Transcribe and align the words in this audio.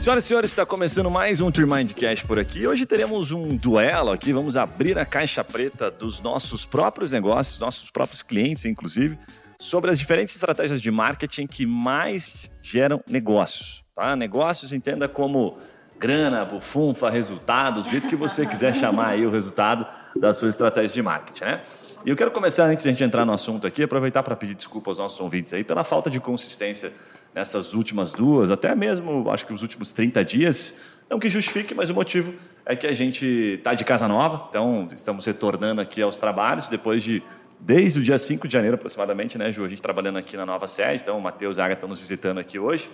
Senhoras 0.00 0.24
e 0.24 0.28
senhores, 0.28 0.50
está 0.50 0.64
começando 0.64 1.10
mais 1.10 1.42
um 1.42 1.50
Tremindcast 1.50 2.26
por 2.26 2.38
aqui. 2.38 2.66
Hoje 2.66 2.86
teremos 2.86 3.32
um 3.32 3.54
duelo 3.54 4.10
aqui. 4.10 4.32
Vamos 4.32 4.56
abrir 4.56 4.98
a 4.98 5.04
caixa 5.04 5.44
preta 5.44 5.90
dos 5.90 6.20
nossos 6.20 6.64
próprios 6.64 7.12
negócios, 7.12 7.58
nossos 7.58 7.90
próprios 7.90 8.22
clientes, 8.22 8.64
inclusive, 8.64 9.18
sobre 9.58 9.90
as 9.90 9.98
diferentes 9.98 10.34
estratégias 10.34 10.80
de 10.80 10.90
marketing 10.90 11.46
que 11.46 11.66
mais 11.66 12.50
geram 12.62 13.04
negócios. 13.06 13.84
Tá? 13.94 14.16
Negócios, 14.16 14.72
entenda 14.72 15.06
como 15.06 15.58
grana, 15.98 16.46
bufunfa, 16.46 17.10
resultados, 17.10 17.84
do 17.84 17.90
jeito 17.90 18.08
que 18.08 18.16
você 18.16 18.46
quiser 18.46 18.74
chamar 18.74 19.08
aí 19.08 19.26
o 19.26 19.30
resultado 19.30 19.86
da 20.16 20.32
sua 20.32 20.48
estratégia 20.48 20.94
de 20.94 21.02
marketing, 21.02 21.44
né? 21.44 21.60
E 22.06 22.08
eu 22.08 22.16
quero 22.16 22.30
começar, 22.30 22.64
antes 22.64 22.82
de 22.82 22.88
a 22.88 22.92
gente 22.92 23.04
entrar 23.04 23.26
no 23.26 23.32
assunto 23.34 23.66
aqui, 23.66 23.82
aproveitar 23.82 24.22
para 24.22 24.34
pedir 24.34 24.54
desculpa 24.54 24.90
aos 24.90 24.96
nossos 24.96 25.20
ouvintes 25.20 25.52
aí 25.52 25.62
pela 25.62 25.84
falta 25.84 26.08
de 26.08 26.18
consistência 26.18 26.90
nessas 27.34 27.74
últimas 27.74 28.12
duas, 28.12 28.50
até 28.50 28.74
mesmo, 28.74 29.30
acho 29.30 29.46
que 29.46 29.52
os 29.52 29.62
últimos 29.62 29.92
30 29.92 30.24
dias. 30.24 30.74
Não 31.08 31.18
que 31.18 31.28
justifique, 31.28 31.74
mas 31.74 31.90
o 31.90 31.94
motivo 31.94 32.34
é 32.64 32.76
que 32.76 32.86
a 32.86 32.92
gente 32.92 33.24
está 33.58 33.74
de 33.74 33.84
casa 33.84 34.06
nova, 34.06 34.46
então 34.48 34.88
estamos 34.94 35.24
retornando 35.24 35.80
aqui 35.80 36.00
aos 36.00 36.16
trabalhos 36.16 36.68
depois 36.68 37.02
de 37.02 37.22
desde 37.58 37.98
o 37.98 38.02
dia 38.02 38.16
5 38.16 38.48
de 38.48 38.52
janeiro 38.54 38.76
aproximadamente, 38.76 39.36
né, 39.36 39.52
Ju? 39.52 39.64
A 39.64 39.68
gente 39.68 39.82
trabalhando 39.82 40.18
aqui 40.18 40.36
na 40.36 40.46
nova 40.46 40.66
sede, 40.66 41.02
então 41.02 41.18
o 41.18 41.20
Matheus 41.20 41.58
e 41.58 41.60
a 41.60 41.64
Agatha 41.64 41.78
estão 41.78 41.88
nos 41.88 41.98
visitando 41.98 42.38
aqui 42.38 42.58
hoje. 42.58 42.90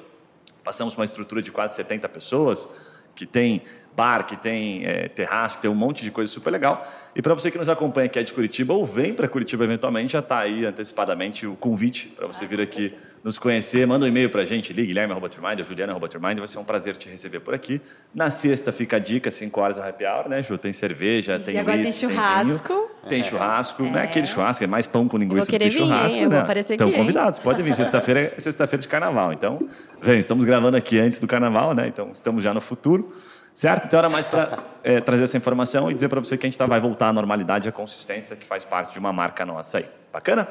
Passamos 0.65 0.97
uma 0.97 1.05
estrutura 1.05 1.41
de 1.41 1.53
quase 1.53 1.77
70 1.77 2.09
pessoas, 2.09 2.69
que 3.15 3.25
tem 3.25 3.63
bar, 3.97 4.25
que 4.25 4.37
tem 4.37 4.85
é, 4.85 5.09
terraço, 5.09 5.57
que 5.57 5.63
tem 5.63 5.71
um 5.71 5.75
monte 5.75 6.05
de 6.05 6.11
coisa 6.11 6.31
super 6.31 6.51
legal. 6.51 6.87
E 7.15 7.23
para 7.23 7.33
você 7.33 7.51
que 7.51 7.57
nos 7.57 7.69
acompanha 7.69 8.07
aqui 8.07 8.19
é 8.19 8.23
de 8.23 8.33
Curitiba 8.35 8.75
ou 8.75 8.85
vem 8.85 9.15
para 9.15 9.27
Curitiba 9.27 9.65
eventualmente, 9.65 10.13
já 10.13 10.19
está 10.19 10.41
aí 10.41 10.67
antecipadamente 10.67 11.47
o 11.47 11.57
convite 11.57 12.09
para 12.09 12.27
você 12.27 12.45
vir 12.45 12.61
aqui 12.61 12.95
nos 13.25 13.39
conhecer. 13.39 13.87
Manda 13.87 14.05
um 14.05 14.09
e-mail 14.09 14.29
para 14.29 14.43
a 14.43 14.45
gente, 14.45 14.73
ligue 14.73 14.89
guilherme.trimind, 14.89 15.65
juliana.trimind, 15.65 16.39
vai 16.39 16.47
ser 16.47 16.59
um 16.59 16.65
prazer 16.65 16.97
te 16.97 17.09
receber 17.09 17.41
por 17.41 17.55
aqui. 17.55 17.81
Na 18.15 18.29
sexta 18.29 18.71
fica 18.71 18.97
a 18.97 18.99
dica, 18.99 19.31
5 19.31 19.61
horas 19.61 19.79
é 19.79 19.89
happy 19.89 20.05
hour, 20.05 20.29
né, 20.29 20.43
Ju? 20.43 20.59
Tem 20.59 20.73
cerveja, 20.73 21.39
tem 21.39 21.55
e 21.55 21.59
agora 21.59 21.79
whisky, 21.79 22.07
tem 22.07 22.11
churrasco. 22.11 22.91
Tem, 23.01 23.09
tem 23.09 23.25
churrasco, 23.25 23.83
não 23.83 23.99
é 23.99 24.05
aquele 24.05 24.27
churrasco, 24.27 24.63
é 24.63 24.67
mais 24.67 24.87
pão 24.87 25.09
com 25.09 25.17
linguiça 25.17 25.51
do 25.51 25.59
que 25.59 25.59
vir, 25.59 25.73
churrasco, 25.73 26.19
hein? 26.19 26.29
né? 26.29 26.45
Estão 26.59 26.93
convidados, 26.93 27.39
podem 27.39 27.65
vir. 27.65 27.75
Sexta-feira 27.75 28.33
é 28.37 28.41
sexta-feira 28.41 28.83
de 28.83 28.89
carnaval. 28.89 29.33
Então, 29.33 29.59
vem, 30.03 30.19
estamos 30.19 30.45
gravando 30.45 30.77
aqui 30.77 30.99
antes 30.99 31.19
do 31.19 31.27
carnaval, 31.27 31.75
né? 31.75 31.89
Então, 31.89 32.11
estamos 32.13 32.45
já 32.45 32.53
no 32.53 32.61
futuro. 32.61 33.11
Certo? 33.57 33.87
Então 33.87 33.99
era 33.99 34.11
mais 34.11 34.27
para 34.27 34.59
é, 34.85 35.01
trazer 35.01 35.25
essa 35.25 35.35
informação 35.35 35.91
e 35.91 35.95
dizer 35.95 36.11
para 36.11 36.21
você 36.21 36.37
que 36.37 36.47
a 36.47 36.49
gente 36.51 36.59
tá, 36.59 36.67
vai 36.67 36.79
voltar 36.79 37.09
à 37.09 37.13
normalidade 37.15 37.67
à 37.67 37.73
consistência 37.73 38.37
que 38.37 38.45
faz 38.45 38.67
parte 38.67 38.93
de 38.93 38.99
uma 38.99 39.15
marca 39.15 39.47
nossa 39.47 39.79
aí. 39.79 39.87
Bacana? 40.13 40.47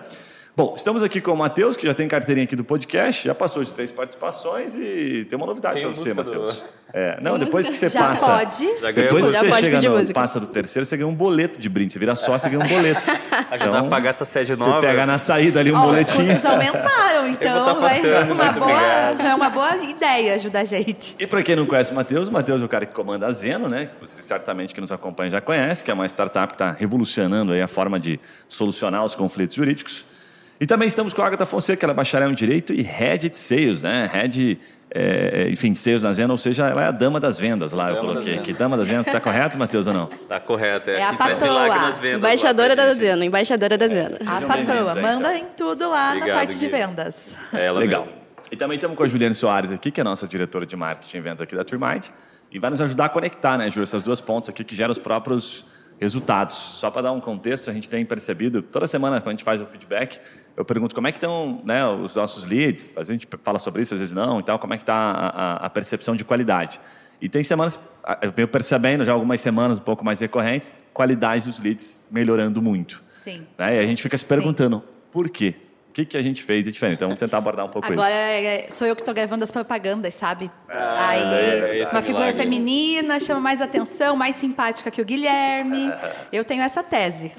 Bom, 0.58 0.74
estamos 0.74 1.04
aqui 1.04 1.20
com 1.20 1.34
o 1.34 1.36
Matheus, 1.36 1.76
que 1.76 1.86
já 1.86 1.94
tem 1.94 2.08
carteirinha 2.08 2.46
aqui 2.46 2.56
do 2.56 2.64
podcast, 2.64 3.26
já 3.26 3.36
passou 3.36 3.62
de 3.62 3.74
três 3.74 3.92
participações 3.92 4.74
e 4.74 5.26
tem 5.26 5.36
uma 5.36 5.46
novidade 5.46 5.82
para 5.82 5.90
você, 5.90 6.14
Matheus. 6.14 6.62
Do... 6.62 6.64
É, 6.94 7.20
não, 7.22 7.38
depois 7.38 7.68
que 7.68 7.76
você 7.76 7.90
já 7.90 8.00
passa. 8.00 8.26
Pode. 8.26 8.80
Já 8.80 8.90
depois 8.90 9.32
que 9.32 9.38
você 9.38 9.52
chega 9.52 9.82
no, 9.82 10.14
passa 10.14 10.40
do 10.40 10.48
terceiro, 10.48 10.86
você 10.86 10.96
ganha 10.96 11.10
um 11.10 11.14
boleto 11.14 11.60
de 11.60 11.68
brinde. 11.68 11.92
Você 11.92 12.00
vira 12.00 12.16
sócio, 12.16 12.40
você 12.40 12.56
ganha 12.56 12.64
um 12.64 12.70
boleto. 12.70 13.02
Ajudar 13.52 13.68
então, 13.68 13.86
a 13.88 13.90
pagar 13.90 14.12
essa 14.12 14.24
sede 14.24 14.56
nova. 14.56 14.80
Você 14.80 14.88
pega 14.88 15.06
na 15.06 15.18
saída 15.18 15.60
ali 15.60 15.74
um 15.74 15.78
oh, 15.78 15.88
boletinho. 15.88 16.22
Os 16.22 16.28
custos 16.28 16.46
aumentaram, 16.46 17.28
então. 17.28 17.58
Eu 17.58 17.66
vou 17.66 17.74
tá 17.74 17.82
passando, 17.82 18.32
uma 18.32 18.44
muito 18.46 18.60
boa. 18.60 18.72
É 18.72 19.36
uma 19.36 19.50
boa 19.50 19.76
ideia 19.76 20.36
ajudar 20.36 20.62
a 20.62 20.66
gente. 20.66 21.18
E 21.20 21.28
para 21.28 21.44
quem 21.44 21.58
não 21.58 21.66
conhece 21.66 21.92
o 21.92 21.96
Matheus, 21.96 22.30
o 22.30 22.32
Matheus 22.32 22.62
é 22.62 22.66
o 22.66 22.70
cara 22.70 22.86
que 22.86 22.94
comanda 22.94 23.28
a 23.28 23.32
Zeno, 23.34 23.68
né? 23.68 23.88
Que 23.88 23.96
você 24.00 24.22
certamente 24.24 24.74
que 24.74 24.80
nos 24.80 24.94
acompanha 24.94 25.32
já 25.32 25.42
conhece, 25.42 25.84
que 25.84 25.92
é 25.92 25.94
uma 25.94 26.06
startup 26.06 26.48
que 26.48 26.54
está 26.54 26.72
revolucionando 26.72 27.52
aí 27.52 27.62
a 27.62 27.68
forma 27.68 28.00
de 28.00 28.18
solucionar 28.48 29.04
os 29.04 29.16
conflitos 29.16 29.58
jurídicos. 29.58 30.15
E 30.60 30.66
também 30.66 30.88
estamos 30.88 31.14
com 31.14 31.22
a 31.22 31.28
Agatha 31.28 31.46
Fonseca, 31.46 31.86
ela 31.86 31.92
é 31.92 31.96
bacharel 31.96 32.32
em 32.32 32.34
Direito 32.34 32.72
e 32.74 32.82
Head 32.82 33.30
de 33.30 33.38
Sales, 33.38 33.82
né? 33.82 34.10
Head, 34.12 34.58
é, 34.90 35.50
enfim, 35.50 35.76
Sales 35.76 36.04
na 36.04 36.14
Zena, 36.14 36.32
ou 36.32 36.38
seja, 36.38 36.68
ela 36.68 36.84
é 36.84 36.88
a 36.88 36.92
dama 36.92 37.20
das 37.20 37.38
vendas 37.38 37.74
lá, 37.74 37.92
eu 37.92 37.98
coloquei 37.98 38.36
aqui. 38.36 38.54
Dama 38.54 38.78
das 38.78 38.88
vendas, 38.88 39.08
está 39.08 39.20
correto, 39.20 39.58
Matheus, 39.58 39.86
ou 39.88 39.94
não? 39.94 40.10
Está 40.10 40.40
correto, 40.42 40.90
é. 40.90 41.00
É 41.00 41.04
a 41.04 41.14
patroa. 41.14 41.50
milagre 41.50 41.80
nas 41.80 41.98
vendas. 41.98 42.18
Embaixadora 42.20 42.76
da 42.76 42.94
Zena, 42.94 43.26
embaixadora 43.26 43.78
da 43.78 43.88
Zena. 43.88 44.18
A 44.26 44.42
patroa, 44.42 44.94
aí, 44.94 45.02
manda 45.02 45.38
então. 45.38 45.50
em 45.50 45.58
tudo 45.58 45.90
lá 45.90 46.10
Obrigado, 46.12 46.30
na 46.30 46.36
parte 46.36 46.58
de 46.58 46.68
vendas. 46.68 47.36
É 47.54 47.66
ela 47.66 47.80
Legal. 47.80 48.06
mesmo. 48.06 48.26
E 48.50 48.56
também 48.56 48.76
estamos 48.76 48.96
com 48.96 49.04
a 49.04 49.08
Juliane 49.08 49.36
Soares 49.36 49.72
aqui, 49.72 49.92
que 49.92 50.00
é 50.00 50.04
a 50.04 50.06
nossa 50.06 50.26
diretora 50.26 50.66
de 50.66 50.76
marketing 50.78 51.18
e 51.18 51.20
vendas 51.20 51.42
aqui 51.42 51.56
da 51.56 51.66
Trimind, 51.66 52.06
e 52.50 52.60
vai 52.60 52.70
nos 52.70 52.80
ajudar 52.80 53.06
a 53.06 53.10
conectar, 53.10 53.58
né, 53.58 53.70
Ju, 53.70 53.82
essas 53.82 54.04
duas 54.04 54.22
pontas 54.22 54.50
aqui 54.50 54.64
que 54.64 54.76
geram 54.76 54.92
os 54.92 55.00
próprios 55.00 55.66
resultados. 56.00 56.54
Só 56.56 56.90
para 56.92 57.04
dar 57.04 57.12
um 57.12 57.22
contexto, 57.22 57.70
a 57.70 57.74
gente 57.74 57.88
tem 57.90 58.06
percebido, 58.06 58.62
toda 58.62 58.88
semana 58.88 59.18
quando 59.22 59.30
a 59.30 59.32
gente 59.32 59.44
faz 59.44 59.62
o 59.62 59.66
feedback, 59.66 60.20
eu 60.58 60.64
pergunto 60.66 60.94
como 60.96 61.08
é 61.08 61.12
que 61.12 61.18
estão 61.18 61.62
né, 61.64 61.86
os 61.88 62.16
nossos 62.16 62.46
leads, 62.46 62.90
às 62.90 63.08
vezes 63.08 63.10
a 63.10 63.14
gente 63.14 63.28
fala 63.44 63.60
sobre 63.60 63.82
isso, 63.82 63.94
às 63.94 64.00
vezes 64.00 64.14
não, 64.14 64.40
e 64.40 64.44
tal, 64.44 64.58
como 64.60 64.74
é 64.74 64.78
que 64.78 64.84
está 64.84 64.94
a, 64.94 65.66
a- 65.66 65.70
percepção 65.70 66.16
de 66.16 66.24
qualidade. 66.24 66.80
E 67.22 67.30
tem 67.30 67.42
semanas, 67.44 67.80
eu 68.22 68.32
venho 68.32 68.48
percebendo 68.48 69.04
já 69.06 69.14
algumas 69.14 69.40
semanas 69.40 69.80
um 69.80 69.84
pouco 69.84 70.04
mais 70.04 70.20
recorrentes, 70.20 70.74
qualidade 70.94 71.46
dos 71.50 71.60
leads 71.60 72.06
melhorando 72.12 72.62
muito. 72.62 73.04
Sim. 73.10 73.46
Né? 73.58 73.78
E 73.78 73.80
a 73.80 73.86
gente 73.88 74.04
fica 74.04 74.18
se 74.18 74.26
perguntando, 74.26 74.84
por 75.12 75.30
quê? 75.30 75.56
O 75.96 76.00
que, 76.04 76.04
que 76.04 76.18
a 76.18 76.22
gente 76.22 76.44
fez 76.44 76.66
de 76.66 76.74
diferente? 76.74 76.96
Então 76.98 77.08
vamos 77.08 77.20
tentar 77.20 77.38
abordar 77.38 77.66
um 77.66 77.70
pouco 77.70 77.90
Agora 77.90 78.10
isso. 78.10 78.48
é- 78.48 78.68
sou 78.70 78.86
eu 78.86 78.94
que 78.98 79.02
estou 79.02 79.14
gravando 79.14 79.46
as 79.46 79.50
propagandas, 79.50 80.14
sabe? 80.14 80.52
Ah, 80.68 81.08
Aí, 81.08 81.22
é 81.24 81.78
esse 81.84 81.94
uma 81.94 82.02
figura 82.02 82.26
milagre. 82.26 82.44
feminina 82.44 83.18
chama 83.18 83.40
mais 83.40 83.62
atenção, 83.62 84.14
mais 84.14 84.36
simpática 84.36 84.92
que 84.92 85.02
o 85.02 85.06
Guilherme. 85.06 85.90
Eu 86.34 86.44
tenho 86.44 86.64
essa 86.64 86.84
tese. 86.84 87.32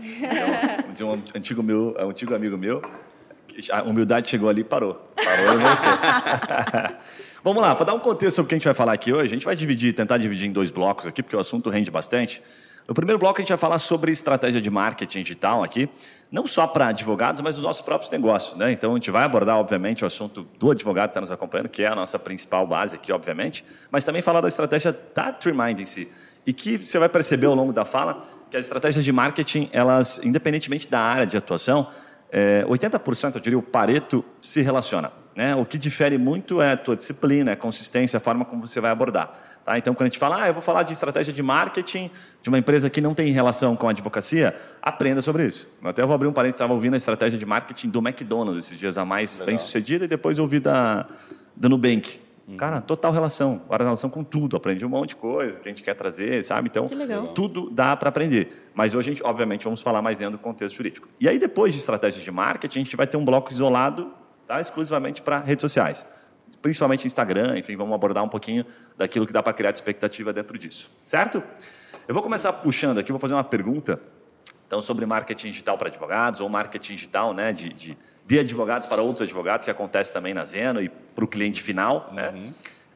Dizer 0.91 1.05
um 1.05 1.23
antigo, 1.35 1.63
meu, 1.63 1.95
um 2.01 2.09
antigo 2.09 2.35
amigo 2.35 2.57
meu, 2.57 2.81
a 3.71 3.83
humildade 3.83 4.31
chegou 4.31 4.49
ali 4.49 4.63
e 4.63 4.65
parou. 4.65 4.95
Parou 5.23 5.53
e 5.53 5.57
voltou. 5.59 6.97
Vamos 7.45 7.63
lá, 7.63 7.75
para 7.75 7.85
dar 7.85 7.95
um 7.95 7.99
contexto 8.01 8.37
sobre 8.37 8.47
o 8.47 8.49
que 8.49 8.55
a 8.55 8.59
gente 8.59 8.65
vai 8.65 8.75
falar 8.75 8.95
aqui 8.95 9.13
hoje, 9.13 9.27
a 9.27 9.35
gente 9.37 9.45
vai 9.45 9.55
dividir, 9.55 9.93
tentar 9.93 10.17
dividir 10.17 10.49
em 10.49 10.53
dois 10.53 10.71
blocos 10.71 11.07
aqui, 11.07 11.23
porque 11.23 11.37
o 11.37 11.39
assunto 11.41 11.69
rende 11.69 11.91
bastante. 11.91 12.43
No 12.89 12.95
primeiro 12.95 13.19
bloco, 13.19 13.41
a 13.41 13.43
gente 13.43 13.49
vai 13.49 13.59
falar 13.59 13.79
sobre 13.79 14.13
estratégia 14.13 14.61
de 14.61 14.71
marketing 14.71 15.23
digital 15.23 15.65
aqui, 15.65 15.89
não 16.31 16.47
só 16.47 16.69
para 16.69 16.89
advogados, 16.89 17.41
mas 17.41 17.57
os 17.57 17.63
nossos 17.65 17.83
próprios 17.83 18.11
negócios. 18.13 18.57
Né? 18.57 18.71
Então, 18.71 18.93
a 18.93 18.95
gente 18.95 19.11
vai 19.11 19.25
abordar, 19.25 19.57
obviamente, 19.57 20.05
o 20.05 20.07
assunto 20.07 20.47
do 20.57 20.71
advogado 20.71 21.09
que 21.09 21.11
está 21.11 21.21
nos 21.21 21.33
acompanhando, 21.33 21.69
que 21.69 21.83
é 21.83 21.89
a 21.89 21.97
nossa 21.97 22.17
principal 22.17 22.65
base 22.65 22.95
aqui, 22.95 23.11
obviamente, 23.13 23.65
mas 23.91 24.05
também 24.05 24.23
falar 24.23 24.41
da 24.41 24.47
estratégia 24.47 24.97
da 25.13 25.33
Trimind 25.33 25.81
em 25.81 25.87
si. 25.87 26.09
E 26.47 26.53
que 26.53 26.79
você 26.79 26.97
vai 26.97 27.09
perceber 27.09 27.47
ao 27.47 27.57
longo 27.57 27.73
da 27.73 27.85
fala 27.85 28.21
que 28.49 28.57
as 28.57 28.67
estratégias 28.67 29.05
de 29.05 29.11
marketing, 29.11 29.69
elas, 29.73 30.21
independentemente 30.23 30.89
da 30.89 31.01
área 31.01 31.27
de 31.27 31.37
atuação, 31.37 31.89
é, 32.39 32.67
80%, 32.67 33.37
eu 33.37 33.41
diria, 33.41 33.59
o 33.59 33.63
Pareto 33.63 34.23
se 34.43 34.61
relaciona. 34.61 35.11
Né? 35.35 35.57
O 35.57 35.65
que 35.65 35.79
difere 35.79 36.19
muito 36.19 36.61
é 36.61 36.73
a 36.73 36.77
tua 36.77 36.95
disciplina, 36.95 37.53
a 37.53 37.57
consistência, 37.57 38.19
a 38.19 38.21
forma 38.21 38.45
como 38.45 38.61
você 38.61 38.79
vai 38.79 38.91
abordar. 38.91 39.33
Tá? 39.65 39.79
Então, 39.79 39.95
quando 39.95 40.03
a 40.03 40.11
gente 40.11 40.19
fala, 40.19 40.43
ah, 40.43 40.49
eu 40.49 40.53
vou 40.53 40.61
falar 40.61 40.83
de 40.83 40.93
estratégia 40.93 41.33
de 41.33 41.43
marketing 41.43 42.11
de 42.43 42.51
uma 42.51 42.59
empresa 42.59 42.91
que 42.91 43.01
não 43.01 43.15
tem 43.15 43.33
relação 43.33 43.75
com 43.75 43.89
a 43.89 43.91
advocacia, 43.91 44.55
aprenda 44.83 45.23
sobre 45.23 45.47
isso. 45.47 45.75
Eu 45.83 45.89
até 45.89 46.05
vou 46.05 46.15
abrir 46.15 46.29
um 46.29 46.33
parênteses, 46.33 46.57
estava 46.57 46.75
ouvindo 46.75 46.93
a 46.93 46.99
estratégia 46.99 47.39
de 47.39 47.47
marketing 47.47 47.89
do 47.89 48.01
McDonald's 48.01 48.67
esses 48.67 48.79
dias 48.79 48.99
a 48.99 49.05
mais 49.07 49.39
bem 49.39 49.57
sucedida 49.57 50.05
e 50.05 50.09
depois 50.09 50.39
ouvi 50.39 50.61
da, 50.61 51.07
da 51.57 51.71
Nubank. 51.71 52.21
Cara, 52.57 52.81
total 52.81 53.11
relação. 53.11 53.63
Agora, 53.65 53.85
relação 53.85 54.09
com 54.09 54.23
tudo. 54.23 54.57
Aprendi 54.57 54.85
um 54.85 54.89
monte 54.89 55.11
de 55.11 55.17
coisa 55.17 55.57
que 55.57 55.69
a 55.69 55.73
gente 55.73 55.83
quer 55.83 55.95
trazer, 55.95 56.45
sabe? 56.45 56.69
Então, 56.69 56.87
tudo 57.35 57.69
dá 57.71 57.97
para 57.97 58.09
aprender. 58.09 58.71
Mas 58.73 58.95
hoje, 58.95 59.11
a 59.11 59.15
gente, 59.15 59.25
obviamente, 59.25 59.65
vamos 59.65 59.83
falar 59.83 60.01
mais 60.01 60.19
dentro 60.19 60.39
do 60.39 60.43
contexto 60.43 60.77
jurídico. 60.77 61.09
E 61.21 61.29
aí, 61.29 61.39
depois 61.39 61.73
de 61.73 61.81
estratégias 61.81 62.23
de 62.23 62.31
marketing, 62.31 62.79
a 62.79 62.85
gente 62.85 62.97
vai 62.97 63.07
ter 63.07 63.17
um 63.17 63.25
bloco 63.25 63.51
isolado 63.51 64.13
tá? 64.47 64.61
exclusivamente 64.61 65.23
para 65.23 65.41
redes 65.41 65.63
sociais. 65.63 66.07
Principalmente 66.63 67.07
Instagram, 67.07 67.59
enfim, 67.59 67.77
vamos 67.77 67.95
abordar 67.95 68.23
um 68.23 68.29
pouquinho 68.29 68.65
daquilo 68.97 69.27
que 69.27 69.33
dá 69.33 69.43
para 69.43 69.53
criar 69.53 69.73
de 69.73 69.79
expectativa 69.79 70.33
dentro 70.33 70.57
disso. 70.57 70.91
Certo? 71.03 71.43
Eu 72.07 72.15
vou 72.15 72.23
começar 72.23 72.53
puxando 72.53 72.99
aqui, 72.99 73.11
vou 73.11 73.19
fazer 73.19 73.35
uma 73.35 73.45
pergunta 73.45 74.01
então, 74.67 74.81
sobre 74.81 75.07
marketing 75.07 75.51
digital 75.51 75.79
para 75.79 75.89
advogados, 75.89 76.41
ou 76.41 76.49
marketing 76.49 76.95
digital 76.95 77.33
né, 77.33 77.53
de, 77.53 77.73
de, 77.73 77.99
de 78.27 78.39
advogados 78.39 78.87
para 78.87 79.01
outros 79.03 79.23
advogados, 79.23 79.65
que 79.65 79.71
acontece 79.71 80.13
também 80.13 80.35
na 80.35 80.45
Zeno 80.45 80.81
e 80.83 80.89
para 80.89 81.25
o 81.25 81.29
cliente 81.29 81.63
final. 81.63 82.11
Né? 82.13 82.35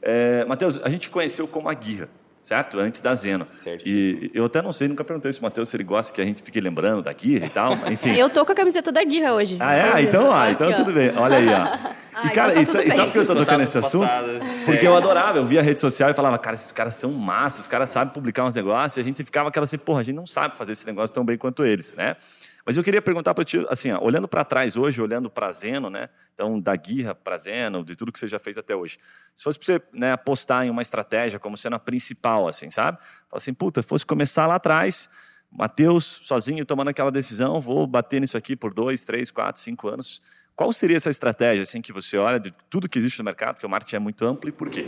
É, 0.03 0.45
Matheus, 0.47 0.81
a 0.83 0.89
gente 0.89 1.09
conheceu 1.09 1.47
como 1.47 1.69
a 1.69 1.75
Guirra, 1.75 2.09
certo? 2.43 2.79
Antes 2.81 3.01
da 3.01 3.15
Zeno. 3.15 3.45
E 3.85 4.31
eu 4.35 4.47
até 4.47 4.61
não 4.61 4.73
sei, 4.73 4.89
nunca 4.89 5.05
perguntei 5.05 5.33
se 5.33 5.39
o 5.39 5.43
Matheus 5.43 5.69
se 5.69 5.77
ele 5.77 5.85
gosta 5.85 6.13
que 6.13 6.21
a 6.21 6.25
gente 6.25 6.43
fique 6.43 6.61
lembrando 6.61 7.03
da 7.03 7.13
Guirra 7.13 7.47
e 7.47 7.51
tal, 7.51 7.75
enfim. 7.91 8.13
Eu 8.19 8.29
tô 8.29 8.45
com 8.45 8.53
a 8.53 8.55
camiseta 8.55 8.91
da 8.91 9.05
Guirra 9.05 9.33
hoje. 9.35 9.57
Ah, 9.61 9.73
é? 9.75 9.93
Ah, 9.95 10.03
então, 10.03 10.33
ah, 10.33 10.45
aqui, 10.45 10.53
então 10.53 10.73
tudo 10.73 10.93
bem. 10.93 11.17
Olha 11.17 11.37
aí, 11.37 11.49
ó. 11.49 12.01
Ah, 12.13 12.27
E, 12.27 12.31
cara, 12.31 12.61
então 12.61 12.75
tá 12.75 12.83
e, 12.83 12.89
e 12.89 12.91
sabe 12.91 13.07
por 13.07 13.13
que 13.13 13.19
eu 13.21 13.27
tô 13.27 13.37
tocando 13.37 13.61
nesse 13.61 13.79
assunto? 13.79 14.07
passadas. 14.09 14.43
Porque 14.67 14.85
eu 14.85 14.97
adorava, 14.97 15.39
eu 15.39 15.47
via 15.47 15.61
a 15.61 15.63
rede 15.63 15.81
social 15.81 16.11
e 16.11 16.13
falava, 16.13 16.37
cara, 16.39 16.55
esses 16.55 16.73
caras 16.73 16.95
são 16.95 17.13
massas, 17.13 17.61
os 17.61 17.69
caras 17.69 17.89
sabem 17.89 18.13
publicar 18.13 18.45
uns 18.45 18.55
negócios, 18.57 18.97
e 18.97 19.01
a 19.01 19.05
gente 19.05 19.23
ficava 19.23 19.49
aquela 19.49 19.63
assim, 19.63 19.79
porra, 19.79 20.01
a 20.01 20.03
gente 20.03 20.17
não 20.17 20.27
sabe 20.27 20.57
fazer 20.57 20.73
esse 20.73 20.85
negócio 20.85 21.15
tão 21.15 21.25
bem 21.25 21.39
quanto 21.39 21.65
eles, 21.65 21.95
né? 21.95 22.17
Mas 22.65 22.77
eu 22.77 22.85
queria 22.85 23.01
perguntar 23.01 23.35
para 23.35 23.45
ti, 23.45 23.65
assim, 23.69 23.91
ó, 23.91 24.03
olhando 24.03 24.29
para 24.29 24.45
trás 24.45 24.77
hoje, 24.77 25.01
olhando 25.01 25.31
para 25.31 25.51
Zeno, 25.51 25.89
né? 25.89 26.09
Então, 26.35 26.61
da 26.61 26.77
Guirra 26.77 27.15
para 27.15 27.37
Zeno, 27.39 27.85
de 27.85 27.97
tudo 27.97 28.13
que 28.13 28.19
você 28.19 28.29
já 28.29 28.39
fez 28.39 28.59
até 28.59 28.77
hoje. 28.77 28.99
Se 29.35 29.45
fosse 29.45 29.59
para 29.59 29.67
você 29.67 29.83
né, 29.93 30.13
apostar 30.13 30.65
em 30.65 30.71
uma 30.71 30.83
estratégia 30.83 31.39
como 31.39 31.57
sendo 31.57 31.77
a 31.77 31.79
principal, 31.79 32.47
assim, 32.47 32.71
sabe? 32.71 32.99
Fala 33.29 33.41
assim, 33.41 33.55
puta, 33.55 33.83
fosse 33.83 34.05
começar 34.05 34.47
lá 34.47 34.57
atrás, 34.57 35.09
Matheus, 35.51 36.05
sozinho, 36.05 36.65
tomando 36.65 36.89
aquela 36.89 37.11
decisão, 37.11 37.61
vou 37.61 37.87
bater 37.87 38.21
nisso 38.21 38.37
aqui 38.37 38.55
por 38.55 38.73
dois, 38.73 39.05
três, 39.05 39.31
quatro, 39.31 39.61
cinco 39.61 39.89
anos. 39.89 40.23
Qual 40.55 40.73
seria 40.73 40.97
essa 40.97 41.11
estratégia, 41.11 41.63
assim, 41.63 41.81
que 41.81 41.93
você 41.93 42.19
olha 42.19 42.39
de 42.39 42.53
tudo 42.69 42.89
que 42.89 42.99
existe 42.99 43.19
no 43.19 43.25
mercado, 43.25 43.59
que 43.59 43.67
o 43.67 43.69
marketing 43.69 43.97
é 43.97 43.99
muito 43.99 44.25
amplo, 44.25 44.49
e 44.49 44.53
por 44.53 44.69
quê? 44.69 44.87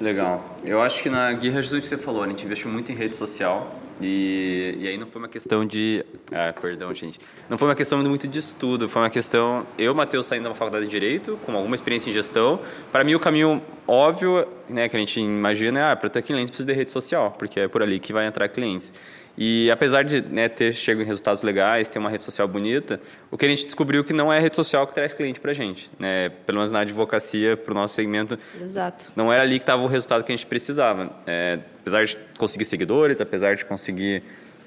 Legal. 0.00 0.56
Eu 0.64 0.80
acho 0.80 1.02
que 1.02 1.10
na 1.10 1.32
Guerra 1.32 1.60
Jesus 1.60 1.82
que 1.82 1.88
você 1.88 1.98
falou, 1.98 2.22
a 2.22 2.28
gente 2.28 2.44
investiu 2.44 2.70
muito 2.70 2.90
em 2.92 2.94
rede 2.94 3.14
social. 3.14 3.74
E, 4.00 4.76
e 4.78 4.88
aí 4.88 4.96
não 4.96 5.06
foi 5.06 5.20
uma 5.22 5.28
questão 5.28 5.66
de. 5.66 6.04
Ah, 6.32 6.52
perdão, 6.58 6.94
gente. 6.94 7.18
Não 7.48 7.58
foi 7.58 7.68
uma 7.68 7.74
questão 7.74 7.98
muito 8.02 8.28
de 8.28 8.38
estudo, 8.38 8.88
foi 8.88 9.02
uma 9.02 9.10
questão. 9.10 9.66
Eu, 9.76 9.94
Matheus, 9.94 10.26
saindo 10.26 10.48
da 10.48 10.54
faculdade 10.54 10.84
de 10.84 10.90
Direito, 10.90 11.38
com 11.44 11.52
alguma 11.52 11.74
experiência 11.74 12.10
em 12.10 12.12
gestão. 12.12 12.60
Para 12.92 13.02
mim, 13.04 13.14
o 13.14 13.20
caminho 13.20 13.62
óbvio 13.86 14.46
né, 14.68 14.88
que 14.88 14.96
a 14.96 14.98
gente 14.98 15.20
imagina 15.20 15.80
é: 15.80 15.92
ah, 15.92 15.96
para 15.96 16.08
ter 16.08 16.22
clientes 16.22 16.50
precisa 16.50 16.66
de 16.66 16.72
rede 16.74 16.90
social, 16.90 17.34
porque 17.38 17.60
é 17.60 17.68
por 17.68 17.82
ali 17.82 17.98
que 17.98 18.12
vai 18.12 18.26
entrar 18.26 18.48
clientes. 18.48 18.92
E 19.40 19.70
apesar 19.70 20.02
de 20.02 20.20
né, 20.20 20.48
ter 20.48 20.74
chegado 20.74 21.04
em 21.04 21.06
resultados 21.06 21.44
legais, 21.44 21.88
ter 21.88 22.00
uma 22.00 22.10
rede 22.10 22.24
social 22.24 22.48
bonita, 22.48 23.00
o 23.30 23.38
que 23.38 23.46
a 23.46 23.48
gente 23.48 23.64
descobriu 23.64 24.02
que 24.02 24.12
não 24.12 24.32
é 24.32 24.38
a 24.38 24.40
rede 24.40 24.56
social 24.56 24.84
que 24.84 24.92
traz 24.92 25.14
cliente 25.14 25.38
para 25.38 25.52
a 25.52 25.54
gente. 25.54 25.88
Né? 25.96 26.30
Pelo 26.44 26.58
menos 26.58 26.72
na 26.72 26.80
advocacia, 26.80 27.56
para 27.56 27.70
o 27.70 27.74
nosso 27.74 27.94
segmento, 27.94 28.36
Exato. 28.60 29.12
não 29.14 29.32
era 29.32 29.42
ali 29.42 29.60
que 29.60 29.62
estava 29.62 29.80
o 29.80 29.86
resultado 29.86 30.24
que 30.24 30.32
a 30.32 30.36
gente 30.36 30.44
precisava. 30.44 31.12
É, 31.24 31.60
apesar 31.80 32.04
de 32.04 32.18
conseguir 32.36 32.64
seguidores, 32.64 33.20
apesar 33.20 33.54
de 33.54 33.64
conseguir 33.64 34.24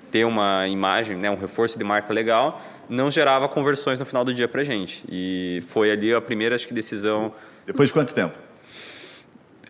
ter 0.10 0.24
uma 0.24 0.66
imagem, 0.70 1.18
né, 1.18 1.30
um 1.30 1.38
reforço 1.38 1.78
de 1.78 1.84
marca 1.84 2.14
legal, 2.14 2.62
não 2.88 3.12
gerava 3.12 3.50
conversões 3.50 4.00
no 4.00 4.06
final 4.06 4.24
do 4.24 4.34
dia 4.34 4.48
para 4.48 4.62
a 4.62 4.64
gente. 4.64 5.04
E 5.10 5.62
foi 5.68 5.92
ali 5.92 6.14
a 6.14 6.22
primeira 6.22 6.56
acho 6.56 6.66
que 6.66 6.74
decisão. 6.74 7.34
Depois 7.66 7.90
de 7.90 7.94
quanto 7.94 8.14
tempo? 8.14 8.38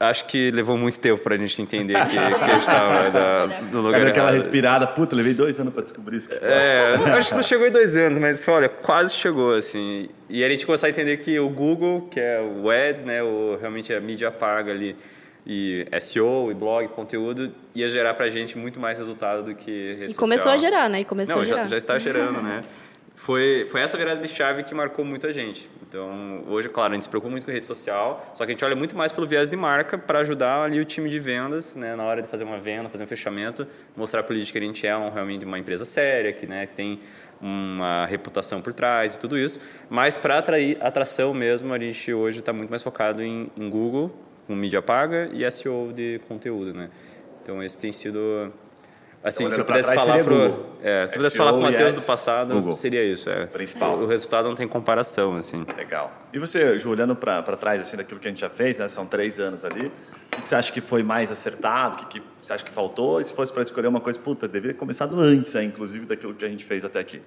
Acho 0.02 0.26
que 0.26 0.50
levou 0.52 0.78
muito 0.78 1.00
tempo 1.00 1.22
para 1.22 1.36
a 1.36 1.38
gente 1.38 1.62
entender 1.62 1.94
que, 2.08 2.10
que 2.12 2.18
a 2.18 2.48
gente 2.48 2.60
estava 2.60 3.48
do 3.72 3.82
lugar 3.82 4.00
Cadê 4.00 4.10
aquela 4.12 4.26
errado. 4.28 4.36
respirada? 4.36 4.88
Puta, 4.88 5.16
levei 5.16 5.34
dois 5.34 5.60
anos 5.60 5.74
para 5.74 5.84
descobrir 5.84 6.18
isso. 6.18 6.30
É, 6.42 6.96
acho 7.18 7.30
que 7.30 7.36
não 7.36 7.44
chegou 7.44 7.68
em 7.68 7.72
dois 7.72 7.96
anos, 7.96 8.18
mas 8.18 8.48
olha, 8.48 8.68
quase 8.68 9.14
chegou, 9.14 9.54
assim. 9.56 10.10
E 10.30 10.44
aí 10.44 10.50
a 10.50 10.50
gente 10.52 10.66
começou 10.66 10.88
a 10.88 10.90
entender 10.90 11.18
que 11.18 11.40
o 11.40 11.48
Google, 11.50 12.08
que 12.10 12.20
é 12.20 12.42
o 12.42 12.70
Ads, 12.70 13.04
né, 13.04 13.22
o, 13.22 13.58
realmente 13.60 13.94
a 13.94 14.00
mídia 14.02 14.32
paga 14.32 14.72
ali, 14.72 14.96
e 15.46 15.86
SEO, 16.00 16.50
e 16.52 16.54
blog, 16.54 16.88
conteúdo, 16.90 17.52
ia 17.76 17.90
gerar 17.90 18.14
pra 18.14 18.30
gente 18.30 18.58
muito 18.58 18.80
mais 18.80 18.98
resultado 18.98 19.44
do 19.44 19.56
que 19.56 19.96
rede 20.00 20.12
E 20.12 20.16
começou 20.16 20.52
social. 20.52 20.56
a 20.56 20.72
gerar, 20.72 20.90
né? 20.90 21.02
E 21.02 21.06
começou 21.06 21.36
Não, 21.36 21.42
a 21.44 21.46
gerar. 21.46 21.64
já, 21.64 21.70
já 21.70 21.78
está 21.78 22.00
gerando, 22.00 22.42
né? 22.42 22.64
Foi, 23.22 23.68
foi 23.70 23.82
essa 23.82 23.96
virada 24.00 24.20
de 24.20 24.28
chave 24.28 24.64
que 24.64 24.74
marcou 24.74 25.06
muito 25.06 25.28
a 25.28 25.32
gente. 25.32 25.70
Então, 25.88 26.44
hoje, 26.48 26.68
claro, 26.68 26.94
a 26.94 26.96
gente 26.96 27.04
se 27.04 27.10
preocupa 27.10 27.30
muito 27.30 27.46
com 27.46 27.52
rede 27.52 27.68
social, 27.68 28.32
só 28.34 28.44
que 28.46 28.52
a 28.52 28.54
gente 28.56 28.66
olha 28.66 28.76
muito 28.76 28.98
mais 28.98 29.12
pelo 29.12 29.28
viés 29.28 29.48
de 29.48 29.56
marca 29.56 29.96
para 29.96 30.20
ajudar 30.22 30.64
ali 30.64 30.80
o 30.80 30.86
time 30.86 31.08
de 31.08 31.20
vendas, 31.20 31.76
né, 31.76 31.96
na 31.96 32.04
hora 32.04 32.24
de 32.24 32.28
fazer 32.28 32.46
uma 32.46 32.58
venda, 32.58 32.90
fazer 32.90 33.04
um 33.04 33.08
fechamento, 33.08 33.68
mostrar 33.96 34.24
para 34.24 34.36
eles 34.36 34.50
que 34.50 34.58
a 34.58 34.62
gente 34.62 34.88
é 34.88 34.98
um, 34.98 35.12
realmente 35.12 35.46
uma 35.46 35.60
empresa 35.60 35.86
séria, 35.86 36.34
que, 36.34 36.48
né, 36.48 36.66
que 36.66 36.74
tem 36.74 37.00
uma 37.40 38.08
reputação 38.08 38.60
por 38.60 38.74
trás 38.74 39.14
e 39.14 39.20
tudo 39.20 39.38
isso. 39.38 39.60
Mas 39.88 40.18
para 40.18 40.40
atrair 40.40 40.80
atração 40.82 41.32
mesmo, 41.32 41.72
a 41.72 41.78
gente 41.78 42.12
hoje 42.12 42.40
está 42.40 42.52
muito 42.52 42.72
mais 42.72 42.82
focado 42.82 43.22
em, 43.22 43.52
em 43.56 43.70
Google, 43.70 44.12
com 44.48 44.56
mídia 44.56 44.82
paga 44.82 45.30
e 45.32 45.50
SEO 45.52 45.94
de 45.94 46.20
conteúdo, 46.28 46.74
né? 46.74 46.90
Então, 47.44 47.62
esse 47.62 47.80
tem 47.80 47.92
sido 47.92 48.52
Assim, 49.24 49.44
Então, 49.44 49.54
se 49.56 49.62
eu 49.62 49.66
pudesse 49.66 49.86
trás, 49.86 50.02
falar 50.02 50.24
pro, 50.24 50.66
é, 50.82 51.06
se 51.06 51.16
pudesse 51.16 51.38
falar 51.38 51.52
com 51.52 51.58
o 51.60 51.62
e 51.62 51.72
Matheus 51.72 51.94
do 51.94 52.02
passado, 52.02 52.56
Google. 52.56 52.76
seria 52.76 53.04
isso, 53.04 53.30
é. 53.30 53.46
Principal. 53.46 53.96
O, 53.98 54.06
o 54.06 54.08
resultado 54.08 54.48
não 54.48 54.56
tem 54.56 54.68
comparação, 54.68 55.36
assim. 55.36 55.64
Legal. 55.78 56.12
E 56.34 56.40
você, 56.40 56.80
Ju, 56.80 56.90
olhando 56.90 57.16
para 57.16 57.44
trás 57.56 57.82
assim, 57.82 57.96
daquilo 57.96 58.20
que 58.20 58.28
a 58.28 58.32
gente 58.32 58.42
já 58.42 58.50
fez, 58.50 58.80
né? 58.80 58.88
São 58.88 59.06
três 59.06 59.40
anos 59.40 59.64
ali. 59.64 59.88
O 60.34 60.42
que 60.42 60.48
você 60.48 60.56
acha 60.56 60.74
que 60.74 60.82
foi 60.82 61.04
mais 61.04 61.32
acertado? 61.32 61.98
O 61.98 62.00
que, 62.00 62.20
que 62.20 62.26
você 62.42 62.52
acha 62.54 62.66
que 62.66 62.72
faltou? 62.72 63.22
E 63.22 63.24
se 63.24 63.32
fosse 63.34 63.54
para 63.54 63.62
escolher 63.62 63.88
uma 63.90 64.02
coisa, 64.02 64.18
puta, 64.18 64.48
deveria 64.48 64.74
ter 64.74 64.80
começado 64.80 65.20
antes, 65.22 65.54
né, 65.54 65.64
inclusive, 65.66 66.08
daquilo 66.08 66.34
que 66.34 66.44
a 66.44 66.50
gente 66.50 66.66
fez 66.66 66.84
até 66.84 67.00
aqui. 67.00 67.22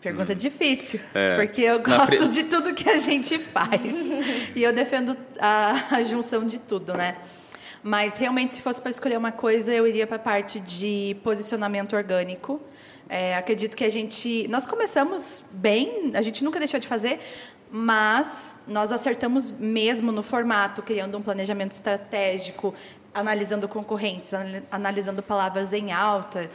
Pergunta 0.00 0.34
difícil, 0.34 1.00
É. 1.14 1.36
porque 1.36 1.62
eu 1.62 1.78
gosto 1.82 2.06
fre- 2.06 2.28
de 2.28 2.44
tudo 2.44 2.74
que 2.74 2.90
a 2.90 2.98
gente 2.98 3.38
faz. 3.38 3.80
e 4.54 4.62
eu 4.62 4.72
defendo 4.72 5.16
a, 5.38 5.96
a 5.96 6.02
junção 6.02 6.44
de 6.44 6.58
tudo, 6.58 6.92
né? 6.94 7.16
Mas 7.86 8.16
realmente, 8.16 8.54
se 8.54 8.62
fosse 8.62 8.80
para 8.80 8.90
escolher 8.90 9.18
uma 9.18 9.30
coisa, 9.30 9.70
eu 9.70 9.86
iria 9.86 10.06
para 10.06 10.16
a 10.16 10.18
parte 10.18 10.58
de 10.58 11.14
posicionamento 11.22 11.94
orgânico. 11.94 12.58
É, 13.10 13.36
acredito 13.36 13.76
que 13.76 13.84
a 13.84 13.90
gente. 13.90 14.48
Nós 14.48 14.66
começamos 14.66 15.42
bem, 15.52 16.10
a 16.14 16.22
gente 16.22 16.42
nunca 16.42 16.58
deixou 16.58 16.80
de 16.80 16.88
fazer, 16.88 17.20
mas 17.70 18.58
nós 18.66 18.90
acertamos 18.90 19.50
mesmo 19.50 20.10
no 20.10 20.22
formato, 20.22 20.80
criando 20.80 21.18
um 21.18 21.20
planejamento 21.20 21.72
estratégico, 21.72 22.74
analisando 23.12 23.68
concorrentes, 23.68 24.32
anali- 24.32 24.62
analisando 24.70 25.22
palavras 25.22 25.74
em 25.74 25.92
alta. 25.92 26.50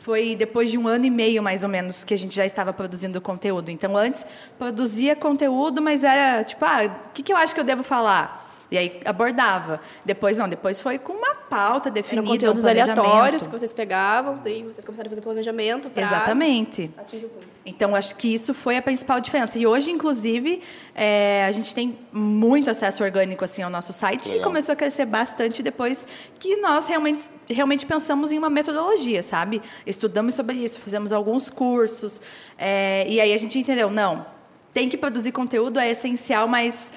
Foi 0.00 0.34
depois 0.34 0.68
de 0.68 0.76
um 0.76 0.88
ano 0.88 1.04
e 1.04 1.10
meio, 1.10 1.40
mais 1.44 1.62
ou 1.62 1.68
menos, 1.68 2.02
que 2.02 2.12
a 2.12 2.18
gente 2.18 2.34
já 2.34 2.44
estava 2.44 2.72
produzindo 2.72 3.20
conteúdo. 3.20 3.70
Então, 3.70 3.96
antes, 3.96 4.26
produzia 4.58 5.14
conteúdo, 5.14 5.80
mas 5.80 6.02
era 6.02 6.42
tipo, 6.42 6.64
ah, 6.64 6.92
o 7.06 7.10
que, 7.12 7.22
que 7.22 7.32
eu 7.32 7.36
acho 7.36 7.54
que 7.54 7.60
eu 7.60 7.64
devo 7.64 7.84
falar? 7.84 8.51
E 8.72 8.78
aí 8.78 9.00
abordava. 9.04 9.80
Depois, 10.02 10.38
não, 10.38 10.48
depois 10.48 10.80
foi 10.80 10.98
com 10.98 11.12
uma 11.12 11.34
pauta 11.34 11.90
Eram 11.90 11.94
definida. 11.94 12.26
conteúdos 12.26 12.64
um 12.64 12.68
aleatórios 12.68 13.46
que 13.46 13.52
vocês 13.52 13.70
pegavam, 13.70 14.38
daí 14.42 14.62
vocês 14.62 14.82
começaram 14.82 15.08
a 15.08 15.10
fazer 15.10 15.20
planejamento 15.20 15.90
pra 15.90 16.02
Exatamente. 16.02 16.90
atingir 16.96 17.26
o 17.26 17.28
público. 17.28 17.52
Então, 17.66 17.94
acho 17.94 18.16
que 18.16 18.32
isso 18.32 18.54
foi 18.54 18.78
a 18.78 18.82
principal 18.82 19.20
diferença. 19.20 19.58
E 19.58 19.66
hoje, 19.66 19.90
inclusive, 19.90 20.62
é, 20.94 21.44
a 21.46 21.50
gente 21.52 21.74
tem 21.74 21.98
muito 22.10 22.70
acesso 22.70 23.04
orgânico 23.04 23.44
assim, 23.44 23.62
ao 23.62 23.68
nosso 23.70 23.92
site 23.92 24.26
e 24.26 24.28
Legal. 24.30 24.44
começou 24.44 24.72
a 24.72 24.76
crescer 24.76 25.04
bastante 25.04 25.62
depois 25.62 26.08
que 26.40 26.56
nós 26.56 26.86
realmente, 26.86 27.22
realmente 27.48 27.84
pensamos 27.84 28.32
em 28.32 28.38
uma 28.38 28.50
metodologia, 28.50 29.22
sabe? 29.22 29.60
Estudamos 29.86 30.34
sobre 30.34 30.56
isso, 30.56 30.80
fizemos 30.80 31.12
alguns 31.12 31.50
cursos. 31.50 32.22
é, 32.58 33.06
e 33.06 33.20
aí 33.20 33.32
a 33.34 33.38
gente 33.38 33.58
entendeu, 33.58 33.90
não, 33.90 34.24
tem 34.72 34.88
que 34.88 34.96
produzir 34.96 35.30
conteúdo, 35.32 35.78
é 35.78 35.90
essencial, 35.90 36.48
mas 36.48 36.90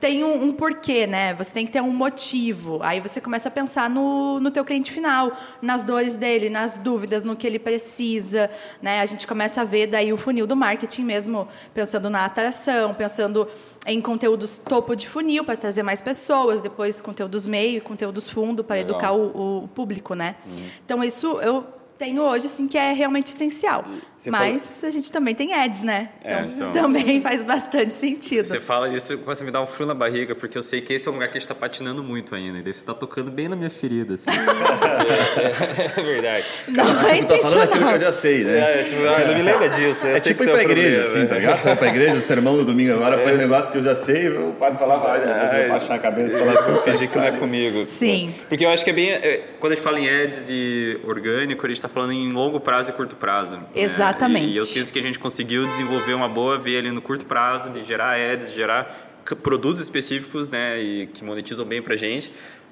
tem 0.00 0.22
um, 0.22 0.44
um 0.44 0.52
porquê, 0.52 1.06
né? 1.06 1.34
Você 1.34 1.50
tem 1.50 1.66
que 1.66 1.72
ter 1.72 1.80
um 1.80 1.90
motivo. 1.90 2.78
Aí 2.82 3.00
você 3.00 3.20
começa 3.20 3.48
a 3.48 3.50
pensar 3.50 3.88
no, 3.88 4.38
no 4.40 4.50
teu 4.50 4.64
cliente 4.64 4.92
final, 4.92 5.32
nas 5.62 5.82
dores 5.82 6.16
dele, 6.16 6.50
nas 6.50 6.78
dúvidas, 6.78 7.24
no 7.24 7.34
que 7.34 7.46
ele 7.46 7.58
precisa, 7.58 8.50
né? 8.82 9.00
A 9.00 9.06
gente 9.06 9.26
começa 9.26 9.62
a 9.62 9.64
ver 9.64 9.86
daí 9.86 10.12
o 10.12 10.16
funil 10.16 10.46
do 10.46 10.54
marketing 10.54 11.04
mesmo, 11.04 11.48
pensando 11.72 12.10
na 12.10 12.24
atração, 12.24 12.92
pensando 12.94 13.48
em 13.86 14.00
conteúdos 14.00 14.58
topo 14.58 14.94
de 14.94 15.08
funil 15.08 15.44
para 15.44 15.56
trazer 15.56 15.82
mais 15.82 16.02
pessoas, 16.02 16.60
depois 16.60 17.00
conteúdos 17.00 17.46
meio, 17.46 17.80
conteúdos 17.80 18.28
fundo 18.28 18.62
para 18.62 18.80
educar 18.80 19.12
o, 19.12 19.64
o 19.64 19.68
público, 19.68 20.14
né? 20.14 20.36
Então 20.84 21.02
isso 21.02 21.40
eu 21.40 21.64
tenho 21.98 22.22
hoje 22.22 22.46
assim 22.46 22.66
que 22.68 22.76
é 22.78 22.92
realmente 22.92 23.32
essencial. 23.32 23.84
Você 24.16 24.30
Mas 24.30 24.82
a 24.82 24.90
gente 24.90 25.10
também 25.12 25.34
tem 25.34 25.52
ads, 25.54 25.82
né? 25.82 26.08
É, 26.24 26.40
então, 26.40 26.70
então. 26.70 26.72
também 26.72 27.20
faz 27.22 27.42
bastante 27.42 27.94
sentido. 27.94 28.46
Você 28.46 28.60
fala 28.60 28.88
isso, 28.88 29.16
começa 29.18 29.42
a 29.42 29.46
me 29.46 29.50
dar 29.52 29.60
um 29.62 29.66
frio 29.66 29.86
na 29.86 29.94
barriga, 29.94 30.34
porque 30.34 30.56
eu 30.56 30.62
sei 30.62 30.80
que 30.80 30.92
esse 30.94 31.06
é 31.06 31.10
um 31.10 31.14
lugar 31.14 31.28
que 31.28 31.36
a 31.36 31.40
gente 31.40 31.48
tá 31.48 31.54
patinando 31.54 32.02
muito 32.02 32.34
ainda. 32.34 32.58
E 32.58 32.62
daí 32.62 32.72
você 32.72 32.82
tá 32.82 32.94
tocando 32.94 33.30
bem 33.30 33.48
na 33.48 33.56
minha 33.56 33.70
ferida, 33.70 34.14
assim. 34.14 34.30
é, 34.30 36.00
é 36.00 36.02
verdade. 36.02 36.44
Não 36.68 37.06
é 37.08 37.14
Tipo, 37.16 37.26
tá 37.28 37.38
falando 37.38 37.62
aquilo 37.62 37.86
que 37.88 37.94
eu 37.94 38.00
já 38.00 38.12
sei, 38.12 38.44
né? 38.44 38.80
É, 38.80 38.82
tipo, 38.84 39.00
ah, 39.02 39.24
não 39.26 39.34
me 39.34 39.42
lembra 39.42 39.68
disso. 39.68 40.06
eu 40.06 40.16
É 40.16 40.18
sei 40.18 40.32
tipo 40.32 40.42
que 40.44 40.44
ir 40.44 40.52
isso 40.52 40.52
pra 40.52 40.62
igreja, 40.62 41.02
problema, 41.02 41.20
assim, 41.20 41.26
tá 41.28 41.34
ligado? 41.36 41.60
Você 41.60 41.68
vai 41.68 41.76
pra 41.76 41.88
igreja, 41.88 42.14
o 42.14 42.20
sermão 42.20 42.56
do 42.56 42.64
domingo 42.64 42.92
agora 42.94 43.18
foi 43.18 43.34
um 43.34 43.38
negócio 43.38 43.70
que 43.72 43.78
eu 43.78 43.82
já 43.82 43.94
sei, 43.94 44.28
o 44.28 44.52
padre 44.58 44.78
falava, 44.78 45.12
ai, 45.12 45.20
depois 45.20 45.52
eu 45.52 45.58
vou 45.60 45.68
baixar 45.68 45.94
a 45.94 45.98
cabeça 45.98 46.36
e 46.36 46.38
falar, 46.38 46.62
Vou 46.62 46.82
fingir 46.82 47.08
que 47.10 47.16
não 47.18 47.24
é 47.24 47.32
comigo. 47.32 47.82
Sim. 47.84 48.34
Porque 48.48 48.64
eu 48.64 48.70
acho 48.70 48.84
que 48.84 48.90
é 48.90 48.92
bem. 48.92 49.10
é, 49.10 49.40
quando 49.60 49.72
a 49.72 49.74
gente 49.76 49.84
fala 49.84 50.00
em 50.00 50.08
ads 50.08 50.46
e 50.48 50.98
orgânico, 51.04 51.64
a 51.64 51.68
gente 51.68 51.85
está 51.86 51.94
falando 51.94 52.12
em 52.12 52.30
longo 52.30 52.60
prazo 52.60 52.90
e 52.90 52.92
curto 52.92 53.16
prazo. 53.16 53.56
né? 53.56 53.62
Exatamente. 53.74 54.46
E, 54.48 54.52
e 54.52 54.56
eu 54.56 54.62
sinto 54.62 54.92
que 54.92 54.98
a 54.98 55.02
gente 55.02 55.18
conseguiu 55.18 55.66
desenvolver 55.66 56.14
uma 56.14 56.28
boa 56.28 56.58
veia 56.58 56.78
ali 56.78 56.90
no 56.90 57.00
curto 57.00 57.24
prazo, 57.26 57.70
de 57.70 57.82
gerar 57.84 58.14
ads, 58.18 58.50
de 58.50 58.56
gerar 58.56 59.08
produtos 59.42 59.80
específicos, 59.80 60.48
né? 60.48 60.78
E 60.80 61.06
que 61.08 61.24
monetizam 61.24 61.64
bem 61.64 61.80
pra 61.82 61.96
gente. 61.96 62.30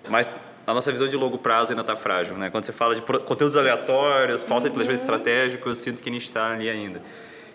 Mas 0.09 0.29
a 0.67 0.73
nossa 0.75 0.91
visão 0.93 1.09
de 1.09 1.17
longo 1.17 1.37
prazo 1.39 1.71
ainda 1.73 1.81
está 1.83 1.97
frágil, 1.97 2.37
né? 2.37 2.51
Quando 2.51 2.65
você 2.65 2.73
fala 2.73 2.95
de 2.95 3.03
conteúdos 3.03 3.57
aleatórios, 3.57 4.43
falta 4.43 4.69
de 4.69 4.75
planejamento 4.75 5.01
estratégico, 5.01 5.69
eu 5.69 5.75
sinto 5.75 6.03
que 6.03 6.09
a 6.09 6.13
gente 6.13 6.25
está 6.25 6.53
ali 6.53 6.69
ainda. 6.69 7.03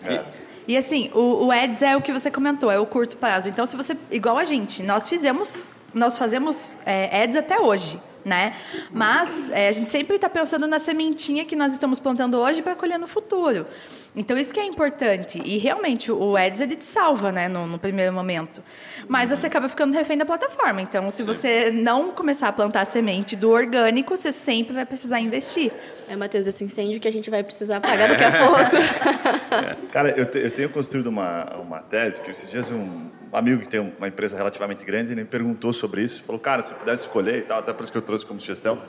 E- 0.08 0.20
E 0.68 0.76
assim, 0.76 1.10
o, 1.14 1.46
o 1.46 1.50
ads 1.50 1.82
é 1.82 1.96
o 1.96 2.02
que 2.02 2.12
você 2.12 2.30
comentou, 2.30 2.70
é 2.70 2.78
o 2.78 2.86
curto 2.86 3.16
prazo. 3.16 3.48
Então, 3.48 3.64
se 3.66 3.76
você, 3.76 3.96
igual 4.10 4.36
a 4.38 4.44
gente, 4.44 4.82
nós 4.82 5.08
fizemos, 5.08 5.64
nós 5.92 6.16
fazemos 6.18 6.78
é, 6.86 7.22
ads 7.22 7.34
até 7.36 7.58
hoje, 7.58 7.98
né? 8.24 8.54
Mas 8.90 9.50
é, 9.50 9.68
a 9.68 9.72
gente 9.72 9.88
sempre 9.88 10.16
está 10.16 10.28
pensando 10.28 10.66
na 10.66 10.78
sementinha 10.78 11.44
que 11.44 11.56
nós 11.56 11.72
estamos 11.72 11.98
plantando 11.98 12.38
hoje 12.38 12.62
para 12.62 12.74
colher 12.74 12.98
no 12.98 13.08
futuro. 13.08 13.66
Então, 14.14 14.36
isso 14.36 14.52
que 14.52 14.58
é 14.58 14.64
importante. 14.64 15.40
E 15.44 15.56
realmente, 15.56 16.10
o 16.10 16.36
ads 16.36 16.60
ele 16.60 16.74
te 16.74 16.84
salva, 16.84 17.30
né, 17.30 17.46
no, 17.46 17.64
no 17.68 17.78
primeiro 17.78 18.12
momento. 18.12 18.60
Mas 19.06 19.30
você 19.30 19.46
acaba 19.46 19.68
ficando 19.68 19.94
refém 19.94 20.18
da 20.18 20.24
plataforma. 20.24 20.82
Então, 20.82 21.08
se 21.12 21.22
você 21.22 21.70
não 21.70 22.10
começar 22.10 22.48
a 22.48 22.52
plantar 22.52 22.80
a 22.80 22.84
semente 22.84 23.36
do 23.36 23.50
orgânico, 23.50 24.16
você 24.16 24.32
sempre 24.32 24.74
vai 24.74 24.84
precisar 24.84 25.20
investir. 25.20 25.70
É, 26.08 26.16
Matheus, 26.16 26.48
esse 26.48 26.64
incêndio 26.64 26.98
que 26.98 27.06
a 27.06 27.12
gente 27.12 27.30
vai 27.30 27.44
precisar 27.44 27.76
apagar 27.76 28.08
daqui 28.08 28.24
a 28.24 28.32
pouco. 28.32 29.86
Cara, 29.92 30.10
eu, 30.10 30.26
te- 30.26 30.38
eu 30.40 30.50
tenho 30.50 30.70
construído 30.70 31.06
uma, 31.06 31.44
uma 31.60 31.78
tese 31.78 32.20
que 32.20 32.32
esses 32.32 32.50
dias 32.50 32.68
um 32.70 33.19
amigo 33.36 33.60
que 33.60 33.68
tem 33.68 33.80
uma 33.80 34.08
empresa 34.08 34.36
relativamente 34.36 34.84
grande, 34.84 35.12
ele 35.12 35.22
me 35.22 35.28
perguntou 35.28 35.72
sobre 35.72 36.02
isso, 36.02 36.24
falou, 36.24 36.40
cara, 36.40 36.62
se 36.62 36.74
pudesse 36.74 37.04
escolher 37.04 37.38
e 37.38 37.42
tal, 37.42 37.58
até 37.58 37.72
por 37.72 37.82
isso 37.82 37.92
que 37.92 37.98
eu 37.98 38.02
trouxe 38.02 38.26
como 38.26 38.40
sugestão, 38.40 38.80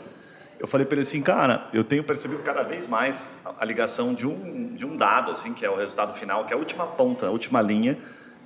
eu 0.59 0.67
falei 0.67 0.85
para 0.85 0.95
ele 0.95 1.01
assim, 1.01 1.21
cara, 1.21 1.67
eu 1.73 1.83
tenho 1.83 2.03
percebido 2.03 2.43
cada 2.43 2.61
vez 2.61 2.85
mais 2.85 3.29
a, 3.59 3.65
ligação 3.65 4.13
de 4.13 4.27
um, 4.27 4.73
de 4.73 4.85
um 4.85 4.95
dado, 4.95 5.31
assim, 5.31 5.53
que 5.53 5.65
é 5.65 5.69
o 5.69 5.75
resultado 5.75 6.13
final, 6.13 6.45
que 6.45 6.53
é 6.53 6.55
a 6.55 6.59
última 6.59 6.85
ponta, 6.85 7.25
a 7.25 7.29
última 7.31 7.61
linha, 7.61 7.97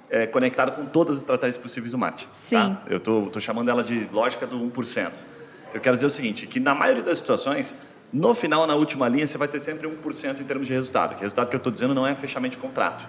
é, 0.09 0.25
conectado 0.25 0.71
com 0.71 0.85
todas 0.85 1.15
as 1.15 1.21
estratégias 1.21 1.57
possíveis 1.57 1.91
do 1.91 1.97
marketing. 1.97 2.29
Sim. 2.31 2.55
Tá? 2.55 2.81
Eu 2.87 2.99
tô 2.99 3.39
chamando 3.39 3.69
ela 3.69 3.83
de 3.83 4.07
lógica 4.13 4.47
do 4.47 4.57
1%. 4.57 5.11
Eu 5.73 5.81
quero 5.81 5.95
dizer 5.95 6.05
o 6.05 6.09
seguinte, 6.09 6.47
que 6.47 6.57
na 6.57 6.73
maioria 6.73 7.03
das 7.03 7.19
situações, 7.19 7.75
no 8.13 8.33
final, 8.33 8.65
na 8.65 8.75
última 8.75 9.09
linha, 9.09 9.27
você 9.27 9.37
vai 9.37 9.49
ter 9.49 9.59
sempre 9.59 9.85
1% 9.85 10.39
em 10.39 10.43
termos 10.45 10.67
de 10.67 10.73
resultado. 10.73 11.15
Que 11.15 11.21
resultado 11.21 11.49
que 11.49 11.55
eu 11.55 11.57
estou 11.57 11.71
dizendo 11.71 11.93
não 11.93 12.07
é 12.07 12.15
fechamento 12.15 12.55
de 12.55 12.61
contrato. 12.61 13.05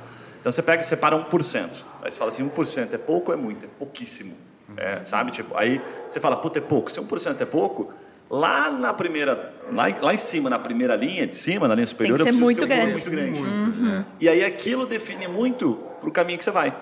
Então 0.46 0.52
você 0.52 0.62
pega 0.62 0.80
e 0.80 0.86
separa 0.86 1.18
1%. 1.18 1.70
Aí 2.00 2.08
você 2.08 2.16
fala 2.16 2.28
assim, 2.28 2.48
1% 2.48 2.94
é 2.94 2.98
pouco 2.98 3.32
ou 3.32 3.36
é 3.36 3.40
muito? 3.40 3.66
É 3.66 3.68
pouquíssimo. 3.76 4.32
É, 4.76 5.00
sabe? 5.04 5.32
Tipo, 5.32 5.56
aí 5.56 5.82
você 6.08 6.20
fala, 6.20 6.36
puta, 6.36 6.60
é 6.60 6.62
pouco. 6.62 6.88
Se 6.88 7.00
1% 7.00 7.40
é 7.40 7.44
pouco, 7.44 7.92
lá 8.30 8.70
na 8.70 8.94
primeira, 8.94 9.52
lá, 9.72 9.86
lá 10.00 10.14
em 10.14 10.16
cima, 10.16 10.48
na 10.48 10.60
primeira 10.60 10.94
linha 10.94 11.26
de 11.26 11.36
cima, 11.36 11.66
na 11.66 11.74
linha 11.74 11.88
superior, 11.88 12.16
Tem 12.16 12.26
que 12.26 12.32
ser 12.32 12.40
eu 12.40 12.46
preciso 12.46 12.60
muito 12.60 12.60
ter 12.60 12.64
um 12.64 12.68
grande. 12.68 12.92
muito 12.92 13.10
grande. 13.10 13.40
Uhum. 13.40 14.04
E 14.20 14.28
aí 14.28 14.44
aquilo 14.44 14.86
define 14.86 15.26
muito 15.26 15.80
para 15.98 16.08
o 16.08 16.12
caminho 16.12 16.38
que 16.38 16.44
você 16.44 16.52
vai. 16.52 16.72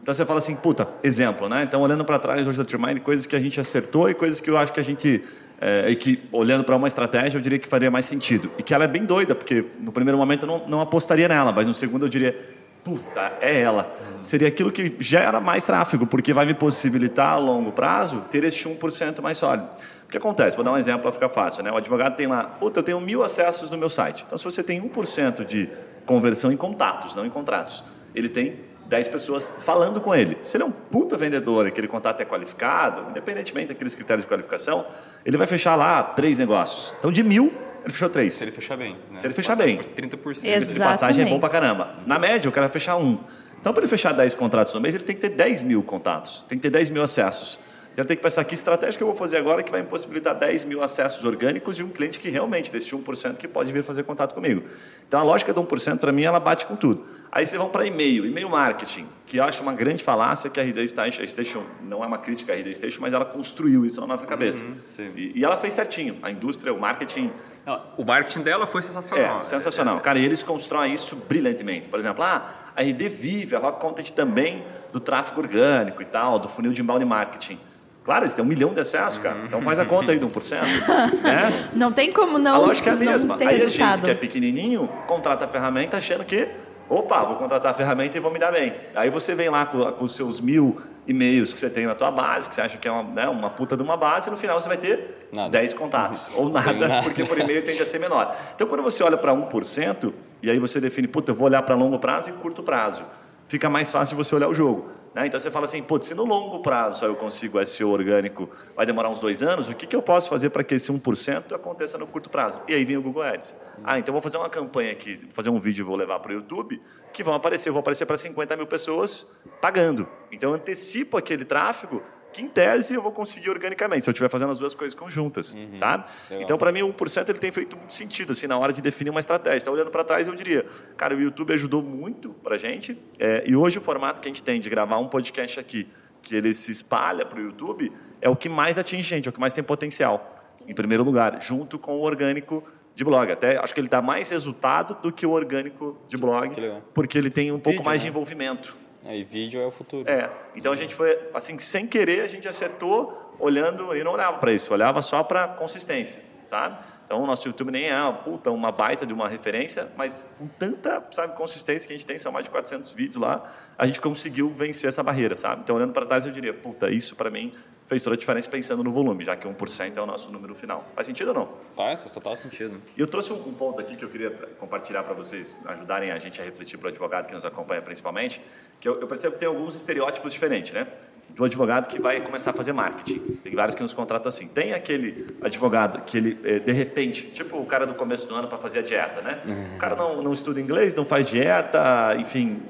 Então 0.00 0.12
você 0.12 0.24
fala 0.24 0.40
assim, 0.40 0.56
puta, 0.56 0.88
exemplo, 1.00 1.48
né? 1.48 1.62
Então 1.62 1.80
olhando 1.80 2.04
para 2.04 2.18
trás 2.18 2.44
hoje 2.48 2.58
da 2.58 2.64
Trimind, 2.64 2.98
coisas 3.02 3.24
que 3.24 3.36
a 3.36 3.40
gente 3.40 3.60
acertou 3.60 4.10
e 4.10 4.14
coisas 4.14 4.40
que 4.40 4.50
eu 4.50 4.56
acho 4.56 4.72
que 4.72 4.80
a 4.80 4.82
gente 4.82 5.22
é, 5.60 5.88
e 5.88 5.94
que 5.94 6.20
olhando 6.32 6.64
para 6.64 6.74
uma 6.74 6.88
estratégia 6.88 7.38
eu 7.38 7.40
diria 7.40 7.56
que 7.56 7.68
faria 7.68 7.88
mais 7.88 8.04
sentido 8.04 8.50
e 8.58 8.64
que 8.64 8.74
ela 8.74 8.82
é 8.82 8.88
bem 8.88 9.04
doida 9.04 9.32
porque 9.32 9.64
no 9.78 9.92
primeiro 9.92 10.18
momento 10.18 10.42
eu 10.42 10.48
não, 10.48 10.68
não 10.68 10.80
apostaria 10.80 11.28
nela, 11.28 11.52
mas 11.52 11.68
no 11.68 11.72
segundo 11.72 12.04
eu 12.04 12.08
diria 12.08 12.36
puta, 12.84 13.32
é 13.40 13.60
ela. 13.60 13.90
Seria 14.20 14.48
aquilo 14.48 14.70
que 14.70 14.94
gera 15.00 15.40
mais 15.40 15.64
tráfego, 15.64 16.06
porque 16.06 16.32
vai 16.32 16.46
me 16.46 16.54
possibilitar 16.54 17.34
a 17.34 17.36
longo 17.36 17.72
prazo 17.72 18.20
ter 18.30 18.44
esse 18.44 18.64
1% 18.64 19.20
mais 19.20 19.38
sólido. 19.38 19.68
O 20.04 20.08
que 20.08 20.16
acontece? 20.16 20.56
Vou 20.56 20.64
dar 20.64 20.72
um 20.72 20.76
exemplo 20.76 21.02
para 21.02 21.12
ficar 21.12 21.28
fácil. 21.28 21.62
Né? 21.62 21.72
O 21.72 21.76
advogado 21.76 22.14
tem 22.14 22.26
lá, 22.26 22.44
puta, 22.44 22.80
eu 22.80 22.82
tenho 22.82 23.00
mil 23.00 23.22
acessos 23.22 23.70
no 23.70 23.78
meu 23.78 23.88
site. 23.88 24.24
Então, 24.26 24.36
se 24.36 24.44
você 24.44 24.62
tem 24.62 24.80
1% 24.80 25.44
de 25.44 25.70
conversão 26.04 26.52
em 26.52 26.56
contatos, 26.56 27.14
não 27.14 27.24
em 27.24 27.30
contratos, 27.30 27.84
ele 28.14 28.28
tem 28.28 28.60
10 28.86 29.08
pessoas 29.08 29.54
falando 29.64 30.00
com 30.00 30.14
ele. 30.14 30.36
Se 30.42 30.56
ele 30.56 30.64
é 30.64 30.66
um 30.66 30.70
puta 30.70 31.16
vendedor 31.16 31.66
aquele 31.66 31.88
contato 31.88 32.20
é 32.20 32.24
qualificado, 32.24 33.10
independentemente 33.10 33.68
daqueles 33.68 33.94
critérios 33.94 34.24
de 34.24 34.28
qualificação, 34.28 34.84
ele 35.24 35.36
vai 35.36 35.46
fechar 35.46 35.76
lá 35.76 36.02
três 36.02 36.38
negócios. 36.38 36.94
Então, 36.98 37.10
de 37.10 37.22
mil, 37.22 37.52
ele 37.84 37.92
fechou 37.92 38.08
três. 38.08 38.34
Se 38.34 38.44
ele 38.44 38.52
fechar 38.52 38.76
bem. 38.76 38.92
Né? 38.92 38.98
Se 39.14 39.26
ele 39.26 39.34
fechar 39.34 39.56
bem. 39.56 39.78
30%. 39.78 40.44
Esse 40.44 40.74
de 40.74 40.80
passagem 40.80 41.24
é 41.24 41.28
bom 41.28 41.36
Exatamente. 41.36 41.40
pra 41.40 41.48
caramba. 41.48 41.92
Na 42.06 42.18
média, 42.18 42.48
o 42.48 42.52
cara 42.52 42.66
vai 42.66 42.72
fechar 42.72 42.96
um. 42.96 43.18
Então, 43.60 43.72
para 43.72 43.82
ele 43.82 43.90
fechar 43.90 44.12
10 44.12 44.34
contratos 44.34 44.74
no 44.74 44.80
mês, 44.80 44.94
ele 44.94 45.04
tem 45.04 45.14
que 45.14 45.22
ter 45.22 45.30
10 45.30 45.62
mil 45.62 45.82
contatos, 45.82 46.44
tem 46.48 46.58
que 46.58 46.62
ter 46.62 46.70
10 46.70 46.90
mil 46.90 47.02
acessos. 47.02 47.58
Então, 47.92 48.06
tem 48.06 48.16
que 48.16 48.22
pensar 48.22 48.42
que 48.44 48.54
estratégia 48.54 48.96
que 48.96 49.02
eu 49.02 49.06
vou 49.06 49.14
fazer 49.14 49.36
agora 49.36 49.62
que 49.62 49.70
vai 49.70 49.82
me 49.82 49.86
possibilitar 49.86 50.34
10 50.34 50.64
mil 50.64 50.82
acessos 50.82 51.22
orgânicos 51.24 51.76
de 51.76 51.84
um 51.84 51.90
cliente 51.90 52.18
que 52.18 52.30
realmente, 52.30 52.72
desse 52.72 52.90
1%, 52.90 53.36
que 53.36 53.46
pode 53.46 53.70
vir 53.70 53.82
fazer 53.82 54.02
contato 54.02 54.34
comigo. 54.34 54.64
Então, 55.06 55.20
a 55.20 55.22
lógica 55.22 55.52
do 55.52 55.62
1%, 55.62 55.98
para 55.98 56.10
mim, 56.10 56.22
ela 56.22 56.40
bate 56.40 56.64
com 56.64 56.74
tudo. 56.74 57.04
Aí, 57.30 57.44
vocês 57.44 57.60
vão 57.60 57.68
para 57.68 57.86
e-mail, 57.86 58.24
e-mail 58.24 58.48
marketing, 58.48 59.06
que 59.26 59.36
eu 59.36 59.44
acho 59.44 59.62
uma 59.62 59.74
grande 59.74 60.02
falácia 60.02 60.48
que 60.48 60.58
a 60.58 60.62
RD 60.62 60.88
Station, 60.88 61.22
a 61.22 61.26
Station 61.26 61.64
não 61.82 62.02
é 62.02 62.06
uma 62.06 62.18
crítica 62.18 62.54
à 62.54 62.56
RD 62.56 62.74
Station, 62.74 63.02
mas 63.02 63.12
ela 63.12 63.26
construiu 63.26 63.84
isso 63.84 64.00
na 64.00 64.06
nossa 64.06 64.26
cabeça. 64.26 64.64
sim. 64.88 65.10
e, 65.14 65.38
e 65.40 65.44
ela 65.44 65.58
fez 65.58 65.74
certinho. 65.74 66.16
A 66.22 66.30
indústria, 66.30 66.72
o 66.72 66.80
marketing, 66.80 67.30
Não, 67.64 67.80
o 67.96 68.04
marketing 68.04 68.40
dela 68.40 68.66
foi 68.66 68.82
sensacional. 68.82 69.40
é, 69.40 69.42
sensacional. 69.44 70.00
Cara, 70.00 70.18
e 70.18 70.24
eles 70.24 70.42
constroem 70.42 70.92
isso 70.92 71.16
brilhantemente. 71.28 71.88
Por 71.88 71.98
exemplo, 71.98 72.24
ah, 72.24 72.44
a 72.76 72.82
RD 72.82 73.08
vive, 73.08 73.54
a 73.54 73.58
Rock 73.58 73.80
Content 73.80 74.10
também, 74.10 74.64
do 74.92 74.98
tráfego 74.98 75.40
orgânico 75.40 76.02
e 76.02 76.04
tal, 76.04 76.38
do 76.38 76.48
funil 76.48 76.72
de 76.72 76.82
inbound 76.82 77.04
marketing. 77.04 77.58
Claro, 78.04 78.24
eles 78.24 78.34
têm 78.34 78.44
um 78.44 78.48
milhão 78.48 78.74
de 78.74 78.80
acessos, 78.80 79.18
cara. 79.20 79.36
Então 79.46 79.62
faz 79.62 79.78
a 79.78 79.84
conta 79.84 80.10
aí 80.10 80.18
de 80.18 80.26
1%. 80.26 80.58
né? 81.22 81.70
Não 81.72 81.92
tem 81.92 82.12
como 82.12 82.36
não, 82.36 82.56
a 82.56 82.58
lógica 82.58 82.90
é 82.90 82.92
a 82.94 82.96
mesma. 82.96 83.36
Aí 83.36 83.46
a 83.46 83.50
resultado. 83.50 83.96
gente 83.96 84.04
que 84.04 84.10
é 84.10 84.14
pequenininho 84.14 84.88
contrata 85.06 85.44
a 85.44 85.48
ferramenta 85.48 85.96
achando 85.96 86.24
que, 86.24 86.48
opa, 86.88 87.22
vou 87.22 87.36
contratar 87.36 87.70
a 87.70 87.74
ferramenta 87.74 88.16
e 88.16 88.20
vou 88.20 88.32
me 88.32 88.40
dar 88.40 88.50
bem. 88.50 88.74
Aí 88.96 89.08
você 89.08 89.36
vem 89.36 89.48
lá 89.48 89.66
com, 89.66 89.92
com 89.92 90.04
os 90.04 90.16
seus 90.16 90.40
mil 90.40 90.80
e-mails 91.06 91.52
que 91.52 91.60
você 91.60 91.68
tem 91.68 91.86
na 91.86 91.94
tua 91.94 92.10
base, 92.10 92.48
que 92.48 92.54
você 92.54 92.60
acha 92.60 92.78
que 92.78 92.86
é 92.86 92.90
uma, 92.90 93.02
né, 93.02 93.28
uma 93.28 93.50
puta 93.50 93.76
de 93.76 93.82
uma 93.82 93.96
base, 93.96 94.28
e 94.28 94.30
no 94.30 94.36
final 94.36 94.60
você 94.60 94.68
vai 94.68 94.76
ter 94.76 95.28
Nada. 95.32 95.50
10 95.50 95.74
contatos. 95.74 96.30
Ou 96.34 96.48
nada, 96.48 97.02
porque 97.02 97.24
por 97.24 97.38
e-mail 97.38 97.64
tende 97.64 97.82
a 97.82 97.86
ser 97.86 97.98
menor. 97.98 98.36
Então, 98.54 98.66
quando 98.66 98.82
você 98.82 99.02
olha 99.02 99.16
para 99.16 99.32
1%, 99.32 100.12
e 100.42 100.50
aí 100.50 100.58
você 100.58 100.80
define, 100.80 101.08
puta, 101.08 101.32
eu 101.32 101.34
vou 101.34 101.46
olhar 101.46 101.62
para 101.62 101.74
longo 101.74 101.98
prazo 101.98 102.30
e 102.30 102.32
curto 102.32 102.62
prazo. 102.62 103.02
Fica 103.48 103.68
mais 103.68 103.90
fácil 103.90 104.16
de 104.16 104.22
você 104.22 104.34
olhar 104.34 104.48
o 104.48 104.54
jogo. 104.54 104.88
Né? 105.14 105.26
Então 105.26 105.38
você 105.38 105.50
fala 105.50 105.66
assim, 105.66 105.82
putz, 105.82 106.06
se 106.06 106.14
no 106.14 106.24
longo 106.24 106.60
prazo 106.60 107.04
eu 107.04 107.14
consigo 107.14 107.64
SEO 107.66 107.90
orgânico, 107.90 108.48
vai 108.74 108.86
demorar 108.86 109.08
uns 109.08 109.20
dois 109.20 109.42
anos, 109.42 109.68
o 109.68 109.74
que, 109.74 109.86
que 109.86 109.94
eu 109.94 110.02
posso 110.02 110.28
fazer 110.28 110.50
para 110.50 110.64
que 110.64 110.74
esse 110.74 110.90
1% 110.90 111.52
aconteça 111.52 111.98
no 111.98 112.06
curto 112.06 112.30
prazo? 112.30 112.60
E 112.66 112.74
aí 112.74 112.84
vem 112.84 112.96
o 112.96 113.02
Google 113.02 113.22
Ads. 113.22 113.56
Ah, 113.84 113.98
então 113.98 114.12
vou 114.12 114.22
fazer 114.22 114.38
uma 114.38 114.48
campanha 114.48 114.92
aqui, 114.92 115.16
vou 115.16 115.30
fazer 115.32 115.50
um 115.50 115.58
vídeo 115.58 115.82
e 115.82 115.84
vou 115.84 115.96
levar 115.96 116.18
para 116.20 116.32
o 116.32 116.34
YouTube, 116.34 116.80
que 117.12 117.22
vão 117.22 117.34
aparecer, 117.34 117.68
eu 117.68 117.72
vou 117.72 117.80
aparecer 117.80 118.06
para 118.06 118.16
50 118.16 118.56
mil 118.56 118.66
pessoas 118.66 119.26
pagando. 119.60 120.08
Então 120.30 120.50
eu 120.50 120.56
antecipo 120.56 121.16
aquele 121.16 121.44
tráfego 121.44 122.02
que 122.32 122.42
em 122.42 122.48
tese 122.48 122.94
eu 122.94 123.02
vou 123.02 123.12
conseguir 123.12 123.50
organicamente, 123.50 124.04
se 124.04 124.10
eu 124.10 124.12
estiver 124.12 124.28
fazendo 124.28 124.50
as 124.50 124.58
duas 124.58 124.74
coisas 124.74 124.94
conjuntas, 124.94 125.56
sabe? 125.76 126.04
Legal. 126.30 126.44
Então, 126.44 126.58
para 126.58 126.72
mim, 126.72 126.82
o 126.82 126.92
1% 126.92 127.28
ele 127.28 127.38
tem 127.38 127.52
feito 127.52 127.76
muito 127.76 127.92
sentido, 127.92 128.32
assim, 128.32 128.46
na 128.46 128.58
hora 128.58 128.72
de 128.72 128.80
definir 128.80 129.10
uma 129.10 129.20
estratégia. 129.20 129.62
Então, 129.62 129.74
olhando 129.74 129.90
para 129.90 130.02
trás, 130.02 130.26
eu 130.26 130.34
diria, 130.34 130.66
cara, 130.96 131.14
o 131.14 131.20
YouTube 131.20 131.52
ajudou 131.52 131.82
muito 131.82 132.30
para 132.42 132.56
a 132.56 132.58
gente, 132.58 132.98
é, 133.18 133.44
e 133.46 133.54
hoje 133.54 133.78
o 133.78 133.80
formato 133.80 134.20
que 134.20 134.28
a 134.28 134.30
gente 134.30 134.42
tem 134.42 134.60
de 134.60 134.70
gravar 134.70 134.98
um 134.98 135.08
podcast 135.08 135.60
aqui, 135.60 135.86
que 136.22 136.34
ele 136.36 136.54
se 136.54 136.70
espalha 136.70 137.26
para 137.26 137.38
o 137.38 137.42
YouTube, 137.42 137.92
é 138.20 138.28
o 138.28 138.36
que 138.36 138.48
mais 138.48 138.78
atinge 138.78 139.02
gente, 139.02 139.28
é 139.28 139.30
o 139.30 139.32
que 139.32 139.40
mais 139.40 139.52
tem 139.52 139.62
potencial, 139.62 140.30
em 140.66 140.74
primeiro 140.74 141.02
lugar, 141.02 141.40
junto 141.42 141.78
com 141.78 141.96
o 141.96 142.02
orgânico 142.02 142.64
de 142.94 143.04
blog. 143.04 143.30
Até 143.30 143.58
acho 143.58 143.74
que 143.74 143.80
ele 143.80 143.88
dá 143.88 144.00
mais 144.00 144.30
resultado 144.30 144.96
do 145.02 145.12
que 145.12 145.26
o 145.26 145.30
orgânico 145.30 145.98
de 146.08 146.16
blog, 146.16 146.54
porque 146.94 147.18
ele 147.18 147.30
tem 147.30 147.50
um 147.50 147.58
pouco 147.58 147.78
Vídeo, 147.78 147.84
mais 147.84 148.00
né? 148.00 148.04
de 148.04 148.08
envolvimento. 148.08 148.81
Aí 149.04 149.24
vídeo 149.24 149.60
é 149.60 149.66
o 149.66 149.70
futuro. 149.70 150.08
É, 150.08 150.30
então 150.54 150.72
a 150.72 150.76
gente 150.76 150.94
foi, 150.94 151.18
assim, 151.34 151.58
sem 151.58 151.86
querer, 151.86 152.20
a 152.20 152.28
gente 152.28 152.48
acertou 152.48 153.34
olhando, 153.38 153.94
e 153.96 154.04
não 154.04 154.12
olhava 154.12 154.38
para 154.38 154.52
isso, 154.52 154.72
olhava 154.72 155.02
só 155.02 155.24
para 155.24 155.48
consistência, 155.48 156.22
sabe? 156.46 156.78
Então 157.04 157.20
o 157.22 157.26
nosso 157.26 157.46
YouTube 157.46 157.72
nem 157.72 157.88
é 157.88 158.00
uma 158.00 158.12
puta, 158.12 158.50
uma 158.50 158.70
baita 158.70 159.04
de 159.04 159.12
uma 159.12 159.28
referência, 159.28 159.88
mas 159.96 160.30
com 160.38 160.46
tanta, 160.46 161.04
sabe, 161.10 161.36
consistência 161.36 161.88
que 161.88 161.92
a 161.92 161.96
gente 161.96 162.06
tem, 162.06 162.16
são 162.16 162.30
mais 162.30 162.44
de 162.44 162.50
400 162.50 162.92
vídeos 162.92 163.16
lá, 163.16 163.42
a 163.76 163.86
gente 163.86 164.00
conseguiu 164.00 164.48
vencer 164.50 164.88
essa 164.88 165.02
barreira, 165.02 165.36
sabe? 165.36 165.62
Então 165.62 165.74
olhando 165.74 165.92
para 165.92 166.06
trás 166.06 166.24
eu 166.24 166.30
diria, 166.30 166.54
puta, 166.54 166.88
isso 166.88 167.16
para 167.16 167.30
mim 167.30 167.52
fez 167.86 168.02
toda 168.02 168.14
a 168.14 168.18
diferença 168.18 168.48
pensando 168.48 168.82
no 168.82 168.90
volume, 168.90 169.24
já 169.24 169.36
que 169.36 169.46
1% 169.46 169.96
é 169.96 170.00
o 170.00 170.06
nosso 170.06 170.30
número 170.30 170.54
final. 170.54 170.84
Faz 170.94 171.06
sentido 171.06 171.28
ou 171.28 171.34
não? 171.34 171.48
Faz, 171.74 172.00
faz 172.00 172.12
total 172.12 172.36
sentido. 172.36 172.80
E 172.96 173.00
eu 173.00 173.06
trouxe 173.06 173.32
um, 173.32 173.36
um 173.36 173.52
ponto 173.52 173.80
aqui 173.80 173.96
que 173.96 174.04
eu 174.04 174.08
queria 174.08 174.30
compartilhar 174.58 175.02
para 175.02 175.14
vocês 175.14 175.56
ajudarem 175.66 176.10
a 176.10 176.18
gente 176.18 176.40
a 176.40 176.44
refletir 176.44 176.78
para 176.78 176.86
o 176.86 176.90
advogado 176.90 177.26
que 177.26 177.34
nos 177.34 177.44
acompanha 177.44 177.82
principalmente, 177.82 178.40
que 178.80 178.88
eu, 178.88 179.00
eu 179.00 179.06
percebo 179.06 179.34
que 179.34 179.40
tem 179.40 179.48
alguns 179.48 179.74
estereótipos 179.74 180.32
diferentes, 180.32 180.72
né? 180.72 180.86
Do 181.30 181.44
advogado 181.44 181.88
que 181.88 182.00
vai 182.00 182.20
começar 182.20 182.50
a 182.50 182.52
fazer 182.52 182.72
marketing. 182.72 183.18
Tem 183.42 183.54
vários 183.54 183.74
que 183.74 183.82
nos 183.82 183.94
contratam 183.94 184.28
assim. 184.28 184.48
Tem 184.48 184.74
aquele 184.74 185.26
advogado 185.40 186.02
que 186.04 186.18
ele, 186.18 186.38
eh, 186.44 186.58
de 186.58 186.72
repente, 186.72 187.28
tipo 187.28 187.56
o 187.56 187.64
cara 187.64 187.86
do 187.86 187.94
começo 187.94 188.26
do 188.28 188.34
ano 188.34 188.48
para 188.48 188.58
fazer 188.58 188.80
a 188.80 188.82
dieta, 188.82 189.22
né? 189.22 189.40
O 189.74 189.78
cara 189.78 189.96
não, 189.96 190.22
não 190.22 190.32
estuda 190.32 190.60
inglês, 190.60 190.94
não 190.94 191.06
faz 191.06 191.28
dieta, 191.28 192.14
enfim, 192.18 192.60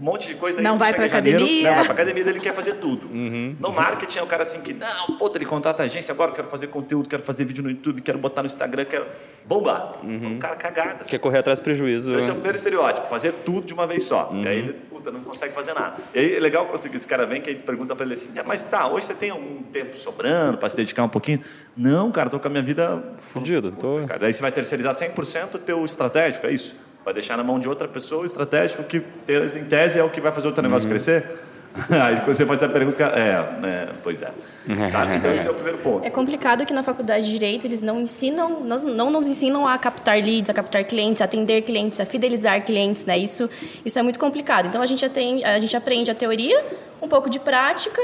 um 0.00 0.04
monte 0.04 0.28
de 0.28 0.34
coisa. 0.34 0.58
aí 0.58 0.64
Não 0.64 0.78
vai 0.78 0.92
janeiro, 0.92 1.14
academia. 1.14 1.68
Não, 1.68 1.74
vai 1.76 1.84
pra 1.84 1.92
academia, 1.94 2.22
ele 2.28 2.40
quer 2.40 2.54
fazer 2.54 2.74
tudo. 2.76 3.08
No 3.08 3.70
marketing 3.72 4.18
é 4.18 4.22
o 4.22 4.26
cara 4.26 4.42
assim 4.42 4.60
que, 4.62 4.72
não, 4.72 5.18
puta, 5.18 5.36
ele 5.38 5.44
contrata 5.44 5.82
a 5.82 5.86
agência 5.86 6.12
agora, 6.12 6.30
eu 6.30 6.34
quero 6.34 6.48
fazer 6.48 6.68
conteúdo, 6.68 7.08
quero 7.08 7.22
fazer 7.22 7.44
vídeo 7.44 7.62
no 7.62 7.70
YouTube, 7.70 8.00
quero 8.00 8.18
botar 8.18 8.42
no 8.42 8.46
Instagram, 8.46 8.84
quero 8.86 9.06
bombar. 9.44 9.96
Foi 10.00 10.26
um 10.26 10.38
cara 10.38 10.56
cagada. 10.56 11.04
Quer 11.04 11.18
correr 11.18 11.38
atrás 11.38 11.58
do 11.60 11.62
prejuízo. 11.62 12.16
Esse 12.16 12.28
é 12.28 12.32
o 12.32 12.36
primeiro 12.36 12.56
estereótipo, 12.56 13.06
fazer 13.06 13.32
tudo 13.44 13.66
de 13.66 13.74
uma 13.74 13.86
vez 13.86 14.04
só. 14.04 14.30
E 14.32 14.48
aí 14.48 14.58
ele, 14.58 14.72
puta, 14.72 15.10
não 15.10 15.20
consegue 15.20 15.52
fazer 15.52 15.74
nada. 15.74 15.96
E 16.14 16.18
aí 16.18 16.36
é 16.36 16.40
legal 16.40 16.66
quando 16.66 16.84
esse 16.94 17.06
cara 17.06 17.26
vem 17.26 17.40
que 17.40 17.50
a 17.50 17.52
gente 17.52 17.64
pergunta 17.64 17.94
pra 17.94 18.04
ele 18.04 18.14
assim, 18.14 18.30
"É, 18.36 18.42
mas 18.42 18.64
tá, 18.64 18.86
hoje 18.86 19.06
você 19.06 19.14
tem 19.14 19.30
algum 19.30 19.62
tempo 19.64 19.96
sobrando 19.98 20.56
pra 20.58 20.68
se 20.68 20.76
dedicar 20.76 21.04
um 21.04 21.08
pouquinho? 21.08 21.40
Não, 21.76 22.10
cara, 22.10 22.30
tô 22.30 22.40
com 22.40 22.46
a 22.46 22.50
minha 22.50 22.62
vida 22.62 23.02
Fudido. 23.18 23.72
Tô... 23.72 24.06
Cara, 24.06 24.18
daí 24.20 24.32
você 24.32 24.40
vai 24.40 24.52
terceirizar 24.52 24.94
100% 24.94 25.54
o 25.54 25.58
teu 25.58 25.84
estratégico, 25.84 26.46
é 26.46 26.52
isso? 26.52 26.74
Vai 27.04 27.14
deixar 27.14 27.36
na 27.36 27.42
mão 27.42 27.58
de 27.58 27.68
outra 27.68 27.88
pessoa 27.88 28.22
o 28.22 28.24
estratégico 28.24 28.82
que, 28.84 28.98
em 28.98 29.64
tese, 29.64 29.98
é 29.98 30.04
o 30.04 30.10
que 30.10 30.20
vai 30.20 30.30
fazer 30.32 30.48
o 30.48 30.52
teu 30.52 30.62
negócio 30.62 30.88
crescer? 30.88 31.24
Aí 31.88 32.16
quando 32.16 32.34
você 32.34 32.44
faz 32.44 32.60
essa 32.62 32.72
pergunta, 32.72 33.04
é, 33.04 33.66
é, 33.66 33.88
pois 34.02 34.20
é. 34.22 34.30
Sabe? 34.88 35.14
Então 35.16 35.32
esse 35.32 35.46
é 35.46 35.50
o 35.50 35.54
primeiro 35.54 35.78
ponto. 35.78 36.04
É 36.04 36.10
complicado 36.10 36.66
que 36.66 36.72
na 36.72 36.82
faculdade 36.82 37.24
de 37.24 37.30
Direito 37.30 37.64
eles 37.64 37.80
não 37.80 38.00
ensinam, 38.00 38.64
nós- 38.64 38.82
não 38.82 39.08
nos 39.08 39.26
ensinam 39.28 39.66
a 39.68 39.78
captar 39.78 40.16
leads, 40.16 40.50
a 40.50 40.54
captar 40.54 40.82
clientes, 40.84 41.22
a 41.22 41.26
atender 41.26 41.62
clientes, 41.62 42.00
a 42.00 42.04
fidelizar 42.04 42.64
clientes, 42.64 43.06
né? 43.06 43.16
Isso, 43.16 43.48
isso 43.84 43.96
é 43.98 44.02
muito 44.02 44.18
complicado. 44.18 44.66
Então 44.66 44.82
a 44.82 44.86
gente, 44.86 45.04
atende, 45.04 45.44
a 45.44 45.60
gente 45.60 45.76
aprende 45.76 46.10
a 46.10 46.14
teoria, 46.14 46.64
um 47.00 47.06
pouco 47.08 47.30
de 47.30 47.38
prática 47.38 48.02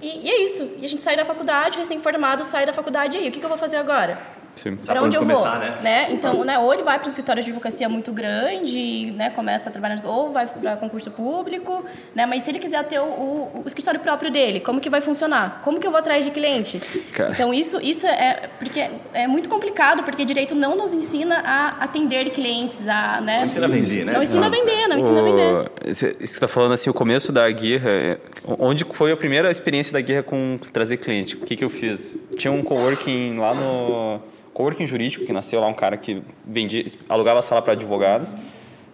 e, 0.00 0.26
e 0.26 0.30
é 0.30 0.44
isso. 0.44 0.76
E 0.78 0.84
a 0.84 0.88
gente 0.88 1.02
sai 1.02 1.16
da 1.16 1.24
faculdade, 1.24 1.76
recém-formado, 1.76 2.44
sai 2.44 2.64
da 2.66 2.72
faculdade 2.72 3.16
e 3.18 3.20
aí, 3.20 3.28
o 3.28 3.32
que, 3.32 3.40
que 3.40 3.44
eu 3.44 3.48
vou 3.50 3.58
fazer 3.58 3.76
agora? 3.78 4.16
Sim. 4.58 4.76
Para 4.76 5.02
onde 5.02 5.16
eu 5.16 5.20
começar, 5.20 5.52
vou, 5.52 5.60
né? 5.60 5.78
né? 5.82 6.06
Então, 6.10 6.44
né, 6.44 6.58
ou 6.58 6.74
ele 6.74 6.82
vai 6.82 6.98
para 6.98 7.06
um 7.06 7.10
escritório 7.10 7.42
de 7.42 7.48
advocacia 7.48 7.88
muito 7.88 8.12
grande, 8.12 9.12
né, 9.16 9.30
começa 9.30 9.68
a 9.68 9.72
trabalhar, 9.72 10.00
ou 10.04 10.32
vai 10.32 10.46
para 10.46 10.76
concurso 10.76 11.10
público, 11.12 11.84
né, 12.14 12.26
mas 12.26 12.42
se 12.42 12.50
ele 12.50 12.58
quiser 12.58 12.82
ter 12.84 12.98
o, 12.98 13.04
o, 13.04 13.62
o, 13.64 13.64
escritório 13.66 14.00
próprio 14.00 14.30
dele, 14.30 14.58
como 14.60 14.80
que 14.80 14.90
vai 14.90 15.00
funcionar? 15.00 15.60
Como 15.62 15.78
que 15.78 15.86
eu 15.86 15.90
vou 15.92 16.00
atrás 16.00 16.24
de 16.24 16.32
cliente? 16.32 16.80
Cara. 17.12 17.32
Então, 17.32 17.54
isso, 17.54 17.80
isso 17.80 18.06
é, 18.06 18.48
porque 18.58 18.90
é 19.12 19.26
muito 19.28 19.48
complicado, 19.48 20.02
porque 20.02 20.24
direito 20.24 20.54
não 20.54 20.76
nos 20.76 20.92
ensina 20.92 21.38
a 21.44 21.84
atender 21.84 22.30
clientes, 22.30 22.88
a, 22.88 23.18
né? 23.22 23.38
Não 23.38 23.44
ensina 23.44 23.66
a 23.66 23.68
vender, 23.68 24.04
né? 24.04 24.12
Não 24.12 24.22
ensina 24.22 24.46
a 24.46 24.48
vender, 24.48 24.88
não 24.88 24.98
ensina 24.98 25.20
a 25.20 25.22
vender. 25.22 25.70
Isso 25.86 26.06
que 26.06 26.16
você 26.18 26.24
está 26.24 26.48
falando, 26.48 26.72
assim, 26.72 26.90
o 26.90 26.94
começo 26.94 27.30
da 27.30 27.48
guerra, 27.50 27.90
é, 27.90 28.18
onde 28.58 28.84
foi 28.92 29.12
a 29.12 29.16
primeira 29.16 29.50
experiência 29.50 29.92
da 29.92 30.00
guerra 30.00 30.22
com 30.24 30.58
trazer 30.72 30.96
cliente? 30.96 31.36
O 31.36 31.40
que 31.40 31.54
que 31.54 31.64
eu 31.64 31.70
fiz? 31.70 32.18
Tinha 32.36 32.52
um 32.52 32.62
coworking 32.62 33.38
lá 33.38 33.54
no 33.54 34.20
coworking 34.58 34.86
jurídico, 34.86 35.24
que 35.24 35.32
nasceu 35.32 35.60
lá 35.60 35.68
um 35.68 35.72
cara 35.72 35.96
que 35.96 36.20
vendia, 36.44 36.84
alugava 37.08 37.40
sala 37.42 37.62
para 37.62 37.74
advogados. 37.74 38.34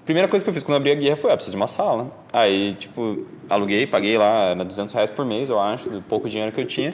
Primeira 0.04 0.28
coisa 0.28 0.44
que 0.44 0.50
eu 0.50 0.52
fiz 0.52 0.62
quando 0.62 0.76
abri 0.76 0.90
a 0.90 0.94
guerra 0.94 1.16
foi, 1.16 1.32
ah, 1.32 1.36
preciso 1.36 1.56
de 1.56 1.56
uma 1.56 1.66
sala. 1.66 2.12
Aí, 2.30 2.74
tipo, 2.74 3.26
aluguei, 3.48 3.86
paguei 3.86 4.18
lá, 4.18 4.50
era 4.50 4.62
200 4.62 4.92
reais 4.92 5.08
por 5.08 5.24
mês, 5.24 5.48
eu 5.48 5.58
acho, 5.58 5.88
do 5.88 6.02
pouco 6.02 6.28
dinheiro 6.28 6.52
que 6.52 6.60
eu 6.60 6.66
tinha. 6.66 6.92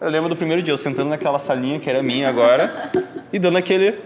Eu 0.00 0.08
lembro 0.08 0.28
do 0.28 0.36
primeiro 0.36 0.62
dia, 0.62 0.72
eu 0.72 0.78
sentando 0.78 1.08
naquela 1.08 1.40
salinha 1.40 1.80
que 1.80 1.90
era 1.90 2.00
minha 2.00 2.28
agora, 2.28 2.88
e 3.32 3.38
dando 3.40 3.58
aquele 3.58 3.98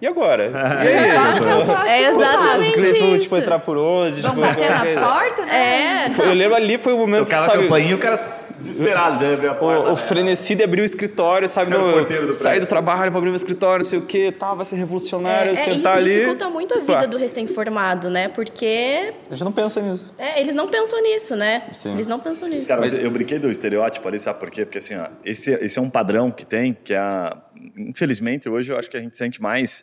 e 0.00 0.06
agora? 0.06 0.50
E 0.56 0.88
aí? 0.88 1.32
tipo, 1.32 1.86
é 1.86 2.08
exatamente 2.08 2.68
Os 2.68 2.74
clientes 2.74 3.00
vão 3.00 3.18
tipo, 3.18 3.36
entrar 3.36 3.58
por 3.58 3.76
onde? 3.76 4.20
Vão 4.20 4.30
tipo, 4.30 4.42
bater 4.42 4.70
na 4.70 5.00
porta, 5.00 5.44
né? 5.46 6.06
É. 6.06 6.10
Foi, 6.10 6.28
eu 6.28 6.34
lembro 6.34 6.54
ali 6.54 6.78
foi 6.78 6.92
o 6.92 6.98
momento 6.98 7.26
Tocar 7.26 7.38
que, 7.38 7.46
sabe... 7.46 7.58
a 7.58 7.62
campainha 7.62 7.94
o 7.94 7.98
cara 7.98 8.16
desesperado 8.58 9.18
já 9.18 9.32
abriu 9.32 9.50
a 9.50 9.54
porta. 9.54 9.90
O, 9.90 9.92
o 9.92 9.96
frenesi 9.96 10.54
de 10.54 10.62
abrir 10.62 10.82
o 10.82 10.84
escritório, 10.84 11.48
sabe? 11.48 11.70
No, 11.70 12.04
do 12.04 12.34
sair 12.34 12.60
do 12.60 12.66
trabalho, 12.66 13.10
vou 13.10 13.18
abrir 13.18 13.30
o 13.30 13.34
escritório, 13.36 13.82
não 13.82 13.88
sei 13.88 13.98
o 13.98 14.02
quê, 14.02 14.32
tá, 14.32 14.54
vai 14.54 14.64
ser 14.64 14.76
revolucionário, 14.76 15.52
é, 15.52 15.54
sentar 15.54 15.96
é, 15.96 15.98
isso 15.98 16.08
ali... 16.08 16.14
dificulta 16.14 16.48
muito 16.48 16.74
a 16.74 16.80
vida 16.80 17.06
do 17.06 17.16
recém-formado, 17.16 18.10
né? 18.10 18.28
Porque... 18.28 19.12
A 19.30 19.34
gente 19.34 19.44
não 19.44 19.52
pensa 19.52 19.80
nisso. 19.80 20.12
É, 20.18 20.40
eles 20.40 20.54
não 20.54 20.68
pensam 20.68 21.02
nisso, 21.02 21.36
né? 21.36 21.64
Sim. 21.72 21.94
Eles 21.94 22.06
não 22.06 22.18
pensam 22.18 22.48
nisso. 22.48 22.66
Cara, 22.66 22.80
mas 22.80 22.96
eu 22.96 23.10
brinquei 23.10 23.38
do 23.38 23.50
estereótipo 23.50 24.06
ali, 24.08 24.18
sabe 24.18 24.38
por 24.38 24.50
quê? 24.50 24.64
Porque 24.64 24.78
assim, 24.78 24.96
ó, 24.96 25.06
esse, 25.24 25.52
esse 25.52 25.78
é 25.78 25.82
um 25.82 25.90
padrão 25.90 26.30
que 26.30 26.44
tem, 26.44 26.76
que 26.84 26.94
é... 26.94 27.32
Infelizmente, 27.76 28.48
hoje 28.48 28.72
eu 28.72 28.78
acho 28.78 28.90
que 28.90 28.96
a 28.96 29.00
gente 29.00 29.16
sente 29.16 29.40
mais 29.40 29.82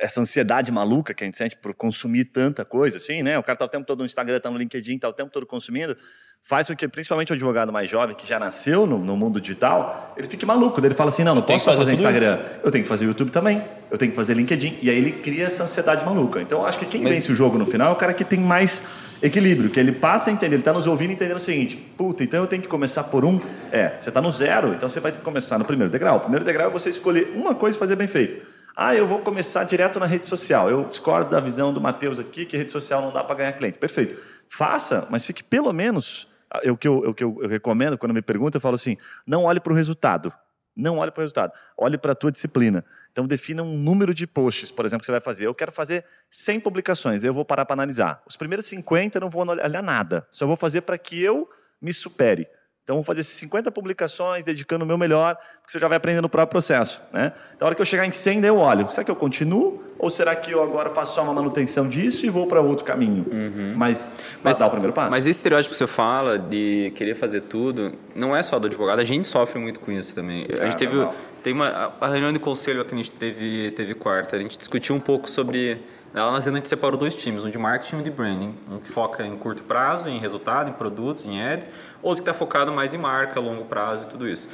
essa 0.00 0.20
ansiedade 0.20 0.72
maluca 0.72 1.14
que 1.14 1.22
a 1.24 1.26
gente 1.26 1.36
sente 1.36 1.56
por 1.56 1.74
consumir 1.74 2.26
tanta 2.26 2.64
coisa, 2.64 2.96
assim, 2.96 3.22
né? 3.22 3.38
O 3.38 3.42
cara 3.42 3.56
tá 3.56 3.64
o 3.64 3.68
tempo 3.68 3.86
todo 3.86 4.00
no 4.00 4.06
Instagram, 4.06 4.40
tá 4.40 4.50
no 4.50 4.58
LinkedIn, 4.58 4.98
tá 4.98 5.08
o 5.08 5.12
tempo 5.12 5.30
todo 5.30 5.46
consumindo, 5.46 5.96
faz 6.46 6.66
com 6.66 6.76
que, 6.76 6.86
principalmente 6.86 7.32
o 7.32 7.34
advogado 7.34 7.72
mais 7.72 7.88
jovem, 7.88 8.14
que 8.14 8.26
já 8.26 8.38
nasceu 8.38 8.86
no, 8.86 8.98
no 8.98 9.16
mundo 9.16 9.40
digital, 9.40 10.12
ele 10.14 10.28
fique 10.28 10.44
maluco. 10.44 10.78
Daí 10.78 10.88
ele 10.88 10.94
fala 10.94 11.08
assim, 11.08 11.24
não, 11.24 11.34
não 11.34 11.40
eu 11.40 11.46
posso 11.46 11.64
fazer, 11.64 11.78
fazer 11.78 11.92
Instagram, 11.92 12.34
isso. 12.34 12.60
eu 12.62 12.70
tenho 12.70 12.84
que 12.84 12.88
fazer 12.88 13.06
YouTube 13.06 13.30
também, 13.30 13.64
eu 13.90 13.96
tenho 13.96 14.10
que 14.10 14.16
fazer 14.16 14.34
LinkedIn. 14.34 14.78
E 14.82 14.90
aí 14.90 14.96
ele 14.96 15.12
cria 15.12 15.46
essa 15.46 15.64
ansiedade 15.64 16.04
maluca. 16.04 16.42
Então, 16.42 16.60
eu 16.60 16.66
acho 16.66 16.78
que 16.78 16.84
quem 16.84 17.02
Mas... 17.02 17.14
vence 17.14 17.32
o 17.32 17.34
jogo 17.34 17.56
no 17.56 17.64
final 17.64 17.88
é 17.88 17.92
o 17.92 17.96
cara 17.96 18.12
que 18.12 18.24
tem 18.24 18.38
mais 18.38 18.82
equilíbrio, 19.22 19.70
que 19.70 19.80
ele 19.80 19.92
passa 19.92 20.28
a 20.28 20.32
entender, 20.34 20.56
ele 20.56 20.60
está 20.60 20.72
nos 20.72 20.86
ouvindo 20.86 21.12
entendendo 21.12 21.38
o 21.38 21.40
seguinte, 21.40 21.78
puta, 21.96 22.22
então 22.22 22.40
eu 22.40 22.46
tenho 22.46 22.60
que 22.60 22.68
começar 22.68 23.04
por 23.04 23.24
um, 23.24 23.40
é, 23.72 23.98
você 23.98 24.10
está 24.10 24.20
no 24.20 24.30
zero, 24.30 24.74
então 24.74 24.86
você 24.86 25.00
vai 25.00 25.12
ter 25.12 25.18
que 25.18 25.24
começar 25.24 25.58
no 25.58 25.64
primeiro 25.64 25.90
degrau. 25.90 26.18
O 26.18 26.20
primeiro 26.20 26.44
degrau 26.44 26.68
é 26.68 26.70
você 26.70 26.90
escolher 26.90 27.32
uma 27.34 27.54
coisa 27.54 27.74
e 27.74 27.80
fazer 27.80 27.96
bem 27.96 28.06
feito. 28.06 28.46
Ah, 28.76 28.94
eu 28.94 29.06
vou 29.06 29.20
começar 29.20 29.64
direto 29.64 29.98
na 29.98 30.04
rede 30.04 30.26
social. 30.26 30.68
Eu 30.68 30.84
discordo 30.84 31.30
da 31.30 31.40
visão 31.40 31.72
do 31.72 31.80
Matheus 31.80 32.18
aqui, 32.18 32.44
que 32.44 32.56
rede 32.56 32.72
social 32.72 33.00
não 33.00 33.12
dá 33.12 33.22
para 33.22 33.36
ganhar 33.36 33.52
cliente. 33.52 33.78
Perfeito. 33.78 34.20
Faça, 34.48 35.06
mas 35.08 35.24
fique 35.24 35.42
pelo 35.42 35.72
menos. 35.72 36.33
É 36.62 36.70
o 36.70 36.76
que 36.76 36.86
eu, 36.86 36.98
o 36.98 37.14
que 37.14 37.24
eu 37.24 37.36
recomendo 37.48 37.98
quando 37.98 38.14
me 38.14 38.22
perguntam, 38.22 38.58
eu 38.58 38.60
falo 38.60 38.74
assim: 38.74 38.96
não 39.26 39.44
olhe 39.44 39.60
para 39.60 39.72
o 39.72 39.76
resultado. 39.76 40.32
Não 40.76 40.98
olhe 40.98 41.10
para 41.10 41.20
o 41.20 41.22
resultado. 41.22 41.52
Olhe 41.78 41.96
para 41.96 42.12
a 42.12 42.14
tua 42.14 42.32
disciplina. 42.32 42.84
Então, 43.10 43.26
defina 43.26 43.62
um 43.62 43.78
número 43.78 44.12
de 44.12 44.26
posts, 44.26 44.72
por 44.72 44.84
exemplo, 44.84 45.02
que 45.02 45.06
você 45.06 45.12
vai 45.12 45.20
fazer. 45.20 45.46
Eu 45.46 45.54
quero 45.54 45.70
fazer 45.70 46.04
100 46.28 46.60
publicações, 46.60 47.22
eu 47.22 47.32
vou 47.32 47.44
parar 47.44 47.64
para 47.64 47.74
analisar. 47.74 48.22
Os 48.26 48.36
primeiros 48.36 48.66
50 48.66 49.18
eu 49.18 49.20
não 49.20 49.30
vou 49.30 49.46
olhar 49.48 49.82
nada. 49.82 50.26
Só 50.30 50.46
vou 50.46 50.56
fazer 50.56 50.80
para 50.80 50.98
que 50.98 51.22
eu 51.22 51.48
me 51.80 51.92
supere. 51.92 52.48
Então, 52.84 52.96
vou 52.96 53.02
fazer 53.02 53.22
50 53.22 53.72
publicações, 53.72 54.44
dedicando 54.44 54.84
o 54.84 54.86
meu 54.86 54.98
melhor, 54.98 55.36
porque 55.36 55.72
você 55.72 55.78
já 55.78 55.88
vai 55.88 55.96
aprendendo 55.96 56.26
o 56.26 56.28
próprio 56.28 56.50
processo. 56.50 57.00
Né? 57.10 57.32
Então, 57.56 57.64
a 57.64 57.68
hora 57.68 57.74
que 57.74 57.80
eu 57.80 57.86
chegar 57.86 58.06
em 58.06 58.12
100, 58.12 58.42
daí 58.42 58.50
eu 58.50 58.58
olho. 58.58 58.90
Será 58.90 59.02
que 59.02 59.10
eu 59.10 59.16
continuo? 59.16 59.82
Ou 59.98 60.10
será 60.10 60.36
que 60.36 60.50
eu 60.50 60.62
agora 60.62 60.90
faço 60.90 61.14
só 61.14 61.22
uma 61.22 61.32
manutenção 61.32 61.88
disso 61.88 62.26
e 62.26 62.28
vou 62.28 62.46
para 62.46 62.60
outro 62.60 62.84
caminho? 62.84 63.24
Uhum. 63.32 63.72
Mas, 63.74 64.10
mas 64.42 64.58
dar 64.58 64.66
o 64.66 64.70
primeiro 64.70 64.92
passo. 64.92 65.10
Mas 65.10 65.26
esse 65.26 65.38
estereótipo 65.38 65.72
que 65.72 65.78
você 65.78 65.86
fala 65.86 66.38
de 66.38 66.92
querer 66.94 67.14
fazer 67.14 67.40
tudo, 67.40 67.94
não 68.14 68.36
é 68.36 68.42
só 68.42 68.58
do 68.58 68.66
advogado. 68.66 68.98
A 68.98 69.04
gente 69.04 69.26
sofre 69.26 69.58
muito 69.58 69.80
com 69.80 69.90
isso 69.90 70.14
também. 70.14 70.46
a 70.60 70.64
gente 70.64 70.76
teve, 70.76 71.08
tem 71.42 71.54
uma, 71.54 71.94
a 71.98 72.08
reunião 72.08 72.34
de 72.34 72.38
conselho 72.38 72.84
que 72.84 72.94
a 72.94 72.98
gente 72.98 73.10
teve, 73.12 73.70
teve 73.70 73.94
quarta, 73.94 74.36
a 74.36 74.38
gente 74.38 74.58
discutiu 74.58 74.94
um 74.94 75.00
pouco 75.00 75.30
sobre 75.30 75.80
Lá 76.14 76.30
na 76.30 76.38
Zena 76.38 76.58
a 76.58 76.60
gente 76.60 76.68
separou 76.68 76.96
dois 76.96 77.20
times, 77.20 77.42
um 77.44 77.50
de 77.50 77.58
marketing 77.58 77.96
e 77.96 77.98
um 77.98 78.02
de 78.02 78.10
branding. 78.10 78.54
Um 78.70 78.78
que 78.78 78.88
foca 78.88 79.26
em 79.26 79.36
curto 79.36 79.64
prazo, 79.64 80.08
em 80.08 80.18
resultado, 80.18 80.70
em 80.70 80.72
produtos, 80.72 81.26
em 81.26 81.42
ads. 81.42 81.68
Outro 82.00 82.22
que 82.22 82.30
está 82.30 82.32
focado 82.32 82.70
mais 82.70 82.94
em 82.94 82.98
marca, 82.98 83.40
longo 83.40 83.64
prazo 83.64 84.04
e 84.04 84.06
tudo 84.06 84.28
isso. 84.28 84.48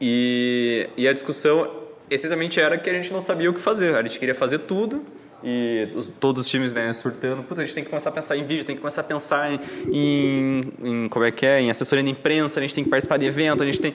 E, 0.00 0.90
e 0.96 1.06
a 1.06 1.12
discussão 1.12 1.70
essencialmente 2.10 2.58
era 2.60 2.76
que 2.76 2.90
a 2.90 2.92
gente 2.92 3.12
não 3.12 3.20
sabia 3.20 3.48
o 3.48 3.54
que 3.54 3.60
fazer. 3.60 3.94
A 3.94 4.02
gente 4.02 4.18
queria 4.18 4.34
fazer 4.34 4.58
tudo, 4.60 5.04
e 5.44 5.90
os, 5.94 6.08
todos 6.08 6.44
os 6.44 6.50
times 6.50 6.72
né, 6.72 6.92
surtando. 6.92 7.44
A 7.48 7.54
gente 7.60 7.74
tem 7.74 7.84
que 7.84 7.90
começar 7.90 8.08
a 8.08 8.12
pensar 8.12 8.36
em 8.36 8.44
vídeo, 8.44 8.64
tem 8.64 8.74
que 8.74 8.80
começar 8.80 9.02
a 9.02 9.04
pensar 9.04 9.52
em, 9.52 9.60
em, 9.92 10.72
em, 10.82 11.08
como 11.08 11.24
é 11.24 11.30
que 11.30 11.44
é, 11.44 11.60
em 11.60 11.70
assessoria 11.70 12.02
de 12.02 12.10
imprensa, 12.10 12.58
a 12.58 12.62
gente 12.62 12.74
tem 12.74 12.82
que 12.82 12.90
participar 12.90 13.18
de 13.18 13.26
evento, 13.26 13.62
a 13.62 13.66
gente 13.66 13.78
tem... 13.78 13.94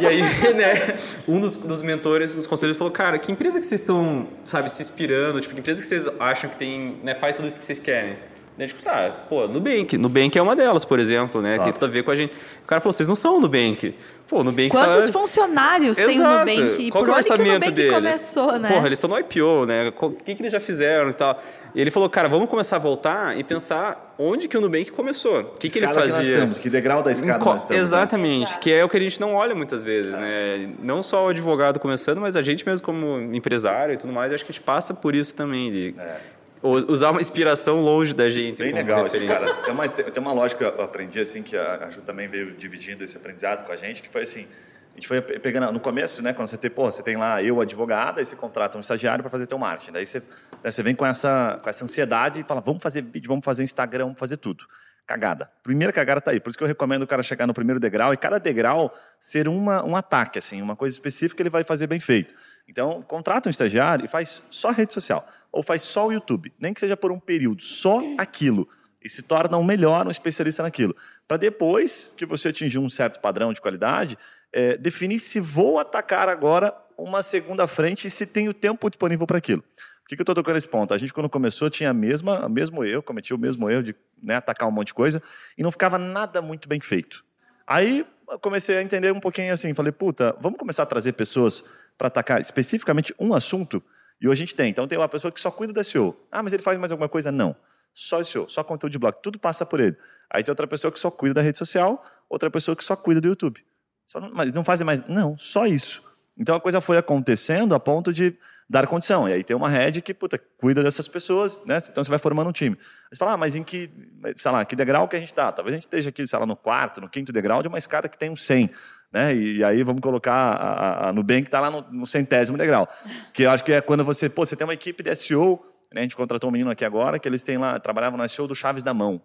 E 0.00 0.06
aí, 0.06 0.22
né, 0.54 0.96
um 1.26 1.38
dos, 1.38 1.56
dos 1.56 1.82
mentores, 1.82 2.34
dos 2.34 2.46
conselheiros 2.46 2.76
falou, 2.76 2.92
cara, 2.92 3.18
que 3.18 3.30
empresa 3.30 3.60
que 3.60 3.66
vocês 3.66 3.80
estão, 3.80 4.28
sabe, 4.44 4.70
se 4.70 4.82
inspirando? 4.82 5.40
Tipo, 5.40 5.54
que 5.54 5.60
empresa 5.60 5.80
que 5.80 5.86
vocês 5.86 6.08
acham 6.18 6.48
que 6.48 6.56
tem, 6.56 6.98
né, 7.02 7.14
faz 7.14 7.36
tudo 7.36 7.48
isso 7.48 7.58
que 7.58 7.64
vocês 7.64 7.78
querem? 7.78 8.16
A 8.58 8.66
gente 8.66 8.74
pensou, 8.74 8.92
ah, 8.92 9.10
pô, 9.28 9.46
Nubank. 9.46 9.96
Nubank 9.96 10.36
é 10.36 10.42
uma 10.42 10.56
delas, 10.56 10.84
por 10.84 10.98
exemplo, 10.98 11.40
né? 11.40 11.58
Tem 11.58 11.72
tudo 11.72 11.86
a 11.86 11.88
ver 11.88 12.02
com 12.02 12.10
a 12.10 12.16
gente. 12.16 12.34
O 12.64 12.66
cara 12.66 12.80
falou, 12.80 12.92
vocês 12.92 13.08
não 13.08 13.14
são 13.14 13.36
o 13.36 13.40
Nubank. 13.40 13.94
Pô, 14.26 14.42
Nubank 14.42 14.70
tá 14.70 14.84
Quantos 14.84 15.06
tá... 15.06 15.12
funcionários 15.12 15.96
Exato. 15.96 16.08
tem 16.08 16.20
o 16.20 16.38
Nubank? 16.38 16.90
Qual 16.90 17.04
por 17.04 17.10
é 17.10 17.12
o 17.12 17.16
orçamento 17.16 17.62
que 17.62 17.68
o 17.68 17.72
deles? 17.72 17.94
começou, 17.94 18.58
né? 18.58 18.68
Porra, 18.68 18.86
eles 18.86 18.98
estão 18.98 19.10
no 19.10 19.18
IPO, 19.18 19.64
né? 19.64 19.92
O 19.96 20.10
que, 20.10 20.34
que 20.34 20.42
eles 20.42 20.52
já 20.52 20.58
fizeram 20.58 21.08
e 21.08 21.12
tal. 21.12 21.40
E 21.72 21.80
ele 21.80 21.90
falou, 21.90 22.10
cara, 22.10 22.28
vamos 22.28 22.50
começar 22.50 22.76
a 22.76 22.78
voltar 22.80 23.38
e 23.38 23.44
pensar 23.44 24.14
onde 24.18 24.48
que 24.48 24.58
o 24.58 24.60
Nubank 24.60 24.90
começou. 24.90 25.40
O 25.40 25.44
que, 25.58 25.70
que 25.70 25.78
ele 25.78 25.86
fazia? 25.86 26.02
Que 26.02 26.10
nós 26.10 26.26
estamos, 26.26 26.58
que 26.58 26.68
degrau 26.68 27.02
da 27.02 27.12
escada 27.12 27.44
nós 27.44 27.62
estamos. 27.62 27.76
Né? 27.76 27.80
Exatamente, 27.80 28.52
né? 28.54 28.58
que 28.60 28.72
é 28.72 28.84
o 28.84 28.88
que 28.88 28.96
a 28.96 29.00
gente 29.00 29.20
não 29.20 29.34
olha 29.34 29.54
muitas 29.54 29.84
vezes, 29.84 30.14
é. 30.14 30.18
né? 30.18 30.70
Não 30.82 31.00
só 31.00 31.26
o 31.26 31.28
advogado 31.28 31.78
começando, 31.78 32.20
mas 32.20 32.34
a 32.34 32.42
gente 32.42 32.66
mesmo 32.66 32.84
como 32.84 33.20
empresário 33.32 33.94
e 33.94 33.96
tudo 33.96 34.12
mais, 34.12 34.32
acho 34.32 34.44
que 34.44 34.50
a 34.50 34.52
gente 34.52 34.64
passa 34.64 34.92
por 34.92 35.14
isso 35.14 35.34
também, 35.34 35.70
de 35.70 35.94
é 35.96 36.37
usar 36.62 37.10
uma 37.10 37.20
inspiração 37.20 37.80
longe 37.80 38.14
da 38.14 38.28
gente. 38.28 38.58
Bem 38.58 38.72
legal, 38.72 39.04
cara. 39.08 39.54
Tem 39.54 39.72
uma, 39.72 39.88
tem 39.88 40.22
uma 40.22 40.32
lógica 40.32 40.70
que 40.70 40.80
eu 40.80 40.84
aprendi, 40.84 41.20
assim, 41.20 41.42
que 41.42 41.56
a 41.56 41.88
Ju 41.90 42.02
também 42.02 42.28
veio 42.28 42.52
dividindo 42.52 43.04
esse 43.04 43.16
aprendizado 43.16 43.64
com 43.64 43.72
a 43.72 43.76
gente, 43.76 44.02
que 44.02 44.08
foi 44.08 44.22
assim, 44.22 44.46
a 44.92 44.96
gente 44.96 45.06
foi 45.06 45.20
pegando, 45.20 45.72
no 45.72 45.78
começo, 45.78 46.20
né, 46.22 46.32
quando 46.32 46.48
você 46.48 46.56
tem, 46.56 46.70
pô, 46.70 46.90
você 46.90 47.02
tem 47.02 47.16
lá 47.16 47.40
eu, 47.40 47.60
advogada, 47.60 48.20
aí 48.20 48.24
você 48.24 48.34
contrata 48.34 48.76
um 48.76 48.80
estagiário 48.80 49.22
para 49.22 49.30
fazer 49.30 49.46
teu 49.46 49.56
marketing. 49.56 49.92
Daí 49.92 50.04
você, 50.04 50.20
daí 50.60 50.72
você 50.72 50.82
vem 50.82 50.94
com 50.94 51.06
essa, 51.06 51.56
com 51.62 51.70
essa 51.70 51.84
ansiedade 51.84 52.40
e 52.40 52.44
fala, 52.44 52.60
vamos 52.60 52.82
fazer 52.82 53.02
vídeo, 53.02 53.28
vamos 53.28 53.44
fazer 53.44 53.62
Instagram, 53.62 54.06
vamos 54.06 54.18
fazer 54.18 54.38
tudo. 54.38 54.64
Cagada. 55.08 55.50
Primeira 55.62 55.90
cagada 55.90 56.20
tá 56.20 56.32
aí. 56.32 56.38
Por 56.38 56.50
isso 56.50 56.58
que 56.58 56.62
eu 56.62 56.68
recomendo 56.68 57.00
o 57.00 57.06
cara 57.06 57.22
chegar 57.22 57.46
no 57.46 57.54
primeiro 57.54 57.80
degrau 57.80 58.12
e 58.12 58.16
cada 58.18 58.38
degrau 58.38 58.94
ser 59.18 59.48
uma, 59.48 59.82
um 59.82 59.96
ataque, 59.96 60.38
assim, 60.38 60.60
uma 60.60 60.76
coisa 60.76 60.94
específica 60.94 61.36
que 61.36 61.42
ele 61.44 61.48
vai 61.48 61.64
fazer 61.64 61.86
bem 61.86 61.98
feito. 61.98 62.34
Então, 62.68 63.00
contrata 63.00 63.48
um 63.48 63.50
estagiário 63.50 64.04
e 64.04 64.08
faz 64.08 64.42
só 64.50 64.70
rede 64.70 64.92
social. 64.92 65.26
Ou 65.50 65.62
faz 65.62 65.80
só 65.80 66.08
o 66.08 66.12
YouTube. 66.12 66.52
Nem 66.60 66.74
que 66.74 66.80
seja 66.80 66.94
por 66.94 67.10
um 67.10 67.18
período, 67.18 67.62
só 67.62 68.02
aquilo. 68.18 68.68
E 69.02 69.08
se 69.08 69.22
torna 69.22 69.56
um 69.56 69.64
melhor, 69.64 70.06
um 70.06 70.10
especialista 70.10 70.62
naquilo. 70.62 70.94
Para 71.26 71.38
depois 71.38 72.12
que 72.14 72.26
você 72.26 72.48
atingir 72.48 72.78
um 72.78 72.90
certo 72.90 73.18
padrão 73.18 73.50
de 73.50 73.62
qualidade, 73.62 74.18
é, 74.52 74.76
definir 74.76 75.20
se 75.20 75.40
vou 75.40 75.78
atacar 75.78 76.28
agora 76.28 76.74
uma 76.98 77.22
segunda 77.22 77.66
frente 77.66 78.08
e 78.08 78.10
se 78.10 78.26
tenho 78.26 78.52
tempo 78.52 78.90
disponível 78.90 79.26
para 79.26 79.38
aquilo. 79.38 79.64
Que, 80.08 80.16
que 80.16 80.22
eu 80.22 80.24
estou 80.24 80.34
tocando 80.34 80.56
esse 80.56 80.66
ponto? 80.66 80.94
A 80.94 80.96
gente, 80.96 81.12
quando 81.12 81.28
começou, 81.28 81.68
tinha 81.68 81.90
a 81.90 81.92
mesma, 81.92 82.48
mesmo 82.48 82.82
erro, 82.82 83.02
cometia 83.02 83.36
o 83.36 83.38
mesmo 83.38 83.68
erro 83.68 83.82
de 83.82 83.94
né, 84.22 84.36
atacar 84.36 84.66
um 84.66 84.72
monte 84.72 84.86
de 84.86 84.94
coisa 84.94 85.22
e 85.56 85.62
não 85.62 85.70
ficava 85.70 85.98
nada 85.98 86.40
muito 86.40 86.66
bem 86.66 86.80
feito. 86.80 87.22
Aí 87.66 88.06
eu 88.26 88.38
comecei 88.38 88.78
a 88.78 88.82
entender 88.82 89.12
um 89.12 89.20
pouquinho 89.20 89.52
assim, 89.52 89.74
falei, 89.74 89.92
puta, 89.92 90.34
vamos 90.40 90.58
começar 90.58 90.84
a 90.84 90.86
trazer 90.86 91.12
pessoas 91.12 91.62
para 91.98 92.08
atacar 92.08 92.40
especificamente 92.40 93.14
um 93.20 93.34
assunto? 93.34 93.82
E 94.18 94.26
hoje 94.26 94.42
a 94.42 94.46
gente 94.46 94.56
tem. 94.56 94.70
Então 94.70 94.88
tem 94.88 94.96
uma 94.96 95.10
pessoa 95.10 95.30
que 95.30 95.38
só 95.38 95.50
cuida 95.50 95.74
do 95.74 95.84
SEO. 95.84 96.16
Ah, 96.32 96.42
mas 96.42 96.54
ele 96.54 96.62
faz 96.62 96.78
mais 96.78 96.90
alguma 96.90 97.10
coisa? 97.10 97.30
Não. 97.30 97.54
Só 97.92 98.24
SEO, 98.24 98.48
só 98.48 98.64
conteúdo 98.64 98.92
de 98.92 98.98
blog, 98.98 99.14
tudo 99.22 99.38
passa 99.38 99.66
por 99.66 99.78
ele. 99.78 99.94
Aí 100.30 100.42
tem 100.42 100.50
outra 100.50 100.66
pessoa 100.66 100.90
que 100.90 100.98
só 100.98 101.10
cuida 101.10 101.34
da 101.34 101.42
rede 101.42 101.58
social, 101.58 102.02
outra 102.30 102.50
pessoa 102.50 102.74
que 102.74 102.82
só 102.82 102.96
cuida 102.96 103.20
do 103.20 103.28
YouTube. 103.28 103.62
Só 104.06 104.20
mas 104.32 104.54
não 104.54 104.64
fazem 104.64 104.86
mais. 104.86 105.06
Não, 105.06 105.36
só 105.36 105.66
isso. 105.66 106.02
Então 106.38 106.54
a 106.54 106.60
coisa 106.60 106.80
foi 106.80 106.96
acontecendo 106.96 107.74
a 107.74 107.80
ponto 107.80 108.12
de 108.12 108.38
dar 108.70 108.86
condição. 108.86 109.28
E 109.28 109.32
aí 109.32 109.42
tem 109.42 109.56
uma 109.56 109.68
head 109.68 110.00
que, 110.00 110.14
puta, 110.14 110.38
cuida 110.56 110.82
dessas 110.84 111.08
pessoas, 111.08 111.62
né? 111.66 111.78
Então 111.90 112.04
você 112.04 112.08
vai 112.08 112.18
formando 112.18 112.48
um 112.48 112.52
time. 112.52 112.76
Aí 112.78 113.08
você 113.10 113.16
fala, 113.16 113.32
ah, 113.32 113.36
mas 113.36 113.56
em 113.56 113.64
que, 113.64 113.90
sei 114.36 114.52
lá, 114.52 114.64
que 114.64 114.76
degrau 114.76 115.08
que 115.08 115.16
a 115.16 115.18
gente 115.18 115.34
tá? 115.34 115.50
Talvez 115.50 115.72
a 115.72 115.76
gente 115.76 115.86
esteja 115.86 116.10
aqui, 116.10 116.24
sei 116.26 116.38
lá, 116.38 116.46
no 116.46 116.56
quarto, 116.56 117.00
no 117.00 117.08
quinto 117.08 117.32
degrau 117.32 117.60
de 117.60 117.68
uma 117.68 117.76
escada 117.76 118.08
que 118.08 118.16
tem 118.16 118.30
um 118.30 118.36
100. 118.36 118.70
Né? 119.12 119.34
E, 119.34 119.64
aí 119.64 119.82
vamos 119.82 120.00
colocar 120.00 120.32
a, 120.32 121.08
a 121.08 121.12
Nubank 121.12 121.42
que 121.42 121.48
está 121.48 121.60
lá 121.60 121.70
no, 121.70 121.82
no, 121.90 122.06
centésimo 122.06 122.56
degrau. 122.56 122.88
Que 123.32 123.42
eu 123.42 123.50
acho 123.50 123.64
que 123.64 123.72
é 123.72 123.80
quando 123.80 124.04
você, 124.04 124.28
pô, 124.28 124.46
você 124.46 124.54
tem 124.54 124.66
uma 124.66 124.74
equipe 124.74 125.02
de 125.02 125.14
SEO, 125.16 125.60
né? 125.92 126.00
a 126.00 126.02
gente 126.02 126.14
contratou 126.14 126.50
um 126.50 126.52
menino 126.52 126.70
aqui 126.70 126.84
agora, 126.84 127.18
que 127.18 127.26
eles 127.26 127.42
têm 127.42 127.58
lá, 127.58 127.80
trabalhavam 127.80 128.16
no 128.16 128.28
SEO 128.28 128.46
do 128.46 128.54
Chaves 128.54 128.84
da 128.84 128.94
Mão. 128.94 129.20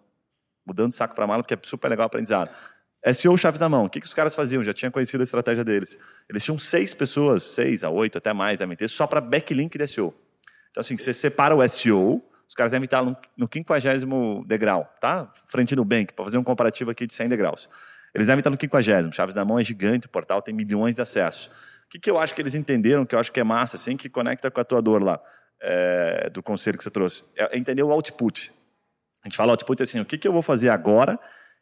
Mudando 0.66 0.92
saco 0.92 1.14
para 1.14 1.26
mala, 1.26 1.42
porque 1.42 1.54
é 1.54 1.58
super 1.62 1.88
legal 1.88 2.06
aprendizado. 2.06 2.50
SEO 3.12 3.36
Chaves 3.36 3.60
na 3.60 3.68
mão. 3.68 3.84
O 3.84 3.90
que, 3.90 4.00
que 4.00 4.06
os 4.06 4.14
caras 4.14 4.34
faziam? 4.34 4.62
Já 4.62 4.72
tinha 4.72 4.90
conhecido 4.90 5.20
a 5.20 5.24
estratégia 5.24 5.64
deles. 5.64 5.98
Eles 6.28 6.44
tinham 6.44 6.58
seis 6.58 6.94
pessoas, 6.94 7.42
seis 7.42 7.84
a 7.84 7.90
oito, 7.90 8.18
até 8.18 8.32
mais, 8.32 8.60
devem 8.60 8.76
ter, 8.76 8.88
só 8.88 9.06
para 9.06 9.20
backlink 9.20 9.76
de 9.76 9.86
SEO. 9.86 10.14
Então, 10.70 10.80
assim, 10.80 10.96
você 10.96 11.12
separa 11.12 11.54
o 11.54 11.68
SEO, 11.68 12.24
os 12.48 12.54
caras 12.54 12.72
devem 12.72 12.84
estar 12.84 13.02
no 13.36 13.48
quinquagésimo 13.48 14.44
degrau, 14.46 14.90
tá? 15.00 15.30
Frente 15.46 15.76
no 15.76 15.84
Bank, 15.84 16.12
para 16.12 16.24
fazer 16.24 16.38
um 16.38 16.44
comparativo 16.44 16.90
aqui 16.90 17.06
de 17.06 17.14
100 17.14 17.28
degraus. 17.28 17.68
Eles 18.14 18.28
devem 18.28 18.40
estar 18.40 18.50
no 18.50 18.56
quinquagésimo. 18.56 19.12
Chaves 19.12 19.34
na 19.34 19.44
mão 19.44 19.58
é 19.58 19.64
gigante, 19.64 20.06
o 20.06 20.10
portal 20.10 20.40
tem 20.40 20.54
milhões 20.54 20.94
de 20.94 21.02
acessos. 21.02 21.46
O 21.46 21.88
que, 21.90 21.98
que 21.98 22.10
eu 22.10 22.18
acho 22.18 22.34
que 22.34 22.40
eles 22.40 22.54
entenderam, 22.54 23.04
que 23.04 23.14
eu 23.14 23.18
acho 23.18 23.30
que 23.30 23.40
é 23.40 23.44
massa, 23.44 23.76
assim, 23.76 23.96
que 23.96 24.08
conecta 24.08 24.50
com 24.50 24.60
a 24.60 24.64
tua 24.64 24.80
dor 24.80 25.02
lá, 25.02 25.20
é, 25.60 26.30
do 26.30 26.42
conselho 26.42 26.78
que 26.78 26.84
você 26.84 26.90
trouxe? 26.90 27.24
É 27.36 27.56
entender 27.56 27.82
o 27.82 27.90
output. 27.92 28.52
A 29.22 29.28
gente 29.28 29.36
fala 29.36 29.52
output 29.52 29.82
assim, 29.82 30.00
o 30.00 30.04
que, 30.04 30.18
que 30.18 30.28
eu 30.28 30.32
vou 30.32 30.42
fazer 30.42 30.68
agora 30.68 31.18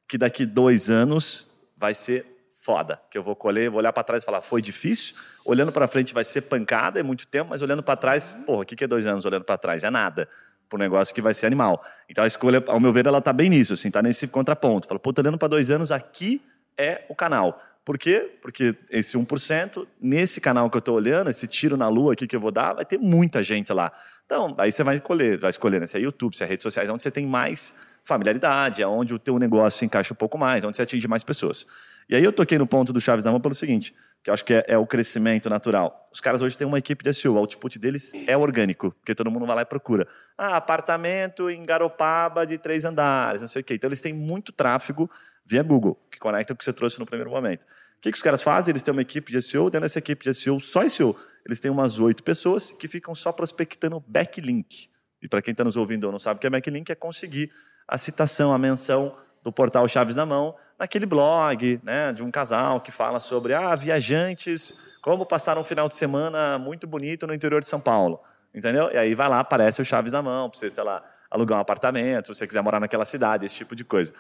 que 0.09 0.19
daqui 0.19 0.45
dois 0.47 0.91
anos 0.91 1.49
vai 1.77 1.95
ser 1.95 2.27
foda. 2.51 3.01
Que 3.11 3.19
eu 3.19 3.23
vou 3.23 3.35
colher, 3.35 3.69
vou 3.69 3.79
olhar 3.79 3.93
para 3.93 4.05
trás 4.05 4.23
e 4.23 4.27
falar, 4.27 4.41
foi 4.41 4.63
difícil. 4.63 5.17
Olhando 5.45 5.73
para 5.73 5.89
frente 5.89 6.15
vai 6.15 6.25
ser 6.25 6.43
pancada, 6.43 7.01
é 7.01 7.03
muito 7.03 7.27
tempo, 7.27 7.51
mas 7.51 7.61
olhando 7.61 7.83
para 7.83 7.97
trás, 7.97 8.37
porra, 8.47 8.63
o 8.63 8.65
que 8.67 8.85
é 8.85 8.87
dois 8.87 9.07
anos 9.07 9.25
olhando 9.25 9.45
para 9.45 9.59
trás? 9.59 9.83
É 9.83 9.91
nada. 9.91 10.29
Para 10.69 10.77
um 10.77 10.81
negócio 10.81 11.15
que 11.15 11.21
vai 11.21 11.35
ser 11.35 11.47
animal. 11.47 11.85
Então 12.09 12.23
a 12.23 12.27
escolha, 12.27 12.63
ao 12.69 12.79
meu 12.79 12.93
ver, 12.93 13.07
ela 13.07 13.21
tá 13.21 13.33
bem 13.33 13.51
nisso, 13.51 13.75
assim, 13.75 13.91
tá 13.91 14.01
nesse 14.01 14.29
contraponto. 14.29 14.87
Fala, 14.87 15.01
pô, 15.01 15.13
tô 15.13 15.21
olhando 15.21 15.39
para 15.39 15.49
dois 15.49 15.71
anos, 15.71 15.91
aqui 15.91 16.41
é 16.77 17.05
o 17.09 17.15
canal. 17.15 17.61
Por 17.85 17.99
quê? 17.99 18.39
Porque 18.41 18.77
esse 18.91 19.19
1%, 19.19 19.87
nesse 20.01 20.41
canal 20.41 20.71
que 20.71 20.77
eu 20.77 20.81
estou 20.81 20.95
olhando, 20.95 21.31
esse 21.31 21.49
tiro 21.49 21.77
na 21.77 21.89
lua 21.89 22.13
aqui 22.13 22.27
que 22.27 22.37
eu 22.37 22.41
vou 22.41 22.53
dar, 22.53 22.75
vai 22.75 22.85
ter 22.85 22.99
muita 22.99 23.43
gente 23.43 23.73
lá. 23.73 23.91
Então, 24.25 24.55
aí 24.57 24.71
você 24.71 24.85
vai 24.85 24.97
escolher, 24.97 25.37
vai 25.37 25.51
escolher 25.51 25.81
né? 25.81 25.87
se 25.87 25.99
é 25.99 26.01
YouTube, 26.01 26.37
se 26.37 26.45
é 26.45 26.47
redes 26.47 26.63
sociais, 26.63 26.89
onde 26.89 27.03
você 27.03 27.11
tem 27.11 27.27
mais 27.27 27.75
familiaridade, 28.05 28.83
aonde 28.83 29.15
o 29.15 29.19
teu 29.19 29.39
negócio 29.39 29.81
se 29.81 29.85
encaixa 29.85 30.15
um 30.15 30.17
pouco 30.17 30.39
mais, 30.39 30.65
onde 30.65 30.77
você 30.77 30.83
atinge 30.83 31.09
mais 31.09 31.25
pessoas. 31.25 31.67
E 32.09 32.15
aí 32.15 32.23
eu 32.23 32.33
toquei 32.33 32.57
no 32.57 32.67
ponto 32.67 32.93
do 32.93 33.01
Chaves 33.01 33.25
da 33.25 33.31
Mão 33.31 33.41
pelo 33.41 33.55
seguinte, 33.55 33.95
que 34.23 34.31
eu 34.31 34.35
acho 34.35 34.45
que 34.45 34.55
é, 34.55 34.65
é, 34.69 34.79
o 34.79 34.87
crescimento 34.87 35.51
natural. 35.51 36.07
Os 36.13 36.21
caras 36.21 36.41
hoje 36.41 36.57
têm 36.57 36.67
uma 36.67 36.79
equipe 36.79 37.03
de 37.03 37.13
SEO, 37.13 37.35
o 37.35 37.39
output 37.39 37.79
deles 37.79 38.13
é 38.27 38.37
orgânico, 38.37 38.93
porque 38.93 39.15
todo 39.15 39.31
mundo 39.31 39.47
vai 39.47 39.57
lá 39.57 39.63
e 39.63 39.65
procura. 39.65 40.07
Ah, 40.39 40.57
apartamento 40.57 41.51
em 41.51 41.65
Garopaba 41.65 42.47
de 42.47 42.57
três 42.57 42.85
andares, 42.85 43.41
não 43.41 43.49
sei 43.49 43.63
o 43.63 43.65
quê. 43.65 43.75
Então 43.75 43.89
eles 43.89 44.01
têm 44.01 44.13
muito 44.13 44.53
tráfego 44.53 45.11
via 45.45 45.63
Google, 45.63 46.01
que 46.11 46.21
conecta 46.21 46.53
o 46.53 46.57
que 46.57 46.65
você 46.65 46.73
trouxe 46.73 47.01
no 47.01 47.07
primeiro 47.07 47.31
momento. 47.31 47.63
O 47.63 48.01
que, 48.01 48.11
que 48.11 48.17
os 48.17 48.23
caras 48.23 48.43
fazem? 48.43 48.73
Eles 48.73 48.83
têm 48.83 48.93
uma 48.93 49.03
equipe 49.03 49.33
de 49.33 49.43
SEO, 49.43 49.65
dentro 49.65 49.81
dessa 49.81 49.99
equipe 49.99 50.25
de 50.25 50.35
SEO, 50.35 50.61
só 50.61 50.89
SEO, 50.89 51.17
eles 51.45 51.59
têm 51.59 51.71
umas 51.71 51.99
oito 51.99 52.23
pessoas 52.23 52.71
que 52.71 52.87
ficam 52.87 53.15
só 53.15 53.33
prospectando 53.33 54.01
backlink. 54.07 54.89
E 55.21 55.29
para 55.29 55.41
quem 55.41 55.53
está 55.53 55.65
nos 55.65 55.77
ouvindo 55.77 56.05
ou 56.05 56.13
não 56.13 56.19
sabe 56.19 56.39
o 56.39 56.41
que 56.41 56.47
é 56.47 56.51
backlink, 56.51 56.91
é 56.91 56.95
conseguir 56.95 57.51
a 57.87 57.99
citação, 57.99 58.53
a 58.53 58.59
menção 58.59 59.17
do 59.43 59.51
portal 59.53 59.87
Chaves 59.89 60.15
na 60.15 60.25
Mão, 60.25 60.55
naquele 60.79 61.05
blog 61.05 61.81
né, 61.83 62.13
de 62.13 62.23
um 62.23 62.31
casal 62.31 62.81
que 62.81 62.93
fala 62.93 63.19
sobre 63.19 63.55
ah, 63.55 63.75
viajantes, 63.75 64.77
como 65.01 65.27
passar 65.27 65.59
um 65.59 65.65
final 65.65 65.89
de 65.89 65.97
semana 65.97 66.59
muito 66.59 66.87
bonito 66.87 67.27
no 67.27 67.35
interior 67.35 67.61
de 67.61 67.67
São 67.67 67.81
Paulo. 67.81 68.21
Entendeu? 68.55 68.91
E 68.93 68.97
aí 68.97 69.15
vai 69.15 69.29
lá, 69.29 69.41
aparece 69.41 69.81
o 69.81 69.85
Chaves 69.85 70.13
na 70.13 70.23
Mão, 70.23 70.49
para 70.49 70.59
você, 70.59 70.71
sei 70.71 70.85
lá, 70.85 71.03
alugar 71.31 71.59
um 71.59 71.63
apartamento, 71.63 72.27
se 72.27 72.35
você 72.35 72.47
quiser 72.47 72.63
morar 72.63 72.79
naquela 72.79 73.05
cidade, 73.05 73.47
esse 73.47 73.57
tipo 73.57 73.75
de 73.75 73.85
coisa. 73.85 74.13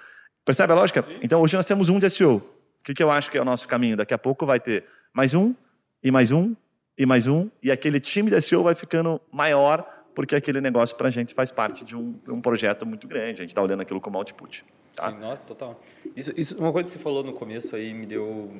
Percebe 0.45 0.73
a 0.73 0.77
lógica? 0.77 1.03
Sim. 1.03 1.19
Então 1.23 1.41
hoje 1.41 1.57
nós 1.57 1.67
temos 1.67 1.89
um 1.89 1.99
de 1.99 2.09
SEO. 2.11 2.37
O 2.37 2.85
que, 2.85 2.95
que 2.95 3.03
eu 3.03 3.11
acho 3.11 3.31
que 3.31 3.39
é 3.39 3.43
o 3.43 3.45
nosso 3.45 3.69
caminho? 3.69 3.97
Daqui 3.97 4.15
a 4.15 4.19
pouco 4.19 4.45
vai 4.45 4.59
ter 4.59 4.85
mais 5.13 5.35
um, 5.35 5.55
e 6.03 6.11
mais 6.11 6.33
um, 6.33 6.57
e 6.99 7.07
mais 7.07 7.27
um, 7.27 7.49
e 7.63 7.71
aquele 7.71 8.01
time 8.01 8.31
de 8.31 8.41
SEO 8.41 8.65
vai 8.65 8.75
ficando 8.75 9.21
maior 9.31 9.87
porque 10.15 10.37
aquele 10.37 10.61
negócio 10.61 10.97
para 10.97 11.09
a 11.09 11.11
gente 11.11 11.35
faz 11.35 11.51
parte 11.51 11.85
de 11.85 11.97
um, 11.97 12.15
um 12.29 12.41
projeto 12.41 12.85
muito 12.85 13.07
grande. 13.07 13.41
A 13.41 13.45
gente 13.45 13.49
está 13.49 13.63
olhando 13.63 13.81
aquilo 13.81 14.01
como 14.01 14.19
output. 14.19 14.65
Tá? 14.95 15.11
Sim, 15.11 15.19
nossa, 15.19 15.47
total. 15.47 15.81
Isso, 16.15 16.33
isso, 16.37 16.59
uma 16.59 16.73
coisa 16.73 16.89
que 16.91 16.97
você 16.97 17.03
falou 17.03 17.25
no 17.25 17.33
começo 17.33 17.75
aí 17.75 17.95
me 17.95 18.07
deu 18.07 18.51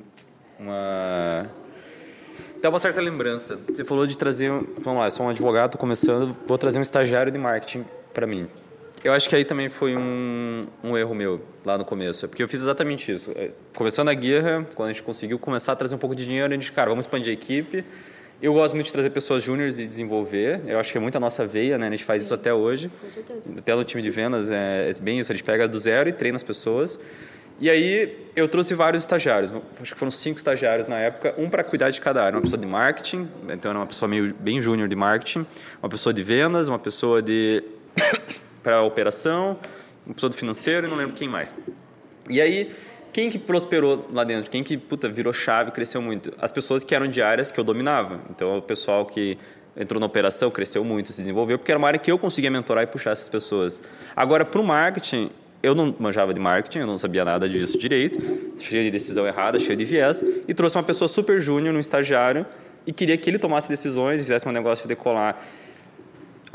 uma 0.59 1.49
dá 2.61 2.69
uma 2.69 2.79
certa 2.79 3.01
lembrança. 3.01 3.59
Você 3.67 3.83
falou 3.83 4.07
de 4.07 4.17
trazer, 4.17 4.49
vamos 4.79 4.99
lá, 4.99 5.07
eu 5.07 5.11
sou 5.11 5.25
um 5.25 5.29
advogado, 5.29 5.77
começando, 5.77 6.35
vou 6.47 6.57
trazer 6.57 6.79
um 6.79 6.81
estagiário 6.81 7.31
de 7.31 7.37
marketing 7.37 7.85
para 8.13 8.25
mim. 8.25 8.47
Eu 9.03 9.11
acho 9.11 9.27
que 9.27 9.35
aí 9.35 9.43
também 9.43 9.67
foi 9.67 9.97
um, 9.97 10.65
um 10.81 10.97
erro 10.97 11.13
meu 11.13 11.43
lá 11.65 11.77
no 11.77 11.83
começo, 11.83 12.25
porque 12.25 12.41
eu 12.41 12.47
fiz 12.47 12.61
exatamente 12.61 13.11
isso. 13.11 13.31
É, 13.35 13.51
começando 13.75 14.07
a 14.07 14.13
guerra, 14.13 14.65
quando 14.75 14.89
a 14.89 14.93
gente 14.93 15.03
conseguiu 15.03 15.37
começar 15.37 15.73
a 15.73 15.75
trazer 15.75 15.93
um 15.93 15.97
pouco 15.97 16.15
de 16.15 16.23
dinheiro, 16.23 16.53
a 16.53 16.55
gente, 16.55 16.71
cara, 16.71 16.89
vamos 16.89 17.05
expandir 17.05 17.29
a 17.29 17.33
equipe, 17.33 17.83
eu 18.43 18.53
gosto 18.53 18.73
muito 18.73 18.87
de 18.87 18.91
trazer 18.91 19.09
pessoas 19.09 19.41
júniores 19.41 19.79
e 19.79 19.87
desenvolver. 19.87 20.59
Eu 20.67 20.77
acho 20.77 20.91
que 20.91 20.97
é 20.97 21.01
muito 21.01 21.15
a 21.15 21.19
nossa 21.19 21.47
veia, 21.47 21.77
né? 21.77 21.87
A 21.87 21.89
gente 21.91 22.03
faz 22.03 22.25
isso 22.25 22.33
até 22.33 22.53
hoje. 22.53 22.91
Com 23.01 23.09
certeza. 23.09 23.53
Até 23.57 23.73
no 23.73 23.85
time 23.85 24.03
de 24.03 24.09
vendas 24.09 24.51
é, 24.51 24.89
é 24.89 24.93
bem 25.01 25.21
isso. 25.21 25.31
A 25.31 25.35
gente 25.35 25.45
pega 25.45 25.65
do 25.65 25.79
zero 25.79 26.09
e 26.09 26.11
treina 26.11 26.35
as 26.35 26.43
pessoas. 26.43 26.99
E 27.57 27.69
aí 27.69 28.17
eu 28.35 28.45
trouxe 28.49 28.75
vários 28.75 29.03
estagiários. 29.03 29.53
Acho 29.81 29.93
que 29.93 29.97
foram 29.97 30.11
cinco 30.11 30.39
estagiários 30.39 30.87
na 30.87 30.99
época. 30.99 31.33
Um 31.37 31.49
para 31.49 31.63
cuidar 31.63 31.89
de 31.89 32.01
cada 32.01 32.21
área. 32.21 32.35
Uma 32.35 32.41
pessoa 32.41 32.59
de 32.59 32.67
marketing, 32.67 33.29
então 33.47 33.71
era 33.71 33.79
uma 33.79 33.87
pessoa 33.87 34.09
meio 34.09 34.35
bem 34.37 34.59
júnior 34.59 34.89
de 34.89 34.95
marketing. 34.95 35.45
Uma 35.81 35.87
pessoa 35.87 36.13
de 36.13 36.21
vendas, 36.21 36.67
uma 36.67 36.79
pessoa 36.79 37.21
de 37.21 37.63
para 38.61 38.81
operação, 38.81 39.57
uma 40.05 40.15
pessoa 40.15 40.29
do 40.29 40.35
financeiro 40.35 40.85
e 40.85 40.89
não 40.89 40.97
lembro 40.97 41.15
quem 41.15 41.29
mais. 41.29 41.55
E 42.29 42.41
aí 42.41 42.73
quem 43.13 43.29
que 43.29 43.37
prosperou 43.37 44.07
lá 44.11 44.23
dentro? 44.23 44.49
Quem 44.49 44.63
que 44.63 44.75
puta, 44.75 45.07
virou 45.07 45.31
chave, 45.31 45.71
cresceu 45.71 46.01
muito? 46.01 46.33
As 46.41 46.51
pessoas 46.51 46.83
que 46.83 46.95
eram 46.95 47.07
de 47.07 47.21
áreas 47.21 47.51
que 47.51 47.59
eu 47.59 47.63
dominava. 47.63 48.19
Então, 48.31 48.57
o 48.57 48.61
pessoal 48.61 49.05
que 49.05 49.37
entrou 49.77 49.99
na 49.99 50.07
operação 50.07 50.49
cresceu 50.51 50.83
muito, 50.83 51.11
se 51.13 51.21
desenvolveu, 51.21 51.57
porque 51.57 51.71
era 51.71 51.77
uma 51.77 51.87
área 51.87 51.99
que 51.99 52.11
eu 52.11 52.17
conseguia 52.17 52.49
mentorar 52.49 52.83
e 52.83 52.87
puxar 52.87 53.11
essas 53.11 53.29
pessoas. 53.29 53.81
Agora, 54.15 54.43
para 54.43 54.59
o 54.59 54.63
marketing, 54.63 55.29
eu 55.61 55.73
não 55.73 55.95
manjava 55.97 56.33
de 56.33 56.39
marketing, 56.39 56.79
eu 56.79 56.87
não 56.87 56.97
sabia 56.97 57.23
nada 57.23 57.47
disso 57.47 57.77
direito, 57.77 58.19
cheio 58.59 58.83
de 58.83 58.91
decisão 58.91 59.25
errada, 59.25 59.59
cheio 59.59 59.77
de 59.77 59.85
viés, 59.85 60.23
e 60.47 60.53
trouxe 60.53 60.77
uma 60.77 60.83
pessoa 60.83 61.07
super 61.07 61.39
júnior, 61.39 61.73
um 61.75 61.79
estagiário, 61.79 62.45
e 62.85 62.91
queria 62.91 63.17
que 63.17 63.29
ele 63.29 63.39
tomasse 63.39 63.69
decisões 63.69 64.21
e 64.21 64.23
fizesse 64.23 64.47
um 64.47 64.51
negócio 64.51 64.87
decolar. 64.87 65.39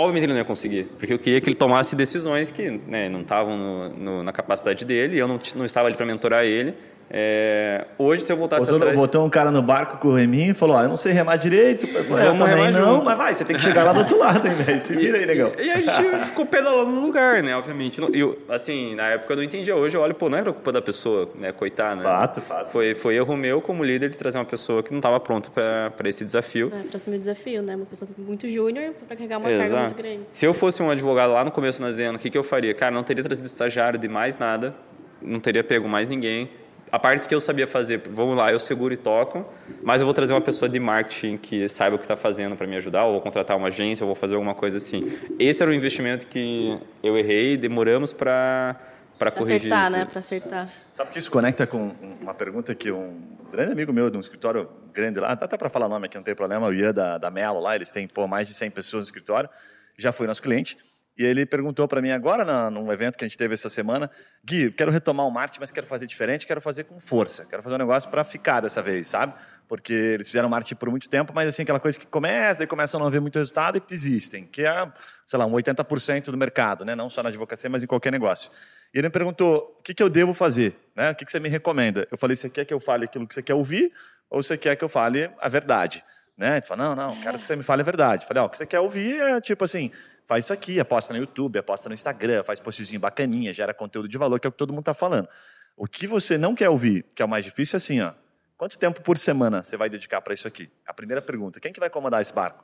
Obviamente 0.01 0.27
ele 0.27 0.33
não 0.33 0.39
ia 0.39 0.45
conseguir, 0.45 0.85
porque 0.97 1.13
eu 1.13 1.19
queria 1.19 1.41
que 1.41 1.49
ele 1.49 1.57
tomasse 1.57 1.97
decisões 1.97 2.53
que 2.53 2.71
né, 2.71 3.09
não 3.09 3.23
estavam 3.23 3.93
na 4.23 4.31
capacidade 4.31 4.85
dele, 4.85 5.19
eu 5.19 5.27
não, 5.27 5.41
não 5.57 5.65
estava 5.65 5.89
ali 5.89 5.97
para 5.97 6.07
mentorar 6.07 6.45
ele. 6.45 6.73
É, 7.11 7.87
hoje, 7.97 8.23
se 8.23 8.33
eu 8.33 8.37
voltasse 8.37 8.67
botou, 8.67 8.77
atrás... 8.77 8.97
Botou 8.97 9.25
um 9.25 9.31
cara 9.31 9.51
no 9.51 9.63
barco 9.63 9.97
com 9.97 10.09
o 10.09 10.15
reminho 10.15 10.51
e 10.51 10.55
falou, 10.55 10.77
ó, 10.77 10.83
eu 10.83 10.89
não 10.89 10.97
sei 10.97 11.13
remar 11.13 11.37
direito. 11.37 11.87
Eu, 11.87 12.05
falei, 12.05 12.29
eu 12.29 12.39
também 12.39 12.71
não, 12.71 12.97
junto. 12.97 13.07
mas 13.07 13.17
vai, 13.17 13.35
você 13.35 13.45
tem 13.45 13.57
que 13.57 13.63
chegar 13.63 13.85
lá 13.85 13.93
do 13.93 14.01
outro 14.01 14.19
lado 14.19 14.47
ainda. 14.47 14.79
Se 14.79 14.95
vira 14.95 15.17
aí, 15.17 15.25
negão. 15.25 15.53
E, 15.59 15.63
e, 15.63 15.71
a 15.71 15.81
gente 15.81 16.27
ficou 16.27 16.45
pedalando 16.45 16.91
no 16.91 17.01
lugar, 17.01 17.43
né, 17.43 17.57
obviamente. 17.57 18.01
Eu, 18.13 18.39
assim, 18.49 18.95
na 18.95 19.09
época 19.09 19.33
eu 19.33 19.37
não 19.39 19.43
entendia. 19.43 19.75
Hoje 19.75 19.97
eu 19.97 20.03
olho, 20.03 20.15
pô, 20.15 20.29
não 20.29 20.37
era 20.37 20.53
culpa 20.53 20.71
da 20.71 20.83
pessoa, 20.83 21.31
né, 21.35 21.51
coitada. 21.51 21.97
Né? 21.97 22.03
Fato, 22.03 22.41
fato. 22.43 22.71
Foi, 22.71 22.95
foi 22.95 23.17
erro 23.17 23.37
meu 23.37 23.63
como 23.63 23.83
líder 23.83 24.11
de 24.11 24.19
trazer 24.19 24.37
uma 24.39 24.45
pessoa 24.45 24.83
que 24.83 24.91
não 24.91 24.99
estava 24.99 25.19
pronta 25.19 25.51
para 25.51 26.09
esse 26.09 26.25
desafio. 26.25 26.71
É, 26.75 26.83
para 26.89 26.97
assumir 26.97 27.17
o 27.17 27.21
desafio, 27.21 27.63
né? 27.63 27.75
Uma 27.77 27.87
pessoa 27.87 28.11
muito 28.19 28.47
júnior 28.49 28.93
para 29.07 29.17
carregar 29.17 29.39
uma 29.39 29.51
Exato. 29.51 29.71
carga 29.71 29.85
muito 29.87 29.97
grande. 29.97 30.21
Se 30.31 30.45
eu 30.45 30.53
fosse 30.53 30.83
um 30.83 30.91
advogado 30.91 31.33
lá 31.33 31.43
no 31.43 31.51
começo 31.51 31.81
na 31.81 31.91
Zena, 31.91 32.17
o 32.17 32.21
que, 32.21 32.29
que 32.29 32.37
eu 32.37 32.45
faria? 32.45 32.75
Cara, 32.75 32.95
não 32.95 33.03
teria 33.03 33.25
trazido 33.25 33.47
estagiário 33.47 33.99
de 33.99 34.09
mais 34.09 34.37
nada, 34.37 34.75
não 35.23 35.41
teria 35.41 35.65
pego 35.65 35.89
mais 35.89 36.09
ninguém 36.09 36.51
a 36.91 36.99
parte 36.99 37.29
que 37.29 37.35
eu 37.35 37.41
sabia 37.41 37.67
fazer, 37.67 38.03
vamos 38.11 38.37
lá, 38.37 38.53
eu 38.53 38.59
seguro 38.59 38.95
e 38.95 38.97
toco, 38.97 39.47
mas 39.83 40.01
eu 40.01 40.07
vou 40.07 40.15
trazer 40.15 40.33
uma 40.33 40.41
pessoa 40.41 40.69
de 40.69 40.79
marketing 40.79 41.37
que 41.37 41.69
saiba 41.69 41.97
o 41.97 41.99
que 41.99 42.05
está 42.05 42.17
fazendo 42.17 42.57
para 42.57 42.67
me 42.67 42.77
ajudar, 42.77 43.05
ou 43.05 43.13
vou 43.13 43.21
contratar 43.21 43.57
uma 43.57 43.69
agência, 43.69 44.05
ou 44.05 44.09
vou 44.09 44.15
fazer 44.15 44.35
alguma 44.35 44.55
coisa 44.55 44.77
assim. 44.77 45.01
Esse 45.39 45.63
era 45.63 45.71
o 45.71 45.75
investimento 45.75 46.27
que 46.27 46.79
eu 47.03 47.17
errei, 47.17 47.57
demoramos 47.57 48.13
para 48.13 48.77
para 49.19 49.33
corrigir 49.33 49.73
acertar, 49.73 49.83
isso. 49.83 49.99
né? 49.99 50.05
Para 50.05 50.19
acertar. 50.21 50.69
Sabe 50.93 51.11
que 51.11 51.19
isso 51.19 51.31
conecta 51.31 51.67
com 51.67 51.93
uma 52.21 52.33
pergunta 52.33 52.73
que 52.73 52.93
um 52.93 53.21
grande 53.51 53.73
amigo 53.73 53.93
meu 53.93 54.09
de 54.09 54.17
um 54.17 54.21
escritório 54.21 54.69
grande 54.93 55.19
lá, 55.19 55.35
dá 55.35 55.45
até 55.45 55.57
para 55.57 55.69
falar 55.69 55.89
nome 55.89 56.07
aqui, 56.07 56.17
não 56.17 56.23
tem 56.23 56.37
problema, 56.37 56.69
o 56.69 56.73
Ian 56.73 56.95
da, 56.95 57.19
da 57.19 57.31
Melo 57.31 57.61
lá, 57.61 57.75
eles 57.75 57.91
têm 57.91 58.07
pô, 58.07 58.29
mais 58.29 58.47
de 58.47 58.55
100 58.55 58.71
pessoas 58.71 59.01
no 59.01 59.05
escritório, 59.05 59.51
já 59.97 60.13
foi 60.13 60.29
nosso 60.29 60.41
cliente. 60.41 60.79
E 61.19 61.25
ele 61.25 61.45
perguntou 61.45 61.89
para 61.89 62.01
mim 62.01 62.13
agora, 62.13 62.45
na, 62.45 62.71
num 62.71 62.93
evento 62.93 63.19
que 63.19 63.25
a 63.25 63.29
gente 63.29 63.37
teve 63.37 63.55
essa 63.55 63.69
semana, 63.69 64.09
Gui, 64.45 64.71
quero 64.71 64.93
retomar 64.93 65.27
o 65.27 65.31
marketing, 65.31 65.61
mas 65.61 65.73
quero 65.73 65.87
fazer 65.87 66.07
diferente, 66.07 66.47
quero 66.47 66.61
fazer 66.61 66.85
com 66.85 67.01
força, 67.01 67.45
quero 67.45 67.63
fazer 67.63 67.75
um 67.75 67.79
negócio 67.79 68.09
para 68.09 68.23
ficar 68.23 68.61
dessa 68.61 68.81
vez, 68.81 69.09
sabe? 69.09 69.35
Porque 69.67 69.93
eles 69.93 70.29
fizeram 70.29 70.49
marketing 70.49 70.77
por 70.77 70.91
muito 70.91 71.11
tempo, 71.11 71.33
mas 71.35 71.49
assim, 71.49 71.63
aquela 71.63 71.81
coisa 71.81 71.99
que 71.99 72.07
começa, 72.07 72.63
e 72.63 72.67
começam 72.67 73.01
a 73.01 73.05
não 73.05 73.11
ver 73.11 73.21
muito 73.21 73.39
resultado 73.39 73.77
e 73.77 73.81
desistem, 73.81 74.47
que 74.47 74.65
é, 74.65 74.93
sei 75.27 75.39
lá, 75.39 75.45
um 75.45 75.53
80% 75.53 76.31
do 76.31 76.37
mercado, 76.37 76.85
né? 76.85 76.95
Não 76.95 77.11
só 77.11 77.23
na 77.23 77.31
advocacia, 77.31 77.69
mas 77.69 77.83
em 77.83 77.87
qualquer 77.87 78.13
negócio. 78.13 78.51
E 78.95 78.99
ele 78.99 79.09
me 79.09 79.13
perguntou, 79.13 79.77
o 79.81 79.83
que, 79.83 79.93
que 79.93 80.03
eu 80.03 80.09
devo 80.09 80.33
fazer? 80.33 80.75
Né? 80.97 81.11
O 81.11 81.15
que, 81.15 81.25
que 81.25 81.33
você 81.33 81.41
me 81.41 81.49
recomenda? 81.49 82.07
Eu 82.11 82.17
falei, 82.17 82.37
você 82.37 82.49
quer 82.49 82.65
que 82.65 82.73
eu 82.73 82.81
fale 82.81 83.05
aquilo 83.05 83.27
que 83.27 83.35
você 83.35 83.43
quer 83.43 83.55
ouvir? 83.55 83.93
ou 84.31 84.43
você 84.43 84.57
quer 84.57 84.77
que 84.77 84.85
eu 84.85 84.89
fale 84.89 85.31
a 85.41 85.49
verdade? 85.49 86.05
Né? 86.37 86.61
Tu 86.61 86.69
fala, 86.69 86.85
não, 86.85 86.97
não, 86.97 87.21
quero 87.21 87.39
que 87.39 87.45
você 87.45 87.57
me 87.57 87.63
fale 87.63 87.83
a 87.83 87.85
verdade. 87.85 88.23
Eu 88.23 88.29
falei, 88.29 88.43
ó, 88.43 88.47
o 88.47 88.49
que 88.49 88.59
você 88.59 88.67
quer 88.67 88.81
ouvir 88.81 89.21
é 89.21 89.41
tipo 89.41 89.65
assim, 89.65 89.91
faz 90.29 90.45
isso 90.45 90.53
aqui, 90.53 90.79
aposta 90.79 91.15
no 91.15 91.21
YouTube, 91.21 91.59
aposta 91.59 91.89
no 91.89 91.95
Instagram, 91.95 92.45
faz 92.45 92.61
postzinho 92.61 93.01
bacaninha, 93.01 93.51
gera 93.55 93.73
conteúdo 93.73 94.07
de 94.07 94.19
valor, 94.19 94.39
que 94.39 94.47
é 94.47 94.51
o 94.51 94.53
que 94.53 94.59
todo 94.59 94.75
mundo 94.75 94.83
está 94.83 94.93
falando. 94.93 95.27
O 95.75 95.87
que 95.87 96.07
você 96.07 96.37
não 96.37 96.55
quer 96.55 96.69
ouvir, 96.69 97.07
que 97.15 97.23
é 97.23 97.25
o 97.25 97.29
mais 97.29 97.47
difícil, 97.47 97.77
é 97.77 97.79
assim, 97.79 98.01
ó. 98.03 98.13
Quanto 98.59 98.79
tempo 98.79 99.01
por 99.01 99.17
semana 99.17 99.65
você 99.65 99.75
vai 99.77 99.89
dedicar 99.89 100.21
para 100.21 100.35
isso 100.35 100.47
aqui? 100.47 100.69
A 100.87 100.93
primeira 100.93 101.23
pergunta. 101.23 101.59
Quem 101.61 101.73
que 101.73 101.81
vai 101.81 101.89
comandar 101.89 102.21
esse 102.21 102.35
barco? 102.35 102.63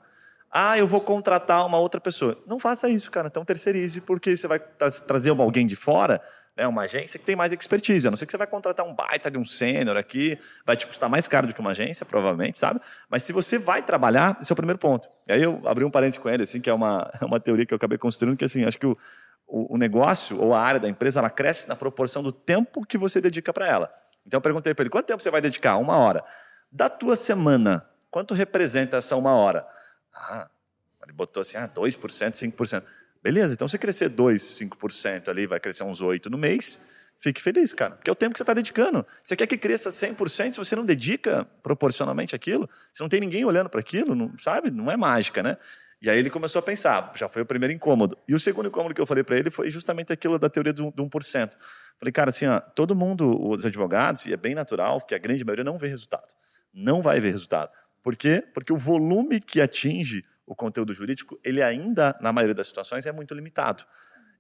Ah, 0.50 0.77
eu 0.77 0.87
vou 0.87 1.00
contratar 1.00 1.64
uma 1.64 1.79
outra 1.79 2.00
pessoa. 2.00 2.38
Não 2.46 2.59
faça 2.59 2.88
isso, 2.88 3.11
cara. 3.11 3.29
Então 3.29 3.44
terceirize, 3.44 4.00
porque 4.03 4.37
você 4.37 4.46
vai 4.46 4.59
tra 4.59 4.90
trazer 4.90 5.31
alguém 5.31 5.66
de 5.66 5.74
fora, 5.74 6.20
né, 6.56 6.66
uma 6.66 6.82
agência 6.82 7.18
que 7.18 7.24
tem 7.24 7.34
mais 7.34 7.52
expertise. 7.52 8.06
A 8.06 8.10
não 8.10 8.16
ser 8.16 8.26
que 8.26 8.32
você 8.32 8.38
vai 8.38 8.46
contratar 8.46 8.86
um 8.86 8.94
baita 8.94 9.30
de 9.30 9.38
um 9.38 9.44
sênior 9.44 9.96
aqui, 9.96 10.38
vai 10.64 10.76
te 10.76 10.86
custar 10.86 11.08
mais 11.08 11.26
caro 11.26 11.46
do 11.46 11.54
que 11.54 11.60
uma 11.60 11.72
agência, 11.72 12.06
provavelmente, 12.06 12.56
sabe? 12.58 12.80
Mas 13.08 13.22
se 13.22 13.32
você 13.32 13.58
vai 13.58 13.82
trabalhar, 13.82 14.38
esse 14.40 14.52
é 14.52 14.54
o 14.54 14.56
primeiro 14.56 14.78
ponto. 14.78 15.08
E 15.28 15.32
aí 15.32 15.42
eu 15.42 15.60
abri 15.66 15.84
um 15.84 15.90
parênteses 15.90 16.18
com 16.18 16.28
ele, 16.28 16.44
assim, 16.44 16.60
que 16.60 16.70
é 16.70 16.74
uma, 16.74 17.10
uma 17.22 17.40
teoria 17.40 17.66
que 17.66 17.74
eu 17.74 17.76
acabei 17.76 17.98
construindo, 17.98 18.36
que 18.36 18.44
assim, 18.44 18.64
acho 18.64 18.78
que 18.78 18.86
o, 18.86 18.96
o, 19.46 19.74
o 19.74 19.78
negócio 19.78 20.40
ou 20.40 20.54
a 20.54 20.60
área 20.60 20.80
da 20.80 20.88
empresa, 20.88 21.20
ela 21.20 21.30
cresce 21.30 21.68
na 21.68 21.76
proporção 21.76 22.22
do 22.22 22.32
tempo 22.32 22.86
que 22.86 22.96
você 22.96 23.20
dedica 23.20 23.52
para 23.52 23.66
ela. 23.66 23.92
Então 24.26 24.38
eu 24.38 24.42
perguntei 24.42 24.74
para 24.74 24.84
ele, 24.84 24.90
quanto 24.90 25.06
tempo 25.06 25.22
você 25.22 25.30
vai 25.30 25.40
dedicar? 25.40 25.76
Uma 25.76 25.96
hora. 25.96 26.24
Da 26.70 26.88
tua 26.88 27.16
semana, 27.16 27.86
quanto 28.10 28.32
representa 28.32 28.96
essa 28.96 29.16
uma 29.16 29.34
hora? 29.34 29.66
Ah, 30.14 30.48
ele 31.02 31.12
botou 31.12 31.40
assim, 31.40 31.56
ah, 31.56 31.68
2%, 31.68 31.98
5%. 32.32 32.84
Beleza, 33.24 33.54
então 33.54 33.66
se 33.66 33.78
crescer 33.78 34.10
2%, 34.10 34.68
5% 34.68 35.28
ali, 35.30 35.46
vai 35.46 35.58
crescer 35.58 35.82
uns 35.82 36.02
8% 36.02 36.26
no 36.26 36.37
mês, 36.37 36.78
fique 37.16 37.40
feliz, 37.40 37.72
cara. 37.72 37.92
Porque 37.92 38.10
é 38.10 38.12
o 38.12 38.14
tempo 38.14 38.34
que 38.34 38.38
você 38.38 38.42
está 38.42 38.52
dedicando. 38.52 39.04
Você 39.22 39.34
quer 39.34 39.46
que 39.46 39.56
cresça 39.56 39.88
100%, 39.88 40.52
se 40.52 40.58
você 40.58 40.76
não 40.76 40.84
dedica 40.84 41.48
proporcionalmente 41.62 42.34
aquilo, 42.34 42.68
se 42.92 43.00
não 43.00 43.08
tem 43.08 43.20
ninguém 43.20 43.42
olhando 43.46 43.70
para 43.70 43.80
aquilo, 43.80 44.14
não, 44.14 44.37
sabe? 44.37 44.70
Não 44.70 44.90
é 44.90 44.96
mágica, 44.98 45.42
né? 45.42 45.56
E 46.02 46.10
aí 46.10 46.18
ele 46.18 46.28
começou 46.28 46.58
a 46.58 46.62
pensar, 46.62 47.12
já 47.16 47.26
foi 47.26 47.40
o 47.40 47.46
primeiro 47.46 47.72
incômodo. 47.72 48.14
E 48.28 48.34
o 48.34 48.38
segundo 48.38 48.68
incômodo 48.68 48.94
que 48.94 49.00
eu 49.00 49.06
falei 49.06 49.24
para 49.24 49.38
ele 49.38 49.48
foi 49.48 49.70
justamente 49.70 50.12
aquilo 50.12 50.38
da 50.38 50.50
teoria 50.50 50.74
do, 50.74 50.90
do 50.90 51.06
1%. 51.06 51.56
Falei, 51.98 52.12
cara, 52.12 52.28
assim, 52.28 52.46
ó, 52.46 52.60
todo 52.60 52.94
mundo, 52.94 53.42
os 53.42 53.64
advogados, 53.64 54.26
e 54.26 54.34
é 54.34 54.37
bem 54.37 54.54
natural, 54.54 55.00
que 55.00 55.14
a 55.14 55.18
grande 55.18 55.42
maioria 55.46 55.64
não 55.64 55.78
vê 55.78 55.88
resultado. 55.88 56.28
Não 56.74 57.00
vai 57.00 57.20
ver 57.20 57.30
resultado. 57.30 57.70
Por 58.02 58.16
quê? 58.16 58.44
Porque 58.52 58.70
o 58.70 58.76
volume 58.76 59.40
que 59.40 59.62
atinge 59.62 60.22
o 60.46 60.54
conteúdo 60.54 60.92
jurídico, 60.92 61.38
ele 61.44 61.62
ainda, 61.62 62.16
na 62.20 62.33
maioria 62.33 62.54
das 62.54 62.66
situações, 62.66 63.07
é 63.07 63.12
muito 63.12 63.35
limitado. 63.35 63.85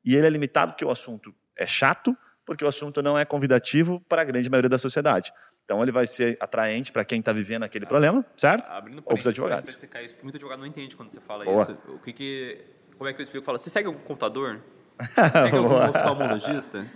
E 0.04 0.14
ele 0.14 0.26
é 0.26 0.30
limitado 0.30 0.72
porque 0.72 0.84
o 0.84 0.90
assunto 0.90 1.34
é 1.56 1.66
chato, 1.66 2.16
porque 2.44 2.64
o 2.64 2.68
assunto 2.68 3.02
não 3.02 3.18
é 3.18 3.24
convidativo 3.24 4.00
para 4.08 4.22
a 4.22 4.24
grande 4.24 4.50
maioria 4.50 4.68
da 4.68 4.78
sociedade. 4.78 5.32
Então 5.64 5.82
ele 5.82 5.90
vai 5.90 6.06
ser 6.06 6.36
atraente 6.40 6.92
para 6.92 7.04
quem 7.04 7.20
está 7.20 7.32
vivendo 7.32 7.62
aquele 7.62 7.86
problema, 7.86 8.24
certo? 8.36 8.68
Abrindo 8.70 8.98
Ou 8.98 9.02
para 9.02 9.18
os 9.18 9.26
advogados. 9.26 9.70
Isso, 9.70 10.14
muito 10.22 10.36
advogado 10.36 10.58
não 10.58 10.66
entende 10.66 10.94
quando 10.94 11.08
você 11.08 11.20
fala 11.20 11.44
Boa. 11.44 11.62
isso. 11.62 11.76
O 11.88 11.98
que 12.00 12.12
que, 12.12 12.64
como 12.98 13.08
é 13.08 13.14
que 13.14 13.20
eu 13.20 13.22
explico? 13.22 13.46
Fala, 13.46 13.56
você 13.56 13.70
segue 13.70 13.86
algum 13.86 14.00
contador? 14.00 14.60
segue 15.32 15.56
algum 15.56 15.74
oftalmologista? 15.74 16.86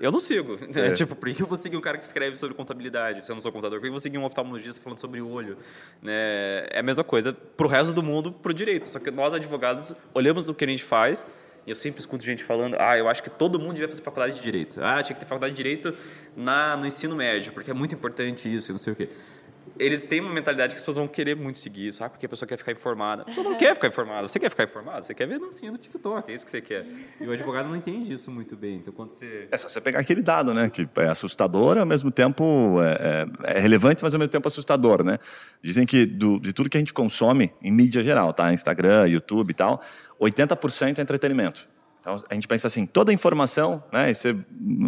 Eu 0.00 0.12
não 0.12 0.20
sigo. 0.20 0.58
Certo. 0.68 0.94
tipo, 0.96 1.14
por 1.14 1.32
que 1.32 1.42
eu 1.42 1.46
vou 1.46 1.56
seguir 1.56 1.76
um 1.76 1.80
cara 1.80 1.98
que 1.98 2.04
escreve 2.04 2.36
sobre 2.36 2.54
contabilidade, 2.54 3.24
se 3.24 3.30
eu 3.30 3.34
não 3.34 3.42
sou 3.42 3.52
contador? 3.52 3.78
Por 3.78 3.82
que 3.82 3.88
eu 3.88 3.92
vou 3.92 4.00
seguir 4.00 4.18
um 4.18 4.24
oftalmologista 4.24 4.80
falando 4.82 4.98
sobre 4.98 5.20
o 5.20 5.30
olho? 5.30 5.56
Né? 6.02 6.66
É 6.70 6.80
a 6.80 6.82
mesma 6.82 7.04
coisa 7.04 7.32
pro 7.32 7.68
resto 7.68 7.92
do 7.92 8.02
mundo, 8.02 8.32
pro 8.32 8.54
direito. 8.54 8.90
Só 8.90 8.98
que 8.98 9.10
nós, 9.10 9.34
advogados, 9.34 9.92
olhamos 10.14 10.48
o 10.48 10.54
que 10.54 10.64
a 10.64 10.68
gente 10.68 10.84
faz 10.84 11.26
e 11.68 11.70
eu 11.70 11.76
sempre 11.76 12.00
escuto 12.00 12.24
gente 12.24 12.42
falando, 12.42 12.76
ah, 12.80 12.96
eu 12.96 13.06
acho 13.10 13.22
que 13.22 13.28
todo 13.28 13.58
mundo 13.58 13.74
devia 13.74 13.88
fazer 13.88 14.00
faculdade 14.00 14.36
de 14.36 14.40
Direito. 14.40 14.80
Ah, 14.82 15.02
tinha 15.02 15.14
que 15.14 15.20
ter 15.20 15.26
faculdade 15.26 15.52
de 15.52 15.56
Direito 15.58 15.94
na, 16.34 16.74
no 16.78 16.86
ensino 16.86 17.14
médio, 17.14 17.52
porque 17.52 17.70
é 17.70 17.74
muito 17.74 17.94
importante 17.94 18.48
isso 18.48 18.70
e 18.70 18.72
não 18.72 18.78
sei 18.78 18.94
o 18.94 18.96
quê. 18.96 19.10
Eles 19.78 20.02
têm 20.02 20.20
uma 20.20 20.32
mentalidade 20.32 20.72
que 20.74 20.76
as 20.76 20.82
pessoas 20.82 20.96
vão 20.96 21.06
querer 21.08 21.36
muito 21.36 21.58
seguir 21.58 21.88
isso, 21.88 22.02
ah, 22.02 22.08
porque 22.08 22.26
a 22.26 22.28
pessoa 22.28 22.48
quer 22.48 22.56
ficar 22.56 22.72
informada. 22.72 23.22
A 23.22 23.24
pessoa 23.26 23.48
não 23.48 23.56
quer 23.56 23.74
ficar 23.74 23.88
informada. 23.88 24.26
Você 24.28 24.38
quer 24.38 24.50
ficar 24.50 24.64
informado? 24.64 25.04
Você 25.04 25.14
quer 25.14 25.26
ver 25.26 25.38
dancinha 25.38 25.70
no 25.70 25.78
TikTok, 25.78 26.30
é 26.30 26.34
isso 26.34 26.44
que 26.44 26.50
você 26.50 26.60
quer. 26.60 26.84
E 27.20 27.26
o 27.26 27.32
advogado 27.32 27.68
não 27.68 27.76
entende 27.76 28.12
isso 28.12 28.30
muito 28.30 28.56
bem. 28.56 28.76
Então, 28.76 28.92
quando 28.92 29.10
você... 29.10 29.46
É 29.50 29.56
só 29.58 29.68
você 29.68 29.80
pegar 29.80 30.00
aquele 30.00 30.22
dado, 30.22 30.52
né? 30.52 30.68
Que 30.68 30.88
é 30.96 31.08
assustador, 31.08 31.78
ao 31.78 31.86
mesmo 31.86 32.10
tempo 32.10 32.78
é, 32.82 33.26
é- 33.46 33.56
é 33.56 33.60
relevante, 33.60 34.02
mas 34.02 34.12
ao 34.14 34.18
mesmo 34.18 34.30
tempo 34.32 34.48
assustador, 34.48 35.04
né? 35.04 35.18
Dizem 35.62 35.86
que 35.86 36.04
do- 36.06 36.40
de 36.40 36.52
tudo 36.52 36.68
que 36.68 36.76
a 36.76 36.80
gente 36.80 36.92
consome 36.92 37.52
em 37.62 37.70
mídia 37.70 38.02
geral, 38.02 38.32
tá? 38.32 38.52
Instagram, 38.52 39.06
YouTube 39.08 39.50
e 39.50 39.54
tal, 39.54 39.80
80% 40.20 40.98
é 40.98 41.02
entretenimento. 41.02 41.68
Então 42.00 42.16
a 42.28 42.34
gente 42.34 42.46
pensa 42.46 42.66
assim, 42.66 42.86
toda 42.86 43.10
a 43.10 43.14
informação, 43.14 43.82
né? 43.92 44.10
Isso 44.10 44.28
é- 44.28 44.36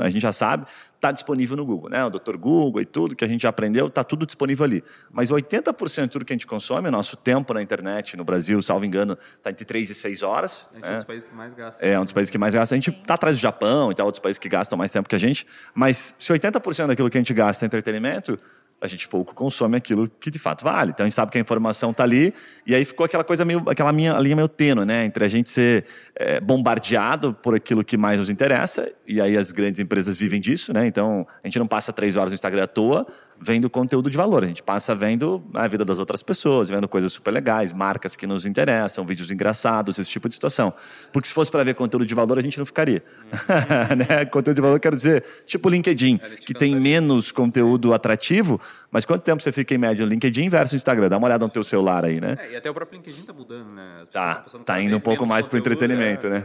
a 0.02 0.08
gente 0.08 0.22
já 0.22 0.32
sabe, 0.32 0.66
está 0.94 1.10
disponível 1.10 1.56
no 1.56 1.64
Google, 1.64 1.90
né? 1.90 2.04
O 2.04 2.10
Dr. 2.10 2.36
Google 2.36 2.82
e 2.82 2.84
tudo 2.84 3.16
que 3.16 3.24
a 3.24 3.28
gente 3.28 3.42
já 3.42 3.48
aprendeu, 3.48 3.86
está 3.86 4.04
tudo 4.04 4.26
disponível 4.26 4.64
ali. 4.64 4.84
Mas 5.10 5.30
80% 5.30 6.04
de 6.04 6.10
tudo 6.10 6.24
que 6.24 6.32
a 6.32 6.36
gente 6.36 6.46
consome, 6.46 6.88
o 6.88 6.90
nosso 6.90 7.16
tempo 7.16 7.52
na 7.54 7.62
internet 7.62 8.16
no 8.16 8.24
Brasil, 8.24 8.60
salvo 8.62 8.84
engano, 8.84 9.18
está 9.36 9.50
entre 9.50 9.64
3 9.64 9.90
e 9.90 9.94
6 9.94 10.22
horas. 10.22 10.68
A 10.72 10.76
gente 10.76 10.84
é 10.84 10.88
né? 10.88 10.92
um 10.92 10.96
dos 10.96 11.04
países 11.04 11.28
que 11.28 11.36
mais 11.36 11.54
gasta. 11.54 11.84
É 11.84 11.98
um 11.98 12.04
dos 12.04 12.12
países 12.12 12.30
que 12.30 12.38
mais 12.38 12.54
gasta. 12.54 12.74
A 12.74 12.78
gente 12.78 12.90
está 12.90 13.14
atrás 13.14 13.36
do 13.36 13.40
Japão 13.40 13.90
e 13.90 13.94
tal, 13.94 14.06
outros 14.06 14.22
países 14.22 14.38
que 14.38 14.48
gastam 14.48 14.78
mais 14.78 14.92
tempo 14.92 15.08
que 15.08 15.16
a 15.16 15.18
gente. 15.20 15.46
Mas 15.74 16.14
se 16.18 16.32
80% 16.32 16.86
daquilo 16.88 17.08
que 17.10 17.16
a 17.16 17.20
gente 17.20 17.34
gasta 17.34 17.64
é 17.64 17.66
entretenimento, 17.66 18.38
a 18.80 18.86
gente 18.86 19.06
pouco 19.06 19.34
consome 19.34 19.76
aquilo 19.76 20.08
que 20.20 20.30
de 20.30 20.38
fato 20.38 20.64
vale. 20.64 20.90
Então 20.90 21.04
a 21.04 21.08
gente 21.08 21.14
sabe 21.14 21.30
que 21.30 21.38
a 21.38 21.40
informação 21.40 21.90
está 21.90 22.02
ali 22.02 22.32
e 22.66 22.74
aí 22.74 22.84
ficou 22.84 23.04
aquela 23.04 23.22
coisa 23.22 23.44
meio, 23.44 23.62
aquela 23.68 23.92
minha 23.92 24.18
linha 24.18 24.36
meio 24.36 24.48
tênue, 24.48 24.84
né, 24.84 25.04
entre 25.04 25.24
a 25.24 25.28
gente 25.28 25.50
ser 25.50 25.84
é, 26.14 26.40
bombardeado 26.40 27.34
por 27.34 27.54
aquilo 27.54 27.84
que 27.84 27.96
mais 27.96 28.18
nos 28.18 28.30
interessa 28.30 28.90
e 29.06 29.20
aí 29.20 29.36
as 29.36 29.52
grandes 29.52 29.80
empresas 29.80 30.16
vivem 30.16 30.40
disso, 30.40 30.72
né? 30.72 30.86
Então 30.86 31.26
a 31.42 31.46
gente 31.46 31.58
não 31.58 31.66
passa 31.66 31.92
três 31.92 32.16
horas 32.16 32.30
no 32.30 32.34
Instagram 32.34 32.64
à 32.64 32.66
toa 32.66 33.06
vendo 33.40 33.70
conteúdo 33.70 34.11
de 34.11 34.16
valor. 34.16 34.44
A 34.44 34.46
gente 34.46 34.62
passa 34.62 34.94
vendo 34.94 35.42
a 35.55 35.66
vida 35.66 35.85
das 35.85 35.98
outras 35.98 36.22
pessoas, 36.22 36.68
vendo 36.68 36.87
coisas 36.87 37.12
super 37.12 37.31
legais, 37.31 37.72
marcas 37.72 38.14
que 38.14 38.26
nos 38.26 38.44
interessam, 38.44 39.05
vídeos 39.05 39.31
engraçados, 39.31 39.98
esse 39.98 40.11
tipo 40.11 40.29
de 40.29 40.35
situação. 40.35 40.72
Porque 41.12 41.29
se 41.29 41.35
fosse 41.35 41.50
para 41.50 41.64
ver 41.64 41.74
conteúdo 41.74 42.05
de 42.05 42.14
valor, 42.14 42.38
a 42.38 42.42
gente 42.42 42.59
não 42.59 42.66
ficaria. 42.66 43.03
né? 43.96 44.24
Conteúdo 44.26 44.57
de 44.57 44.61
valor, 44.61 44.79
quero 44.79 44.94
dizer, 44.94 45.24
tipo 45.46 45.68
o 45.68 45.70
LinkedIn, 45.70 46.18
que 46.44 46.53
tem 46.53 46.76
menos 46.76 47.33
conteúdo 47.33 47.94
atrativo, 47.94 48.61
mas 48.90 49.05
quanto 49.05 49.22
tempo 49.22 49.42
você 49.42 49.53
fica 49.53 49.74
em 49.74 49.79
média 49.79 50.05
no 50.05 50.11
LinkedIn 50.11 50.48
versus 50.48 50.74
Instagram? 50.74 51.09
Dá 51.09 51.16
uma 51.16 51.26
olhada 51.26 51.44
no 51.44 51.50
teu 51.50 51.64
celular 51.64 52.05
aí, 52.05 52.20
né? 52.20 52.37
É, 52.40 52.53
e 52.53 52.57
até 52.57 52.70
o 52.70 52.74
próprio 52.74 52.98
LinkedIn 52.98 53.22
tá 53.22 53.33
mudando, 53.33 53.70
né? 53.70 53.90
Tá, 54.12 54.44
tá 54.64 54.81
indo 54.81 54.96
um 54.96 55.00
pouco 55.00 55.26
mais 55.26 55.48
pro 55.48 55.59
conteúdo, 55.59 55.85
entretenimento, 55.85 56.26
é, 56.26 56.31
né? 56.31 56.44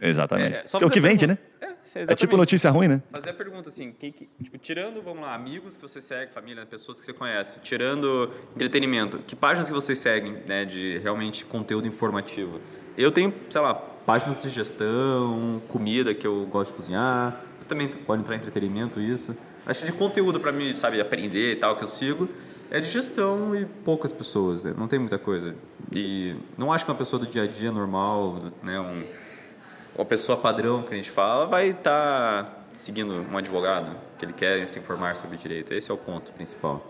Exatamente. 0.00 0.58
É, 0.58 0.64
é 0.82 0.86
o 0.86 0.90
que 0.90 1.00
vende, 1.00 1.26
né? 1.26 1.38
Pergunta- 1.94 1.98
É, 1.98 2.02
É 2.12 2.16
tipo 2.16 2.34
exatamente. 2.34 2.36
notícia 2.36 2.70
ruim, 2.70 2.88
né? 2.88 3.02
Fazer 3.10 3.30
a 3.30 3.34
pergunta 3.34 3.68
assim, 3.68 3.92
quem 3.98 4.12
que- 4.12 4.28
tipo, 4.42 4.58
tirando, 4.58 5.00
vamos 5.02 5.22
lá, 5.22 5.34
amigos 5.34 5.76
que 5.76 5.82
você 5.82 6.00
segue, 6.00 6.32
família, 6.32 6.66
pessoas 6.66 6.98
que 7.00 7.06
você 7.06 7.12
conhece, 7.12 7.60
tirando 7.60 8.30
entretenimento, 8.54 9.18
que 9.26 9.34
páginas 9.36 9.68
que 9.68 9.74
vocês 9.74 9.98
seguem, 9.98 10.32
né, 10.46 10.64
de 10.64 10.98
realmente 10.98 11.44
conteúdo 11.44 11.86
informativo? 11.88 12.60
Eu 12.96 13.10
tenho, 13.10 13.32
sei 13.50 13.60
lá, 13.60 13.74
páginas 13.74 14.42
de 14.42 14.48
gestão, 14.50 15.62
comida 15.68 16.14
que 16.14 16.26
eu 16.26 16.46
gosto 16.46 16.70
de 16.72 16.76
cozinhar, 16.76 17.40
mas 17.56 17.66
também 17.66 17.88
pode 17.88 18.22
entrar 18.22 18.34
em 18.34 18.38
entretenimento 18.38 19.00
isso. 19.00 19.36
Acho 19.66 19.80
que 19.80 19.86
de 19.86 19.92
conteúdo 19.92 20.38
para 20.40 20.52
mim, 20.52 20.74
sabe, 20.76 21.00
aprender 21.00 21.52
e 21.52 21.56
tal 21.56 21.76
que 21.76 21.84
eu 21.84 21.88
sigo, 21.88 22.28
é 22.70 22.80
de 22.80 22.88
gestão 22.90 23.54
e 23.56 23.64
poucas 23.84 24.12
pessoas, 24.12 24.64
né? 24.64 24.74
não 24.76 24.86
tem 24.88 24.98
muita 24.98 25.18
coisa. 25.18 25.54
E 25.92 26.34
não 26.58 26.72
acho 26.72 26.84
que 26.84 26.90
uma 26.90 26.96
pessoa 26.96 27.18
do 27.20 27.26
dia 27.26 27.42
a 27.44 27.46
dia 27.46 27.70
normal, 27.72 28.38
né, 28.62 28.78
um 28.80 29.04
uma 29.96 30.04
pessoa 30.04 30.36
padrão 30.36 30.82
que 30.82 30.92
a 30.92 30.96
gente 30.96 31.10
fala 31.10 31.46
vai 31.46 31.68
estar 31.68 32.64
seguindo 32.74 33.24
um 33.30 33.36
advogado 33.36 33.96
que 34.18 34.24
ele 34.24 34.32
quer 34.32 34.68
se 34.68 34.78
informar 34.78 35.16
sobre 35.16 35.36
direito. 35.36 35.72
Esse 35.72 35.90
é 35.90 35.94
o 35.94 35.96
ponto 35.96 36.32
principal. 36.32 36.84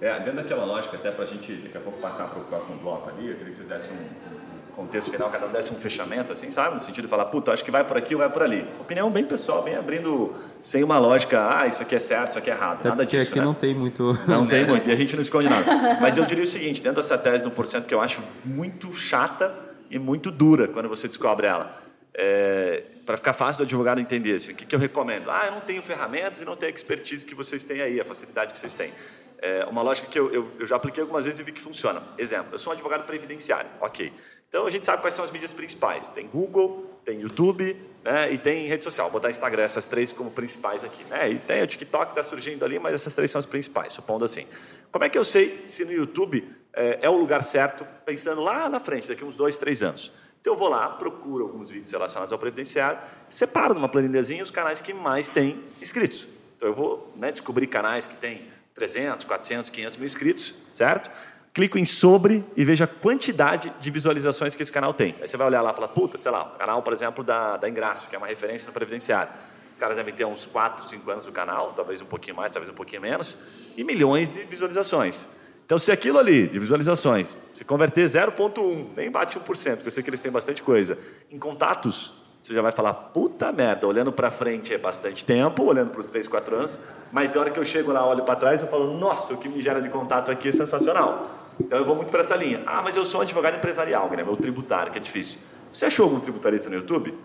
É, 0.00 0.18
dentro 0.18 0.36
daquela 0.36 0.64
lógica, 0.64 0.96
até 0.96 1.10
para 1.10 1.24
a 1.24 1.26
gente 1.26 1.52
daqui 1.52 1.76
a 1.76 1.80
pouco 1.80 2.00
passar 2.00 2.28
para 2.28 2.40
o 2.40 2.44
próximo 2.44 2.76
bloco 2.76 3.10
ali, 3.10 3.28
eu 3.28 3.36
queria 3.36 3.50
que 3.50 3.56
vocês 3.56 3.68
dessem 3.68 3.92
um, 3.92 4.72
contexto 4.74 5.10
final, 5.10 5.28
cada 5.28 5.46
um 5.46 5.50
desse 5.50 5.74
um 5.74 5.76
fechamento, 5.76 6.32
assim, 6.32 6.50
sabe? 6.50 6.74
No 6.74 6.80
sentido 6.80 7.04
de 7.04 7.10
falar, 7.10 7.26
puta, 7.26 7.52
acho 7.52 7.62
que 7.62 7.70
vai 7.70 7.84
por 7.84 7.98
aqui 7.98 8.14
ou 8.14 8.20
vai 8.20 8.30
por 8.30 8.42
ali. 8.42 8.66
Opinião 8.80 9.10
bem 9.10 9.24
pessoal, 9.24 9.62
bem 9.62 9.76
abrindo, 9.76 10.32
sem 10.62 10.82
uma 10.82 10.98
lógica, 10.98 11.54
ah, 11.54 11.66
isso 11.66 11.82
aqui 11.82 11.94
é 11.94 11.98
certo, 11.98 12.30
isso 12.30 12.38
aqui 12.38 12.50
é 12.50 12.54
errado. 12.54 12.78
Até 12.78 12.88
Nada 12.88 13.04
disso, 13.04 13.28
aqui 13.28 13.38
né? 13.38 13.44
não 13.44 13.52
tem 13.52 13.74
muito. 13.74 14.18
Não 14.26 14.46
tem 14.46 14.64
muito, 14.64 14.88
e 14.88 14.92
a 14.92 14.96
gente 14.96 15.14
não 15.14 15.22
esconde 15.22 15.48
nada. 15.50 15.98
Mas 16.00 16.16
eu 16.16 16.24
diria 16.24 16.44
o 16.44 16.46
seguinte, 16.46 16.82
dentro 16.82 17.02
dessa 17.02 17.18
tese 17.18 17.44
do 17.44 17.50
1% 17.50 17.84
que 17.84 17.94
eu 17.94 18.00
acho 18.00 18.22
muito 18.42 18.90
chata 18.94 19.54
e 19.90 19.98
muito 19.98 20.30
dura 20.30 20.66
quando 20.66 20.88
você 20.88 21.08
descobre 21.08 21.46
ela, 21.46 21.70
é, 22.14 22.84
para 23.06 23.16
ficar 23.16 23.32
fácil 23.32 23.64
do 23.64 23.66
advogado 23.66 24.00
entender, 24.00 24.34
assim, 24.34 24.52
o 24.52 24.54
que, 24.54 24.66
que 24.66 24.74
eu 24.74 24.78
recomendo? 24.78 25.30
Ah, 25.30 25.46
eu 25.46 25.52
não 25.52 25.60
tenho 25.60 25.82
ferramentas 25.82 26.42
e 26.42 26.44
não 26.44 26.56
tenho 26.56 26.72
a 26.72 26.74
expertise 26.74 27.24
que 27.24 27.34
vocês 27.34 27.64
têm 27.64 27.80
aí, 27.80 28.00
a 28.00 28.04
facilidade 28.04 28.52
que 28.52 28.58
vocês 28.58 28.74
têm. 28.74 28.92
É 29.38 29.64
uma 29.64 29.80
lógica 29.80 30.06
que 30.08 30.18
eu, 30.18 30.30
eu, 30.32 30.50
eu 30.58 30.66
já 30.66 30.76
apliquei 30.76 31.00
algumas 31.00 31.24
vezes 31.24 31.40
e 31.40 31.42
vi 31.42 31.52
que 31.52 31.60
funciona. 31.60 32.02
Exemplo, 32.18 32.54
eu 32.54 32.58
sou 32.58 32.72
um 32.72 32.74
advogado 32.74 33.06
previdenciário, 33.06 33.70
ok. 33.80 34.12
Então 34.48 34.66
a 34.66 34.70
gente 34.70 34.84
sabe 34.84 35.00
quais 35.00 35.14
são 35.14 35.24
as 35.24 35.30
mídias 35.30 35.52
principais. 35.52 36.10
Tem 36.10 36.26
Google, 36.26 37.00
tem 37.04 37.20
YouTube 37.20 37.76
né, 38.04 38.32
e 38.32 38.36
tem 38.36 38.66
rede 38.66 38.84
social. 38.84 39.06
Vou 39.06 39.20
botar 39.20 39.30
Instagram, 39.30 39.62
essas 39.62 39.86
três 39.86 40.12
como 40.12 40.30
principais 40.30 40.84
aqui. 40.84 41.04
Né? 41.04 41.30
E 41.30 41.38
tem 41.38 41.62
o 41.62 41.66
TikTok 41.66 42.06
que 42.06 42.10
está 42.12 42.22
surgindo 42.22 42.64
ali, 42.64 42.78
mas 42.78 42.92
essas 42.92 43.14
três 43.14 43.30
são 43.30 43.38
as 43.38 43.46
principais, 43.46 43.92
supondo 43.92 44.24
assim. 44.24 44.46
Como 44.90 45.04
é 45.04 45.08
que 45.08 45.16
eu 45.16 45.24
sei 45.24 45.62
se 45.66 45.84
no 45.84 45.92
YouTube 45.92 46.46
é, 46.74 46.98
é 47.02 47.08
o 47.08 47.16
lugar 47.16 47.42
certo, 47.44 47.86
pensando 48.04 48.40
lá 48.40 48.68
na 48.68 48.80
frente, 48.80 49.08
daqui 49.08 49.24
uns 49.24 49.36
dois, 49.36 49.56
três 49.56 49.82
anos? 49.82 50.12
Então 50.40 50.54
eu 50.54 50.58
vou 50.58 50.68
lá, 50.68 50.88
procuro 50.88 51.44
alguns 51.44 51.70
vídeos 51.70 51.90
relacionados 51.90 52.32
ao 52.32 52.38
previdenciário, 52.38 53.00
separo 53.28 53.74
numa 53.74 53.88
planilhazinha 53.88 54.42
os 54.42 54.50
canais 54.50 54.80
que 54.80 54.94
mais 54.94 55.30
têm 55.30 55.62
inscritos. 55.80 56.26
Então 56.56 56.68
eu 56.68 56.74
vou 56.74 57.12
né, 57.16 57.30
descobrir 57.30 57.66
canais 57.66 58.06
que 58.06 58.16
têm 58.16 58.48
300, 58.74 59.26
400, 59.26 59.70
500 59.70 59.98
mil 59.98 60.06
inscritos, 60.06 60.54
certo? 60.72 61.10
Clico 61.52 61.76
em 61.76 61.84
sobre 61.84 62.44
e 62.56 62.64
vejo 62.64 62.84
a 62.84 62.86
quantidade 62.86 63.74
de 63.78 63.90
visualizações 63.90 64.54
que 64.54 64.62
esse 64.62 64.72
canal 64.72 64.94
tem. 64.94 65.14
Aí 65.20 65.28
você 65.28 65.36
vai 65.36 65.46
olhar 65.46 65.60
lá 65.60 65.72
e 65.72 65.74
falar, 65.74 65.88
puta, 65.88 66.16
sei 66.16 66.30
lá, 66.30 66.44
o 66.44 66.58
canal, 66.58 66.82
por 66.82 66.92
exemplo, 66.92 67.22
da, 67.22 67.56
da 67.56 67.68
Ingraço, 67.68 68.08
que 68.08 68.14
é 68.14 68.18
uma 68.18 68.26
referência 68.26 68.66
no 68.66 68.72
previdenciário. 68.72 69.32
Os 69.70 69.76
caras 69.76 69.96
devem 69.96 70.14
ter 70.14 70.24
uns 70.24 70.46
4, 70.46 70.88
5 70.88 71.10
anos 71.10 71.26
do 71.26 71.32
canal, 71.32 71.72
talvez 71.72 72.00
um 72.00 72.06
pouquinho 72.06 72.36
mais, 72.36 72.52
talvez 72.52 72.72
um 72.72 72.76
pouquinho 72.76 73.02
menos, 73.02 73.36
e 73.76 73.84
milhões 73.84 74.30
de 74.30 74.44
visualizações. 74.44 75.28
Então, 75.70 75.78
se 75.78 75.92
aquilo 75.92 76.18
ali, 76.18 76.48
de 76.48 76.58
visualizações, 76.58 77.38
se 77.54 77.64
converter 77.64 78.04
0,1, 78.04 78.86
nem 78.96 79.08
bate 79.08 79.38
1%, 79.38 79.76
porque 79.76 79.86
eu 79.86 79.90
sei 79.92 80.02
que 80.02 80.10
eles 80.10 80.18
têm 80.18 80.32
bastante 80.32 80.64
coisa, 80.64 80.98
em 81.30 81.38
contatos, 81.38 82.12
você 82.42 82.52
já 82.52 82.60
vai 82.60 82.72
falar, 82.72 82.92
puta 82.92 83.52
merda, 83.52 83.86
olhando 83.86 84.10
para 84.10 84.32
frente 84.32 84.74
é 84.74 84.78
bastante 84.78 85.24
tempo, 85.24 85.62
olhando 85.62 85.92
para 85.92 86.00
os 86.00 86.08
3, 86.08 86.26
4 86.26 86.56
anos, 86.56 86.80
mas 87.12 87.36
a 87.36 87.40
hora 87.40 87.50
que 87.52 87.60
eu 87.60 87.64
chego 87.64 87.92
lá, 87.92 88.04
olho 88.04 88.24
para 88.24 88.34
trás, 88.34 88.60
eu 88.60 88.66
falo, 88.66 88.98
nossa, 88.98 89.32
o 89.32 89.36
que 89.36 89.48
me 89.48 89.62
gera 89.62 89.80
de 89.80 89.88
contato 89.88 90.32
aqui 90.32 90.48
é 90.48 90.52
sensacional. 90.52 91.22
Então 91.60 91.78
eu 91.78 91.84
vou 91.84 91.94
muito 91.94 92.10
para 92.10 92.18
essa 92.18 92.34
linha. 92.34 92.64
Ah, 92.66 92.82
mas 92.82 92.96
eu 92.96 93.06
sou 93.06 93.20
um 93.20 93.22
advogado 93.22 93.54
empresarial, 93.54 94.10
meu 94.10 94.36
tributário, 94.36 94.90
que 94.90 94.98
é 94.98 95.00
difícil. 95.00 95.38
Você 95.72 95.86
achou 95.86 96.02
algum 96.02 96.18
tributarista 96.18 96.68
no 96.68 96.74
YouTube? 96.74 97.16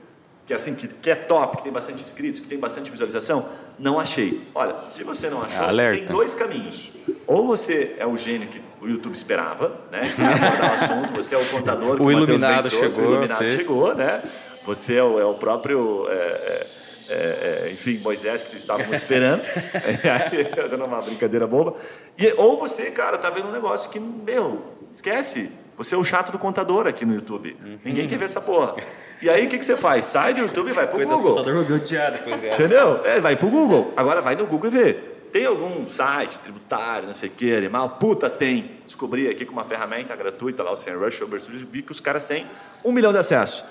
Que 0.46 0.54
é, 0.54 0.56
assim, 0.56 0.76
que, 0.76 0.88
que 0.88 1.10
é 1.10 1.16
top, 1.16 1.58
que 1.58 1.64
tem 1.64 1.72
bastante 1.72 2.04
inscritos, 2.04 2.40
que 2.40 2.48
tem 2.48 2.60
bastante 2.60 2.92
visualização? 2.92 3.50
Não 3.80 4.00
achei. 4.00 4.44
Olha, 4.54 4.86
se 4.86 5.04
você 5.04 5.28
não 5.28 5.42
achou, 5.42 5.66
Alerta. 5.66 5.98
tem 5.98 6.06
dois 6.06 6.36
caminhos. 6.36 6.92
Ou 7.26 7.48
você 7.48 7.96
é 7.98 8.06
o 8.06 8.16
gênio 8.16 8.48
que 8.48 8.62
o 8.80 8.88
YouTube 8.88 9.16
esperava, 9.16 9.76
né? 9.92 10.12
Você 10.12 10.22
o 10.22 10.74
assunto, 10.74 11.14
você 11.14 11.34
é 11.34 11.38
o 11.40 11.46
contador 11.46 11.98
que 11.98 12.04
O 12.04 12.12
iluminado 12.12 12.70
chegou, 12.70 13.06
O 13.06 13.12
iluminado 13.12 13.38
você- 13.40 13.52
chegou, 13.52 13.96
né? 13.96 14.22
Você 14.66 14.96
é 14.96 15.04
o, 15.04 15.20
é 15.20 15.26
o 15.26 15.34
próprio... 15.34 16.08
é, 16.10 16.14
é, 16.14 16.68
é, 17.08 17.68
é, 17.68 17.72
enfim, 17.72 18.00
Moisés, 18.00 18.42
que 18.42 18.56
estávamos 18.58 18.98
esperando, 18.98 19.42
fazendo 20.56 20.86
uma 20.86 21.02
brincadeira 21.02 21.46
boba. 21.48 21.76
E, 22.18 22.34
ou 22.38 22.58
você, 22.60 22.92
cara, 22.92 23.18
tá 23.18 23.30
vendo 23.30 23.48
um 23.48 23.52
negócio 23.52 23.90
que, 23.90 24.00
meu, 24.00 24.64
esquece. 24.92 25.52
Você 25.78 25.94
é 25.94 25.98
o 25.98 26.06
chato 26.06 26.32
do 26.32 26.40
contador 26.40 26.88
aqui 26.88 27.06
no 27.06 27.14
YouTube. 27.14 27.56
Ninguém 27.84 28.08
quer 28.08 28.18
ver 28.18 28.26
essa 28.26 28.40
porra. 28.40 28.76
E 29.22 29.30
aí, 29.30 29.46
o 29.46 29.50
que, 29.50 29.58
que 29.58 29.66
você 29.66 29.78
faz? 29.78 30.06
Sai 30.06 30.34
do 30.34 30.42
YouTube 30.42 30.70
e 30.70 30.74
vai 30.74 30.88
pro 30.88 30.98
Coitado, 30.98 31.18
Google. 31.18 31.42
o 31.42 31.44
vai 31.44 31.54
me 31.54 31.74
odiar 31.74 32.12
depois 32.12 32.40
dela. 32.40 32.54
Entendeu? 32.54 33.02
É, 33.06 33.20
vai 33.20 33.36
pro 33.36 33.48
Google. 33.48 33.94
Agora 33.96 34.22
vai 34.22 34.36
no 34.36 34.46
Google 34.46 34.68
e 34.68 34.74
vê. 34.74 34.94
Tem 35.32 35.46
algum 35.46 35.86
site 35.88 36.40
tributário, 36.40 37.08
não 37.08 37.14
sei 37.14 37.30
o 37.30 37.32
que, 37.32 37.54
animal? 37.54 37.90
Puta, 37.92 38.30
tem. 38.30 38.72
Descobri 38.86 39.28
aqui 39.28 39.46
com 39.46 39.52
uma 39.52 39.64
ferramenta 39.64 40.16
gratuita 40.16 40.64
lá, 40.64 40.72
o 40.72 40.76
SEMrush, 40.76 41.24
Uber 41.24 41.42
Studios, 41.42 41.68
vi 41.70 41.82
que 41.82 41.92
os 41.92 42.00
caras 42.00 42.24
têm 42.24 42.48
um 42.84 42.92
milhão 42.92 43.12
de 43.12 43.18
acessos. 43.18 43.66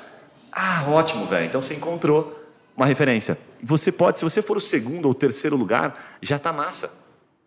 Ah, 0.53 0.85
ótimo, 0.89 1.25
velho. 1.27 1.47
Então 1.47 1.63
você 1.63 1.75
encontrou 1.75 2.39
uma 2.77 2.87
referência. 2.87 3.39
Você 3.63 3.91
pode, 3.91 4.19
se 4.19 4.25
você 4.25 4.43
for 4.43 4.57
o 4.57 4.61
segundo 4.61 5.07
ou 5.07 5.15
terceiro 5.15 5.57
lugar, 5.57 5.95
já 6.21 6.39
tá 6.39 6.53
massa. 6.53 6.93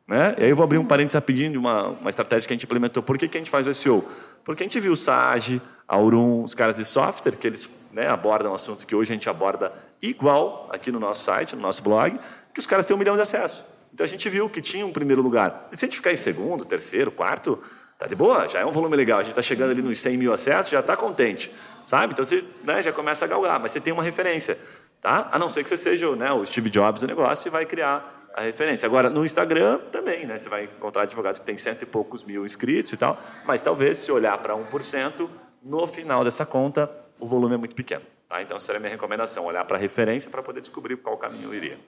Né? 0.07 0.35
E 0.37 0.45
aí 0.45 0.49
eu 0.49 0.55
vou 0.55 0.63
abrir 0.63 0.77
um 0.77 0.85
parênteses 0.85 1.13
rapidinho 1.13 1.51
de 1.51 1.57
uma, 1.57 1.89
uma 1.89 2.09
estratégia 2.09 2.47
que 2.47 2.53
a 2.53 2.55
gente 2.55 2.65
implementou. 2.65 3.03
Por 3.03 3.17
que, 3.17 3.27
que 3.27 3.37
a 3.37 3.41
gente 3.41 3.51
faz 3.51 3.67
o 3.67 3.73
SEO? 3.73 4.05
Porque 4.43 4.63
a 4.63 4.65
gente 4.65 4.79
viu 4.79 4.93
o 4.93 4.95
SAG, 4.95 5.61
a 5.87 5.95
Aurum, 5.95 6.43
os 6.43 6.55
caras 6.55 6.77
de 6.77 6.85
software, 6.85 7.33
que 7.33 7.45
eles 7.45 7.69
né, 7.97 8.07
abordam 8.07 8.53
assuntos 8.53 8.85
que 8.85 8.95
hoje 8.95 9.11
a 9.11 9.15
gente 9.15 9.27
aborda 9.27 9.73
igual 9.99 10.69
aqui 10.71 10.91
no 10.91 10.99
nosso 10.99 11.23
site, 11.23 11.55
no 11.55 11.61
nosso 11.63 11.81
blog, 11.81 12.19
que 12.53 12.59
os 12.59 12.67
caras 12.67 12.85
têm 12.85 12.95
um 12.95 12.99
milhão 12.99 13.15
de 13.15 13.21
acessos. 13.21 13.65
Então 13.91 14.05
a 14.05 14.07
gente 14.07 14.29
viu 14.29 14.47
que 14.47 14.61
tinha 14.61 14.85
um 14.85 14.91
primeiro 14.91 15.21
lugar. 15.21 15.67
E 15.71 15.75
se 15.75 15.83
a 15.83 15.87
gente 15.87 15.97
ficar 15.97 16.11
em 16.11 16.15
segundo, 16.15 16.63
terceiro, 16.63 17.11
quarto, 17.11 17.59
tá 17.97 18.05
de 18.05 18.15
boa, 18.15 18.47
já 18.47 18.59
é 18.59 18.65
um 18.65 18.71
volume 18.71 18.95
legal. 18.95 19.17
A 19.19 19.23
gente 19.23 19.31
está 19.31 19.41
chegando 19.41 19.71
ali 19.71 19.81
nos 19.81 19.99
100 19.99 20.15
mil 20.15 20.31
acessos, 20.31 20.71
já 20.71 20.79
está 20.79 20.95
contente, 20.95 21.51
sabe? 21.85 22.13
Então 22.13 22.23
você 22.23 22.45
né, 22.63 22.83
já 22.83 22.93
começa 22.93 23.25
a 23.25 23.27
galgar, 23.27 23.59
mas 23.59 23.71
você 23.71 23.81
tem 23.81 23.91
uma 23.91 24.03
referência, 24.03 24.59
tá? 25.01 25.27
A 25.31 25.39
não 25.39 25.49
ser 25.49 25.63
que 25.63 25.69
você 25.69 25.77
seja 25.77 26.15
né, 26.15 26.31
o 26.31 26.45
Steve 26.45 26.69
Jobs 26.69 27.01
do 27.01 27.07
negócio 27.07 27.47
e 27.47 27.49
vai 27.49 27.65
criar 27.65 28.29
a 28.35 28.41
referência. 28.41 28.85
Agora, 28.85 29.09
no 29.09 29.25
Instagram 29.25 29.79
também, 29.91 30.27
né? 30.27 30.37
Você 30.37 30.49
vai 30.49 30.65
encontrar 30.65 31.01
advogados 31.01 31.39
que 31.39 31.45
têm 31.47 31.57
cento 31.57 31.81
e 31.81 31.85
poucos 31.87 32.23
mil 32.23 32.45
inscritos 32.45 32.93
e 32.93 32.97
tal, 32.97 33.19
mas 33.43 33.63
talvez 33.63 33.97
se 33.97 34.11
olhar 34.11 34.37
para 34.37 34.53
1%, 34.55 35.27
no 35.63 35.87
final 35.87 36.23
dessa 36.23 36.45
conta, 36.45 37.06
o 37.19 37.25
volume 37.25 37.55
é 37.55 37.57
muito 37.57 37.75
pequeno. 37.75 38.05
Tá? 38.27 38.41
Então, 38.41 38.57
essa 38.57 38.65
seria 38.65 38.79
a 38.79 38.81
minha 38.81 38.91
recomendação, 38.91 39.45
olhar 39.45 39.63
para 39.65 39.77
a 39.77 39.79
referência 39.79 40.29
para 40.29 40.43
poder 40.43 40.61
descobrir 40.61 40.97
qual 40.97 41.17
caminho 41.17 41.49
eu 41.49 41.53
iria. 41.53 41.79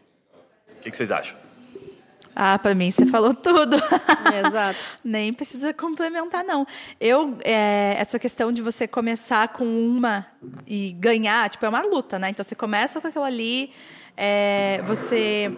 O 0.69 0.81
que, 0.81 0.89
que 0.89 0.95
vocês 0.97 1.11
acham? 1.11 1.37
Ah, 2.35 2.57
para 2.57 2.73
mim 2.73 2.89
você 2.89 3.05
falou 3.05 3.33
tudo. 3.33 3.75
Exato. 4.47 4.79
Nem 5.03 5.33
precisa 5.33 5.73
complementar, 5.73 6.43
não. 6.43 6.65
Eu, 6.99 7.37
é, 7.43 7.95
essa 7.97 8.17
questão 8.17 8.51
de 8.51 8.61
você 8.61 8.87
começar 8.87 9.49
com 9.49 9.65
uma 9.65 10.25
e 10.65 10.93
ganhar, 10.93 11.49
tipo, 11.49 11.65
é 11.65 11.69
uma 11.69 11.81
luta, 11.81 12.17
né? 12.17 12.29
Então 12.29 12.43
você 12.43 12.55
começa 12.55 13.01
com 13.01 13.07
aquilo 13.07 13.25
ali, 13.25 13.71
é, 14.15 14.81
você 14.85 15.57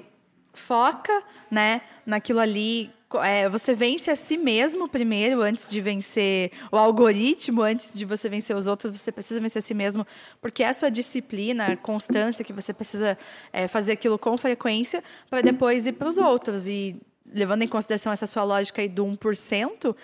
foca, 0.54 1.24
né, 1.50 1.82
naquilo 2.06 2.40
ali. 2.40 2.92
É, 3.24 3.50
você 3.50 3.74
vence 3.74 4.10
a 4.10 4.16
si 4.16 4.38
mesmo 4.38 4.88
primeiro, 4.88 5.42
antes 5.42 5.70
de 5.70 5.82
vencer 5.82 6.52
o 6.72 6.78
algoritmo, 6.78 7.62
antes 7.62 7.92
de 7.94 8.06
você 8.06 8.30
vencer 8.30 8.56
os 8.56 8.68
outros, 8.68 8.98
você 8.98 9.12
precisa 9.12 9.40
vencer 9.40 9.60
a 9.60 9.62
si 9.62 9.74
mesmo, 9.74 10.06
porque 10.40 10.64
é 10.64 10.70
a 10.70 10.74
sua 10.74 10.90
disciplina, 10.90 11.68
a 11.68 11.78
constância 11.78 12.44
que 12.46 12.54
você 12.54 12.74
precisa 12.74 13.18
é, 13.52 13.68
fazer 13.68 13.94
aquilo 13.94 14.18
com 14.18 14.38
frequência 14.38 15.04
para 15.30 15.42
depois 15.42 15.86
ir 15.86 15.94
para 15.94 16.08
os 16.08 16.18
outros. 16.18 16.68
E 16.68 17.02
levando 17.34 17.62
em 17.64 17.68
consideração 17.68 18.12
essa 18.12 18.28
sua 18.28 18.44
lógica 18.44 18.82
aí 18.82 18.90
do 18.90 19.06
1%, 19.06 19.96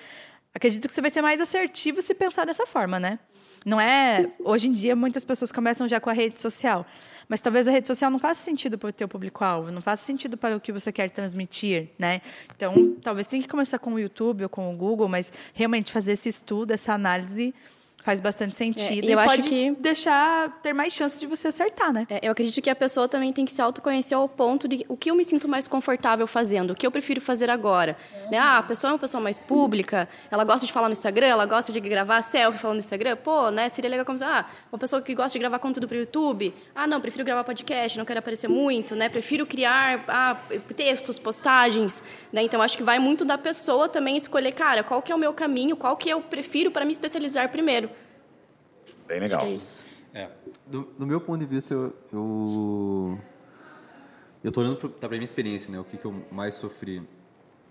acredito 0.53 0.87
que 0.87 0.93
você 0.93 1.01
vai 1.01 1.11
ser 1.11 1.21
mais 1.21 1.41
assertivo 1.41 2.01
se 2.01 2.13
pensar 2.13 2.45
dessa 2.45 2.65
forma, 2.65 2.99
né? 2.99 3.19
Não 3.67 3.81
é. 3.81 4.31
Hoje 4.45 4.69
em 4.69 4.71
dia, 4.71 4.95
muitas 4.95 5.25
pessoas 5.25 5.51
começam 5.51 5.89
já 5.89 5.99
com 5.99 6.09
a 6.09 6.13
rede 6.13 6.39
social. 6.39 6.85
Mas 7.27 7.41
talvez 7.41 7.67
a 7.67 7.71
rede 7.71 7.85
social 7.85 8.09
não 8.09 8.17
faça 8.17 8.41
sentido 8.41 8.77
para 8.77 8.87
o 8.87 8.93
teu 8.93 9.09
público-alvo, 9.09 9.73
não 9.73 9.81
faça 9.81 10.05
sentido 10.05 10.37
para 10.37 10.55
o 10.55 10.59
que 10.61 10.71
você 10.71 10.89
quer 10.89 11.09
transmitir, 11.09 11.89
né? 11.99 12.21
Então, 12.55 12.95
talvez 13.03 13.27
tenha 13.27 13.41
que 13.41 13.47
começar 13.49 13.77
com 13.77 13.93
o 13.93 13.99
YouTube 13.99 14.43
ou 14.43 14.49
com 14.49 14.73
o 14.73 14.77
Google, 14.77 15.09
mas 15.09 15.33
realmente 15.53 15.91
fazer 15.91 16.13
esse 16.13 16.29
estudo, 16.29 16.71
essa 16.71 16.93
análise 16.93 17.53
faz 18.07 18.21
bastante 18.21 18.55
sentido 18.55 19.05
e 19.05 19.11
eu 19.11 19.19
acho 19.19 19.35
pode 19.35 19.49
que- 19.49 19.71
deixar 19.81 20.61
ter 20.63 20.71
mais 20.71 20.93
chance 20.93 21.19
de 21.19 21.25
você 21.25 21.49
acertar, 21.49 21.91
né? 21.91 22.07
É, 22.09 22.25
eu 22.25 22.31
acredito 22.31 22.61
que 22.61 22.69
a 22.69 22.75
pessoa 22.75 23.05
também 23.05 23.33
tem 23.33 23.43
que 23.43 23.51
se 23.51 23.61
autoconhecer 23.61 24.17
ao 24.17 24.29
ponto 24.29 24.65
de 24.65 24.85
o 24.87 24.95
que 24.95 25.11
eu 25.11 25.15
me 25.15 25.25
sinto 25.25 25.45
mais 25.45 25.67
confortável 25.67 26.25
fazendo, 26.25 26.71
o 26.71 26.75
que 26.75 26.87
eu 26.87 26.91
prefiro 26.91 27.19
fazer 27.19 27.49
agora. 27.49 27.97
Né? 28.31 28.37
Ah, 28.37 28.59
a 28.59 28.63
pessoa 28.63 28.91
é 28.91 28.93
uma 28.93 28.99
pessoa 28.99 29.21
mais 29.21 29.39
pública, 29.41 30.07
ela 30.31 30.45
gosta 30.45 30.65
de 30.65 30.71
falar 30.71 30.87
no 30.87 30.93
Instagram, 30.93 31.27
ela 31.27 31.45
gosta 31.45 31.69
de 31.69 31.81
gravar 31.81 32.21
selfie 32.21 32.57
falando 32.61 32.75
no 32.75 32.79
Instagram. 32.79 33.17
Pô, 33.17 33.51
né, 33.51 33.67
seria 33.67 33.89
legal 33.89 34.05
como 34.05 34.17
ah, 34.23 34.45
uma 34.71 34.79
pessoa 34.79 35.01
que 35.01 35.13
gosta 35.13 35.33
de 35.33 35.39
gravar 35.39 35.59
conteúdo 35.59 35.85
para 35.85 35.97
o 35.97 35.99
YouTube. 35.99 36.53
Ah, 36.73 36.87
não, 36.87 37.01
prefiro 37.01 37.25
gravar 37.25 37.43
podcast, 37.43 37.97
não 37.97 38.05
quero 38.05 38.19
aparecer 38.19 38.47
muito, 38.47 38.95
né? 38.95 39.09
Prefiro 39.09 39.45
criar 39.45 40.05
ah, 40.07 40.37
textos, 40.77 41.19
postagens, 41.19 42.01
né? 42.31 42.41
Então 42.41 42.61
acho 42.61 42.77
que 42.77 42.83
vai 42.83 42.99
muito 42.99 43.25
da 43.25 43.37
pessoa 43.37 43.89
também 43.89 44.15
escolher, 44.15 44.53
cara, 44.53 44.81
qual 44.81 45.01
que 45.01 45.11
é 45.11 45.15
o 45.15 45.17
meu 45.19 45.33
caminho, 45.33 45.75
qual 45.75 45.97
que 45.97 46.09
eu 46.09 46.21
prefiro 46.21 46.71
para 46.71 46.85
me 46.85 46.93
especializar 46.93 47.49
primeiro. 47.49 47.89
Bem 49.07 49.19
legal. 49.19 49.45
É 49.45 49.49
isso. 49.49 49.85
É, 50.13 50.29
do, 50.65 50.87
do 50.97 51.05
meu 51.05 51.21
ponto 51.21 51.39
de 51.39 51.45
vista, 51.45 51.73
eu, 51.73 51.93
eu, 52.11 53.19
eu 54.43 54.51
tô 54.51 54.61
olhando 54.61 54.77
para 54.77 55.07
a 55.07 55.09
minha 55.09 55.23
experiência, 55.23 55.71
né? 55.71 55.79
O 55.79 55.83
que, 55.83 55.97
que 55.97 56.05
eu 56.05 56.13
mais 56.31 56.55
sofri. 56.55 57.01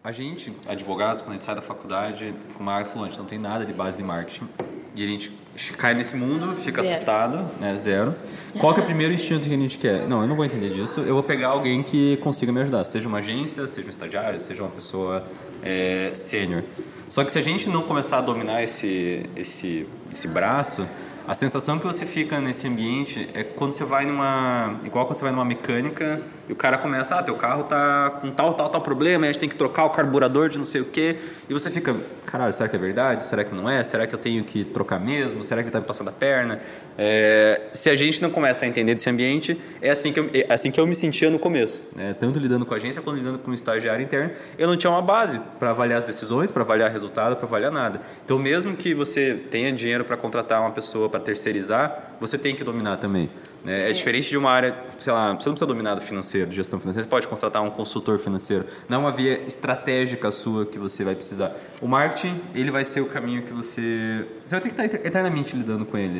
A 0.02 0.12
gente, 0.12 0.54
advogados, 0.68 1.20
quando 1.20 1.30
a 1.30 1.32
gente 1.34 1.44
sai 1.44 1.56
da 1.56 1.62
faculdade, 1.62 2.32
como 2.54 2.70
a 2.70 2.76
Agatha 2.76 2.92
falou, 2.92 3.06
a 3.06 3.08
gente 3.08 3.18
não 3.18 3.26
tem 3.26 3.40
nada 3.40 3.66
de 3.66 3.72
base 3.72 3.98
de 3.98 4.04
marketing. 4.04 4.48
E 4.94 5.04
a 5.04 5.06
gente 5.06 5.32
cai 5.76 5.94
nesse 5.94 6.16
mundo, 6.16 6.54
fica 6.54 6.80
Zero. 6.80 6.94
assustado, 6.94 7.50
né? 7.60 7.76
Zero. 7.76 8.14
Qual 8.60 8.72
que 8.72 8.78
é 8.78 8.82
o 8.84 8.86
primeiro 8.86 9.12
instinto 9.12 9.48
que 9.48 9.52
a 9.52 9.58
gente 9.58 9.76
quer? 9.76 10.06
Não, 10.06 10.22
eu 10.22 10.28
não 10.28 10.36
vou 10.36 10.44
entender 10.44 10.70
disso. 10.70 11.00
Eu 11.00 11.14
vou 11.14 11.22
pegar 11.24 11.48
alguém 11.48 11.82
que 11.82 12.16
consiga 12.18 12.52
me 12.52 12.60
ajudar. 12.60 12.84
Seja 12.84 13.08
uma 13.08 13.18
agência, 13.18 13.66
seja 13.66 13.86
um 13.86 13.90
estagiário, 13.90 14.38
seja 14.38 14.62
uma 14.62 14.70
pessoa 14.70 15.26
é, 15.62 16.12
sênior. 16.14 16.62
Só 17.08 17.24
que 17.24 17.32
se 17.32 17.38
a 17.38 17.42
gente 17.42 17.68
não 17.68 17.82
começar 17.82 18.18
a 18.18 18.20
dominar 18.20 18.62
esse, 18.62 19.28
esse, 19.36 19.88
esse 20.12 20.28
braço, 20.28 20.86
a 21.26 21.34
sensação 21.34 21.78
que 21.78 21.86
você 21.86 22.06
fica 22.06 22.40
nesse 22.40 22.68
ambiente 22.68 23.28
é 23.34 23.42
quando 23.42 23.72
você 23.72 23.84
vai 23.84 24.06
numa. 24.06 24.78
igual 24.84 25.06
quando 25.06 25.18
você 25.18 25.24
vai 25.24 25.32
numa 25.32 25.44
mecânica 25.44 26.22
e 26.48 26.52
o 26.52 26.56
cara 26.56 26.78
começa, 26.78 27.16
ah, 27.16 27.22
teu 27.22 27.34
carro 27.34 27.64
tá 27.64 28.18
com 28.20 28.30
tal, 28.30 28.54
tal, 28.54 28.68
tal 28.68 28.80
problema, 28.80 29.26
e 29.26 29.28
a 29.28 29.32
gente 29.32 29.40
tem 29.40 29.48
que 29.48 29.56
trocar 29.56 29.84
o 29.84 29.90
carburador 29.90 30.48
de 30.48 30.56
não 30.58 30.64
sei 30.64 30.80
o 30.80 30.84
quê. 30.84 31.16
E 31.48 31.52
você 31.52 31.70
fica, 31.70 31.96
caralho, 32.24 32.52
será 32.52 32.68
que 32.68 32.76
é 32.76 32.78
verdade? 32.78 33.24
Será 33.24 33.42
que 33.42 33.52
não 33.52 33.68
é? 33.68 33.82
Será 33.82 34.06
que 34.06 34.14
eu 34.14 34.18
tenho 34.18 34.44
que 34.44 34.64
trocar 34.64 35.00
mesmo? 35.00 35.42
Será 35.42 35.60
que 35.62 35.66
ele 35.66 35.72
tá 35.72 35.80
me 35.80 35.86
passando 35.86 36.08
a 36.08 36.12
perna? 36.12 36.60
É, 36.96 37.62
se 37.72 37.90
a 37.90 37.96
gente 37.96 38.22
não 38.22 38.30
começa 38.30 38.64
a 38.64 38.68
entender 38.68 38.94
desse 38.94 39.10
ambiente, 39.10 39.60
é 39.82 39.90
assim 39.90 40.12
que 40.12 40.20
eu, 40.20 40.30
é 40.32 40.52
assim 40.52 40.70
que 40.70 40.78
eu 40.78 40.86
me 40.86 40.94
sentia 40.94 41.28
no 41.28 41.38
começo. 41.38 41.82
né? 41.94 42.14
tanto 42.14 42.38
lidando 42.38 42.64
com 42.64 42.74
a 42.74 42.76
agência 42.76 43.02
quanto 43.02 43.16
lidando 43.16 43.38
com 43.40 43.50
o 43.50 43.54
estagiário 43.54 44.02
interno, 44.02 44.30
eu 44.56 44.68
não 44.68 44.76
tinha 44.76 44.90
uma 44.90 45.02
base 45.02 45.40
para 45.58 45.70
avaliar 45.70 45.98
as 45.98 46.04
decisões, 46.04 46.52
para 46.52 46.62
avaliar 46.62 46.90
resultado, 46.90 47.34
para 47.34 47.44
avaliar 47.44 47.72
nada. 47.72 48.00
Então, 48.24 48.38
mesmo 48.38 48.76
que 48.76 48.94
você 48.94 49.34
tenha 49.34 49.72
dinheiro 49.72 50.04
para 50.04 50.16
contratar 50.16 50.60
uma 50.60 50.70
pessoa 50.70 51.08
para 51.16 51.24
terceirizar, 51.24 52.12
você 52.20 52.36
tem 52.38 52.54
que 52.54 52.62
dominar 52.64 52.96
também. 52.98 53.30
né? 53.64 53.88
É 53.90 53.92
diferente 53.92 54.28
de 54.28 54.36
uma 54.36 54.50
área, 54.50 54.74
sei 54.98 55.12
lá, 55.12 55.28
você 55.34 55.48
não 55.48 55.54
precisa 55.54 55.66
dominar 55.66 55.94
do 55.94 56.00
financeiro, 56.00 56.48
de 56.50 56.56
gestão 56.56 56.78
financeira, 56.78 57.04
você 57.04 57.10
pode 57.10 57.26
contratar 57.26 57.62
um 57.62 57.70
consultor 57.70 58.18
financeiro. 58.18 58.64
Não 58.88 58.98
é 58.98 59.00
uma 59.00 59.12
via 59.12 59.40
estratégica 59.46 60.30
sua 60.30 60.64
que 60.66 60.78
você 60.78 61.04
vai 61.04 61.14
precisar. 61.14 61.54
O 61.80 61.86
marketing, 61.88 62.40
ele 62.54 62.70
vai 62.70 62.84
ser 62.84 63.00
o 63.00 63.06
caminho 63.06 63.42
que 63.42 63.52
você. 63.52 64.24
Você 64.44 64.54
vai 64.58 64.60
ter 64.60 64.68
que 64.74 64.82
estar 64.82 65.06
eternamente 65.06 65.56
lidando 65.56 65.84
com 65.84 65.96
ele. 65.98 66.18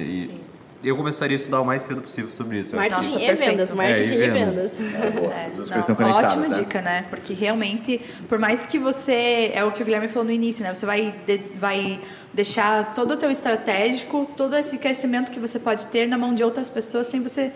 E 0.83 0.89
eu 0.89 0.97
começaria 0.97 1.35
a 1.35 1.39
estudar 1.39 1.61
o 1.61 1.65
mais 1.65 1.83
cedo 1.83 2.01
possível 2.03 2.31
sobre 2.31 2.61
isso. 2.61 2.77
Marketing 2.77 3.07
Nossa, 3.09 3.23
e 3.23 3.27
perfeito. 3.27 3.51
vendas, 3.51 3.71
É, 3.71 3.75
marketing 3.75 4.13
e 4.13 4.15
e 4.15 4.19
vendas. 4.19 4.55
vendas. 4.57 4.81
É, 5.37 5.47
As 5.47 5.55
coisas 5.57 5.77
estão 5.79 5.97
conectadas, 5.97 6.33
Ótima 6.35 6.49
né? 6.49 6.59
dica, 6.63 6.83
né? 6.83 7.05
Porque 7.11 7.33
realmente, 7.33 8.01
por 8.29 8.39
mais 8.39 8.67
que 8.67 8.79
você. 8.79 9.51
É 9.55 9.65
o 9.65 9.73
que 9.73 9.83
o 9.83 9.85
Guilherme 9.85 10.09
falou 10.09 10.25
no 10.27 10.33
início, 10.33 10.63
né? 10.63 10.73
Você 10.75 10.85
vai, 10.87 11.15
de- 11.27 11.41
vai 11.57 12.01
deixar 12.37 12.95
todo 12.95 13.15
o 13.15 13.17
teu 13.17 13.31
estratégico, 13.31 14.31
todo 14.37 14.55
esse 14.55 14.77
crescimento 14.77 15.33
que 15.33 15.41
você 15.41 15.59
pode 15.59 15.87
ter 15.87 16.07
na 16.07 16.19
mão 16.19 16.35
de 16.35 16.45
outras 16.45 16.69
pessoas 16.69 17.07
sem 17.07 17.23
você 17.23 17.51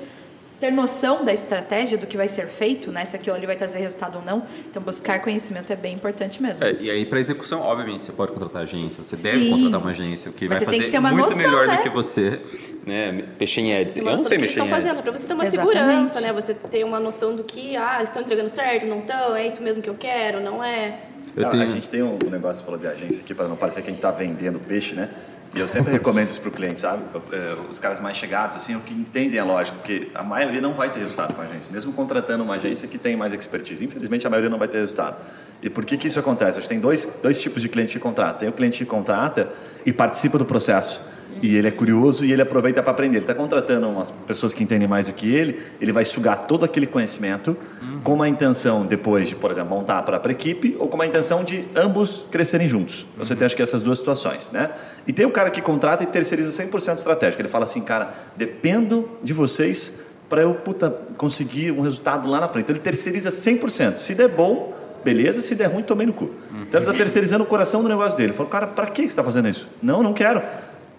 ter 0.59 0.71
noção 0.71 1.25
da 1.25 1.33
estratégia, 1.33 1.97
do 1.97 2.07
que 2.07 2.17
vai 2.17 2.29
ser 2.29 2.47
feito, 2.47 2.91
né? 2.91 3.05
Se 3.05 3.17
aquilo 3.17 3.35
ali 3.35 3.47
vai 3.47 3.57
trazer 3.57 3.79
resultado 3.79 4.17
ou 4.17 4.25
não. 4.25 4.43
Então, 4.71 4.83
buscar 4.83 5.21
conhecimento 5.21 5.71
é 5.73 5.77
bem 5.77 5.95
importante 5.95 6.41
mesmo. 6.43 6.65
É, 6.65 6.77
e 6.79 6.91
aí, 6.91 7.07
para 7.07 7.19
execução, 7.19 7.61
obviamente, 7.61 8.05
você 8.05 8.13
pode 8.13 8.33
contratar 8.33 8.63
agência, 8.63 9.03
você 9.03 9.17
deve 9.17 9.45
Sim. 9.45 9.51
contratar 9.51 9.81
uma 9.81 9.91
agência, 9.91 10.31
o 10.31 10.35
que 10.35 10.49
Mas 10.49 10.59
vai 10.63 10.67
fazer 10.67 11.01
muito 11.01 11.17
noção, 11.17 11.37
melhor 11.37 11.67
né? 11.67 11.77
do 11.77 11.83
que 11.83 11.89
você, 11.89 12.41
né? 12.87 13.25
Mexer 13.39 13.61
em 13.63 13.75
ads. 13.75 13.97
Eu 13.97 14.05
não 14.05 14.19
sei 14.19 14.39
mexer 14.39 14.61
em 14.61 14.65
estão 14.65 14.77
ads. 14.77 14.87
fazendo, 14.87 15.03
para 15.03 15.13
você 15.13 15.27
ter 15.29 15.35
uma 15.35 15.45
Exatamente. 15.47 15.77
segurança, 15.79 16.21
né? 16.21 16.33
Você 16.33 16.55
ter 16.55 16.85
uma 16.85 17.01
noção 17.01 17.35
do 17.37 17.45
que, 17.45 17.77
ah, 17.77 18.03
estão 18.03 18.21
entregando 18.21 18.51
certo, 18.51 18.87
não 18.87 19.01
estão, 19.01 19.37
é 19.37 19.47
isso 19.47 19.63
mesmo 19.63 19.83
que 19.83 19.89
eu 19.89 19.97
quero, 19.99 20.41
não 20.43 20.63
é. 20.63 21.10
Eu 21.37 21.43
Não, 21.45 21.51
tenho- 21.51 21.63
A 21.63 21.67
gente 21.67 21.89
tem 21.89 22.03
um 22.03 22.19
negócio, 22.31 22.61
você 22.61 22.65
falou 22.65 22.81
de 22.81 22.87
agência 22.87 23.21
aqui, 23.21 23.35
para 23.35 23.47
não 23.47 23.57
parecer 23.57 23.83
que 23.83 23.87
a 23.89 23.91
gente 23.91 23.99
está 23.99 24.11
vendendo 24.11 24.59
peixe, 24.59 24.95
né? 24.95 25.09
E 25.55 25.59
eu 25.59 25.67
sempre 25.67 25.91
recomendo 25.93 26.29
isso 26.31 26.41
para 26.41 26.49
o 26.49 26.53
cliente, 26.53 26.79
sabe? 26.79 27.03
É, 27.33 27.57
Os 27.69 27.79
caras 27.79 27.99
mais 28.01 28.17
chegados, 28.17 28.57
assim, 28.57 28.77
o 28.77 28.81
que 28.81 28.95
entendem 28.95 29.39
a 29.39 29.45
lógica, 29.45 29.77
porque 29.79 30.09
a 30.15 30.23
maioria 30.23 30.61
não 30.61 30.75
vai 30.75 30.93
ter 30.93 31.01
resultado 31.01 31.35
com 31.35 31.41
a 31.41 31.45
agência, 31.45 31.73
mesmo 31.73 31.93
contratando 31.93 32.45
uma 32.45 32.55
agência 32.55 32.87
que 32.87 32.99
tem 32.99 33.17
mais 33.17 33.33
expertise. 33.33 33.85
Infelizmente, 33.85 34.25
a 34.27 34.31
maioria 34.31 34.49
não 34.51 34.59
vai 34.59 34.69
ter 34.69 34.79
resultado. 34.79 35.17
E 35.63 35.69
por 35.69 35.85
que, 35.85 35.97
que 35.97 36.07
isso 36.07 36.21
acontece? 36.21 36.59
Acho 36.59 36.69
que 36.69 36.75
tem 36.75 36.81
dois, 36.81 37.19
dois 37.21 37.41
tipos 37.41 37.63
de 37.63 37.69
cliente 37.69 37.93
que 37.95 37.99
contrata. 37.99 38.41
Tem 38.41 38.49
o 38.49 38.53
cliente 38.53 38.79
que 38.79 38.85
contrata 38.87 39.49
e 39.85 39.93
participa 39.93 40.39
do 40.39 40.45
processo. 40.45 41.01
E 41.43 41.57
ele 41.57 41.69
é 41.69 41.71
curioso 41.71 42.25
e 42.25 42.33
ele 42.33 42.43
aproveita 42.43 42.83
para 42.83 42.93
aprender. 42.93 43.17
Ele 43.17 43.25
está 43.25 43.35
contratando 43.35 43.89
umas 43.89 44.11
pessoas 44.11 44.53
que 44.53 44.63
entendem 44.63 44.87
mais 44.87 45.07
do 45.07 45.13
que 45.13 45.33
ele, 45.33 45.61
ele 45.81 45.93
vai 45.93 46.05
sugar 46.05 46.47
todo 46.47 46.65
aquele 46.65 46.87
conhecimento 46.87 47.57
com 48.03 48.15
uma 48.15 48.29
intenção 48.29 48.85
depois 48.87 49.29
de, 49.29 49.37
por 49.37 49.51
exemplo, 49.51 49.71
montar 49.71 49.99
a 49.99 50.03
própria 50.03 50.33
equipe 50.33 50.77
ou 50.79 50.89
com 50.89 50.97
uma 50.97 51.07
intenção 51.07 51.45
de 51.45 51.65
ambos 51.75 52.25
crescerem 52.31 52.69
juntos. 52.69 53.07
Então, 53.15 53.25
você 53.25 53.35
tem 53.35 53.47
acho 53.47 53.57
que 53.57 53.63
essas 53.63 53.83
duas 53.83 53.99
situações, 53.99 54.51
né? 54.53 54.71
E 55.07 55.13
tem 55.13 55.27
o 55.27 55.31
cara 55.31 55.51
que 55.51 55.61
contrata 55.61 56.03
e 56.03 56.07
terceiriza 56.07 56.51
100% 56.63 56.97
estratégico. 56.97 57.41
Ele 57.41 57.49
fala 57.49 57.65
assim, 57.65 57.81
cara, 57.81 58.13
dependo 58.37 59.09
de 59.23 59.33
vocês 59.33 59.95
para 60.31 60.43
eu 60.43 60.55
puta, 60.55 60.97
conseguir 61.19 61.73
um 61.73 61.81
resultado 61.81 62.29
lá 62.29 62.41
na 62.41 62.49
frente. 62.49 62.67
Então 62.67 62.77
ele 62.77 62.83
terceiriza 62.83 63.31
100%. 63.31 63.97
Se 63.97 64.15
der 64.15 64.29
bom, 64.29 64.73
beleza. 65.05 65.41
Se 65.41 65.57
der 65.57 65.67
ruim, 65.67 65.83
tomei 65.83 66.07
no 66.07 66.13
cu. 66.13 66.31
Então 66.63 66.81
ele 66.81 66.89
está 66.89 66.93
terceirizando 66.93 67.43
o 67.43 67.47
coração 67.47 67.83
do 67.83 67.89
negócio 67.89 68.17
dele. 68.17 68.31
Ele 68.31 68.37
falou, 68.37 68.51
cara, 68.51 68.69
para 68.69 68.87
que 68.87 69.03
você 69.03 69.09
está 69.09 69.25
fazendo 69.25 69.49
isso? 69.49 69.69
Não, 69.83 70.03
não 70.03 70.13
quero. 70.13 70.41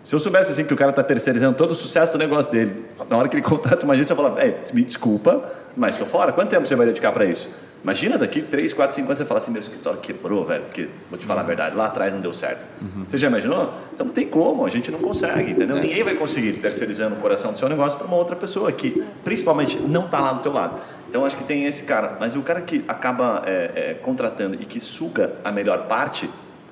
Se 0.04 0.16
eu 0.16 0.20
soubesse 0.20 0.52
assim 0.52 0.64
que 0.64 0.74
o 0.74 0.78
cara 0.78 0.90
está 0.90 1.04
terceirizando 1.04 1.56
todo 1.56 1.72
o 1.72 1.76
sucesso 1.76 2.14
do 2.14 2.18
negócio 2.18 2.52
dele, 2.52 2.86
na 3.10 3.18
hora 3.18 3.28
que 3.28 3.36
ele 3.36 3.44
contrata 3.48 3.86
uma 3.86 3.94
agência, 3.94 4.14
eu 4.14 4.18
falo, 4.18 4.40
"Ei, 4.40 4.58
me 4.74 4.84
desculpa, 4.84 5.44
mas 5.76 5.96
estou 5.96 6.08
fora. 6.08 6.32
Quanto 6.32 6.50
tempo 6.50 6.68
você 6.68 6.76
vai 6.76 6.88
dedicar 6.88 7.12
para 7.12 7.26
isso? 7.26 7.50
Imagina 7.84 8.16
daqui 8.16 8.44
3, 8.44 8.74
4, 8.74 8.96
5 8.96 9.08
anos 9.08 9.18
você 9.18 9.26
fala 9.26 9.40
assim, 9.40 9.52
meu 9.52 9.60
escritório 9.60 10.00
quebrou, 10.00 10.46
velho, 10.46 10.64
porque, 10.66 10.88
vou 11.10 11.18
te 11.18 11.26
falar 11.26 11.42
a 11.42 11.44
verdade, 11.44 11.76
lá 11.76 11.88
atrás 11.88 12.14
não 12.14 12.22
deu 12.22 12.32
certo. 12.32 12.68
Você 13.08 13.18
já 13.18 13.28
imaginou? 13.28 13.74
Então 13.92 14.06
não 14.06 14.14
tem 14.14 14.28
como, 14.28 14.66
a 14.68 14.70
gente 14.70 14.92
não 14.92 15.00
consegue, 15.00 15.52
entendeu? 15.52 15.78
Ninguém 15.78 16.04
vai 16.04 16.14
conseguir 16.14 16.54
terceirizando 16.54 17.16
o 17.16 17.18
coração 17.18 17.54
do 17.54 17.58
seu 17.58 17.68
negócio 17.68 17.98
para 17.98 18.06
uma 18.06 18.18
outra 18.18 18.36
pessoa 18.36 18.72
que, 18.72 19.04
principalmente, 19.24 19.80
não 19.80 20.06
está 20.06 20.20
lá 20.20 20.34
do 20.34 20.42
teu 20.42 20.54
lado. 20.54 20.80
Então 21.10 21.26
acho 21.26 21.36
que 21.36 21.44
tem 21.44 21.66
esse 21.66 21.84
cara, 21.84 22.18
mas 22.20 22.36
o 22.36 22.44
cara 22.44 22.62
que 22.62 22.86
acaba 22.88 23.42
é, 23.48 23.72
é, 23.74 23.94
contratando 23.96 24.56
e 24.62 24.66
que 24.66 24.80
suga 24.80 25.34
a 25.44 25.52
melhor 25.52 25.88
parte, 25.88 26.30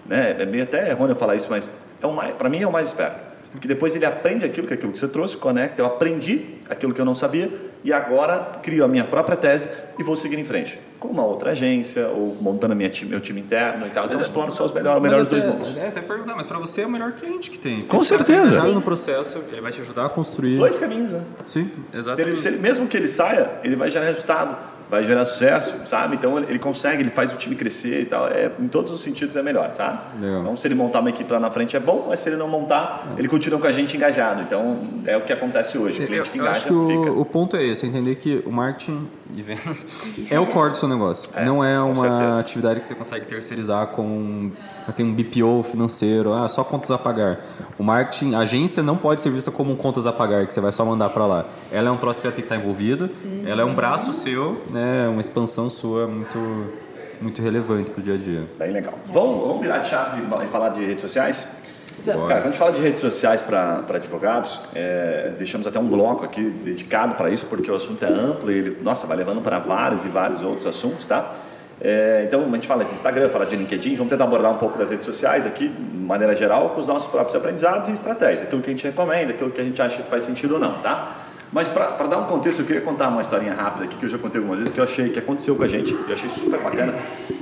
né? 0.10 0.36
É 0.40 0.46
meio 0.46 0.64
até 0.64 0.90
errôneo 0.90 1.16
falar 1.16 1.36
isso, 1.36 1.48
mas 1.50 1.72
é 2.02 2.08
o 2.08 2.12
mais, 2.14 2.34
para 2.34 2.50
mim 2.50 2.62
é 2.62 2.68
o 2.68 2.72
mais 2.72 2.88
esperto. 2.90 3.30
Porque 3.52 3.68
depois 3.68 3.96
ele 3.96 4.06
aprende 4.06 4.46
aquilo 4.46 4.68
que 4.68 4.74
aquilo 4.76 4.92
que 4.92 5.00
você 5.00 5.08
trouxe, 5.08 5.36
conecta, 5.36 5.82
eu 5.82 5.86
aprendi 5.86 6.58
aquilo 6.70 6.94
que 6.94 7.02
eu 7.02 7.06
não 7.06 7.16
sabia 7.16 7.52
e 7.84 7.92
agora 7.92 8.52
crio 8.62 8.86
a 8.86 8.88
minha 8.88 9.04
própria 9.06 9.36
tese 9.36 9.70
e 9.98 10.04
vou 10.04 10.16
seguir 10.16 10.38
em 10.38 10.44
frente. 10.44 10.80
Com 11.00 11.08
uma 11.08 11.26
outra 11.26 11.50
agência 11.52 12.10
ou 12.10 12.38
montando 12.40 12.76
minha 12.76 12.90
time, 12.92 13.10
meu 13.10 13.20
time 13.20 13.42
interno 13.42 13.88
e 13.88 13.90
tal. 13.90 14.06
Então 14.06 14.22
exploro 14.22 14.52
só 14.52 14.66
os 14.66 14.72
melhores, 14.72 15.00
o 15.00 15.02
melhor 15.02 15.24
dos 15.26 15.34
Mas 15.34 15.42
dois 15.44 15.56
mundos. 15.56 15.78
É, 15.78 15.88
até 15.88 16.00
perguntar, 16.02 16.36
mas 16.36 16.46
para 16.46 16.60
você 16.60 16.82
é 16.82 16.86
o 16.86 16.92
melhor 16.92 17.14
cliente 17.14 17.50
que 17.50 17.58
tem. 17.58 17.82
Com 17.82 18.04
certeza. 18.04 18.54
engajado 18.54 18.72
no 18.74 18.82
processo, 18.84 19.40
ele 19.52 19.62
vai 19.62 19.72
te 19.72 19.82
ajudar 19.82 20.06
a 20.06 20.10
construir. 20.10 20.58
Dois 20.58 20.78
caminhos, 20.78 21.12
né? 21.12 21.22
Sim, 21.48 21.64
Se 21.64 21.70
ele, 21.98 22.00
exatamente. 22.02 22.40
se 22.40 22.48
ele- 22.50 22.58
mesmo 22.60 22.88
que 22.88 22.98
ele 22.98 23.08
saia, 23.08 23.50
ele 23.64 23.76
vai 23.76 23.90
gerar 23.90 24.06
resultado, 24.06 24.56
vai 24.90 25.04
gerar 25.04 25.24
sucesso, 25.26 25.76
sabe? 25.86 26.16
Então 26.16 26.38
ele, 26.40 26.58
consegue, 26.60 27.04
ele 27.04 27.12
faz 27.12 27.34
o 27.34 27.38
time 27.38 27.56
crescer 27.56 28.02
e 28.02 28.06
tal. 28.06 28.28
É, 28.28 28.52
em 28.60 28.68
todos 28.68 28.92
os 28.92 29.02
sentidos 29.02 29.36
é 29.36 29.44
melhor, 29.44 29.70
sabe? 29.72 30.00
Legal. 30.20 30.42
Então 30.42 30.56
se 30.56 30.68
ele 30.68 30.76
montar 30.76 31.00
uma 31.02 31.10
equipe 31.10 31.32
lá 31.32 31.40
na 31.40 31.52
frente 31.52 31.76
é 31.76 31.80
bom, 31.80 32.08
mas 32.10 32.20
se 32.20 32.30
ele 32.30 32.38
não 32.38 32.48
montar, 32.48 33.14
ele 33.18 33.28
continua 33.28 33.60
com 33.60 33.68
a 33.68 33.72
gente 33.72 33.96
engajado. 33.96 34.42
Então 34.42 34.80
é 35.06 35.16
o 35.16 35.22
que 35.22 35.32
acontece 35.32 35.78
hoje. 35.78 36.00
O 36.00 36.04
Eu, 36.04 36.08
cliente 36.08 36.30
que 36.32 36.38
eu 36.38 36.44
engaja 36.44 36.58
acho 36.58 36.68
que 36.68 36.74
fica. 36.98 37.12
o, 37.12 37.22
o 37.22 37.26
ponto 37.26 37.56
é 37.56 37.64
esse, 37.64 37.86
é 37.86 37.90
entender 37.90 38.16
que 38.16 38.42
o 38.46 38.52
marketing 38.52 39.08
de 39.30 39.44
vendas 39.44 40.08
é 40.30 40.40
o 40.40 40.48
core 40.48 40.72
do 40.72 40.76
seu 40.76 40.88
negócio. 40.88 41.30
É, 41.36 41.46
não 41.46 41.64
é 41.64 41.80
uma 41.80 41.96
certeza. 41.96 42.40
atividade 42.40 42.80
que 42.80 42.86
você 42.86 42.96
consegue 42.96 43.26
terceirizar 43.26 43.88
com 43.88 44.52
tem 44.96 45.06
um 45.06 45.14
BPO 45.14 45.64
financeiro, 45.64 46.34
ah, 46.34 46.48
só 46.48 46.64
contas 46.64 46.90
a 46.92 46.98
pagar. 46.98 47.40
O 47.78 47.84
marketing, 47.84 48.34
a 48.34 48.40
agência 48.40 48.82
não 48.82 48.98
pode 48.98 49.22
ser 49.22 49.30
vista 49.30 49.52
como 49.52 49.74
um 49.74 49.76
contas 49.76 50.08
a 50.08 50.12
pagar 50.12 50.46
que 50.46 50.54
você 50.54 50.60
vai 50.60 50.72
só 50.72 50.84
mandar 50.84 51.10
para 51.10 51.26
lá. 51.26 51.46
Ela 51.72 51.90
é 51.90 51.92
um 51.92 51.98
troço 51.98 52.18
que 52.18 52.24
você 52.24 52.28
vai 52.30 52.36
ter 52.36 52.42
que 52.42 52.46
estar 52.48 52.58
envolvido. 52.58 53.10
Ela 53.46 53.62
é 53.62 53.66
um 53.66 53.76
braço 53.76 54.12
seu, 54.14 54.64
né, 54.70 55.08
uma 55.08 55.22
expansão 55.22 55.70
sua 55.70 56.08
muito 56.08 56.90
muito 57.22 57.42
relevante 57.42 57.92
pro 57.92 58.02
dia 58.02 58.14
a 58.14 58.18
dia. 58.18 58.48
Bem 58.58 58.72
legal. 58.72 58.94
Vamos, 59.08 59.46
vamos 59.46 59.62
virar 59.62 59.80
de 59.80 59.90
chave 59.90 60.22
e 60.22 60.48
falar 60.48 60.70
de 60.70 60.86
redes 60.86 61.02
sociais? 61.02 61.46
Cara, 62.14 62.28
quando 62.28 62.32
a 62.32 62.50
gente 62.50 62.58
fala 62.58 62.72
de 62.72 62.82
redes 62.82 63.02
sociais 63.02 63.42
para 63.42 63.84
advogados, 63.88 64.62
é, 64.76 65.34
deixamos 65.38 65.68
até 65.68 65.80
um 65.80 65.88
bloco 65.88 66.26
aqui 66.26 66.42
dedicado 66.42 67.16
para 67.16 67.30
isso, 67.30 67.46
porque 67.46 67.70
o 67.70 67.76
assunto 67.76 68.04
é 68.04 68.08
amplo 68.08 68.52
e 68.52 68.58
ele, 68.58 68.78
nossa, 68.82 69.08
vai 69.08 69.18
levando 69.18 69.42
para 69.42 69.60
vários 69.60 70.06
e 70.06 70.08
vários 70.08 70.44
outros 70.44 70.66
assuntos, 70.66 71.06
tá? 71.06 71.30
É, 71.82 72.26
então, 72.28 72.42
a 72.42 72.56
gente 72.56 72.68
fala 72.68 72.84
de 72.84 72.94
Instagram, 72.94 73.30
fala 73.30 73.46
de 73.46 73.56
LinkedIn, 73.56 73.96
vamos 73.96 74.10
tentar 74.10 74.26
abordar 74.26 74.52
um 74.52 74.58
pouco 74.58 74.78
das 74.78 74.90
redes 74.90 75.06
sociais 75.06 75.46
aqui, 75.46 75.70
de 75.70 75.98
maneira 75.98 76.36
geral, 76.36 76.72
com 76.72 76.80
os 76.80 76.88
nossos 76.88 77.10
próprios 77.10 77.36
aprendizados 77.36 77.88
e 77.88 77.92
estratégias, 77.92 78.42
aquilo 78.42 78.62
que 78.62 78.70
a 78.70 78.74
gente 78.74 78.86
recomenda, 78.86 79.32
aquilo 79.32 79.50
que 79.50 79.62
a 79.62 79.64
gente 79.64 79.82
acha 79.82 80.02
que 80.02 80.10
faz 80.10 80.24
sentido 80.24 80.56
ou 80.56 80.60
não, 80.60 80.80
tá? 80.80 81.16
Mas 81.52 81.68
para 81.68 82.06
dar 82.06 82.18
um 82.20 82.26
contexto, 82.26 82.60
eu 82.60 82.66
queria 82.66 82.82
contar 82.82 83.08
uma 83.08 83.22
historinha 83.22 83.54
rápida 83.54 83.86
aqui 83.86 83.98
que 83.98 84.06
eu 84.06 84.10
já 84.10 84.20
contei 84.20 84.40
algumas 84.40 84.60
vezes, 84.60 84.74
que 84.74 84.80
eu 84.80 84.84
achei 84.84 85.10
que 85.10 85.18
aconteceu 85.18 85.56
com 85.56 85.64
a 85.64 85.68
gente, 85.68 85.94
eu 85.94 86.14
achei 86.14 86.30
super 86.30 86.60
bacana. 86.60 86.94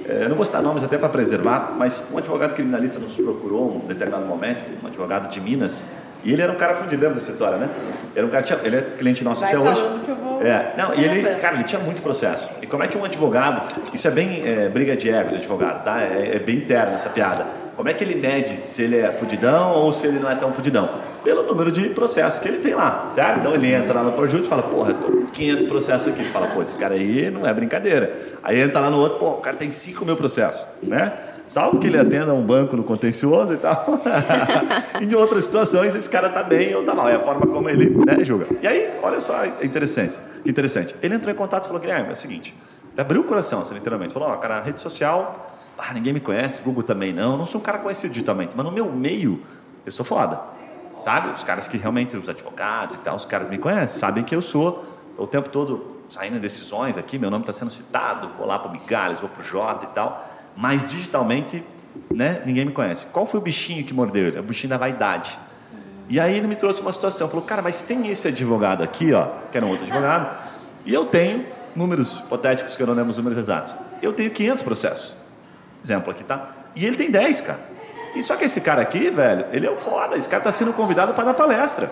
É, 0.08 0.24
eu 0.24 0.30
não 0.30 0.36
vou 0.36 0.46
citar 0.46 0.62
nomes 0.62 0.84
até 0.84 0.98
para 0.98 1.10
preservar, 1.10 1.74
mas 1.78 2.08
um 2.14 2.18
advogado 2.18 2.54
criminalista 2.54 3.00
nos 3.00 3.16
procurou 3.18 3.74
em 3.74 3.78
um 3.86 3.88
determinado 3.88 4.26
momento, 4.26 4.64
um 4.84 4.88
advogado 4.88 5.30
de 5.30 5.42
Minas, 5.42 5.88
e 6.24 6.32
ele 6.32 6.42
era 6.42 6.52
um 6.52 6.56
cara 6.56 6.74
fudido, 6.74 7.02
lembra 7.02 7.16
dessa 7.20 7.32
história, 7.32 7.58
né? 7.58 7.70
Era 8.16 8.26
um 8.26 8.30
cara, 8.30 8.44
tinha- 8.44 8.60
ele 8.64 8.78
é 8.78 8.82
cliente 8.82 9.24
nosso 9.24 9.42
Vai 9.42 9.54
até 9.54 9.60
hoje. 9.60 9.82
que 10.06 10.12
eu 10.12 10.16
vou- 10.16 10.42
É, 10.42 10.74
não, 10.78 10.94
e 10.94 11.04
ele, 11.04 11.24
cara, 11.36 11.56
ele 11.56 11.64
tinha 11.66 11.82
muito 11.82 12.02
processo. 12.02 12.50
E 12.62 12.68
como 12.68 12.84
é 12.84 12.88
que 12.88 12.98
um 12.98 13.04
advogado, 13.04 13.62
isso 13.94 14.08
é 14.08 14.12
bem 14.12 14.44
é, 14.48 14.70
briga 14.70 14.96
de 14.96 15.10
ego 15.10 15.32
do 15.32 15.36
advogado, 15.36 15.84
tá? 15.84 16.02
É, 16.02 16.36
é 16.36 16.40
bem 16.40 16.58
interna 16.58 16.94
essa 16.94 17.10
piada. 17.10 17.46
Como 17.76 17.88
é 17.90 17.94
que 17.94 18.04
ele 18.04 18.16
mede 18.16 18.66
se 18.66 18.82
ele 18.84 18.98
é 19.00 19.12
fudidão 19.12 19.72
ou 19.76 19.94
se 19.94 20.08
ele 20.08 20.20
não 20.20 20.30
é 20.32 20.36
tão 20.36 20.52
fudidão? 20.52 20.90
Pelo 21.24 21.44
número 21.44 21.72
de 21.72 21.90
processos 21.90 22.40
que 22.40 22.48
ele 22.48 22.58
tem 22.60 22.74
lá, 22.74 23.08
certo? 23.10 23.40
Então 23.40 23.54
ele 23.54 23.72
entra 23.72 23.94
lá 23.96 24.04
no 24.04 24.14
Projut 24.14 24.44
e 24.44 24.48
fala, 24.48 24.64
porra, 24.64 24.94
tô 24.94 25.08
500 25.32 25.66
processos 25.66 26.08
aqui. 26.08 26.24
Você 26.24 26.32
fala, 26.32 26.48
pô, 26.48 26.62
esse 26.62 26.76
cara 26.76 26.96
aí 26.96 27.30
não 27.30 27.46
é 27.46 27.54
brincadeira. 27.54 28.16
Aí 28.44 28.60
entra 28.60 28.80
lá 28.80 28.90
no 28.90 28.98
outro, 28.98 29.20
pô, 29.20 29.30
o 29.30 29.42
cara 29.42 29.56
tem 29.56 29.72
5 29.72 30.06
mil 30.06 30.16
processos, 30.16 30.66
né? 30.82 31.14
Salvo 31.48 31.80
que 31.80 31.88
ele 31.88 31.98
atenda 31.98 32.34
um 32.34 32.42
banco 32.42 32.76
no 32.76 32.84
contencioso 32.84 33.54
e 33.54 33.58
tal. 33.58 33.86
em 35.02 35.16
outras 35.16 35.46
situações, 35.46 35.96
esse 35.96 36.10
cara 36.10 36.28
tá 36.28 36.44
bem 36.44 36.76
ou 36.76 36.84
tá 36.84 36.94
mal. 36.94 37.08
É 37.08 37.16
a 37.16 37.20
forma 37.22 37.48
como 37.48 37.70
ele 37.70 37.90
né, 38.06 38.24
julga. 38.26 38.48
E 38.62 38.68
aí, 38.68 38.92
olha 39.02 39.22
só, 39.22 39.46
é 39.46 39.66
interessante. 39.66 40.20
Que 40.44 40.50
interessante. 40.50 40.94
Ele 41.02 41.16
entrou 41.16 41.34
em 41.34 41.38
contato 41.38 41.64
e 41.64 41.68
falou, 41.68 41.82
Guilherme, 41.82 42.10
é 42.10 42.12
o 42.12 42.18
seguinte, 42.18 42.54
abriu 42.98 43.22
o 43.22 43.24
coração, 43.24 43.62
assim, 43.62 43.74
literalmente. 43.74 44.14
Falou, 44.14 44.28
ó, 44.28 44.36
cara, 44.36 44.62
rede 44.62 44.82
social, 44.82 45.50
ah, 45.78 45.94
ninguém 45.94 46.12
me 46.12 46.20
conhece, 46.20 46.62
Google 46.62 46.84
também 46.84 47.14
não. 47.14 47.32
Eu 47.32 47.38
não 47.38 47.46
sou 47.46 47.62
um 47.62 47.64
cara 47.64 47.78
conhecido 47.78 48.12
digitalmente, 48.12 48.54
mas 48.54 48.66
no 48.66 48.72
meu 48.72 48.92
meio, 48.92 49.42
eu 49.86 49.92
sou 49.92 50.06
foda. 50.06 50.42
Sabe? 51.00 51.30
Os 51.30 51.46
caras 51.46 51.68
que 51.68 51.78
realmente, 51.78 52.18
os 52.18 52.28
advogados 52.28 52.96
e 52.96 52.98
tal, 52.98 53.16
os 53.16 53.24
caras 53.24 53.48
me 53.48 53.58
conhecem, 53.58 54.00
sabem 54.00 54.24
que 54.24 54.36
eu 54.36 54.42
sou. 54.42 54.84
O 55.18 55.28
tempo 55.28 55.50
todo 55.50 55.98
saindo 56.08 56.40
decisões 56.40 56.98
aqui, 56.98 57.18
meu 57.18 57.30
nome 57.30 57.44
está 57.44 57.54
sendo 57.54 57.72
citado, 57.72 58.30
vou 58.30 58.46
lá 58.46 58.58
para 58.60 58.70
o 58.70 58.72
Migalhas, 58.72 59.20
vou 59.20 59.30
para 59.30 59.42
o 59.42 59.44
Jota 59.44 59.86
e 59.86 59.90
tal. 59.90 60.26
Mas 60.56 60.88
digitalmente, 60.88 61.64
né, 62.14 62.42
ninguém 62.46 62.66
me 62.66 62.72
conhece. 62.72 63.08
Qual 63.08 63.26
foi 63.26 63.40
o 63.40 63.44
bichinho 63.44 63.84
que 63.84 63.94
mordeu 63.94 64.28
ele? 64.28 64.38
É 64.38 64.40
o 64.40 64.44
bichinho 64.44 64.70
da 64.70 64.78
vaidade. 64.78 65.38
E 66.10 66.20
aí 66.20 66.38
ele 66.38 66.48
me 66.48 66.56
trouxe 66.56 66.82
uma 66.82 66.92
situação, 66.92 67.28
falou, 67.28 67.46
cara, 67.46 67.62
mas 67.62 67.82
tem 67.82 68.08
esse 68.08 68.30
advogado 68.30 68.82
aqui, 68.82 69.14
ó, 69.14 69.28
que 69.52 69.58
era 69.58 69.66
um 69.66 69.70
outro 69.70 69.84
advogado, 69.84 70.38
e 70.86 70.94
eu 70.94 71.06
tenho 71.06 71.46
números 71.76 72.20
hipotéticos, 72.20 72.76
que 72.76 72.82
eu 72.82 72.88
não 72.88 72.94
lembro 72.94 73.12
os 73.12 73.18
números 73.18 73.38
exatos. 73.38 73.76
Eu 74.02 74.14
tenho 74.14 74.32
500 74.32 74.64
processos. 74.64 75.14
Exemplo 75.84 76.12
aqui, 76.12 76.24
tá? 76.24 76.50
E 76.76 76.86
ele 76.86 76.96
tem 76.96 77.12
10, 77.12 77.42
cara. 77.42 77.60
E 78.16 78.24
só 78.24 78.36
que 78.36 78.46
esse 78.46 78.62
cara 78.62 78.82
aqui, 78.82 79.12
velho, 79.12 79.46
ele 79.52 79.68
é 79.68 79.70
o 79.70 79.78
foda. 79.78 80.18
Esse 80.18 80.28
cara 80.28 80.42
tá 80.42 80.52
sendo 80.52 80.74
convidado 80.74 81.14
para 81.14 81.26
dar 81.26 81.34
palestra. 81.34 81.92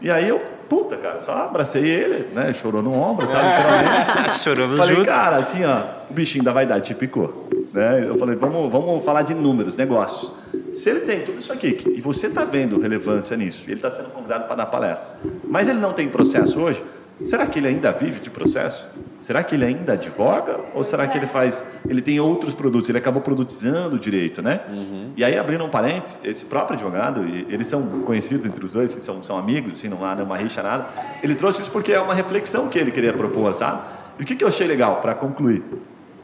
E 0.00 0.10
aí 0.10 0.28
eu, 0.28 0.42
puta, 0.70 0.96
cara, 0.96 1.18
só 1.18 1.32
abracei 1.32 1.84
ele, 1.84 2.28
né? 2.32 2.52
Chorou 2.52 2.80
no 2.80 2.94
ombro, 2.94 3.26
tá? 3.26 3.42
Literalmente. 3.42 4.38
Choramos 4.40 4.78
Falei, 4.78 4.94
juntos. 4.94 5.12
cara, 5.12 5.36
assim, 5.36 5.64
ó, 5.64 5.82
o 6.08 6.14
bichinho 6.14 6.44
da 6.44 6.52
vaidade 6.52 6.84
te 6.86 6.94
picou. 6.94 7.48
Né? 7.72 8.06
Eu 8.08 8.16
falei, 8.16 8.36
vamos, 8.36 8.70
vamos 8.70 9.04
falar 9.04 9.22
de 9.22 9.34
números, 9.34 9.76
negócios. 9.76 10.32
Se 10.72 10.88
ele 10.88 11.00
tem 11.00 11.20
tudo 11.20 11.40
isso 11.40 11.52
aqui 11.52 11.76
e 11.86 12.00
você 12.00 12.28
está 12.28 12.44
vendo 12.44 12.80
relevância 12.80 13.36
nisso, 13.36 13.64
e 13.66 13.72
ele 13.72 13.74
está 13.74 13.90
sendo 13.90 14.10
convidado 14.10 14.44
para 14.44 14.54
dar 14.56 14.66
palestra, 14.66 15.12
mas 15.44 15.66
ele 15.66 15.80
não 15.80 15.92
tem 15.92 16.08
processo 16.08 16.60
hoje, 16.60 16.82
será 17.24 17.46
que 17.46 17.58
ele 17.58 17.66
ainda 17.66 17.90
vive 17.90 18.20
de 18.20 18.30
processo? 18.30 18.88
Será 19.20 19.44
que 19.44 19.54
ele 19.54 19.66
ainda 19.66 19.92
advoga? 19.92 20.58
Ou 20.74 20.82
será 20.82 21.06
que 21.06 21.18
ele 21.18 21.26
faz. 21.26 21.64
Ele 21.86 22.00
tem 22.00 22.18
outros 22.18 22.54
produtos, 22.54 22.88
ele 22.88 22.98
acabou 22.98 23.20
produtizando 23.20 23.98
direito, 23.98 24.40
né? 24.40 24.60
Uhum. 24.70 25.12
E 25.14 25.22
aí, 25.22 25.38
abrindo 25.38 25.62
um 25.62 25.68
parênteses, 25.68 26.18
esse 26.24 26.46
próprio 26.46 26.74
advogado, 26.74 27.22
eles 27.48 27.66
são 27.66 27.86
conhecidos 28.00 28.46
entre 28.46 28.64
os 28.64 28.72
dois, 28.72 28.90
são, 28.90 29.22
são 29.22 29.38
amigos, 29.38 29.74
assim, 29.74 29.88
não 29.88 30.02
há 30.06 30.14
nenhuma 30.14 30.38
rixa, 30.38 30.62
nada. 30.62 30.86
Ele 31.22 31.34
trouxe 31.34 31.60
isso 31.60 31.70
porque 31.70 31.92
é 31.92 32.00
uma 32.00 32.14
reflexão 32.14 32.68
que 32.70 32.78
ele 32.78 32.90
queria 32.90 33.12
propor, 33.12 33.54
sabe? 33.54 33.82
E 34.18 34.22
o 34.22 34.26
que, 34.26 34.34
que 34.34 34.42
eu 34.42 34.48
achei 34.48 34.66
legal, 34.66 35.02
para 35.02 35.14
concluir? 35.14 35.62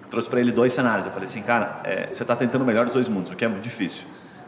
Eu 0.02 0.08
trouxe 0.08 0.28
para 0.28 0.40
ele 0.40 0.50
dois 0.50 0.72
cenários. 0.72 1.04
Eu 1.04 1.12
falei 1.12 1.26
assim, 1.26 1.42
cara, 1.42 1.80
é, 1.84 2.08
você 2.10 2.22
está 2.22 2.34
tentando 2.34 2.62
o 2.62 2.66
melhor 2.66 2.86
dos 2.86 2.94
dois 2.94 3.08
mundos, 3.08 3.30
o 3.30 3.36
que 3.36 3.44
é 3.44 3.48
muito 3.48 3.62
difícil. 3.62 4.04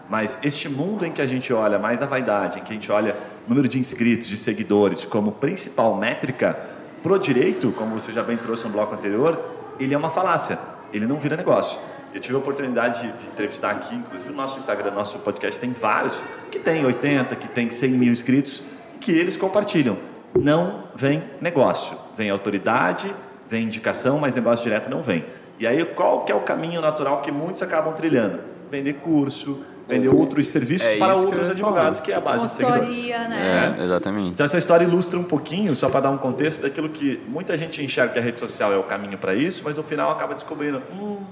Mas 0.09 0.39
este 0.43 0.71
mundo 0.71 1.05
em 1.05 1.13
que 1.13 1.21
a 1.21 1.27
gente 1.27 1.53
olha 1.53 1.79
mais 1.79 1.99
da 1.99 2.07
vaidade, 2.07 2.59
em 2.59 2.63
que 2.63 2.71
a 2.71 2.75
gente 2.75 2.91
olha 2.91 3.15
número 3.47 3.69
de 3.69 3.79
inscritos, 3.79 4.27
de 4.27 4.39
seguidores, 4.39 5.05
como 5.05 5.33
principal 5.33 5.95
métrica, 5.97 6.59
pro 7.03 7.19
direito, 7.19 7.73
como 7.73 7.99
você 7.99 8.13
já 8.13 8.23
bem 8.23 8.37
trouxe 8.37 8.65
no 8.67 8.71
bloco 8.71 8.95
anterior, 8.95 9.41
ele 9.79 9.95
é 9.95 9.99
uma 9.99 10.11
falácia, 10.11 10.59
ele 10.93 11.07
não 11.07 11.17
vira 11.17 11.37
negócio. 11.37 11.79
Eu 12.13 12.21
tive 12.21 12.35
a 12.35 12.39
oportunidade 12.39 13.03
de, 13.03 13.19
de 13.19 13.27
entrevistar 13.27 13.71
aqui, 13.71 13.95
inclusive 13.95 14.31
no 14.31 14.37
nosso 14.37 14.59
Instagram, 14.59 14.91
nosso 14.93 15.19
podcast 15.19 15.61
tem 15.61 15.73
vários, 15.73 16.21
que 16.51 16.59
tem 16.59 16.85
80, 16.85 17.37
que 17.37 17.49
tem 17.49 17.71
100 17.71 17.91
mil 17.93 18.13
inscritos, 18.13 18.63
que 19.01 19.13
eles 19.13 19.37
compartilham. 19.37 19.99
Não 20.35 20.85
vem 20.95 21.23
negócio, 21.41 21.97
vem 22.17 22.31
autoridade, 22.31 23.15
vem 23.47 23.65
indicação, 23.65 24.19
mas 24.19 24.35
negócio 24.35 24.63
direto 24.63 24.91
não 24.91 25.03
vem. 25.03 25.25
E 25.59 25.67
aí 25.67 25.85
qual 25.85 26.25
que 26.25 26.33
é 26.33 26.35
o 26.35 26.41
caminho 26.41 26.81
natural 26.81 27.21
que 27.21 27.31
muitos 27.31 27.63
acabam 27.63 27.93
trilhando? 27.95 28.41
Vender 28.71 28.95
curso, 28.95 29.65
vender 29.89 30.09
outros 30.09 30.47
serviços 30.49 30.89
é 30.89 30.97
para 30.99 31.17
outros 31.17 31.49
advogados, 31.49 31.99
que 31.99 32.13
é 32.13 32.15
a 32.15 32.21
base 32.21 32.47
de 32.47 32.53
seguidores. 32.53 33.07
né? 33.29 33.77
É, 33.79 33.85
exatamente. 33.85 34.29
Então 34.29 34.45
essa 34.45 34.59
história 34.59 34.85
ilustra 34.85 35.19
um 35.19 35.25
pouquinho, 35.25 35.75
só 35.75 35.89
para 35.89 36.01
dar 36.01 36.11
um 36.11 36.19
contexto, 36.19 36.63
daquilo 36.63 36.89
que 36.89 37.21
muita 37.27 37.57
gente 37.57 37.83
enxerga 37.83 38.13
que 38.13 38.19
a 38.19 38.23
rede 38.23 38.39
social 38.39 38.73
é 38.73 38.77
o 38.77 38.83
caminho 38.83 39.17
para 39.17 39.35
isso, 39.35 39.63
mas 39.65 39.77
no 39.77 39.83
final 39.83 40.11
acaba 40.13 40.35
descobrindo, 40.35 40.83
hum, 40.93 41.25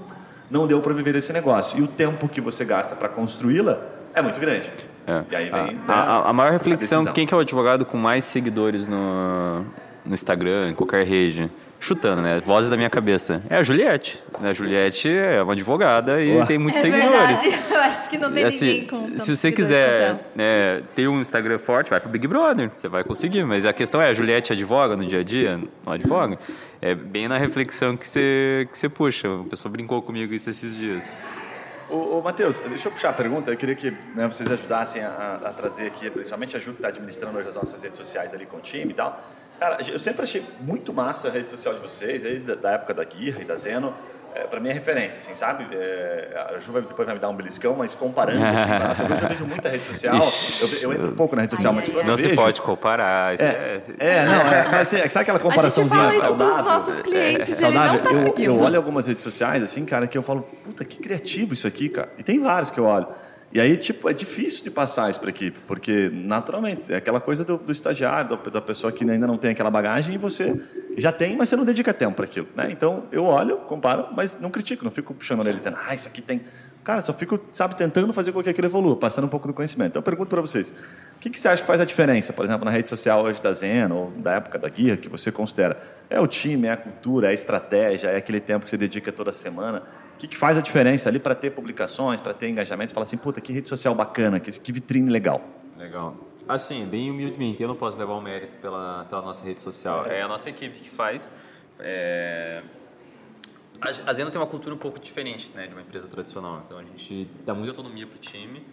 não 0.49 0.65
deu 0.65 0.81
para 0.81 0.93
viver 0.93 1.13
desse 1.13 1.31
negócio. 1.31 1.79
E 1.79 1.83
o 1.83 1.87
tempo 1.87 2.27
que 2.27 2.41
você 2.41 2.65
gasta 2.65 2.95
para 2.95 3.07
construí-la 3.07 3.79
é 4.13 4.21
muito 4.21 4.39
grande. 4.39 4.71
É. 5.05 5.23
E 5.31 5.35
aí 5.35 5.49
vem 5.49 5.79
a, 5.87 5.93
a, 5.93 6.29
a 6.29 6.33
maior 6.33 6.51
reflexão, 6.51 7.05
quem 7.05 7.25
que 7.25 7.33
é 7.33 7.37
o 7.37 7.39
advogado 7.39 7.85
com 7.85 7.97
mais 7.97 8.25
seguidores 8.25 8.87
no, 8.87 9.61
no 10.03 10.13
Instagram, 10.13 10.71
em 10.71 10.73
qualquer 10.73 11.05
rede? 11.05 11.49
Chutando, 11.79 12.21
né? 12.21 12.41
Vozes 12.45 12.69
da 12.69 12.77
minha 12.77 12.89
cabeça. 12.89 13.41
É 13.49 13.57
a 13.57 13.63
Juliette. 13.63 14.21
A 14.41 14.53
Juliette 14.53 15.09
é 15.09 15.41
uma 15.41 15.53
advogada 15.53 16.21
e 16.21 16.37
Ué. 16.37 16.45
tem 16.45 16.57
muitos 16.57 16.79
é 16.79 16.83
seguidores. 16.83 17.39
Verdade. 17.39 17.63
Eu 17.73 17.79
acho 17.79 18.09
que 18.09 18.17
não 18.17 18.31
tem 18.31 18.43
assim, 18.43 18.65
ninguém 18.65 18.87
com 18.87 19.19
Se 19.19 19.35
você 19.35 19.51
quiser 19.51 20.17
é, 20.37 20.81
ter 20.95 21.07
um 21.07 21.21
Instagram 21.21 21.59
forte, 21.59 21.89
vai 21.89 21.99
pro 21.99 22.09
Big 22.09 22.27
Brother. 22.27 22.71
Você 22.75 22.87
vai 22.87 23.03
conseguir. 23.03 23.43
Mas 23.43 23.65
a 23.65 23.73
questão 23.73 24.01
é, 24.01 24.09
a 24.09 24.13
Juliette 24.13 24.53
advoga 24.53 24.95
no 24.95 25.05
dia 25.05 25.19
a 25.19 25.23
dia? 25.23 25.59
Não 25.85 25.93
advoga? 25.93 26.37
É 26.81 26.93
bem 26.93 27.27
na 27.27 27.37
reflexão 27.37 27.95
que 27.95 28.07
você, 28.07 28.67
que 28.71 28.77
você 28.77 28.89
puxa. 28.89 29.27
A 29.27 29.49
pessoa 29.49 29.71
brincou 29.71 30.01
comigo 30.01 30.33
isso 30.33 30.49
esses 30.49 30.75
dias. 30.75 31.13
Ô, 31.89 32.17
ô 32.17 32.21
Matheus, 32.21 32.59
deixa 32.59 32.89
eu 32.89 32.91
puxar 32.91 33.09
a 33.09 33.13
pergunta. 33.13 33.49
Eu 33.49 33.55
queria 33.55 33.75
que 33.75 33.91
né, 34.13 34.27
vocês 34.27 34.51
ajudassem 34.51 35.01
a, 35.01 35.39
a, 35.45 35.53
trazer 35.53 35.87
aqui, 35.87 36.09
principalmente 36.09 36.57
a 36.57 36.59
Ju 36.59 36.71
que 36.71 36.79
está 36.79 36.89
administrando 36.89 37.37
hoje 37.37 37.47
as 37.47 37.55
nossas 37.55 37.81
redes 37.81 37.97
sociais 37.97 38.33
ali 38.33 38.45
com 38.45 38.57
o 38.57 38.59
time 38.59 38.91
e 38.91 38.95
tal. 38.95 39.21
Cara, 39.59 39.77
eu 39.87 39.99
sempre 39.99 40.23
achei 40.23 40.43
muito 40.61 40.93
massa 40.93 41.29
a 41.29 41.31
rede 41.31 41.49
social 41.49 41.73
de 41.73 41.79
vocês, 41.79 42.23
desde 42.23 42.55
da 42.55 42.71
época 42.71 42.93
da 42.93 43.03
Guirra 43.03 43.41
e 43.41 43.45
da 43.45 43.55
Zeno. 43.55 43.93
É, 44.35 44.41
para 44.41 44.59
mim 44.59 44.69
é 44.69 44.73
referência, 44.73 45.17
assim, 45.17 45.35
sabe? 45.35 45.65
É, 45.71 46.51
a 46.55 46.59
Ju 46.59 46.71
vai, 46.71 46.81
depois 46.83 47.05
vai 47.05 47.15
me 47.15 47.19
dar 47.19 47.29
um 47.29 47.35
beliscão, 47.35 47.75
mas 47.75 47.95
comparando, 47.95 48.43
assim, 48.45 49.01
eu 49.09 49.17
já 49.17 49.27
vejo 49.27 49.45
muita 49.45 49.67
rede 49.67 49.85
social. 49.85 50.15
Eu, 50.15 50.81
eu, 50.81 50.93
entro 50.93 51.09
um 51.09 51.15
pouco 51.15 51.35
na 51.35 51.41
rede 51.41 51.55
social, 51.55 51.73
mas 51.73 51.87
quando 51.87 52.05
Não 52.05 52.15
vejo, 52.15 52.29
se 52.29 52.35
pode 52.35 52.61
comparar. 52.61 53.33
É, 53.33 53.43
é, 53.43 53.81
é, 53.97 54.25
não, 54.25 54.33
é, 54.33 54.67
mas 54.69 54.93
assim, 54.93 55.09
sabe 55.09 55.23
aquela 55.23 55.39
comparaçãozinha 55.39 56.01
a 56.03 56.11
gente 56.11 56.19
fala 56.19 56.27
saudável? 56.27 56.59
isso 56.59 56.69
nossos 56.69 57.01
clientes, 57.01 57.63
é, 57.63 57.67
ele 57.67 57.79
não 57.79 57.97
tá 57.97 58.11
eu, 58.11 58.23
seguindo. 58.23 58.43
eu 58.43 58.59
olho 58.59 58.77
algumas 58.77 59.07
redes 59.07 59.23
sociais, 59.23 59.63
assim, 59.63 59.85
cara, 59.85 60.05
que 60.05 60.17
eu 60.17 60.21
falo, 60.21 60.41
puta, 60.63 60.85
que 60.85 60.99
criativo 60.99 61.55
isso 61.55 61.65
aqui, 61.65 61.89
cara. 61.89 62.09
E 62.19 62.23
tem 62.23 62.37
vários 62.39 62.69
que 62.69 62.79
eu 62.79 62.85
olho. 62.85 63.07
E 63.51 63.61
aí, 63.61 63.77
tipo, 63.77 64.09
é 64.09 64.13
difícil 64.13 64.61
de 64.63 64.69
passar 64.69 65.09
isso 65.09 65.19
para 65.19 65.29
a 65.29 65.31
equipe, 65.31 65.57
porque, 65.65 66.11
naturalmente, 66.13 66.91
é 66.91 66.97
aquela 66.97 67.21
coisa 67.21 67.45
do, 67.45 67.57
do 67.57 67.71
estagiário, 67.71 68.37
da 68.51 68.59
pessoa 68.59 68.91
que 68.91 69.09
ainda 69.09 69.25
não 69.25 69.37
tem 69.37 69.51
aquela 69.51 69.71
bagagem 69.71 70.15
e 70.15 70.17
você 70.17 70.59
já 70.97 71.13
tem, 71.13 71.37
mas 71.37 71.47
você 71.47 71.55
não 71.55 71.63
dedica 71.63 71.93
tempo 71.93 72.17
para 72.17 72.25
aquilo, 72.25 72.47
né? 72.53 72.67
Então, 72.69 73.05
eu 73.09 73.23
olho, 73.23 73.57
comparo, 73.59 74.07
mas 74.13 74.37
não 74.41 74.49
critico, 74.49 74.83
não 74.83 74.91
fico 74.91 75.13
puxando 75.13 75.41
ele 75.47 75.55
dizendo, 75.55 75.77
ah, 75.87 75.95
isso 75.95 76.07
aqui 76.07 76.21
tem... 76.21 76.41
Cara, 76.83 76.99
só 76.99 77.13
fico, 77.13 77.39
sabe, 77.51 77.75
tentando 77.75 78.11
fazer 78.13 78.31
com 78.31 78.43
que 78.43 78.49
aquilo 78.49 78.67
evolua, 78.67 78.97
passando 78.97 79.25
um 79.25 79.29
pouco 79.29 79.47
do 79.47 79.53
conhecimento. 79.53 79.91
Então, 79.91 79.99
eu 80.01 80.03
pergunto 80.03 80.29
para 80.29 80.41
vocês, 80.41 80.69
o 81.15 81.19
que, 81.19 81.29
que 81.29 81.39
você 81.39 81.47
acha 81.47 81.61
que 81.61 81.67
faz 81.67 81.79
a 81.79 81.85
diferença, 81.85 82.33
por 82.33 82.43
exemplo, 82.43 82.65
na 82.65 82.71
rede 82.71 82.89
social 82.89 83.23
hoje 83.23 83.41
da 83.41 83.51
Zeno, 83.53 83.95
ou 83.95 84.11
da 84.11 84.33
época 84.33 84.59
da 84.59 84.67
Guia, 84.69 84.95
que 84.97 85.09
você 85.09 85.31
considera? 85.31 85.81
É 86.09 86.19
o 86.19 86.27
time, 86.27 86.67
é 86.67 86.71
a 86.71 86.77
cultura, 86.77 87.27
é 87.27 87.31
a 87.31 87.33
estratégia, 87.33 88.09
é 88.09 88.17
aquele 88.17 88.39
tempo 88.39 88.65
que 88.65 88.71
você 88.71 88.77
dedica 88.77 89.11
toda 89.11 89.31
semana? 89.31 89.83
O 90.17 90.19
que, 90.19 90.27
que 90.27 90.35
faz 90.35 90.57
a 90.57 90.61
diferença 90.61 91.07
ali 91.07 91.19
para 91.19 91.35
ter 91.35 91.51
publicações, 91.51 92.19
para 92.19 92.33
ter 92.33 92.49
engajamentos? 92.49 92.91
Fala 92.91 93.03
assim, 93.03 93.17
puta, 93.17 93.39
que 93.39 93.53
rede 93.53 93.69
social 93.69 93.93
bacana, 93.93 94.39
que, 94.39 94.49
que 94.49 94.71
vitrine 94.71 95.11
legal. 95.11 95.39
Legal. 95.77 96.17
Assim, 96.49 96.87
bem 96.87 97.11
humildemente, 97.11 97.61
eu 97.61 97.67
não 97.67 97.75
posso 97.75 97.99
levar 97.99 98.13
o 98.13 98.21
mérito 98.21 98.55
pela, 98.55 99.05
pela 99.07 99.21
nossa 99.21 99.45
rede 99.45 99.61
social. 99.61 100.07
É 100.07 100.23
a 100.23 100.27
nossa 100.27 100.49
equipe 100.49 100.79
que 100.79 100.89
faz. 100.89 101.29
É... 101.79 102.63
A 103.79 104.11
Zeno 104.11 104.31
tem 104.31 104.41
uma 104.41 104.47
cultura 104.47 104.73
um 104.73 104.79
pouco 104.79 104.99
diferente 104.99 105.51
né, 105.53 105.67
de 105.67 105.73
uma 105.73 105.81
empresa 105.83 106.07
tradicional. 106.07 106.63
Então, 106.65 106.79
a 106.79 106.81
gente 106.81 107.29
dá 107.45 107.53
muita 107.53 107.69
autonomia 107.69 108.07
para 108.07 108.15
o 108.15 108.19
time 108.19 108.65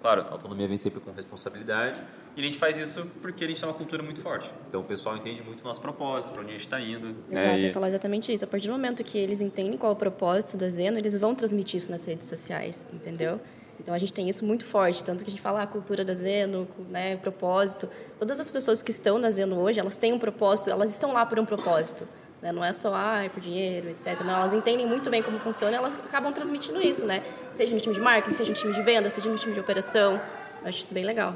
Claro, 0.00 0.22
a 0.28 0.32
autonomia 0.32 0.68
vem 0.68 0.76
sempre 0.76 1.00
com 1.00 1.10
responsabilidade 1.10 2.00
e 2.36 2.40
a 2.40 2.44
gente 2.44 2.58
faz 2.58 2.78
isso 2.78 3.04
porque 3.20 3.44
a 3.44 3.48
gente 3.48 3.58
tem 3.58 3.68
uma 3.68 3.74
cultura 3.74 4.02
muito 4.02 4.20
forte. 4.20 4.48
Então 4.68 4.80
o 4.80 4.84
pessoal 4.84 5.16
entende 5.16 5.42
muito 5.42 5.62
o 5.62 5.64
nosso 5.64 5.80
propósito, 5.80 6.32
para 6.32 6.42
onde 6.42 6.50
a 6.50 6.52
gente 6.52 6.64
está 6.64 6.80
indo. 6.80 7.16
Exato, 7.30 7.48
é, 7.48 7.68
eu 7.68 7.72
falar 7.72 7.88
exatamente 7.88 8.32
isso. 8.32 8.44
A 8.44 8.48
partir 8.48 8.68
do 8.68 8.72
momento 8.72 9.02
que 9.02 9.18
eles 9.18 9.40
entendem 9.40 9.76
qual 9.76 9.90
é 9.90 9.94
o 9.94 9.98
propósito 9.98 10.56
da 10.56 10.68
Zeno, 10.68 10.98
eles 10.98 11.16
vão 11.16 11.34
transmitir 11.34 11.78
isso 11.78 11.90
nas 11.90 12.04
redes 12.04 12.28
sociais, 12.28 12.86
entendeu? 12.92 13.40
Então 13.80 13.94
a 13.94 13.98
gente 13.98 14.12
tem 14.12 14.28
isso 14.28 14.44
muito 14.44 14.64
forte, 14.64 15.02
tanto 15.02 15.24
que 15.24 15.30
a 15.30 15.32
gente 15.32 15.42
fala 15.42 15.60
ah, 15.60 15.62
a 15.62 15.66
cultura 15.66 16.04
da 16.04 16.14
Zeno, 16.14 16.68
né, 16.88 17.16
propósito. 17.16 17.88
Todas 18.18 18.38
as 18.40 18.50
pessoas 18.50 18.82
que 18.82 18.90
estão 18.90 19.18
na 19.18 19.30
Zeno 19.30 19.58
hoje, 19.58 19.78
elas 19.78 19.96
têm 19.96 20.12
um 20.12 20.18
propósito, 20.18 20.70
elas 20.70 20.92
estão 20.92 21.12
lá 21.12 21.24
por 21.24 21.38
um 21.38 21.44
propósito. 21.44 22.06
Né? 22.40 22.52
Não 22.52 22.64
é 22.64 22.72
só 22.72 22.94
ah, 22.94 23.24
é 23.24 23.28
por 23.28 23.40
dinheiro, 23.40 23.88
etc. 23.88 24.20
Não, 24.24 24.36
elas 24.36 24.54
entendem 24.54 24.86
muito 24.86 25.10
bem 25.10 25.22
como 25.22 25.38
funciona, 25.38 25.76
elas 25.76 25.94
acabam 25.94 26.32
transmitindo 26.32 26.80
isso, 26.80 27.04
né? 27.04 27.24
Seja 27.50 27.74
no 27.74 27.80
time 27.80 27.94
de 27.94 28.00
marketing, 28.00 28.34
seja 28.34 28.50
no 28.50 28.56
time 28.56 28.72
de 28.72 28.82
venda, 28.82 29.10
seja 29.10 29.28
no 29.28 29.36
time 29.36 29.54
de 29.54 29.60
operação. 29.60 30.20
Eu 30.62 30.68
acho 30.68 30.80
isso 30.80 30.94
bem 30.94 31.04
legal. 31.04 31.34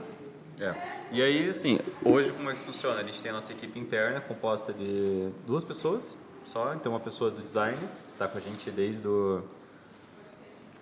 É. 0.60 0.74
E 1.10 1.22
aí, 1.22 1.48
assim, 1.48 1.78
hoje 2.04 2.30
como 2.32 2.50
é 2.50 2.54
que 2.54 2.60
funciona? 2.60 3.00
A 3.00 3.02
gente 3.02 3.20
tem 3.20 3.30
a 3.30 3.34
nossa 3.34 3.52
equipe 3.52 3.78
interna 3.78 4.20
composta 4.20 4.72
de 4.72 5.30
duas 5.46 5.64
pessoas 5.64 6.16
só. 6.44 6.74
Então, 6.74 6.92
uma 6.92 7.00
pessoa 7.00 7.30
do 7.30 7.42
design, 7.42 7.76
está 8.12 8.28
com 8.28 8.38
a 8.38 8.40
gente 8.40 8.70
desde 8.70 9.06
o... 9.08 9.42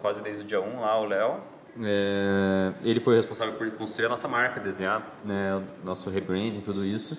quase 0.01 0.23
desde 0.23 0.43
o 0.43 0.45
dia 0.45 0.61
1 0.61 0.81
lá, 0.81 1.01
o 1.01 1.05
Léo. 1.05 1.41
É, 1.83 2.73
ele 2.85 2.99
foi 2.99 3.15
responsável 3.15 3.55
por 3.55 3.71
construir 3.73 4.07
a 4.07 4.09
nossa 4.09 4.27
marca, 4.27 4.59
desenhar 4.59 5.07
né, 5.25 5.63
nosso 5.85 6.11
rebranding, 6.11 6.61
tudo 6.61 6.85
isso. 6.85 7.17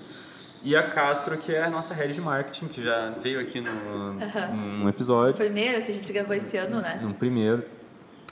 E 0.63 0.75
a 0.75 0.83
Castro, 0.83 1.37
que 1.37 1.53
é 1.53 1.63
a 1.63 1.69
nossa 1.69 1.93
head 1.93 2.13
de 2.13 2.21
marketing, 2.21 2.67
que 2.67 2.83
já 2.83 3.09
veio 3.19 3.39
aqui 3.39 3.59
no, 3.59 3.71
uhum. 3.71 4.79
num 4.81 4.89
episódio. 4.89 5.33
Primeiro 5.33 5.83
que 5.83 5.91
a 5.91 5.93
gente 5.93 6.13
gravou 6.13 6.35
esse 6.35 6.55
ano, 6.57 6.81
né? 6.81 6.99
No 7.01 7.13
primeiro. 7.13 7.63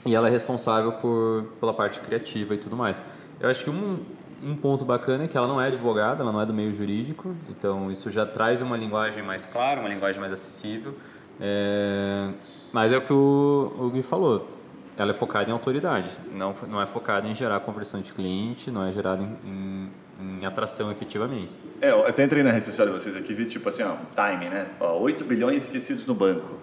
E 0.06 0.14
ela 0.14 0.28
é 0.28 0.30
responsável 0.30 0.92
por, 0.92 1.44
pela 1.58 1.74
parte 1.74 2.00
criativa 2.00 2.54
e 2.54 2.58
tudo 2.58 2.76
mais. 2.76 3.02
Eu 3.40 3.50
acho 3.50 3.64
que 3.64 3.70
um, 3.70 3.98
um 4.42 4.56
ponto 4.56 4.84
bacana 4.84 5.24
é 5.24 5.28
que 5.28 5.36
ela 5.36 5.48
não 5.48 5.60
é 5.60 5.66
advogada, 5.66 6.22
ela 6.22 6.32
não 6.32 6.40
é 6.40 6.46
do 6.46 6.54
meio 6.54 6.72
jurídico, 6.72 7.34
então 7.48 7.90
isso 7.90 8.08
já 8.10 8.24
traz 8.24 8.62
uma 8.62 8.76
linguagem 8.76 9.22
mais 9.22 9.44
clara, 9.44 9.80
uma 9.80 9.88
linguagem 9.88 10.20
mais 10.20 10.32
acessível. 10.32 10.94
É, 11.40 12.30
mas 12.72 12.92
é 12.92 12.98
o 12.98 13.02
que 13.02 13.12
o, 13.12 13.72
o 13.78 13.90
Gui 13.90 14.02
falou, 14.02 14.48
ela 14.96 15.10
é 15.10 15.14
focada 15.14 15.48
em 15.48 15.52
autoridade, 15.52 16.10
não, 16.32 16.54
não 16.68 16.80
é 16.80 16.86
focada 16.86 17.26
em 17.26 17.34
gerar 17.34 17.60
conversão 17.60 18.00
de 18.00 18.12
cliente, 18.12 18.70
não 18.70 18.84
é 18.84 18.92
gerada 18.92 19.22
em, 19.22 19.36
em 19.44 19.90
em 20.20 20.44
atração 20.44 20.90
efetivamente. 20.90 21.56
É, 21.80 21.90
eu 21.90 22.06
até 22.06 22.24
entrei 22.24 22.42
na 22.42 22.50
rede 22.50 22.66
social 22.66 22.86
de 22.86 22.92
vocês 22.92 23.16
aqui 23.16 23.32
e 23.32 23.34
vi 23.34 23.46
tipo 23.46 23.68
assim, 23.68 23.82
ó, 23.82 23.94
time, 24.14 24.48
né? 24.48 24.66
Ó, 24.78 24.98
8 24.98 25.24
bilhões 25.24 25.64
esquecidos 25.64 26.06
no 26.06 26.14
banco. 26.14 26.58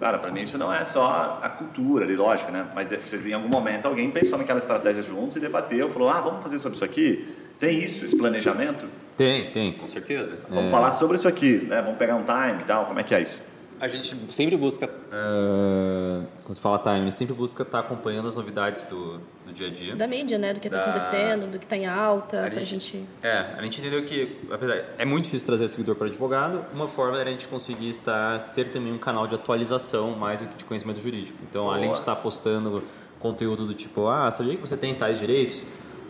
Cara, 0.00 0.18
para 0.18 0.30
mim 0.30 0.42
isso 0.42 0.58
não 0.58 0.72
é 0.72 0.84
só 0.84 1.38
a 1.42 1.48
cultura 1.48 2.04
ali, 2.04 2.16
lógico, 2.16 2.50
né? 2.50 2.66
Mas 2.74 2.90
é, 2.90 2.96
vocês 2.96 3.24
em 3.26 3.32
algum 3.32 3.48
momento 3.48 3.86
alguém 3.86 4.10
pensou 4.10 4.38
naquela 4.38 4.58
estratégia 4.58 5.02
juntos 5.02 5.36
e 5.36 5.40
debateu, 5.40 5.90
falou: 5.90 6.08
"Ah, 6.08 6.20
vamos 6.20 6.42
fazer 6.42 6.58
sobre 6.58 6.76
isso 6.76 6.84
aqui". 6.84 7.26
Tem 7.58 7.78
isso, 7.78 8.04
esse 8.04 8.16
planejamento? 8.16 8.86
Tem, 9.16 9.50
tem, 9.52 9.72
com 9.72 9.88
certeza. 9.88 10.38
Vamos 10.48 10.66
é... 10.66 10.70
falar 10.70 10.92
sobre 10.92 11.16
isso 11.16 11.28
aqui, 11.28 11.66
né? 11.68 11.80
Vamos 11.80 11.98
pegar 11.98 12.16
um 12.16 12.24
time 12.24 12.62
e 12.62 12.64
tal, 12.64 12.86
como 12.86 12.98
é 12.98 13.02
que 13.02 13.14
é 13.14 13.22
isso? 13.22 13.40
A 13.84 13.86
gente 13.86 14.16
sempre 14.30 14.56
busca, 14.56 14.86
uh, 14.86 16.24
quando 16.42 16.54
se 16.54 16.60
fala 16.60 16.78
time, 16.78 17.12
sempre 17.12 17.34
busca 17.34 17.62
estar 17.62 17.82
tá 17.82 17.86
acompanhando 17.86 18.26
as 18.26 18.34
novidades 18.34 18.86
do, 18.86 19.18
do 19.46 19.52
dia 19.52 19.66
a 19.66 19.70
dia. 19.70 19.94
Da 19.94 20.06
mídia, 20.06 20.38
né? 20.38 20.54
Do 20.54 20.60
que 20.60 20.68
está 20.68 20.78
Da- 20.78 20.84
acontecendo, 20.84 21.50
do 21.50 21.58
que 21.58 21.66
está 21.66 21.76
em 21.76 21.84
alta, 21.84 22.46
A 22.46 22.50
pra 22.50 22.60
gente- 22.60 22.80
gente... 22.96 23.04
É, 23.22 23.44
a 23.58 23.62
gente 23.62 23.82
entendeu 23.82 24.02
que, 24.02 24.38
apesar, 24.50 24.82
é 24.96 25.04
muito 25.04 25.24
difícil 25.24 25.44
trazer 25.44 25.68
seguidor 25.68 25.96
para 25.96 26.06
advogado, 26.06 26.64
uma 26.72 26.88
forma 26.88 27.20
era 27.20 27.28
a 27.28 27.32
gente 27.32 27.46
conseguir 27.46 27.90
estar, 27.90 28.40
ser 28.40 28.70
também 28.70 28.90
um 28.90 28.96
canal 28.96 29.26
de 29.26 29.34
atualização 29.34 30.12
mais 30.12 30.40
do 30.40 30.46
que 30.46 30.56
de 30.56 30.64
conhecimento 30.64 30.98
jurídico. 31.02 31.38
Então, 31.46 31.70
além 31.70 31.92
de 31.92 31.98
estar 31.98 32.16
postando 32.16 32.82
conteúdo 33.20 33.66
do 33.66 33.74
tipo, 33.74 34.08
ah, 34.08 34.30
sabia 34.30 34.54
que 34.56 34.62
você 34.62 34.78
tem 34.78 34.94
tais 34.94 35.18
direitos? 35.18 35.62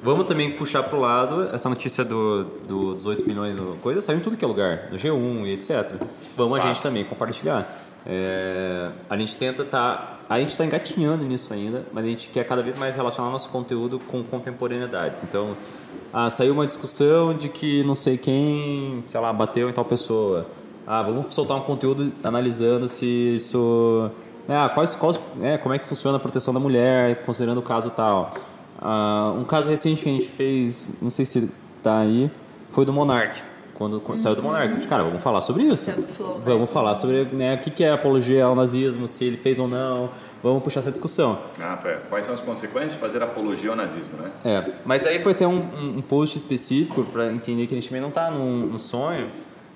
Vamos 0.04 0.26
também 0.26 0.50
puxar 0.50 0.82
para 0.82 0.98
o 0.98 1.00
lado 1.00 1.48
essa 1.50 1.66
notícia 1.66 2.04
do, 2.04 2.44
do, 2.68 2.94
dos 2.94 3.06
8 3.06 3.26
milhões, 3.26 3.56
do 3.56 3.78
coisa, 3.80 4.02
saiu 4.02 4.18
em 4.18 4.20
tudo 4.20 4.36
que 4.36 4.44
é 4.44 4.46
lugar, 4.46 4.88
no 4.90 4.98
G1 4.98 5.46
e 5.46 5.52
etc. 5.52 5.96
Vamos 6.36 6.58
a 6.58 6.60
gente 6.60 6.82
também 6.82 7.06
compartilhar. 7.06 7.66
É, 8.04 8.90
a 9.08 9.16
gente 9.16 9.34
tenta 9.34 9.64
tá, 9.64 10.18
a 10.28 10.38
gente 10.38 10.50
está 10.50 10.62
engatinhando 10.62 11.24
nisso 11.24 11.54
ainda, 11.54 11.86
mas 11.90 12.04
a 12.04 12.06
gente 12.06 12.28
quer 12.28 12.44
cada 12.44 12.62
vez 12.62 12.74
mais 12.74 12.94
relacionar 12.94 13.30
nosso 13.30 13.48
conteúdo 13.48 13.98
com 13.98 14.22
contemporaneidades. 14.22 15.22
Então, 15.22 15.56
ah, 16.12 16.28
saiu 16.28 16.52
uma 16.52 16.66
discussão 16.66 17.32
de 17.32 17.48
que 17.48 17.82
não 17.84 17.94
sei 17.94 18.18
quem, 18.18 19.02
sei 19.08 19.18
lá, 19.18 19.32
bateu 19.32 19.70
em 19.70 19.72
tal 19.72 19.86
pessoa. 19.86 20.46
Ah, 20.86 21.00
vamos 21.00 21.34
soltar 21.34 21.56
um 21.56 21.62
conteúdo 21.62 22.12
analisando 22.22 22.86
se 22.88 23.06
isso, 23.36 24.10
ah, 24.50 24.68
quais, 24.68 24.94
quais, 24.94 25.18
é, 25.40 25.56
como 25.56 25.74
é 25.74 25.78
que 25.78 25.86
funciona 25.86 26.18
a 26.18 26.20
proteção 26.20 26.52
da 26.52 26.60
mulher, 26.60 27.24
considerando 27.24 27.56
o 27.56 27.62
caso 27.62 27.88
tal. 27.88 28.34
Ah, 28.84 29.32
um 29.36 29.44
caso 29.44 29.70
recente 29.70 30.02
que 30.02 30.08
a 30.10 30.12
gente 30.12 30.28
fez, 30.28 30.86
não 31.00 31.10
sei 31.10 31.24
se 31.24 31.48
tá 31.82 32.00
aí, 32.00 32.30
foi 32.70 32.84
do 32.84 32.92
Monark. 32.92 33.42
Quando 33.72 34.00
saiu 34.16 34.36
do 34.36 34.42
Monark, 34.42 34.70
a 34.70 34.74
gente, 34.74 34.86
cara, 34.86 35.02
vamos 35.02 35.20
falar 35.20 35.40
sobre 35.40 35.64
isso. 35.64 35.90
Flow? 36.16 36.40
Vamos 36.44 36.70
falar 36.70 36.94
sobre 36.94 37.24
né, 37.32 37.54
o 37.54 37.58
que 37.58 37.82
é 37.82 37.90
apologia 37.90 38.44
ao 38.44 38.54
nazismo, 38.54 39.08
se 39.08 39.24
ele 39.24 39.36
fez 39.36 39.58
ou 39.58 39.66
não. 39.66 40.10
Vamos 40.42 40.62
puxar 40.62 40.78
essa 40.78 40.92
discussão. 40.92 41.40
Ah, 41.60 41.76
foi. 41.82 41.94
Quais 42.08 42.24
são 42.24 42.34
as 42.34 42.40
consequências 42.40 42.92
de 42.92 42.98
fazer 42.98 43.20
apologia 43.20 43.70
ao 43.70 43.76
nazismo, 43.76 44.16
né? 44.22 44.30
É, 44.44 44.64
mas 44.84 45.04
aí 45.04 45.18
foi 45.18 45.32
até 45.32 45.44
um, 45.48 45.96
um- 45.96 46.02
post 46.02 46.36
específico 46.38 47.02
para 47.04 47.32
entender 47.32 47.66
que 47.66 47.74
a 47.74 47.76
gente 47.80 47.88
também 47.88 48.00
não 48.02 48.12
tá 48.12 48.30
no, 48.30 48.66
no 48.66 48.78
sonho. 48.78 49.28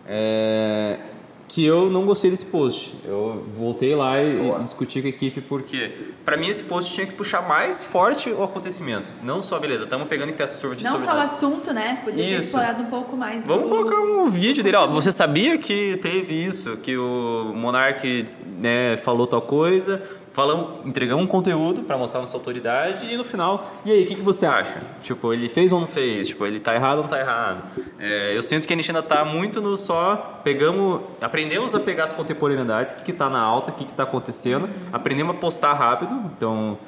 é, 0.07 1.01
que 1.49 1.65
eu 1.65 1.89
não 1.91 2.05
gostei 2.05 2.31
desse 2.31 2.45
post. 2.45 2.95
Eu 3.05 3.43
voltei 3.57 3.95
lá 3.95 4.23
e, 4.23 4.39
e 4.51 4.63
discuti 4.63 5.01
com 5.01 5.07
a 5.07 5.11
equipe 5.11 5.41
porque, 5.41 5.91
para 6.25 6.37
mim, 6.37 6.49
esse 6.49 6.63
post 6.65 6.93
tinha 6.93 7.07
que 7.07 7.15
puxar 7.15 7.49
mais 7.49 7.83
forte 7.83 8.29
o 8.31 8.43
acontecimento. 8.45 9.13
Não 9.23 9.41
só, 9.41 9.59
beleza, 9.59 9.85
estamos 9.85 10.07
pegando 10.09 10.31
que 10.31 10.37
tem 10.37 10.45
essa 10.45 10.59
sorvete 10.59 10.85
Não 10.85 10.99
só 10.99 11.15
o 11.17 11.21
assunto, 11.21 11.73
né? 11.73 12.01
Podia 12.05 12.23
ter 12.23 12.31
Isso. 12.33 12.47
explorado 12.49 12.83
um 12.83 12.87
pouco 12.87 13.17
mais. 13.17 13.47
Vamos 13.47 13.65
do- 13.65 13.71
colocar 13.71 13.99
um 13.99 14.29
vídeo 14.29 14.63
dele. 14.63 14.77
Ó, 14.77 14.87
você 14.89 15.11
sabia 15.11 15.57
que 15.57 15.99
teve 16.03 16.35
isso, 16.35 16.77
que 16.77 16.97
o 16.99 17.53
Monark 17.57 18.29
né, 18.59 18.97
falou 18.99 19.27
tal 19.27 19.41
coisa, 19.41 20.03
falamos, 20.39 20.87
entregamos 20.87 21.25
um 21.25 21.27
conteúdo 21.27 21.83
para 21.83 21.99
mostrar 21.99 22.21
nossa 22.21 22.37
autoridade 22.37 23.05
e 23.13 23.17
no 23.17 23.25
final, 23.25 23.69
e 23.85 23.91
aí, 23.91 24.05
o 24.05 24.07
que, 24.07 24.15
que 24.15 24.23
você 24.23 24.47
acha? 24.47 24.79
Tipo, 25.03 25.33
ele 25.33 25.49
fez 25.49 25.73
ou 25.73 25.81
não 25.81 25.89
fez? 25.89 26.29
Tipo, 26.29 26.47
ele 26.47 26.61
tá 26.61 26.77
errado 26.77 26.99
ou 26.99 27.03
não 27.03 27.11
tá 27.11 27.19
errado? 27.19 27.65
É, 27.99 28.37
eu 28.37 28.41
sinto 28.41 28.65
que 28.65 28.73
a 28.73 28.77
gente 28.77 28.89
ainda 28.89 29.03
tá 29.03 29.25
muito 29.25 29.61
no 29.61 29.77
só, 29.77 30.41
pegamos, 30.45 31.01
aprendemos 31.21 31.75
a 31.75 31.81
pegar 31.81 32.05
as 32.05 32.13
contemporaneidades, 32.13 32.93
o 32.93 32.97
que, 32.99 33.07
que 33.07 33.13
tá 33.13 33.29
na 33.29 33.41
alta, 33.41 33.73
o 33.73 33.75
que, 33.75 33.85
que 33.85 33.93
tá 33.93 34.05
acontecendo, 34.05 34.71
aprendemos 34.93 35.35
a 35.35 35.39
postar 35.41 35.73
rápido, 35.73 36.15
então 36.37 36.79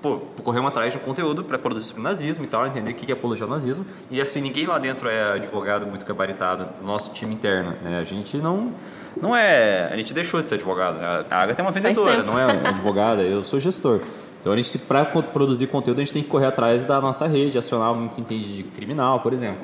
pô, 0.00 0.18
corremos 0.42 0.68
atrás 0.68 0.92
de 0.92 0.98
um 0.98 1.02
conteúdo 1.02 1.44
para 1.44 1.58
produzir 1.58 1.88
sobre 1.88 2.02
nazismo 2.02 2.44
e 2.44 2.46
tal, 2.46 2.66
entender 2.66 2.90
o 2.90 2.94
que 2.94 3.10
é 3.10 3.14
apologia 3.14 3.44
ao 3.44 3.50
nazismo. 3.50 3.84
E 4.10 4.20
assim, 4.20 4.40
ninguém 4.40 4.66
lá 4.66 4.78
dentro 4.78 5.08
é 5.08 5.32
advogado 5.32 5.86
muito 5.86 6.04
gabaritado, 6.04 6.68
nosso 6.84 7.12
time 7.12 7.34
interno. 7.34 7.74
Né? 7.82 7.98
A 7.98 8.02
gente 8.02 8.36
não. 8.38 8.72
Não 9.20 9.34
é. 9.34 9.88
A 9.92 9.96
gente 9.96 10.12
deixou 10.12 10.40
de 10.40 10.46
ser 10.46 10.56
advogado. 10.56 11.00
A 11.00 11.24
a 11.30 11.42
Agatha 11.42 11.62
é 11.62 11.64
uma 11.64 11.70
vendedora, 11.70 12.22
não 12.22 12.38
é 12.38 12.44
advogada, 12.68 13.22
eu 13.22 13.42
sou 13.42 13.58
gestor. 13.58 14.00
Então 14.40 14.52
a 14.52 14.56
gente, 14.56 14.76
para 14.78 15.04
produzir 15.04 15.68
conteúdo, 15.68 16.00
a 16.00 16.04
gente 16.04 16.12
tem 16.12 16.22
que 16.22 16.28
correr 16.28 16.46
atrás 16.46 16.82
da 16.82 17.00
nossa 17.00 17.26
rede, 17.26 17.56
acionar 17.56 17.88
alguém 17.88 18.08
que 18.08 18.20
entende 18.20 18.54
de 18.54 18.62
criminal, 18.62 19.20
por 19.20 19.32
exemplo. 19.32 19.60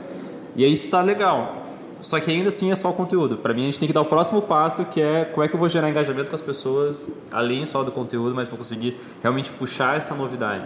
E 0.56 0.64
aí 0.64 0.72
isso 0.72 0.88
tá 0.88 1.02
legal. 1.02 1.69
Só 2.00 2.18
que 2.18 2.30
ainda 2.30 2.48
assim 2.48 2.72
é 2.72 2.76
só 2.76 2.90
o 2.90 2.92
conteúdo. 2.92 3.36
Para 3.36 3.52
mim 3.52 3.62
a 3.62 3.64
gente 3.66 3.78
tem 3.78 3.86
que 3.86 3.92
dar 3.92 4.00
o 4.00 4.06
próximo 4.06 4.40
passo, 4.42 4.84
que 4.86 5.00
é 5.00 5.24
como 5.24 5.44
é 5.44 5.48
que 5.48 5.54
eu 5.54 5.60
vou 5.60 5.68
gerar 5.68 5.88
engajamento 5.88 6.30
com 6.30 6.34
as 6.34 6.40
pessoas, 6.40 7.12
além 7.30 7.64
só 7.64 7.82
do 7.82 7.92
conteúdo, 7.92 8.34
mas 8.34 8.48
vou 8.48 8.58
conseguir 8.58 8.98
realmente 9.22 9.52
puxar 9.52 9.96
essa 9.96 10.14
novidade. 10.14 10.64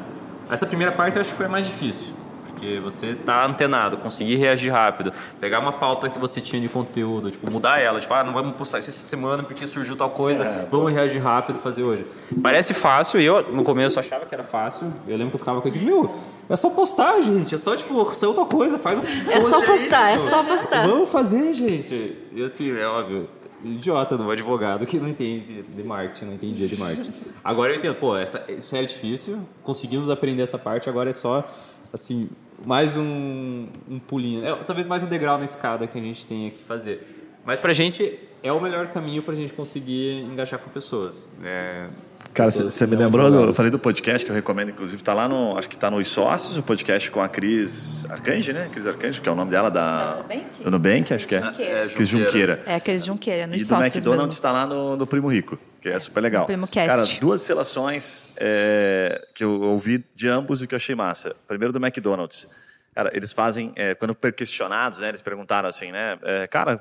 Essa 0.50 0.66
primeira 0.66 0.92
parte 0.92 1.16
eu 1.16 1.20
acho 1.20 1.30
que 1.30 1.36
foi 1.36 1.46
a 1.46 1.48
mais 1.48 1.66
difícil. 1.66 2.23
Porque 2.64 2.80
você 2.80 3.14
tá 3.14 3.44
antenado, 3.44 3.98
conseguir 3.98 4.36
reagir 4.36 4.70
rápido, 4.70 5.12
pegar 5.38 5.58
uma 5.58 5.72
pauta 5.72 6.08
que 6.08 6.18
você 6.18 6.40
tinha 6.40 6.60
de 6.62 6.68
conteúdo, 6.68 7.30
tipo, 7.30 7.52
mudar 7.52 7.78
ela, 7.78 8.00
tipo, 8.00 8.12
ah, 8.14 8.24
não 8.24 8.32
vamos 8.32 8.56
postar 8.56 8.78
isso 8.78 8.88
essa 8.88 9.06
semana 9.06 9.42
porque 9.42 9.66
surgiu 9.66 9.94
tal 9.96 10.08
coisa, 10.08 10.66
vamos 10.70 10.90
reagir 10.90 11.18
rápido, 11.18 11.58
fazer 11.58 11.82
hoje. 11.82 12.06
Parece 12.42 12.72
fácil, 12.72 13.20
e 13.20 13.26
eu 13.26 13.52
no 13.52 13.62
começo 13.62 14.00
achava 14.00 14.24
que 14.24 14.34
era 14.34 14.42
fácil. 14.44 14.90
Eu 15.06 15.18
lembro 15.18 15.30
que 15.30 15.34
eu 15.34 15.38
ficava 15.38 15.60
com 15.60 15.68
aquilo, 15.68 15.84
meu, 15.84 16.14
é 16.48 16.56
só 16.56 16.70
postar, 16.70 17.20
gente, 17.20 17.54
é 17.54 17.58
só, 17.58 17.76
tipo, 17.76 18.14
ser 18.14 18.26
outra 18.26 18.46
coisa, 18.46 18.78
faz 18.78 18.98
um 18.98 19.02
É 19.30 19.40
só 19.40 19.60
post 19.60 19.70
aí, 19.70 19.78
postar, 19.78 20.10
é 20.10 20.18
só 20.18 20.42
postar. 20.42 20.88
Vamos 20.88 21.10
fazer, 21.10 21.52
gente. 21.52 22.16
E 22.32 22.42
assim, 22.42 22.74
é 22.74 22.86
óbvio. 22.86 23.28
Idiota 23.62 24.18
do 24.18 24.30
advogado 24.30 24.84
que 24.84 25.00
não 25.00 25.08
entende 25.08 25.62
de 25.62 25.82
marketing, 25.82 26.26
não 26.26 26.34
entendia 26.34 26.68
de 26.68 26.76
marketing. 26.76 27.12
Agora 27.42 27.72
eu 27.72 27.78
entendo, 27.78 27.94
pô, 27.94 28.14
essa, 28.14 28.44
isso 28.48 28.76
era 28.76 28.86
difícil, 28.86 29.38
conseguimos 29.62 30.10
aprender 30.10 30.42
essa 30.42 30.58
parte, 30.58 30.90
agora 30.90 31.08
é 31.08 31.14
só, 31.14 31.42
assim, 31.90 32.28
mais 32.66 32.96
um, 32.96 33.66
um 33.88 33.98
pulinho. 33.98 34.44
É, 34.44 34.54
talvez 34.56 34.86
mais 34.86 35.02
um 35.02 35.08
degrau 35.08 35.38
na 35.38 35.44
escada 35.44 35.86
que 35.86 35.98
a 35.98 36.02
gente 36.02 36.26
tenha 36.26 36.50
que 36.50 36.62
fazer. 36.62 37.23
Mas 37.44 37.58
pra 37.58 37.72
gente 37.72 38.18
é 38.42 38.52
o 38.52 38.60
melhor 38.60 38.88
caminho 38.88 39.22
pra 39.22 39.34
gente 39.34 39.52
conseguir 39.52 40.20
engajar 40.20 40.58
com 40.60 40.70
pessoas. 40.70 41.28
É, 41.42 41.88
Cara, 42.34 42.50
você 42.50 42.84
me 42.86 42.96
lembrou, 42.96 43.30
do, 43.30 43.44
eu 43.44 43.54
falei 43.54 43.70
do 43.70 43.78
podcast 43.78 44.24
que 44.24 44.30
eu 44.30 44.34
recomendo, 44.34 44.70
inclusive, 44.70 45.00
tá 45.04 45.14
lá 45.14 45.28
no, 45.28 45.56
acho 45.56 45.68
que 45.68 45.76
tá 45.76 45.88
no 45.88 45.98
Os 45.98 46.08
Sócios, 46.08 46.58
o 46.58 46.62
podcast 46.64 47.08
com 47.10 47.22
a 47.22 47.28
Cris 47.28 48.04
Arcanjo, 48.10 48.52
né? 48.52 48.68
Cris 48.72 48.88
Arcanjo, 48.88 49.22
que 49.22 49.28
é 49.28 49.32
o 49.32 49.36
nome 49.36 49.52
dela 49.52 49.70
da... 49.70 50.16
Nubank? 50.16 50.64
Do 50.64 50.70
Nubank, 50.72 51.14
acho 51.14 51.28
que 51.28 51.36
é. 51.36 51.40
Junqueira. 51.40 51.88
Cris 51.90 52.08
Junqueira. 52.08 52.62
É, 52.66 52.74
aqueles 52.74 53.04
Junqueira, 53.04 53.46
nos 53.46 53.56
E 53.56 53.60
do 53.60 53.66
sócios 53.66 53.94
McDonald's 53.94 54.20
mesmo. 54.22 54.32
está 54.32 54.50
lá 54.50 54.66
no, 54.66 54.96
no 54.96 55.06
Primo 55.06 55.28
Rico, 55.28 55.56
que 55.80 55.88
é 55.88 55.98
super 55.98 56.20
legal. 56.20 56.42
No 56.42 56.46
Primo 56.48 56.66
Cast. 56.66 56.88
Cara, 56.88 57.20
duas 57.20 57.46
relações 57.46 58.32
é, 58.36 59.28
que 59.32 59.44
eu 59.44 59.62
ouvi 59.62 60.04
de 60.12 60.26
ambos 60.26 60.60
e 60.60 60.66
que 60.66 60.74
eu 60.74 60.76
achei 60.76 60.96
massa. 60.96 61.36
Primeiro 61.46 61.72
do 61.72 61.78
McDonald's. 61.78 62.48
Cara, 62.92 63.10
eles 63.12 63.32
fazem, 63.32 63.72
é, 63.76 63.94
quando 63.94 64.14
questionados, 64.14 65.00
né, 65.00 65.08
eles 65.08 65.22
perguntaram 65.22 65.68
assim, 65.68 65.92
né, 65.92 66.18
é, 66.22 66.46
cara, 66.46 66.80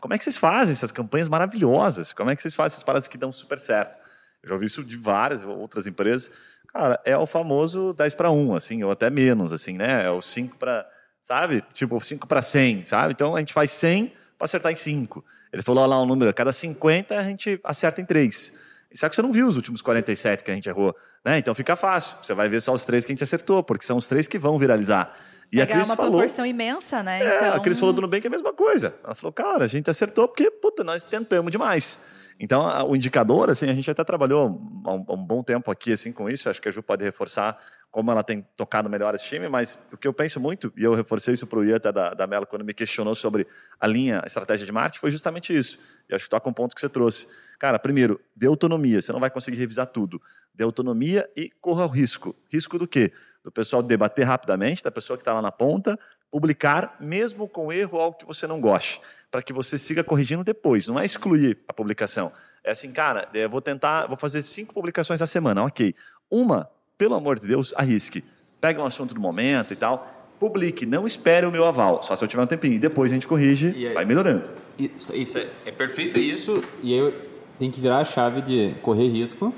como 0.00 0.14
é 0.14 0.18
que 0.18 0.24
vocês 0.24 0.36
fazem 0.36 0.72
essas 0.72 0.92
campanhas 0.92 1.28
maravilhosas? 1.28 2.12
Como 2.12 2.30
é 2.30 2.36
que 2.36 2.42
vocês 2.42 2.54
fazem 2.54 2.74
essas 2.74 2.82
paradas 2.82 3.08
que 3.08 3.16
dão 3.16 3.32
super 3.32 3.58
certo? 3.58 3.98
Eu 4.42 4.48
já 4.48 4.54
ouvi 4.54 4.66
isso 4.66 4.82
de 4.82 4.96
várias 4.96 5.44
outras 5.44 5.86
empresas. 5.86 6.30
Cara, 6.68 7.00
é 7.04 7.16
o 7.16 7.26
famoso 7.26 7.92
10 7.92 8.14
para 8.14 8.30
1, 8.30 8.54
assim, 8.54 8.82
ou 8.82 8.90
até 8.90 9.10
menos, 9.10 9.52
assim, 9.52 9.76
né? 9.76 10.04
É 10.04 10.10
o 10.10 10.20
5 10.20 10.58
para, 10.58 10.86
sabe? 11.20 11.62
Tipo, 11.72 12.00
5 12.00 12.26
para 12.26 12.42
100, 12.42 12.84
sabe? 12.84 13.12
Então 13.12 13.36
a 13.36 13.38
gente 13.38 13.52
faz 13.52 13.70
100 13.72 14.12
para 14.38 14.44
acertar 14.46 14.72
em 14.72 14.76
5. 14.76 15.24
Ele 15.52 15.62
falou 15.62 15.86
lá 15.86 16.00
um 16.02 16.06
número, 16.06 16.30
a 16.30 16.34
cada 16.34 16.50
50 16.50 17.16
a 17.16 17.22
gente 17.22 17.60
acerta 17.62 18.00
em 18.00 18.04
3. 18.04 18.52
Só 18.94 19.08
que 19.08 19.16
você 19.16 19.22
não 19.22 19.32
viu 19.32 19.46
os 19.46 19.56
últimos 19.56 19.80
47 19.80 20.44
que 20.44 20.50
a 20.50 20.54
gente 20.54 20.68
errou, 20.68 20.94
né? 21.24 21.38
Então 21.38 21.54
fica 21.54 21.76
fácil. 21.76 22.16
Você 22.22 22.34
vai 22.34 22.48
ver 22.48 22.60
só 22.60 22.72
os 22.72 22.84
três 22.84 23.04
que 23.04 23.12
a 23.12 23.14
gente 23.14 23.24
acertou, 23.24 23.62
porque 23.62 23.84
são 23.84 23.96
os 23.96 24.06
três 24.06 24.26
que 24.26 24.38
vão 24.38 24.58
viralizar. 24.58 25.14
E 25.52 25.56
Vai 25.56 25.64
a 25.64 25.66
Cris 25.66 25.86
uma 25.88 25.96
falou. 25.96 26.12
proporção 26.12 26.46
imensa, 26.46 27.02
né? 27.02 27.22
É, 27.22 27.36
então, 27.36 27.54
a 27.54 27.60
Cris 27.60 27.78
falou 27.78 27.92
do 27.92 28.00
Nubank 28.00 28.24
é 28.24 28.28
a 28.28 28.30
mesma 28.30 28.54
coisa. 28.54 28.94
Ela 29.04 29.14
falou, 29.14 29.32
cara, 29.32 29.64
a 29.64 29.68
gente 29.68 29.90
acertou 29.90 30.26
porque, 30.26 30.50
puta, 30.50 30.82
nós 30.82 31.04
tentamos 31.04 31.52
demais. 31.52 32.00
Então, 32.38 32.66
o 32.88 32.96
indicador, 32.96 33.50
assim, 33.50 33.68
a 33.68 33.74
gente 33.74 33.90
até 33.90 34.02
trabalhou 34.02 34.60
há 34.84 34.92
um, 34.92 35.04
um 35.08 35.24
bom 35.24 35.42
tempo 35.42 35.70
aqui, 35.70 35.92
assim, 35.92 36.12
com 36.12 36.28
isso. 36.28 36.48
Acho 36.48 36.60
que 36.60 36.68
a 36.68 36.72
Ju 36.72 36.82
pode 36.82 37.04
reforçar 37.04 37.56
como 37.92 38.10
ela 38.10 38.24
tem 38.24 38.40
tocado 38.56 38.88
melhor 38.88 39.14
esse 39.14 39.26
time, 39.26 39.50
mas 39.50 39.78
o 39.92 39.98
que 39.98 40.08
eu 40.08 40.14
penso 40.14 40.40
muito, 40.40 40.72
e 40.74 40.82
eu 40.82 40.94
reforcei 40.94 41.34
isso 41.34 41.46
para 41.46 41.58
o 41.58 41.64
Ian 41.64 41.76
até 41.76 41.92
da, 41.92 42.14
da 42.14 42.26
Melo 42.26 42.46
quando 42.46 42.64
me 42.64 42.72
questionou 42.72 43.14
sobre 43.14 43.46
a 43.78 43.86
linha, 43.86 44.20
a 44.24 44.26
estratégia 44.26 44.64
de 44.64 44.72
marketing, 44.72 44.98
foi 44.98 45.10
justamente 45.10 45.56
isso. 45.56 45.78
E 46.08 46.14
acho 46.14 46.24
que 46.24 46.30
toca 46.30 46.48
um 46.48 46.54
ponto 46.54 46.74
que 46.74 46.80
você 46.80 46.88
trouxe. 46.88 47.28
Cara, 47.58 47.78
primeiro, 47.78 48.18
dê 48.34 48.46
autonomia. 48.46 49.00
Você 49.00 49.12
não 49.12 49.20
vai 49.20 49.30
conseguir 49.30 49.58
revisar 49.58 49.86
tudo. 49.86 50.20
Dê 50.54 50.64
autonomia 50.64 51.28
e 51.36 51.50
corra 51.60 51.84
o 51.84 51.88
risco. 51.88 52.34
Risco 52.50 52.78
do 52.78 52.88
quê? 52.88 53.12
Do 53.44 53.52
pessoal 53.52 53.82
debater 53.82 54.24
rapidamente, 54.24 54.82
da 54.82 54.90
pessoa 54.90 55.18
que 55.18 55.20
está 55.20 55.34
lá 55.34 55.42
na 55.42 55.52
ponta, 55.52 55.98
publicar, 56.32 56.96
mesmo 56.98 57.46
com 57.46 57.70
erro, 57.70 58.00
algo 58.00 58.16
que 58.16 58.24
você 58.24 58.46
não 58.46 58.58
goste, 58.58 59.02
para 59.30 59.42
que 59.42 59.52
você 59.52 59.76
siga 59.76 60.02
corrigindo 60.02 60.42
depois. 60.42 60.88
Não 60.88 60.98
é 60.98 61.04
excluir 61.04 61.58
a 61.68 61.74
publicação. 61.74 62.32
É 62.64 62.70
assim, 62.70 62.90
cara, 62.90 63.28
eu 63.34 63.50
vou 63.50 63.60
tentar, 63.60 64.06
vou 64.06 64.16
fazer 64.16 64.40
cinco 64.40 64.72
publicações 64.72 65.20
na 65.20 65.26
semana, 65.26 65.62
ok. 65.62 65.94
Uma, 66.30 66.70
pelo 66.96 67.14
amor 67.14 67.38
de 67.38 67.46
Deus, 67.46 67.74
arrisque. 67.76 68.24
Pega 68.58 68.82
um 68.82 68.86
assunto 68.86 69.12
do 69.14 69.20
momento 69.20 69.74
e 69.74 69.76
tal, 69.76 70.08
publique, 70.40 70.86
não 70.86 71.06
espere 71.06 71.44
o 71.44 71.52
meu 71.52 71.66
aval, 71.66 72.02
só 72.02 72.16
se 72.16 72.24
eu 72.24 72.28
tiver 72.28 72.42
um 72.42 72.46
tempinho. 72.46 72.74
E 72.74 72.78
depois 72.78 73.12
a 73.12 73.14
gente 73.14 73.28
corrige, 73.28 73.74
E 73.76 73.88
aí? 73.88 73.92
vai 73.94 74.06
melhorando. 74.06 74.48
Isso, 74.78 75.14
isso 75.14 75.36
é, 75.36 75.46
é 75.66 75.70
perfeito 75.70 76.18
isso, 76.18 76.64
e 76.82 76.94
aí 76.94 76.98
eu 76.98 77.12
tenho 77.58 77.70
que 77.70 77.78
virar 77.78 77.98
a 77.98 78.04
chave 78.04 78.40
de 78.40 78.74
correr 78.80 79.06
risco, 79.06 79.54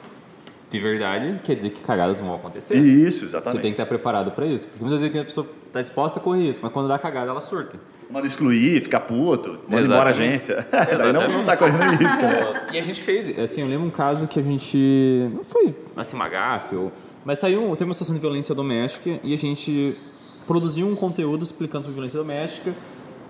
de 0.74 0.80
verdade, 0.80 1.40
quer 1.44 1.54
dizer 1.54 1.70
que 1.70 1.80
cagadas 1.82 2.18
vão 2.18 2.34
acontecer. 2.34 2.74
Isso, 2.74 3.20
Você 3.20 3.26
exatamente. 3.26 3.62
tem 3.62 3.70
que 3.70 3.74
estar 3.74 3.86
preparado 3.86 4.32
para 4.32 4.44
isso. 4.44 4.66
Porque 4.66 4.82
muitas 4.82 5.00
vezes 5.00 5.16
a 5.16 5.24
pessoa 5.24 5.46
está 5.68 5.80
disposta 5.80 6.18
a 6.18 6.22
correr 6.22 6.48
isso, 6.48 6.58
mas 6.60 6.72
quando 6.72 6.88
dá 6.88 6.98
cagada, 6.98 7.30
ela 7.30 7.40
surta. 7.40 7.78
Manda 8.10 8.26
excluir, 8.26 8.82
ficar 8.82 9.00
puto, 9.00 9.60
manda 9.68 9.86
embora 9.86 10.08
a 10.08 10.10
agência. 10.10 10.66
Daí 10.70 11.12
não, 11.12 11.28
não 11.28 11.44
tá 11.44 11.56
correndo 11.56 11.96
risco, 11.96 12.22
né? 12.22 12.66
E 12.74 12.78
a 12.78 12.82
gente 12.82 13.00
fez, 13.00 13.38
assim, 13.38 13.60
eu 13.60 13.68
lembro 13.68 13.86
um 13.86 13.90
caso 13.90 14.26
que 14.26 14.38
a 14.38 14.42
gente. 14.42 15.30
Não 15.32 15.44
foi 15.44 15.74
assim, 15.96 16.16
uma 16.16 16.28
gafe, 16.28 16.74
ou, 16.74 16.92
mas 17.24 17.38
saiu, 17.38 17.60
teve 17.76 17.84
uma 17.84 17.94
situação 17.94 18.14
de 18.14 18.20
violência 18.20 18.52
doméstica 18.52 19.20
e 19.22 19.32
a 19.32 19.36
gente 19.36 19.96
produziu 20.44 20.88
um 20.88 20.96
conteúdo 20.96 21.44
explicando 21.44 21.84
sobre 21.84 21.94
violência 21.94 22.18
doméstica. 22.18 22.74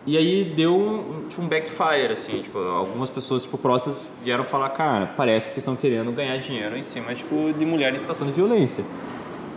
E 0.07 0.19
aí 0.19 0.45
deu 0.45 0.77
um, 0.77 1.29
tipo, 1.29 1.41
um 1.41 1.49
backfire, 1.49 2.13
assim, 2.13 2.43
tipo, 2.43 2.59
algumas 2.59 3.09
pessoas 3.09 3.45
tipo, 3.45 3.57
próximas 3.57 3.99
vieram 4.23 4.45
falar, 4.45 4.69
cara, 4.71 5.07
parece 5.17 5.47
que 5.47 5.53
vocês 5.55 5.63
estão 5.63 5.75
querendo 5.75 6.13
ganhar 6.13 6.37
dinheiro 6.37 6.77
em 6.77 6.83
cima, 6.83 7.15
tipo, 7.15 7.53
de 7.57 7.65
mulher 7.65 7.95
em 7.95 7.99
situação 7.99 8.27
de 8.27 8.33
violência. 8.35 8.85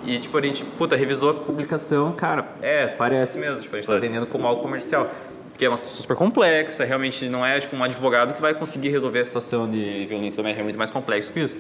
E, 0.06 0.18
tipo, 0.18 0.38
a 0.38 0.42
gente, 0.42 0.64
puta, 0.64 0.96
revisou 0.96 1.32
a 1.32 1.34
publicação, 1.34 2.14
cara, 2.14 2.48
é, 2.62 2.88
parece 2.88 3.38
mesmo, 3.38 3.62
tipo, 3.62 3.76
a 3.76 3.80
gente 3.80 3.90
tá 3.90 3.98
vendendo 3.98 4.26
como 4.28 4.48
algo 4.48 4.62
comercial. 4.62 5.12
Porque 5.52 5.66
é 5.66 5.70
uma 5.70 5.76
situação 5.76 6.04
super 6.04 6.16
complexa, 6.16 6.86
realmente 6.86 7.28
não 7.28 7.46
é, 7.46 7.60
tipo, 7.60 7.76
um 7.76 7.84
advogado 7.84 8.34
que 8.34 8.40
vai 8.40 8.54
conseguir 8.54 8.90
resolver 8.90 9.20
a 9.20 9.26
situação 9.26 9.70
de 9.70 10.06
violência 10.06 10.38
doméstica, 10.38 10.62
é 10.62 10.64
muito 10.64 10.78
mais 10.78 10.90
complexo 10.90 11.34
que 11.34 11.42
isso. 11.42 11.58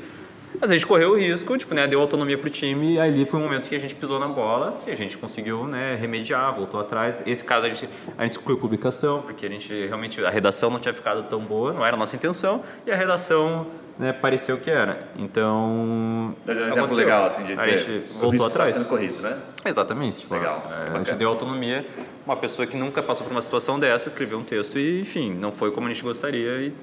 Mas 0.60 0.72
a 0.72 0.74
gente 0.74 0.88
correu 0.88 1.12
o 1.12 1.16
risco, 1.18 1.56
tipo, 1.58 1.76
né, 1.76 1.88
deu 1.88 2.02
autonomia 2.02 2.38
pro 2.38 2.50
time, 2.50 2.96
e 2.96 3.00
ali 3.00 3.26
foi 3.26 3.40
um 3.40 3.44
momento 3.44 3.70
que 3.70 3.76
a 3.76 3.80
gente 3.80 3.94
pisou 3.94 4.20
na 4.20 4.28
bola 4.28 4.80
e 4.88 4.92
a 4.92 4.96
gente 4.96 5.18
conseguiu, 5.18 5.66
né, 5.66 5.96
remediar, 5.96 6.54
voltou 6.54 6.80
atrás. 6.80 7.20
Esse 7.26 7.44
caso 7.44 7.66
a 7.66 7.70
gente, 7.70 7.88
a 8.18 8.24
gente 8.24 8.34
excluiu 8.34 8.58
a 8.58 8.62
publicação, 8.62 9.22
porque 9.22 9.46
a 9.46 9.50
gente 9.50 9.86
realmente, 9.86 10.24
a 10.24 10.30
redação 10.30 10.70
não 10.70 10.80
tinha 10.80 10.94
ficado 10.94 11.24
tão 11.30 11.42
boa, 11.42 11.74
não 11.74 11.86
era 11.86 11.96
a 11.96 12.00
nossa 12.00 12.16
intenção, 12.16 12.64
e 12.86 12.92
a 12.92 12.96
redação, 12.96 13.68
né, 14.00 14.14
pareceu 14.14 14.58
que 14.58 14.72
era. 14.72 15.08
Então... 15.18 16.36
Mas 16.46 16.58
é 16.60 16.64
um 16.64 16.68
exemplo 16.68 16.96
legal, 16.96 17.26
assim, 17.26 17.44
de 17.44 17.54
A 17.54 17.56
dizer. 17.58 17.78
gente 17.78 17.92
o 17.92 18.14
voltou 18.14 18.32
risco 18.32 18.48
atrás. 18.48 18.70
tá 18.72 18.78
sendo 18.78 18.88
corrido, 18.88 19.22
né? 19.22 19.38
Exatamente. 19.64 20.22
Tipo, 20.22 20.34
Legal, 20.34 20.72
é, 20.72 20.96
a 20.96 20.98
gente 20.98 21.14
deu 21.16 21.30
autonomia. 21.30 21.86
Uma 22.26 22.36
pessoa 22.36 22.66
que 22.66 22.76
nunca 22.76 23.04
passou 23.04 23.26
por 23.26 23.32
uma 23.32 23.42
situação 23.42 23.80
dessa 23.80 24.08
escreveu 24.08 24.40
um 24.40 24.44
texto 24.44 24.80
e, 24.80 25.02
enfim, 25.02 25.34
não 25.34 25.52
foi 25.52 25.72
como 25.72 25.88
a 25.88 25.94
gente 25.94 26.04
gostaria. 26.04 26.62
E... 26.62 26.74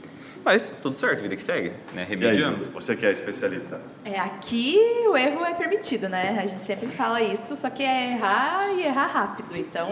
Mas 0.44 0.72
tudo 0.82 0.96
certo, 0.96 1.22
vida 1.22 1.34
que 1.34 1.42
segue, 1.42 1.70
né? 1.94 2.02
Aí, 2.02 2.04
Remediando. 2.04 2.66
Você 2.72 2.94
que 2.94 3.06
é 3.06 3.10
especialista. 3.10 3.80
É, 4.04 4.18
aqui 4.20 4.78
o 5.08 5.16
erro 5.16 5.44
é 5.44 5.54
permitido, 5.54 6.08
né? 6.08 6.38
A 6.42 6.46
gente 6.46 6.62
sempre 6.62 6.88
fala 6.88 7.22
isso, 7.22 7.56
só 7.56 7.70
que 7.70 7.82
é 7.82 8.12
errar 8.12 8.70
e 8.74 8.82
errar 8.82 9.06
rápido. 9.06 9.56
Então, 9.56 9.88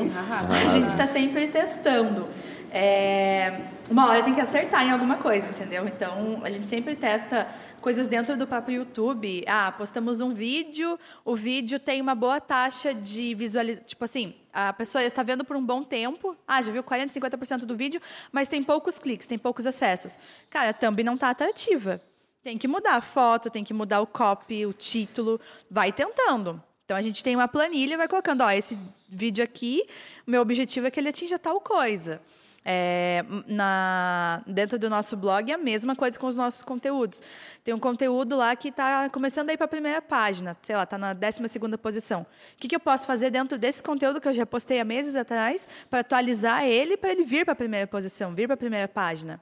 a 0.51 0.69
gente 0.69 0.89
está 0.89 1.07
sempre 1.07 1.47
testando. 1.49 2.29
É, 2.71 3.61
uma 3.91 4.09
hora 4.09 4.23
tem 4.23 4.35
que 4.35 4.41
acertar 4.41 4.87
em 4.87 4.91
alguma 4.91 5.17
coisa, 5.17 5.47
entendeu? 5.47 5.87
Então, 5.87 6.41
a 6.45 6.51
gente 6.51 6.67
sempre 6.69 6.97
testa 6.97 7.49
coisas 7.81 8.07
dentro 8.07 8.37
do 8.37 8.47
próprio 8.47 8.77
YouTube. 8.77 9.45
Ah, 9.47 9.73
postamos 9.77 10.21
um 10.21 10.33
vídeo, 10.33 10.99
o 11.25 11.35
vídeo 11.35 11.79
tem 11.79 12.01
uma 12.01 12.15
boa 12.15 12.41
taxa 12.41 12.95
de 12.95 13.35
visualização. 13.35 13.85
Tipo 13.87 14.05
assim, 14.05 14.35
a 14.53 14.73
pessoa 14.73 15.03
está 15.03 15.23
vendo 15.23 15.45
por 15.45 15.57
um 15.57 15.65
bom 15.65 15.83
tempo. 15.83 16.37
Ah, 16.47 16.61
já 16.61 16.71
viu 16.71 16.83
40, 16.83 17.19
50% 17.19 17.65
do 17.65 17.77
vídeo, 17.77 18.01
mas 18.31 18.49
tem 18.49 18.63
poucos 18.63 18.99
cliques, 18.99 19.27
tem 19.27 19.39
poucos 19.39 19.67
acessos. 19.67 20.19
Cara, 20.51 20.71
a 20.71 20.73
thumb 20.73 21.03
não 21.03 21.15
está 21.15 21.31
atrativa. 21.31 22.01
Tem 22.43 22.59
que 22.59 22.69
mudar 22.69 22.97
a 22.97 23.01
foto, 23.01 23.51
tem 23.51 23.65
que 23.65 23.73
mudar 23.73 24.01
o 24.01 24.07
copy, 24.07 24.67
o 24.67 24.73
título. 24.73 25.41
Vai 25.71 25.93
tentando. 25.93 26.63
Então 26.85 26.97
a 26.97 27.03
gente 27.03 27.23
tem 27.23 27.35
uma 27.35 27.49
planilha 27.49 27.95
e 27.95 27.97
vai 27.97 28.09
colocando, 28.09 28.43
ó, 28.43 28.51
esse 28.51 28.79
vídeo 29.09 29.43
aqui, 29.43 29.87
meu 30.27 30.43
objetivo 30.43 30.87
é 30.87 30.91
que 30.91 31.01
ele 31.01 31.09
atinja 31.09 31.39
tal 31.39 31.61
coisa. 31.61 32.21
É, 32.65 33.25
na, 33.49 34.41
dentro 34.47 34.79
do 34.79 34.89
nosso 34.89 35.17
blog 35.17 35.51
é 35.51 35.55
a 35.55 35.59
mesma 35.59 35.97
coisa 35.97 36.19
com 36.19 36.27
os 36.27 36.37
nossos 36.37 36.63
conteúdos. 36.63 37.21
Tem 37.65 37.75
um 37.75 37.79
conteúdo 37.79 38.37
lá 38.37 38.55
que 38.55 38.69
está 38.69 39.09
começando 39.11 39.51
a 39.51 39.53
ir 39.53 39.57
para 39.57 39.65
a 39.65 39.69
primeira 39.69 40.01
página, 40.01 40.57
sei 40.63 40.77
lá, 40.77 40.85
está 40.85 40.97
na 40.97 41.13
12 41.13 41.49
segunda 41.49 41.77
posição. 41.77 42.23
O 42.23 42.27
que, 42.59 42.69
que 42.69 42.77
eu 42.77 42.81
posso 42.81 43.07
fazer 43.07 43.31
dentro 43.31 43.59
desse 43.59 43.83
conteúdo 43.83 44.21
que 44.21 44.29
eu 44.29 44.33
já 44.33 44.47
postei 44.47 44.81
há 44.81 44.85
meses 44.85 45.17
atrás 45.17 45.67
para 45.91 46.01
atualizar 46.01 46.65
ele 46.65 46.97
para 46.97 47.11
ele 47.11 47.25
vir 47.25 47.45
para 47.45 47.53
a 47.53 47.57
primeira 47.57 47.87
posição, 47.87 48.35
vir 48.35 48.47
para 48.47 48.55
a 48.55 48.59
primeira 48.59 48.87
página? 48.87 49.41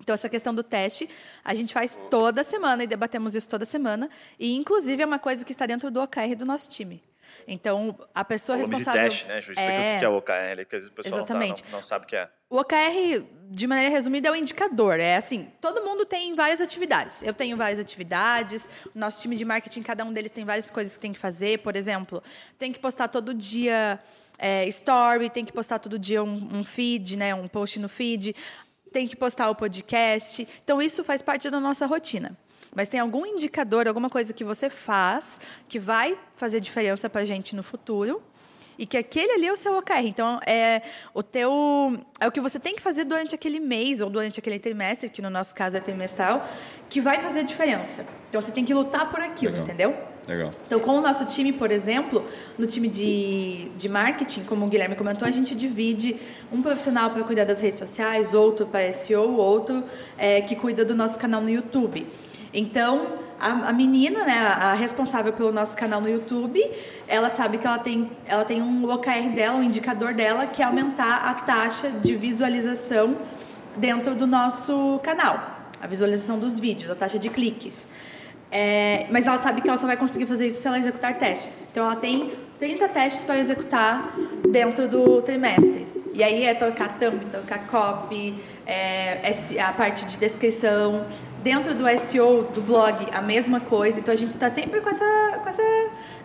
Então, 0.00 0.14
essa 0.14 0.28
questão 0.28 0.54
do 0.54 0.62
teste, 0.62 1.08
a 1.44 1.54
gente 1.54 1.74
faz 1.74 1.98
toda 2.10 2.42
semana 2.42 2.82
e 2.82 2.86
debatemos 2.86 3.34
isso 3.34 3.48
toda 3.48 3.66
semana. 3.66 4.08
E, 4.38 4.56
inclusive, 4.56 5.02
é 5.02 5.06
uma 5.06 5.18
coisa 5.18 5.44
que 5.44 5.52
está 5.52 5.66
dentro 5.66 5.90
do 5.90 6.00
OKR 6.00 6.34
do 6.36 6.46
nosso 6.46 6.70
time. 6.70 7.02
Então, 7.46 7.98
a 8.14 8.24
pessoa 8.24 8.58
de 8.58 8.64
responsável... 8.64 9.02
teste, 9.02 9.26
né, 9.26 9.40
Ju? 9.40 9.52
Explica 9.52 9.72
o 9.72 9.98
que 9.98 10.04
é 10.04 10.08
o 10.08 10.16
OKR, 10.16 10.56
porque 10.56 10.76
às 10.76 10.82
vezes 10.82 10.88
o 10.88 10.92
pessoal 10.92 11.18
não, 11.18 11.26
tá- 11.26 11.34
Exatamente. 11.34 11.64
não, 11.64 11.70
não 11.72 11.82
sabe 11.82 12.04
o 12.04 12.08
que 12.08 12.16
é. 12.16 12.28
O 12.48 12.58
OKR, 12.58 13.24
de 13.50 13.66
maneira 13.66 13.90
resumida, 13.90 14.28
é 14.28 14.32
o 14.32 14.36
indicador. 14.36 14.98
É 14.98 15.16
assim, 15.16 15.48
todo 15.60 15.82
mundo 15.82 16.04
tem 16.04 16.34
várias 16.34 16.60
atividades. 16.60 17.22
Eu 17.22 17.32
tenho 17.32 17.56
várias 17.56 17.78
atividades, 17.78 18.66
o 18.94 18.98
nosso 18.98 19.22
time 19.22 19.36
de 19.36 19.44
marketing, 19.44 19.82
cada 19.82 20.04
um 20.04 20.12
deles 20.12 20.30
tem 20.30 20.44
várias 20.44 20.70
coisas 20.70 20.94
que 20.94 21.00
tem 21.00 21.12
que 21.12 21.18
fazer. 21.18 21.58
Por 21.60 21.76
exemplo, 21.76 22.22
tem 22.58 22.72
que 22.72 22.78
postar 22.78 23.08
todo 23.08 23.32
dia 23.32 24.00
é, 24.38 24.66
story, 24.68 25.30
tem 25.30 25.44
que 25.44 25.52
postar 25.52 25.78
todo 25.78 25.98
dia 25.98 26.24
um, 26.24 26.48
um 26.52 26.64
feed, 26.64 27.16
né, 27.16 27.34
um 27.34 27.46
post 27.46 27.78
no 27.78 27.88
feed, 27.88 28.34
tem 28.92 29.06
que 29.06 29.14
postar 29.14 29.50
o 29.50 29.54
podcast. 29.54 30.48
Então, 30.64 30.80
isso 30.80 31.04
faz 31.04 31.22
parte 31.22 31.48
da 31.50 31.60
nossa 31.60 31.86
rotina. 31.86 32.36
Mas 32.74 32.88
tem 32.88 33.00
algum 33.00 33.26
indicador, 33.26 33.88
alguma 33.88 34.08
coisa 34.08 34.32
que 34.32 34.44
você 34.44 34.70
faz 34.70 35.40
que 35.68 35.78
vai 35.78 36.18
fazer 36.36 36.60
diferença 36.60 37.10
para 37.10 37.22
a 37.22 37.24
gente 37.24 37.56
no 37.56 37.62
futuro 37.62 38.22
e 38.78 38.86
que 38.86 38.96
aquele 38.96 39.32
ali 39.32 39.46
é 39.46 39.52
o 39.52 39.56
seu 39.56 39.76
OKR. 39.76 40.06
Então, 40.06 40.40
é 40.46 40.80
o 41.12 41.22
teu 41.22 42.00
é 42.18 42.26
o 42.26 42.32
que 42.32 42.40
você 42.40 42.58
tem 42.58 42.74
que 42.74 42.80
fazer 42.80 43.04
durante 43.04 43.34
aquele 43.34 43.60
mês 43.60 44.00
ou 44.00 44.08
durante 44.08 44.38
aquele 44.40 44.58
trimestre, 44.58 45.10
que 45.10 45.20
no 45.20 45.28
nosso 45.28 45.54
caso 45.54 45.76
é 45.76 45.80
trimestral, 45.80 46.48
que 46.88 47.00
vai 47.00 47.20
fazer 47.20 47.44
diferença. 47.44 48.06
Então, 48.30 48.40
você 48.40 48.50
tem 48.52 48.64
que 48.64 48.72
lutar 48.72 49.10
por 49.10 49.20
aquilo, 49.20 49.52
Legal. 49.52 49.66
entendeu? 49.66 49.96
Legal. 50.26 50.50
Então, 50.66 50.80
com 50.80 50.92
o 50.92 51.00
nosso 51.02 51.26
time, 51.26 51.52
por 51.52 51.70
exemplo, 51.70 52.24
no 52.56 52.66
time 52.66 52.88
de, 52.88 53.68
de 53.76 53.88
marketing, 53.88 54.44
como 54.44 54.64
o 54.64 54.68
Guilherme 54.68 54.94
comentou, 54.94 55.28
a 55.28 55.30
gente 55.30 55.54
divide 55.54 56.16
um 56.52 56.62
profissional 56.62 57.10
para 57.10 57.22
cuidar 57.24 57.44
das 57.44 57.60
redes 57.60 57.80
sociais, 57.80 58.32
outro 58.32 58.64
para 58.64 58.90
SEO, 58.92 59.36
outro 59.36 59.84
é, 60.16 60.40
que 60.40 60.56
cuida 60.56 60.84
do 60.84 60.94
nosso 60.94 61.18
canal 61.18 61.42
no 61.42 61.50
YouTube. 61.50 62.06
Então, 62.52 63.18
a, 63.38 63.68
a 63.68 63.72
menina, 63.72 64.24
né, 64.24 64.38
a 64.38 64.74
responsável 64.74 65.32
pelo 65.32 65.52
nosso 65.52 65.76
canal 65.76 66.00
no 66.00 66.08
YouTube, 66.08 66.62
ela 67.06 67.28
sabe 67.28 67.58
que 67.58 67.66
ela 67.66 67.78
tem, 67.78 68.10
ela 68.26 68.44
tem 68.44 68.60
um 68.60 68.88
OKR 68.90 69.30
dela, 69.34 69.56
um 69.56 69.62
indicador 69.62 70.12
dela, 70.12 70.46
que 70.46 70.60
é 70.62 70.64
aumentar 70.64 71.28
a 71.30 71.34
taxa 71.34 71.88
de 71.90 72.14
visualização 72.14 73.16
dentro 73.76 74.14
do 74.14 74.26
nosso 74.26 75.00
canal. 75.02 75.58
A 75.80 75.86
visualização 75.86 76.38
dos 76.38 76.58
vídeos, 76.58 76.90
a 76.90 76.94
taxa 76.94 77.18
de 77.18 77.30
cliques. 77.30 77.86
É, 78.52 79.06
mas 79.10 79.26
ela 79.28 79.38
sabe 79.38 79.60
que 79.60 79.68
ela 79.68 79.78
só 79.78 79.86
vai 79.86 79.96
conseguir 79.96 80.26
fazer 80.26 80.48
isso 80.48 80.60
se 80.60 80.66
ela 80.66 80.78
executar 80.78 81.14
testes. 81.16 81.64
Então 81.70 81.86
ela 81.86 81.96
tem 81.96 82.32
30 82.58 82.88
testes 82.88 83.22
para 83.24 83.38
executar 83.38 84.12
dentro 84.50 84.88
do 84.88 85.22
trimestre. 85.22 85.86
E 86.12 86.22
aí 86.24 86.42
é 86.44 86.52
trocar 86.52 86.98
thumb, 86.98 87.24
trocar 87.30 87.60
copy, 87.68 88.34
é, 88.66 89.20
esse- 89.30 89.58
a 89.58 89.72
parte 89.72 90.04
de 90.04 90.16
descrição. 90.18 91.06
Dentro 91.42 91.74
do 91.74 91.84
SEO 91.98 92.42
do 92.54 92.60
blog, 92.60 93.06
a 93.12 93.22
mesma 93.22 93.60
coisa. 93.60 93.98
Então 93.98 94.12
a 94.12 94.16
gente 94.16 94.28
está 94.30 94.50
sempre 94.50 94.80
com 94.80 94.90
essa, 94.90 95.38
com 95.42 95.48
essa 95.48 95.62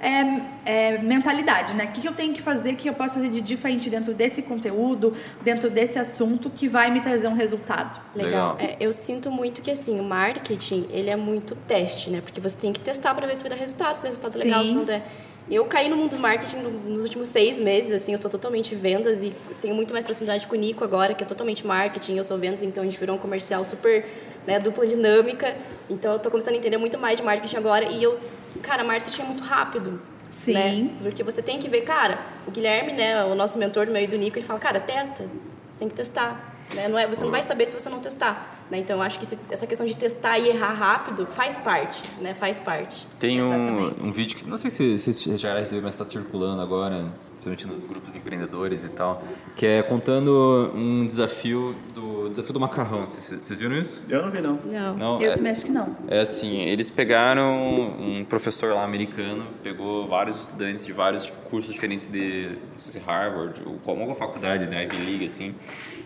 é, 0.01 0.41
é, 0.65 0.97
mentalidade, 0.97 1.73
né? 1.73 1.85
O 1.85 1.87
que, 1.99 2.05
eu 2.05 2.13
tenho 2.13 2.33
que 2.33 2.41
fazer, 2.41 2.75
que 2.75 2.89
eu 2.89 2.93
posso 2.93 3.15
fazer 3.15 3.29
de 3.29 3.39
diferente 3.41 3.89
dentro 3.89 4.13
desse 4.13 4.41
conteúdo, 4.41 5.13
dentro 5.41 5.69
desse 5.69 5.97
assunto, 5.97 6.49
que 6.49 6.67
vai 6.67 6.91
me 6.91 6.99
trazer 6.99 7.27
um 7.27 7.33
resultado. 7.33 7.99
Legal. 8.15 8.55
Legal. 8.55 8.57
É, 8.59 8.75
eu 8.79 8.91
sinto 8.91 9.31
muito 9.31 9.61
que 9.61 9.71
assim, 9.71 9.99
o 9.99 10.03
marketing, 10.03 10.87
ele 10.89 11.09
é 11.09 11.15
muito 11.15 11.55
teste, 11.55 12.09
né? 12.09 12.21
Porque 12.21 12.41
você 12.41 12.57
tem 12.59 12.73
que 12.73 12.79
testar 12.79 13.13
para 13.15 13.25
ver 13.25 13.35
se 13.35 13.41
vai 13.41 13.51
dar 13.51 13.55
resultado, 13.57 13.95
se 13.95 14.03
der 14.03 14.09
resultado 14.09 14.37
legal, 14.37 14.61
Sim. 14.61 14.67
se 14.67 14.73
não 14.75 14.83
der. 14.85 15.01
Eu 15.49 15.63
caí 15.65 15.87
no 15.87 15.95
mundo 15.95 16.15
do 16.15 16.19
marketing 16.19 16.57
no- 16.57 16.71
nos 16.89 17.03
últimos 17.03 17.27
seis 17.27 17.59
meses, 17.59 17.91
assim, 17.91 18.13
eu 18.13 18.19
sou 18.19 18.31
totalmente 18.31 18.73
vendas 18.73 19.21
e 19.21 19.31
tenho 19.61 19.75
muito 19.75 19.93
mais 19.93 20.03
proximidade 20.03 20.47
com 20.47 20.55
o 20.55 20.59
Nico 20.59 20.83
agora, 20.83 21.13
que 21.13 21.23
é 21.23 21.25
totalmente 21.27 21.65
marketing, 21.65 22.15
eu 22.17 22.23
sou 22.23 22.37
vendas, 22.39 22.63
então 22.63 22.81
a 22.81 22.85
gente 22.85 22.99
virou 22.99 23.15
um 23.15 23.19
comercial 23.19 23.63
super, 23.63 24.03
né, 24.45 24.59
dupla 24.59 24.85
dinâmica. 24.85 25.55
Então 25.89 26.13
eu 26.13 26.19
tô 26.19 26.29
começando 26.29 26.55
a 26.55 26.57
entender 26.57 26.77
muito 26.77 26.97
mais 26.97 27.17
de 27.17 27.23
marketing 27.23 27.57
agora 27.57 27.85
e 27.85 28.01
eu, 28.01 28.19
cara, 28.61 28.83
marketing 28.83 29.21
é 29.21 29.25
muito 29.25 29.43
rápido. 29.43 29.99
Sim. 30.31 30.53
Né? 30.53 30.89
Porque 31.01 31.23
você 31.23 31.41
tem 31.41 31.59
que 31.59 31.67
ver, 31.67 31.81
cara, 31.81 32.19
o 32.45 32.51
Guilherme, 32.51 32.93
né, 32.93 33.23
o 33.25 33.35
nosso 33.35 33.57
mentor 33.57 33.85
do 33.85 33.91
meio 33.91 34.07
do 34.07 34.17
Nico, 34.17 34.37
ele 34.37 34.45
fala, 34.45 34.59
cara, 34.59 34.79
testa, 34.79 35.25
você 35.69 35.79
tem 35.79 35.89
que 35.89 35.95
testar. 35.95 36.53
Né? 36.73 36.87
Não 36.87 36.97
é, 36.97 37.07
você 37.07 37.23
não 37.23 37.31
vai 37.31 37.43
saber 37.43 37.65
se 37.67 37.79
você 37.79 37.89
não 37.89 37.99
testar. 37.99 38.65
Né? 38.69 38.79
Então, 38.79 38.97
eu 38.97 39.01
acho 39.01 39.19
que 39.19 39.25
essa 39.51 39.67
questão 39.67 39.85
de 39.85 39.95
testar 39.95 40.39
e 40.39 40.49
errar 40.49 40.73
rápido 40.73 41.25
faz 41.27 41.57
parte, 41.57 42.01
né? 42.19 42.33
Faz 42.33 42.59
parte. 42.59 43.05
Tem 43.19 43.41
um, 43.41 43.47
Exatamente. 43.47 44.03
um 44.03 44.11
vídeo 44.11 44.37
que 44.37 44.47
não 44.47 44.57
sei 44.57 44.69
se 44.69 44.97
vocês 44.97 45.39
já 45.39 45.57
receberam, 45.57 45.85
mas 45.85 45.93
está 45.93 46.03
circulando 46.03 46.61
agora, 46.61 47.05
principalmente 47.33 47.67
nos 47.67 47.83
grupos 47.83 48.11
de 48.11 48.17
empreendedores 48.17 48.83
e 48.83 48.89
tal, 48.89 49.23
que 49.55 49.65
é 49.65 49.83
contando 49.83 50.71
um 50.73 51.05
desafio 51.05 51.75
do 51.93 52.14
desafio 52.29 52.53
do 52.53 52.59
macarrão. 52.59 53.07
Vocês, 53.09 53.59
viram 53.59 53.77
isso? 53.79 54.01
Eu 54.09 54.21
não 54.23 54.29
vi, 54.31 54.41
não. 54.41 54.59
Não. 54.65 54.95
Não, 54.97 55.21
Eu 55.21 55.31
é, 55.31 55.35
também 55.35 55.51
acho 55.51 55.65
que 55.65 55.71
não. 55.71 55.95
é 56.07 56.19
assim, 56.21 56.61
eles 56.61 56.89
pegaram 56.89 57.53
um 57.99 58.25
professor 58.27 58.73
lá 58.73 58.83
americano, 58.83 59.45
pegou 59.63 60.07
vários 60.07 60.39
estudantes 60.39 60.85
de 60.85 60.93
vários 60.93 61.31
cursos 61.49 61.73
diferentes 61.73 62.07
de 62.07 62.47
não 62.73 62.79
sei 62.79 62.93
se 63.01 63.07
Harvard 63.07 63.61
ou 63.65 63.75
qual- 63.83 63.97
alguma 63.97 64.15
faculdade, 64.15 64.65
né, 64.67 64.83
Ivy 64.85 64.97
League 64.97 65.25
assim, 65.25 65.53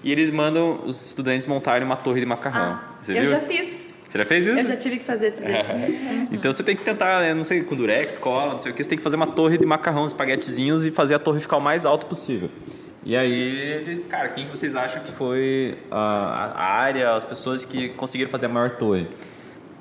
e 0.03 0.11
eles 0.11 0.30
mandam 0.32 0.82
os 0.86 1.05
estudantes 1.07 1.45
montarem 1.45 1.86
uma 1.86 1.95
torre 1.97 2.20
de 2.20 2.26
macarrão. 2.26 2.74
Ah, 2.80 2.97
Você 3.01 3.11
eu 3.13 3.22
viu? 3.22 3.26
já 3.28 3.39
fiz. 3.39 3.89
Você 4.09 4.17
já 4.17 4.26
fez 4.26 4.47
isso? 4.47 4.57
Eu 4.57 4.65
já 4.65 4.76
tive 4.76 4.97
que 4.97 5.05
fazer 5.05 5.28
esse 5.28 5.43
exercício. 5.43 5.99
Então 6.32 6.51
você 6.53 6.63
tem 6.63 6.76
que 6.76 6.84
tentar, 6.84 7.20
né, 7.22 7.34
não 7.34 7.43
sei, 7.43 7.63
com 7.63 7.76
durex, 7.76 8.17
cola, 8.17 8.53
não 8.53 8.59
sei 8.59 8.72
o 8.72 8.76
que, 8.76 8.84
você 8.84 8.89
tem 8.89 8.97
que 8.97 9.03
fazer 9.03 9.15
uma 9.15 9.28
torre 9.28 9.57
de 9.57 9.65
macarrão, 9.65 10.05
espaguetezinhos 10.05 10.86
e 10.86 10.91
fazer 10.91 11.15
a 11.15 11.20
torre 11.20 11.39
ficar 11.39 11.57
o 11.57 11.61
mais 11.61 11.86
alto 11.86 12.05
possível. 12.07 12.49
E 13.04 13.16
aí, 13.16 13.32
ele- 13.32 14.04
cara, 14.10 14.30
quem 14.30 14.45
que 14.45 14.52
vocês 14.52 14.76
acham 14.76 15.02
que 15.02 15.12
foi 15.12 15.78
a, 15.89 16.54
a 16.56 16.66
área, 16.66 17.14
as 17.16 17.24
pessoas 17.24 17.64
que 17.66 17.89
conseguiram 17.89 18.30
fazer 18.30 18.47
a 18.47 18.50
maior 18.50 18.72
torre? 18.72 19.08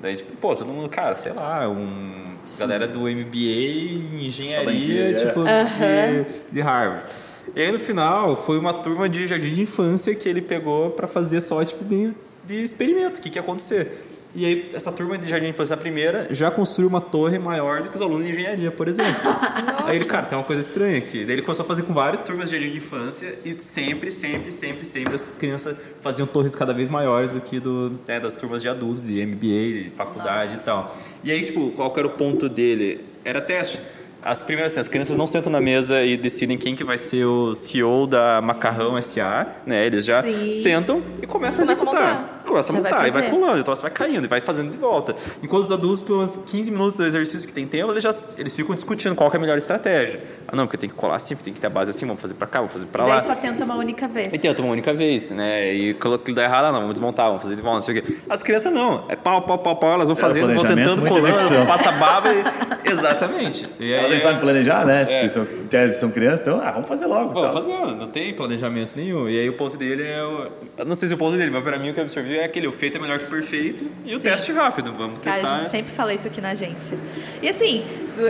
Daí, 0.01 0.15
tipo, 0.15 0.35
pô, 0.37 0.55
todo 0.55 0.71
mundo, 0.71 0.87
cara, 0.89 1.17
sei 1.17 1.33
lá, 1.33 1.67
um 1.69 2.29
galera 2.57 2.87
do 2.87 3.01
MBA 3.01 3.37
em 3.37 4.25
engenharia, 4.25 4.71
engenharia. 5.11 5.15
tipo, 5.27 5.43
de, 5.43 6.53
de 6.53 6.61
Harvard. 6.61 7.03
E 7.55 7.61
aí 7.61 7.71
no 7.71 7.79
final 7.79 8.35
foi 8.35 8.57
uma 8.57 8.73
turma 8.73 9.09
de 9.09 9.25
jardim 9.27 9.53
de 9.53 9.61
infância 9.61 10.13
que 10.15 10.27
ele 10.29 10.41
pegou 10.41 10.91
pra 10.91 11.07
fazer 11.07 11.41
só 11.41 11.63
tipo 11.65 11.83
meio 11.85 12.13
de 12.45 12.55
experimento, 12.63 13.19
o 13.19 13.21
que 13.21 13.29
que 13.29 13.37
ia 13.37 13.41
acontecer. 13.41 13.91
E 14.35 14.45
aí 14.45 14.69
essa 14.73 14.91
turma 14.91 15.17
de 15.17 15.27
jardim 15.27 15.45
de 15.45 15.51
infância 15.51 15.73
a 15.73 15.77
primeira 15.77 16.27
já 16.31 16.51
construiu 16.51 16.87
uma 16.87 17.01
torre 17.01 17.39
maior 17.39 17.81
do 17.81 17.89
que 17.89 17.95
os 17.95 18.01
alunos 18.01 18.25
de 18.25 18.31
engenharia, 18.31 18.71
por 18.71 18.87
exemplo. 18.87 19.11
aí 19.85 19.95
ele, 19.95 20.05
cara, 20.05 20.25
tem 20.25 20.37
uma 20.37 20.43
coisa 20.43 20.61
estranha 20.61 20.99
aqui. 20.99 21.25
Daí 21.25 21.35
ele 21.35 21.41
começou 21.41 21.63
a 21.63 21.67
fazer 21.67 21.83
com 21.83 21.93
várias 21.93 22.21
turmas 22.21 22.49
de 22.49 22.55
jardim 22.55 22.71
de 22.71 22.77
infância 22.77 23.39
e 23.43 23.59
sempre, 23.59 24.11
sempre, 24.11 24.51
sempre, 24.51 24.85
sempre 24.85 25.15
as 25.15 25.33
crianças 25.33 25.75
faziam 25.99 26.27
torres 26.27 26.53
cada 26.53 26.73
vez 26.73 26.89
maiores 26.89 27.33
do 27.33 27.41
que 27.41 27.59
do, 27.59 27.99
né, 28.07 28.19
das 28.19 28.35
turmas 28.35 28.61
de 28.61 28.69
adultos, 28.69 29.03
de 29.03 29.25
MBA, 29.25 29.83
de 29.83 29.91
faculdade 29.95 30.55
e 30.55 30.59
tal. 30.59 30.95
E 31.23 31.31
aí, 31.31 31.43
tipo, 31.43 31.71
qual 31.71 31.91
era 31.97 32.07
o 32.07 32.11
ponto 32.11 32.47
dele? 32.47 33.03
Era 33.25 33.41
teste. 33.41 33.79
As 34.23 34.41
primeiras, 34.43 34.73
assim, 34.73 34.81
as 34.81 34.87
crianças 34.87 35.15
não 35.15 35.25
sentam 35.25 35.51
na 35.51 35.61
mesa 35.61 36.01
e 36.03 36.17
decidem 36.17 36.57
quem 36.57 36.75
que 36.75 36.83
vai 36.83 36.97
ser 36.97 37.25
o 37.25 37.55
CEO 37.55 38.05
da 38.05 38.41
Macarrão 38.41 39.01
SA, 39.01 39.47
né? 39.65 39.85
Eles 39.85 40.03
já 40.05 40.21
Sim. 40.23 40.51
sentam 40.53 41.01
e 41.21 41.25
começam 41.27 41.63
a 41.63 41.67
Começa 41.67 41.71
a 41.71 41.73
executar. 41.73 42.17
montar. 42.19 42.39
Começa 42.45 42.73
a 42.73 42.75
Já 42.75 42.81
vai 42.81 42.91
montar 42.91 43.07
e 43.07 43.11
vai 43.11 43.29
colando, 43.29 43.59
então 43.59 43.75
você 43.75 43.81
vai 43.83 43.91
caindo 43.91 44.25
e 44.25 44.27
vai 44.27 44.41
fazendo 44.41 44.71
de 44.71 44.77
volta. 44.77 45.15
Enquanto 45.43 45.63
os 45.63 45.71
adultos, 45.71 46.01
pelos 46.01 46.35
15 46.35 46.71
minutos 46.71 46.97
do 46.97 47.05
exercício 47.05 47.47
que 47.47 47.53
tem 47.53 47.67
tempo, 47.67 47.91
eles 47.91 48.03
já 48.03 48.09
eles 48.37 48.53
ficam 48.53 48.73
discutindo 48.75 49.15
qual 49.15 49.29
que 49.29 49.35
é 49.35 49.39
a 49.39 49.41
melhor 49.41 49.57
estratégia. 49.57 50.19
Ah, 50.47 50.55
não, 50.55 50.65
porque 50.65 50.77
tem 50.77 50.89
que 50.89 50.95
colar 50.95 51.15
assim, 51.15 51.35
porque 51.35 51.45
tem 51.45 51.53
que 51.53 51.59
ter 51.61 51.67
a 51.67 51.69
base 51.69 51.91
assim, 51.91 52.05
vamos 52.07 52.21
fazer 52.21 52.33
pra 52.33 52.47
cá, 52.47 52.59
vamos 52.59 52.73
fazer 52.73 52.87
pra 52.87 53.05
E 53.05 53.09
lá. 53.09 53.17
daí 53.17 53.25
só 53.27 53.35
tenta 53.35 53.63
uma 53.63 53.75
única 53.75 54.07
vez. 54.07 54.33
E 54.33 54.37
tenta 54.39 54.61
uma 54.61 54.71
única 54.71 54.93
vez, 54.93 55.29
né? 55.31 55.71
E 55.73 55.93
quando 55.93 56.15
aquilo 56.15 56.35
dá 56.35 56.43
errado, 56.43 56.65
ah, 56.65 56.71
não, 56.71 56.79
vamos 56.81 56.93
desmontar, 56.95 57.27
vamos 57.27 57.41
fazer 57.43 57.55
de 57.55 57.61
volta, 57.61 57.75
não 57.75 57.81
sei 57.81 57.99
o 57.99 58.01
quê. 58.03 58.17
As 58.29 58.41
crianças 58.41 58.73
não. 58.73 59.05
É 59.07 59.15
pau, 59.15 59.41
pau, 59.43 59.59
pau, 59.59 59.75
pau, 59.75 59.93
elas 59.93 60.07
vão 60.07 60.15
fazendo, 60.15 60.53
vão 60.53 60.65
tentando, 60.65 61.07
colando, 61.07 61.67
passa 61.67 61.91
baba 61.91 62.29
e... 62.33 62.43
Exatamente. 62.89 63.69
E 63.79 63.93
Elas 64.11 64.23
não 64.23 64.29
sabem 64.31 64.39
planejar, 64.41 64.85
né? 64.85 65.01
É. 65.01 65.05
Porque 65.05 65.29
são, 65.29 65.47
são 65.91 66.11
crianças, 66.11 66.41
então, 66.41 66.61
ah, 66.61 66.71
vamos 66.71 66.87
fazer 66.87 67.05
logo. 67.05 67.33
Vamos 67.33 67.53
tal. 67.53 67.63
fazer, 67.63 67.95
não 67.95 68.07
tem 68.07 68.33
planejamento 68.33 68.93
nenhum. 68.95 69.29
E 69.29 69.39
aí 69.39 69.49
o 69.49 69.53
ponto 69.53 69.77
dele 69.77 70.03
é. 70.03 70.23
O, 70.23 70.47
eu 70.77 70.85
não 70.85 70.95
sei 70.95 71.07
se 71.07 71.13
o 71.13 71.17
ponto 71.17 71.37
dele, 71.37 71.51
mas 71.51 71.63
pra 71.63 71.77
mim 71.77 71.89
o 71.89 71.93
que 71.93 71.99
eu 71.99 72.03
absorvi 72.03 72.37
é 72.37 72.45
aquele: 72.45 72.67
o 72.67 72.71
feito 72.71 72.97
é 72.97 73.01
melhor 73.01 73.17
que 73.19 73.25
o 73.25 73.29
perfeito 73.29 73.85
e 74.05 74.15
o 74.15 74.19
Sim. 74.19 74.29
teste 74.29 74.51
rápido. 74.51 74.91
Vamos 74.91 75.19
Cara, 75.19 75.35
testar. 75.35 75.55
a 75.55 75.59
gente 75.59 75.71
sempre 75.71 75.91
fala 75.91 76.13
isso 76.13 76.27
aqui 76.27 76.41
na 76.41 76.49
agência. 76.49 76.97
E 77.41 77.47
assim, 77.49 77.83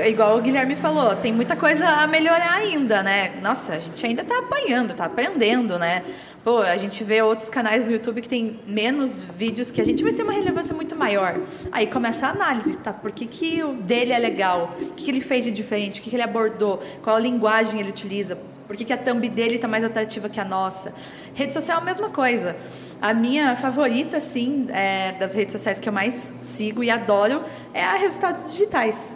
igual 0.05 0.37
o 0.37 0.41
Guilherme 0.41 0.75
falou, 0.75 1.15
tem 1.15 1.33
muita 1.33 1.55
coisa 1.55 1.87
a 1.87 2.07
melhorar 2.07 2.53
ainda, 2.53 3.01
né? 3.01 3.33
Nossa, 3.41 3.73
a 3.73 3.79
gente 3.79 4.05
ainda 4.05 4.23
tá 4.23 4.39
apanhando, 4.39 4.93
tá 4.93 5.05
aprendendo, 5.05 5.79
né? 5.79 6.03
Pô, 6.43 6.59
a 6.59 6.77
gente 6.77 7.03
vê 7.03 7.21
outros 7.21 7.49
canais 7.49 7.85
no 7.85 7.91
YouTube 7.91 8.21
que 8.21 8.29
tem 8.29 8.59
menos 8.65 9.23
vídeos 9.23 9.69
que 9.69 9.81
a 9.81 9.83
gente, 9.83 10.03
mas 10.03 10.15
tem 10.15 10.23
uma 10.23 10.33
relevância 10.33 10.73
muito 10.73 10.95
maior. 10.95 11.37
Aí 11.71 11.85
começa 11.85 12.27
a 12.27 12.29
análise, 12.29 12.77
tá? 12.77 12.93
Por 12.93 13.11
que, 13.11 13.25
que 13.25 13.61
o 13.61 13.73
dele 13.73 14.13
é 14.13 14.19
legal? 14.19 14.73
O 14.79 14.93
que, 14.93 15.03
que 15.03 15.11
ele 15.11 15.19
fez 15.19 15.43
de 15.43 15.51
diferente? 15.51 15.99
O 15.99 16.03
que, 16.03 16.09
que 16.09 16.15
ele 16.15 16.23
abordou? 16.23 16.81
Qual 17.03 17.17
a 17.17 17.19
linguagem 17.19 17.79
ele 17.79 17.89
utiliza? 17.89 18.37
Por 18.65 18.77
que, 18.77 18.85
que 18.85 18.93
a 18.93 18.97
thumb 18.97 19.27
dele 19.27 19.57
tá 19.57 19.67
mais 19.67 19.83
atrativa 19.83 20.29
que 20.29 20.39
a 20.39 20.45
nossa? 20.45 20.93
Rede 21.33 21.51
social 21.51 21.79
é 21.79 21.81
a 21.81 21.83
mesma 21.83 22.09
coisa. 22.09 22.55
A 23.01 23.13
minha 23.13 23.57
favorita, 23.57 24.17
assim, 24.17 24.67
é, 24.69 25.11
das 25.13 25.33
redes 25.33 25.51
sociais 25.51 25.79
que 25.79 25.89
eu 25.89 25.93
mais 25.93 26.31
sigo 26.41 26.83
e 26.83 26.89
adoro 26.89 27.43
é 27.73 27.83
a 27.83 27.95
Resultados 27.95 28.51
Digitais. 28.51 29.15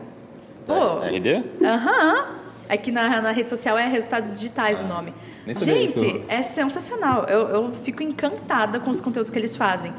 Pô, 0.66 0.99
RD? 0.99 1.43
aham. 1.64 2.43
É 2.70 2.78
que 2.78 2.91
na, 2.91 3.22
na 3.22 3.32
rede 3.32 3.49
social 3.49 3.78
é 3.78 3.88
Resultados 3.88 4.39
Digitais 4.39 4.82
o 4.82 4.88
nome. 4.88 5.14
Gente, 5.47 6.24
é 6.28 6.41
sensacional. 6.41 7.26
Eu, 7.26 7.47
eu 7.49 7.72
fico 7.72 8.01
encantada 8.01 8.80
com 8.80 8.89
os 8.89 9.01
conteúdos 9.01 9.30
que 9.30 9.38
eles 9.38 9.55
fazem. 9.55 9.93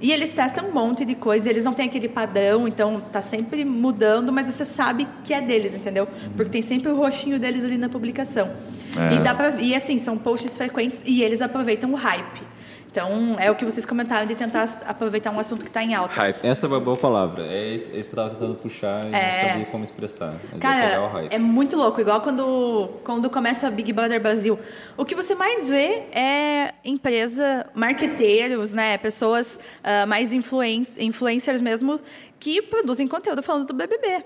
E 0.00 0.12
eles 0.12 0.32
testam 0.32 0.68
um 0.68 0.72
monte 0.72 1.04
de 1.04 1.14
coisa, 1.14 1.50
eles 1.50 1.62
não 1.62 1.74
têm 1.74 1.86
aquele 1.86 2.08
padrão, 2.08 2.66
então 2.66 3.02
tá 3.12 3.20
sempre 3.20 3.66
mudando, 3.66 4.32
mas 4.32 4.48
você 4.48 4.64
sabe 4.64 5.06
que 5.24 5.34
é 5.34 5.42
deles, 5.42 5.74
entendeu? 5.74 6.08
Porque 6.34 6.50
tem 6.50 6.62
sempre 6.62 6.90
o 6.90 6.96
roxinho 6.96 7.38
deles 7.38 7.62
ali 7.62 7.76
na 7.76 7.88
publicação. 7.88 8.50
É. 8.98 9.14
E, 9.14 9.18
dá 9.20 9.34
pra, 9.34 9.50
e 9.60 9.74
assim, 9.74 9.98
são 9.98 10.16
posts 10.16 10.56
frequentes 10.56 11.02
e 11.04 11.22
eles 11.22 11.42
aproveitam 11.42 11.92
o 11.92 11.96
hype. 11.96 12.49
Então, 12.90 13.36
é 13.38 13.48
o 13.50 13.54
que 13.54 13.64
vocês 13.64 13.86
comentaram 13.86 14.26
de 14.26 14.34
tentar 14.34 14.68
aproveitar 14.84 15.30
um 15.30 15.38
assunto 15.38 15.60
que 15.62 15.68
está 15.68 15.80
em 15.82 15.94
alta. 15.94 16.12
Hype. 16.14 16.44
Essa 16.44 16.66
é 16.66 16.68
uma 16.68 16.80
boa 16.80 16.96
palavra. 16.96 17.46
É 17.46 17.68
isso, 17.68 17.88
é 17.94 17.98
isso 17.98 18.08
que 18.10 18.14
eu 18.18 18.22
tava 18.22 18.34
tentando 18.34 18.54
puxar 18.56 19.04
e 19.06 19.14
É. 19.14 19.42
não 19.42 19.48
sabia 19.48 19.66
como 19.66 19.84
expressar. 19.84 20.34
Mas 20.50 20.58
é 20.58 20.62
Cara, 20.62 21.06
hype. 21.06 21.32
é 21.32 21.38
muito 21.38 21.76
louco. 21.76 22.00
Igual 22.00 22.20
quando, 22.20 22.88
quando 23.04 23.30
começa 23.30 23.70
Big 23.70 23.92
Brother 23.92 24.20
Brasil. 24.20 24.58
O 24.96 25.04
que 25.04 25.14
você 25.14 25.36
mais 25.36 25.68
vê 25.68 26.02
é 26.12 26.74
empresa, 26.84 27.64
marqueteiros, 27.74 28.72
né? 28.72 28.98
Pessoas 28.98 29.60
ah, 29.84 30.04
mais 30.06 30.32
influen 30.32 30.84
influencers 30.98 31.60
mesmo, 31.60 32.00
que 32.40 32.60
produzem 32.60 33.06
conteúdo 33.06 33.40
falando 33.40 33.66
do 33.66 33.74
BBB. 33.74 34.24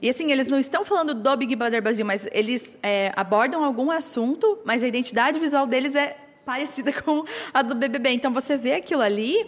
E 0.00 0.08
assim, 0.08 0.30
eles 0.32 0.46
não 0.46 0.58
estão 0.58 0.84
falando 0.84 1.12
do 1.12 1.36
Big 1.36 1.54
Brother 1.56 1.82
Brasil, 1.82 2.06
mas 2.06 2.26
eles 2.32 2.78
é, 2.82 3.12
abordam 3.16 3.64
algum 3.64 3.90
assunto, 3.90 4.58
mas 4.64 4.82
a 4.82 4.86
identidade 4.88 5.38
visual 5.40 5.66
deles 5.66 5.94
é 5.94 6.16
parecida 6.48 6.90
com 7.04 7.26
a 7.52 7.60
do 7.60 7.74
BBB. 7.74 8.08
Então 8.12 8.32
você 8.32 8.56
vê 8.56 8.72
aquilo 8.72 9.02
ali 9.02 9.46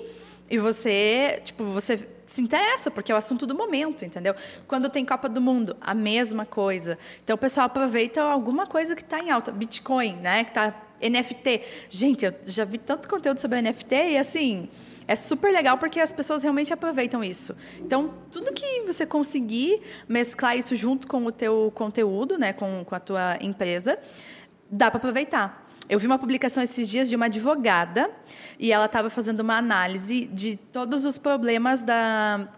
e 0.50 0.58
você, 0.58 1.40
tipo, 1.42 1.64
você 1.64 2.06
se 2.26 2.42
interessa, 2.42 2.90
porque 2.90 3.10
é 3.10 3.14
o 3.14 3.18
assunto 3.18 3.46
do 3.46 3.54
momento, 3.54 4.04
entendeu? 4.04 4.34
Quando 4.68 4.90
tem 4.90 5.04
Copa 5.04 5.28
do 5.28 5.40
Mundo, 5.40 5.74
a 5.80 5.94
mesma 5.94 6.44
coisa. 6.44 6.98
Então 7.24 7.34
o 7.34 7.38
pessoal 7.38 7.66
aproveita 7.66 8.20
alguma 8.20 8.66
coisa 8.66 8.94
que 8.94 9.00
está 9.00 9.18
em 9.18 9.30
alta. 9.30 9.50
Bitcoin, 9.50 10.16
né? 10.16 10.44
Que 10.44 10.52
tá 10.52 10.74
NFT. 11.00 11.62
Gente, 11.88 12.26
eu 12.26 12.34
já 12.44 12.66
vi 12.66 12.76
tanto 12.76 13.08
conteúdo 13.08 13.40
sobre 13.40 13.62
NFT 13.62 13.94
e 13.94 14.18
assim. 14.18 14.68
É 15.08 15.16
super 15.16 15.52
legal 15.52 15.76
porque 15.76 15.98
as 15.98 16.12
pessoas 16.12 16.42
realmente 16.42 16.72
aproveitam 16.72 17.24
isso. 17.24 17.56
Então, 17.80 18.14
tudo 18.30 18.52
que 18.52 18.82
você 18.82 19.04
conseguir 19.04 19.82
mesclar 20.08 20.56
isso 20.56 20.76
junto 20.76 21.08
com 21.08 21.26
o 21.26 21.32
teu 21.32 21.72
conteúdo, 21.74 22.38
né, 22.38 22.52
com, 22.52 22.84
com 22.84 22.94
a 22.94 23.00
tua 23.00 23.36
empresa, 23.40 23.98
dá 24.70 24.88
para 24.88 24.98
aproveitar. 24.98 25.59
Eu 25.90 25.98
vi 25.98 26.06
uma 26.06 26.20
publicação 26.20 26.62
esses 26.62 26.88
dias 26.88 27.08
de 27.08 27.16
uma 27.16 27.26
advogada 27.26 28.08
e 28.56 28.70
ela 28.70 28.86
estava 28.86 29.10
fazendo 29.10 29.40
uma 29.40 29.56
análise 29.56 30.26
de 30.26 30.54
todos 30.54 31.04
os 31.04 31.18
problemas 31.18 31.82
da 31.82 32.48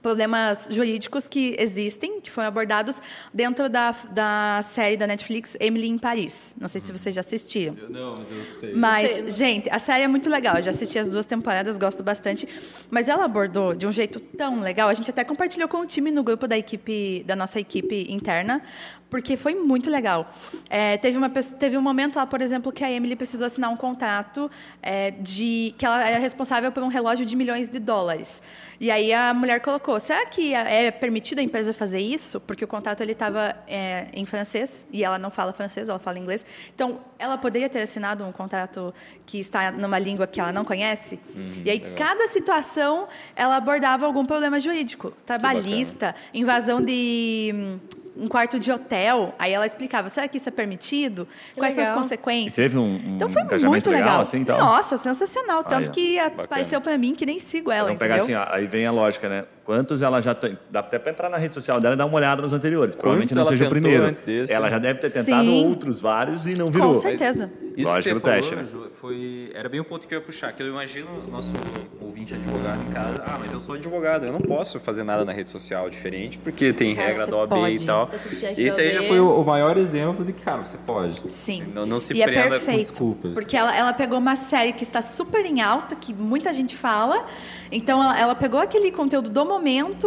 problemas 0.00 0.66
jurídicos 0.70 1.28
que 1.28 1.54
existem, 1.58 2.22
que 2.22 2.30
foram 2.30 2.48
abordados 2.48 2.98
dentro 3.34 3.68
da, 3.68 3.94
da 4.10 4.60
série 4.62 4.96
da 4.96 5.06
Netflix 5.06 5.58
Emily 5.60 5.88
em 5.88 5.98
Paris. 5.98 6.54
Não 6.58 6.68
sei 6.68 6.80
se 6.80 6.90
vocês 6.90 7.14
já 7.14 7.20
assistiram. 7.20 7.76
Não, 7.90 8.16
mas 8.16 8.30
eu 8.30 8.50
sei. 8.50 8.74
Mas, 8.74 9.10
sei. 9.10 9.28
gente, 9.28 9.70
a 9.70 9.78
série 9.78 10.04
é 10.04 10.08
muito 10.08 10.30
legal. 10.30 10.56
Eu 10.56 10.62
já 10.62 10.70
assisti 10.70 10.98
as 10.98 11.10
duas 11.10 11.26
temporadas, 11.26 11.76
gosto 11.76 12.02
bastante. 12.02 12.48
Mas 12.90 13.10
ela 13.10 13.26
abordou 13.26 13.74
de 13.74 13.86
um 13.86 13.92
jeito 13.92 14.18
tão 14.18 14.60
legal. 14.60 14.88
A 14.88 14.94
gente 14.94 15.10
até 15.10 15.22
compartilhou 15.22 15.68
com 15.68 15.82
o 15.82 15.86
time 15.86 16.10
no 16.10 16.22
grupo 16.22 16.48
da 16.48 16.56
equipe, 16.56 17.22
da 17.26 17.36
nossa 17.36 17.60
equipe 17.60 18.06
interna, 18.10 18.62
porque 19.10 19.36
foi 19.36 19.54
muito 19.54 19.90
legal. 19.90 20.30
É, 20.70 20.96
teve, 20.96 21.18
uma, 21.18 21.28
teve 21.28 21.76
um 21.76 21.82
momento 21.82 22.16
lá, 22.16 22.24
por 22.24 22.40
exemplo, 22.40 22.70
que 22.70 22.84
a 22.84 22.90
Emily 22.90 23.16
precisou 23.16 23.46
assinar 23.46 23.70
um 23.70 23.76
contrato 23.76 24.50
é, 24.80 25.10
de 25.10 25.74
que 25.76 25.84
ela 25.84 26.08
era 26.08 26.18
responsável 26.18 26.70
por 26.70 26.82
um 26.82 26.88
relógio 26.88 27.26
de 27.26 27.34
milhões 27.34 27.68
de 27.68 27.80
dólares. 27.80 28.40
E 28.80 28.90
aí 28.90 29.12
a 29.12 29.34
mulher 29.34 29.60
colocou: 29.60 30.00
será 30.00 30.24
que 30.24 30.54
é 30.54 30.90
permitido 30.90 31.40
a 31.40 31.42
empresa 31.42 31.70
fazer 31.74 32.00
isso? 32.00 32.40
Porque 32.40 32.64
o 32.64 32.68
contrato 32.68 33.02
ele 33.02 33.12
estava 33.12 33.54
é, 33.68 34.06
em 34.14 34.24
francês 34.24 34.86
e 34.90 35.04
ela 35.04 35.18
não 35.18 35.30
fala 35.30 35.52
francês, 35.52 35.90
ela 35.90 35.98
fala 35.98 36.18
inglês. 36.18 36.46
Então, 36.74 36.98
ela 37.18 37.36
poderia 37.36 37.68
ter 37.68 37.82
assinado 37.82 38.24
um 38.24 38.32
contrato 38.32 38.94
que 39.26 39.38
está 39.38 39.70
numa 39.70 39.98
língua 39.98 40.26
que 40.26 40.40
ela 40.40 40.50
não 40.50 40.64
conhece. 40.64 41.20
e 41.62 41.70
aí, 41.70 41.80
cada 41.94 42.26
situação, 42.28 43.06
ela 43.36 43.56
abordava 43.56 44.06
algum 44.06 44.24
problema 44.24 44.58
jurídico, 44.58 45.12
trabalhista, 45.26 46.14
invasão 46.32 46.80
de 46.80 47.78
um 48.20 48.28
quarto 48.28 48.58
de 48.58 48.70
hotel. 48.70 49.34
Aí 49.38 49.52
ela 49.52 49.66
explicava: 49.66 50.08
será 50.08 50.28
que 50.28 50.36
isso 50.36 50.48
é 50.48 50.52
permitido? 50.52 51.26
Quais 51.56 51.74
são 51.74 51.82
as 51.82 51.88
legal. 51.90 52.02
consequências? 52.02 52.52
E 52.52 52.56
teve 52.62 52.76
um- 52.78 52.82
um 52.82 53.14
então 53.16 53.28
foi 53.28 53.42
muito 53.60 53.90
legal, 53.90 54.04
legal. 54.08 54.20
assim, 54.20 54.38
então? 54.38 54.58
Nossa, 54.58 54.96
sensacional. 54.98 55.64
Tanto 55.64 55.90
Aí, 55.90 56.18
ó, 56.18 56.30
que 56.30 56.40
apareceu 56.42 56.80
para 56.80 56.96
mim 56.98 57.14
que 57.14 57.24
nem 57.24 57.40
sigo 57.40 57.70
ela, 57.72 57.84
Vamos 57.86 57.98
pegar 57.98 58.18
entendeu? 58.18 58.38
assim, 58.42 58.50
ó, 58.50 58.54
aí 58.54 58.66
vem 58.66 58.86
a 58.86 58.92
lógica, 58.92 59.28
né? 59.28 59.44
Quantos 59.64 60.02
ela 60.02 60.20
já 60.20 60.34
tem? 60.34 60.58
Dá 60.70 60.80
até 60.80 60.98
para 60.98 61.12
entrar 61.12 61.28
na 61.28 61.36
rede 61.36 61.54
social 61.54 61.80
dela 61.80 61.94
e 61.94 61.96
dar 61.98 62.06
uma 62.06 62.16
olhada 62.16 62.42
nos 62.42 62.52
anteriores. 62.52 62.94
Provavelmente 62.94 63.34
não 63.34 63.42
ela 63.42 63.50
seja 63.50 63.66
o 63.66 63.68
primeiro. 63.68 64.04
antes 64.04 64.20
desse? 64.22 64.52
Ela 64.52 64.68
já 64.68 64.78
deve 64.78 64.98
ter 64.98 65.10
tentado 65.12 65.44
Sim. 65.44 65.66
outros 65.66 66.00
vários 66.00 66.46
e 66.46 66.54
não 66.58 66.70
virou. 66.70 66.88
Com 66.88 66.94
certeza. 66.94 67.52
Isso 67.76 67.88
Lógico, 67.88 68.14
que 68.16 68.20
você 68.20 68.20
falou, 68.20 68.36
teste, 68.36 68.56
né? 68.56 68.64
Ju, 68.64 68.90
foi, 69.00 69.50
era 69.54 69.68
bem 69.68 69.78
o 69.80 69.84
ponto 69.84 70.06
que 70.08 70.14
eu 70.14 70.18
ia 70.18 70.24
puxar, 70.24 70.52
que 70.52 70.62
eu 70.62 70.66
imagino 70.66 71.08
o 71.26 71.30
nosso 71.30 71.52
ouvinte 72.00 72.34
advogado 72.34 72.82
em 72.82 72.92
casa, 72.92 73.22
ah, 73.24 73.38
mas 73.38 73.52
eu 73.52 73.60
sou 73.60 73.76
advogado, 73.76 74.26
eu 74.26 74.32
não 74.32 74.40
posso 74.40 74.80
fazer 74.80 75.04
nada 75.04 75.24
na 75.24 75.32
rede 75.32 75.50
social 75.50 75.88
diferente, 75.88 76.36
porque 76.38 76.72
tem 76.72 76.94
Cara, 76.94 77.08
regra 77.08 77.26
da 77.28 77.36
OAB 77.36 77.48
pode. 77.50 77.82
e 77.82 77.86
tal. 77.86 78.08
Esse 78.56 78.80
aí 78.80 78.92
já 78.92 79.02
foi 79.04 79.20
o... 79.20 79.30
O 79.40 79.44
maior 79.44 79.76
exemplo 79.78 80.24
de 80.24 80.32
que, 80.32 80.42
cara, 80.42 80.64
você 80.66 80.76
pode. 80.78 81.22
Sim. 81.30 81.64
Não- 81.72 81.86
não 81.86 82.00
se 82.00 82.12
e 82.12 82.20
é 82.22 82.26
prenda 82.26 82.42
com 82.42 82.50
perfeito, 82.50 82.78
desculpas. 82.78 83.34
Porque 83.34 83.56
ela, 83.56 83.74
ela 83.76 83.92
pegou 83.92 84.18
uma 84.18 84.36
série 84.36 84.72
que 84.72 84.82
está 84.82 85.00
super 85.00 85.44
em 85.46 85.60
alta, 85.60 85.94
que 85.94 86.12
muita 86.12 86.52
gente 86.52 86.76
fala. 86.76 87.24
Então 87.72 88.02
ela, 88.02 88.18
ela 88.18 88.34
pegou 88.34 88.60
aquele 88.60 88.90
conteúdo 88.90 89.30
do 89.30 89.44
momento 89.44 89.59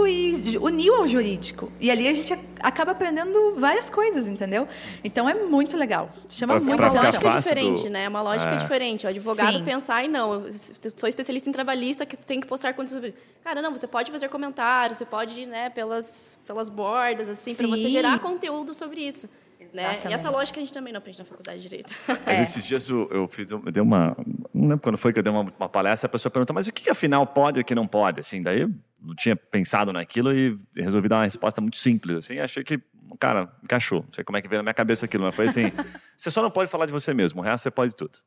e 0.08 0.52
ju- 0.52 0.64
uniu 0.64 0.96
ao 0.96 1.08
jurídico. 1.08 1.72
E 1.80 1.90
ali 1.92 2.08
a 2.08 2.14
gente 2.14 2.34
a- 2.34 2.40
acaba 2.62 2.92
aprendendo 2.92 3.56
várias 3.58 3.90
coisas, 3.90 4.28
entendeu? 4.28 4.68
Então 5.04 5.28
é 5.30 5.34
muito 5.34 5.78
legal. 5.78 6.10
Chama 6.30 6.56
Pra- 6.56 6.64
muito 6.64 6.78
pra 6.78 6.88
É 6.88 6.92
lógica 6.92 7.22
fácil 7.22 7.42
diferente, 7.42 7.84
do- 7.84 7.90
né? 7.90 8.04
É 8.06 8.10
uma 8.10 8.22
lógica 8.22 8.52
É. 8.52 8.58
diferente. 8.58 9.06
O 9.06 9.10
advogado 9.10 9.58
Sim. 9.58 9.64
pensar, 9.64 9.96
ai 9.96 10.08
não, 10.08 10.34
eu 10.46 10.50
sou 10.98 11.08
especialista 11.10 11.50
em 11.50 11.54
trabalhista, 11.54 12.06
que 12.06 12.18
tem 12.18 12.40
que 12.40 12.48
postar 12.48 12.74
conteúdo 12.74 12.96
sobre 12.96 13.10
isso. 13.10 13.18
Cara, 13.44 13.62
não, 13.62 13.72
você 13.72 13.88
pode 13.88 14.12
fazer 14.12 14.30
comentários, 14.30 14.98
você 14.98 15.06
pode 15.06 15.40
ir, 15.42 15.46
né, 15.46 15.70
pelas, 15.70 16.38
pelas 16.48 16.70
bordas, 16.70 17.28
assim, 17.30 17.54
para 17.56 17.68
você 17.68 17.90
gerar 17.90 18.20
conteúdo 18.20 18.74
sobre 18.74 19.02
isso. 19.02 19.30
Né? 19.74 20.00
E 20.08 20.14
essa 20.14 20.30
lógica 20.30 20.60
a 20.60 20.62
gente 20.64 20.72
também 20.72 20.94
não 20.94 21.00
aprende 21.00 21.18
na 21.18 21.26
faculdade 21.26 21.58
de 21.60 21.68
Direito. 21.68 21.96
Mas 22.28 22.38
É. 22.38 22.42
esses 22.44 22.64
dias 22.68 22.88
eu, 22.90 23.10
eu 23.10 23.28
fiz, 23.28 23.50
eu 23.50 23.60
dei 23.60 23.82
uma, 23.82 24.16
não 24.54 24.68
lembro 24.68 24.82
quando 24.84 24.98
foi 25.00 25.12
que 25.12 25.18
eu 25.18 25.24
dei 25.24 25.32
uma, 25.34 25.52
uma 25.60 25.68
palestra, 25.70 26.06
a 26.06 26.10
pessoa 26.10 26.30
perguntou, 26.30 26.54
mas 26.54 26.68
o 26.68 26.72
que, 26.74 26.92
afinal 26.92 27.26
pode 27.26 27.60
e 27.60 27.62
o 27.62 27.66
que 27.66 27.74
não 27.74 27.88
pode? 27.88 28.20
Assim, 28.20 28.40
daí 28.40 28.68
não 29.04 29.14
tinha 29.16 29.36
pensado 29.36 29.92
naquilo 29.92 30.34
e 30.34 30.58
resolvi 30.76 31.08
dar 31.10 31.18
uma 31.18 31.26
resposta 31.26 31.60
muito 31.60 31.78
simples, 31.78 32.18
assim, 32.18 32.40
achei 32.40 32.64
que, 32.64 32.80
cara, 33.20 33.52
encaixou. 33.64 34.04
Não 34.04 34.12
sei 34.14 34.24
como 34.24 34.38
é 34.38 34.42
que 34.42 34.48
veio 34.48 34.60
na 34.60 34.64
minha 34.64 34.74
cabeça 34.74 35.06
aquilo, 35.06 35.24
mas 35.26 35.36
foi 35.36 35.46
assim, 35.48 35.72
você 36.18 36.32
só 36.32 36.42
não 36.42 36.50
pode 36.52 36.70
falar 36.72 36.86
de 36.86 36.92
você 36.92 37.14
mesmo, 37.14 37.42
o 37.42 37.44
resto 37.44 37.64
você 37.64 37.72
pode 37.72 37.96
tudo. 37.96 38.18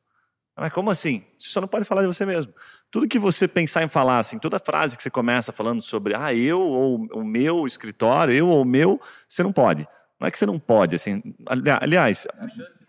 Mas 0.59 0.73
como 0.73 0.89
assim? 0.89 1.23
Você 1.37 1.49
só 1.49 1.61
não 1.61 1.67
pode 1.67 1.85
falar 1.85 2.01
de 2.01 2.07
você 2.07 2.25
mesmo. 2.25 2.51
Tudo 2.89 3.07
que 3.07 3.19
você 3.19 3.47
pensar 3.47 3.83
em 3.83 3.87
falar, 3.87 4.17
assim, 4.17 4.39
toda 4.39 4.59
frase 4.59 4.97
que 4.97 5.03
você 5.03 5.09
começa 5.09 5.51
falando 5.51 5.81
sobre, 5.81 6.15
ah, 6.15 6.33
eu 6.33 6.59
ou 6.59 7.07
o 7.13 7.23
meu 7.23 7.67
escritório, 7.67 8.33
eu 8.33 8.47
ou 8.47 8.63
o 8.63 8.65
meu, 8.65 8.99
você 9.27 9.43
não 9.43 9.53
pode. 9.53 9.87
Não 10.19 10.27
é 10.27 10.31
que 10.31 10.37
você 10.39 10.47
não 10.47 10.57
pode, 10.57 10.95
assim. 10.95 11.21
ali- 11.45 11.69
Aliás, 11.79 12.25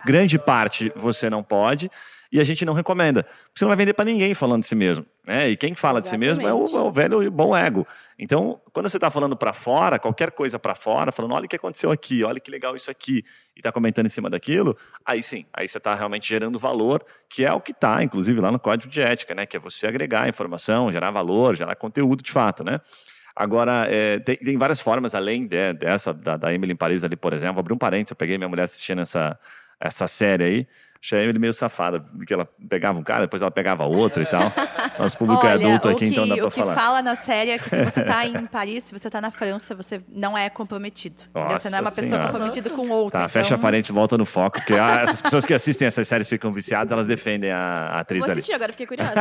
grande 0.06 0.38
parte 0.38 0.90
você 0.96 1.28
não 1.28 1.42
pode 1.42 1.90
e 2.30 2.38
a 2.40 2.44
gente 2.44 2.64
não 2.64 2.74
recomenda. 2.74 3.22
Porque 3.22 3.58
você 3.58 3.64
não 3.64 3.68
vai 3.70 3.76
vender 3.76 3.94
para 3.94 4.04
ninguém 4.04 4.34
falando 4.34 4.60
de 4.62 4.68
si 4.68 4.74
mesmo. 4.74 5.04
Né? 5.26 5.50
E 5.50 5.56
quem 5.56 5.74
fala 5.74 6.00
de 6.00 6.08
si 6.08 6.16
mesmo 6.16 6.46
é 6.46 6.52
o, 6.52 6.64
Exatamente. 6.64 6.76
é 6.76 6.88
o 6.88 6.92
velho 6.92 7.22
e 7.22 7.30
bom 7.30 7.56
ego. 7.56 7.86
Então, 8.18 8.60
quando 8.72 8.88
você 8.88 8.96
está 8.96 9.10
falando 9.10 9.36
para 9.36 9.52
fora, 9.52 9.98
qualquer 9.98 10.30
coisa 10.30 10.58
para 10.58 10.74
fora, 10.74 11.10
falando, 11.12 11.34
olha 11.34 11.46
o 11.46 11.48
que 11.48 11.56
aconteceu 11.56 11.90
aqui, 11.90 12.24
olha 12.24 12.38
que 12.40 12.50
legal 12.50 12.74
isso 12.76 12.90
aqui, 12.90 13.24
e 13.56 13.60
está 13.60 13.70
comentando 13.72 14.06
em 14.06 14.10
cima 14.10 14.28
daquilo, 14.28 14.76
aí 15.04 15.22
sim, 15.22 15.46
aí 15.52 15.68
você 15.68 15.78
está 15.78 15.94
realmente 15.94 16.28
gerando 16.28 16.58
valor, 16.58 17.04
que 17.28 17.44
é 17.44 17.52
o 17.52 17.60
que 17.60 17.72
está, 17.72 18.02
inclusive, 18.02 18.40
lá 18.40 18.50
no 18.50 18.58
código 18.58 18.92
de 18.92 19.00
ética, 19.00 19.34
né? 19.34 19.46
Que 19.46 19.56
é 19.56 19.60
você 19.60 19.86
agregar 19.86 20.28
informação, 20.28 20.90
gerar 20.92 21.10
valor, 21.10 21.56
gerar 21.56 21.74
conteúdo 21.76 22.22
de 22.22 22.32
fato, 22.32 22.62
né? 22.64 22.80
Agora, 23.36 23.86
é, 23.88 24.18
tem, 24.18 24.36
tem 24.36 24.56
várias 24.56 24.80
formas, 24.80 25.14
além 25.14 25.46
de- 25.46 25.72
dessa, 25.74 26.12
da, 26.12 26.36
da 26.36 26.52
Emily 26.52 26.72
em 26.72 26.76
Paris 26.76 27.04
ali, 27.04 27.14
por 27.14 27.32
exemplo. 27.32 27.54
Vou 27.54 27.60
abrir 27.60 27.72
um 27.72 27.78
parênteses, 27.78 28.10
eu 28.10 28.16
peguei 28.16 28.36
minha 28.36 28.48
mulher 28.48 28.64
assistindo 28.64 29.00
essa, 29.00 29.38
essa 29.78 30.08
série 30.08 30.44
aí. 30.44 30.68
Achei 31.00 31.22
Emily 31.22 31.38
meio 31.38 31.54
safada, 31.54 32.00
porque 32.00 32.34
ela 32.34 32.48
pegava 32.68 32.98
um 32.98 33.04
cara, 33.04 33.20
depois 33.20 33.40
ela 33.40 33.52
pegava 33.52 33.84
outro 33.84 34.20
e 34.20 34.26
tal. 34.26 34.52
Nosso 34.98 35.16
público 35.16 35.46
é 35.46 35.52
adulto 35.52 35.86
o 35.86 35.90
aqui, 35.92 36.00
que, 36.00 36.06
então 36.06 36.26
dá 36.26 36.34
pra 36.34 36.46
o 36.46 36.50
que 36.50 36.58
falar. 36.58 36.74
fala 36.74 37.02
na 37.02 37.14
série 37.14 37.52
é 37.52 37.58
que 37.58 37.68
se 37.68 37.84
você 37.84 38.00
está 38.00 38.26
em 38.26 38.46
Paris, 38.46 38.82
se 38.84 38.98
você 38.98 39.06
está 39.06 39.20
na 39.20 39.30
França, 39.30 39.76
você 39.76 40.00
não 40.08 40.36
é 40.36 40.50
comprometido. 40.50 41.22
Você 41.32 41.70
não 41.70 41.78
é 41.78 41.80
uma 41.80 41.84
Nossa 41.84 42.02
pessoa 42.02 42.20
Senhora. 42.20 42.32
comprometida 42.32 42.70
com 42.70 42.88
outra. 42.90 43.20
Tá, 43.20 43.28
fecha 43.28 43.54
então, 43.54 43.62
parênteses, 43.62 43.94
volta 43.94 44.18
no 44.18 44.24
foco, 44.24 44.58
porque 44.58 44.74
ah, 44.74 45.02
essas 45.02 45.22
pessoas 45.22 45.46
que 45.46 45.54
assistem 45.54 45.86
essas 45.86 46.08
séries 46.08 46.28
ficam 46.28 46.52
viciadas, 46.52 46.90
elas 46.90 47.06
defendem 47.06 47.52
a, 47.52 47.58
a 47.58 48.00
atriz 48.00 48.20
Vou 48.20 48.32
ali. 48.32 48.40
assistir 48.40 48.54
agora, 48.54 48.72
fiquei 48.72 48.86
curiosa. 48.86 49.12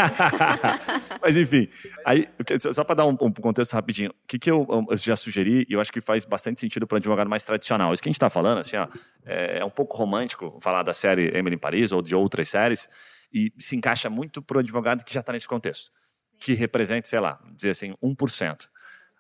Mas 1.22 1.38
enfim, 1.38 1.68
aí, 2.04 2.28
só 2.74 2.84
para 2.84 2.96
dar 2.96 3.06
um, 3.06 3.16
um 3.22 3.32
contexto 3.32 3.74
rapidinho, 3.74 4.10
o 4.10 4.28
que, 4.28 4.40
que 4.40 4.50
eu, 4.50 4.68
eu 4.90 4.98
já 4.98 5.16
sugeri, 5.16 5.64
e 5.70 5.74
eu 5.74 5.80
acho 5.80 5.92
que 5.92 6.02
faz 6.02 6.26
bastante 6.26 6.60
sentido 6.60 6.88
para 6.88 6.96
um 6.96 6.98
advogado 6.98 7.30
mais 7.30 7.44
tradicional. 7.44 7.94
Isso 7.94 8.02
que 8.02 8.10
a 8.10 8.12
gente 8.12 8.18
está 8.18 8.32
falando, 8.32 8.60
assim, 8.60 8.78
ó, 8.78 8.88
é, 9.26 9.60
é 9.60 9.66
um 9.66 9.70
pouco 9.70 9.96
romântico 9.96 10.58
falar 10.60 10.82
da 10.82 10.94
série 10.94 11.38
Emily 11.38 11.56
em 11.56 11.60
Paris 11.68 11.92
ou 11.92 12.02
de 12.02 12.16
outras 12.16 12.48
séries, 12.50 12.88
e 13.34 13.52
se 13.60 13.76
encaixa 13.76 14.10
muito 14.10 14.42
para 14.42 14.58
o 14.58 14.60
advogado 14.62 15.04
que 15.04 15.14
já 15.14 15.20
está 15.20 15.34
nesse 15.34 15.48
contexto, 15.48 15.92
que 16.40 16.54
representa, 16.54 17.08
sei 17.08 17.20
lá, 17.20 17.38
dizer 17.56 17.72
assim, 17.72 17.94
1%. 18.02 18.70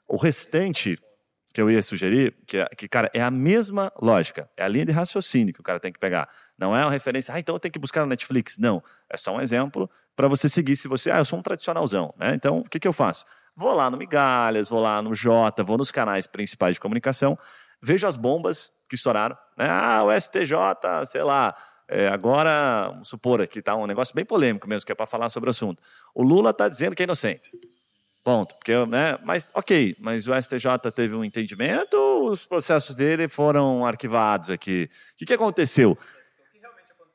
O 0.07 0.15
restante 0.15 0.97
que 1.53 1.61
eu 1.61 1.69
ia 1.69 1.81
sugerir, 1.81 2.35
que, 2.47 2.57
é- 2.57 2.67
que, 2.77 2.87
cara, 2.87 3.09
é 3.13 3.21
a 3.21 3.31
mesma 3.31 3.91
lógica, 3.99 4.49
é 4.55 4.63
a 4.63 4.67
linha 4.67 4.85
de 4.85 4.91
raciocínio 4.91 5.53
que 5.53 5.59
o 5.59 5.63
cara 5.63 5.79
tem 5.79 5.91
que 5.91 5.99
pegar. 5.99 6.29
Não 6.57 6.75
é 6.75 6.85
uma 6.85 6.91
referência, 6.91 7.33
ah, 7.33 7.39
então 7.39 7.55
eu 7.55 7.59
tenho 7.59 7.71
que 7.71 7.79
buscar 7.79 8.01
na 8.01 8.07
Netflix. 8.07 8.57
Não, 8.57 8.81
é 9.09 9.17
só 9.17 9.35
um 9.35 9.41
exemplo 9.41 9.89
para 10.15 10.27
você 10.27 10.47
seguir 10.47 10.75
se 10.77 10.87
você, 10.87 11.11
ah, 11.11 11.17
eu 11.17 11.25
sou 11.25 11.39
um 11.39 11.41
tradicionalzão, 11.41 12.13
né? 12.17 12.33
Então, 12.35 12.59
o 12.59 12.69
que, 12.69 12.79
que 12.79 12.87
eu 12.87 12.93
faço? 12.93 13.25
Vou 13.55 13.73
lá 13.73 13.89
no 13.89 13.97
Migalhas, 13.97 14.69
vou 14.69 14.79
lá 14.79 15.01
no 15.01 15.13
Jota, 15.15 15.63
vou 15.63 15.77
nos 15.77 15.89
canais 15.91 16.27
principais 16.27 16.75
de 16.75 16.79
comunicação, 16.79 17.37
vejo 17.81 18.07
as 18.07 18.15
bombas 18.17 18.69
que 18.87 18.95
estouraram, 18.95 19.35
né? 19.57 19.67
Ah, 19.67 20.03
o 20.03 20.11
STJ, 20.11 20.53
sei 21.07 21.23
lá, 21.23 21.55
é, 21.88 22.07
agora, 22.07 22.89
vamos 22.89 23.07
supor 23.07 23.41
aqui, 23.41 23.61
tá 23.61 23.75
um 23.75 23.88
negócio 23.88 24.13
bem 24.13 24.25
polêmico 24.25 24.67
mesmo, 24.67 24.85
que 24.85 24.91
é 24.91 24.95
para 24.95 25.05
falar 25.05 25.29
sobre 25.29 25.49
o 25.49 25.51
assunto. 25.51 25.81
O 26.13 26.23
Lula 26.23 26.49
está 26.49 26.67
dizendo 26.67 26.95
que 26.95 27.03
é 27.03 27.05
inocente. 27.05 27.51
Ponto. 28.23 28.53
Porque, 28.55 28.73
né? 28.88 29.17
Mas, 29.23 29.51
ok, 29.55 29.95
mas 29.99 30.27
o 30.27 30.33
STJ 30.33 30.91
teve 30.93 31.15
um 31.15 31.23
entendimento 31.23 31.95
os 32.27 32.45
processos 32.45 32.95
dele 32.95 33.27
foram 33.27 33.85
arquivados 33.85 34.49
aqui? 34.49 34.89
O 35.13 35.17
que, 35.17 35.25
que 35.25 35.33
aconteceu? 35.33 35.97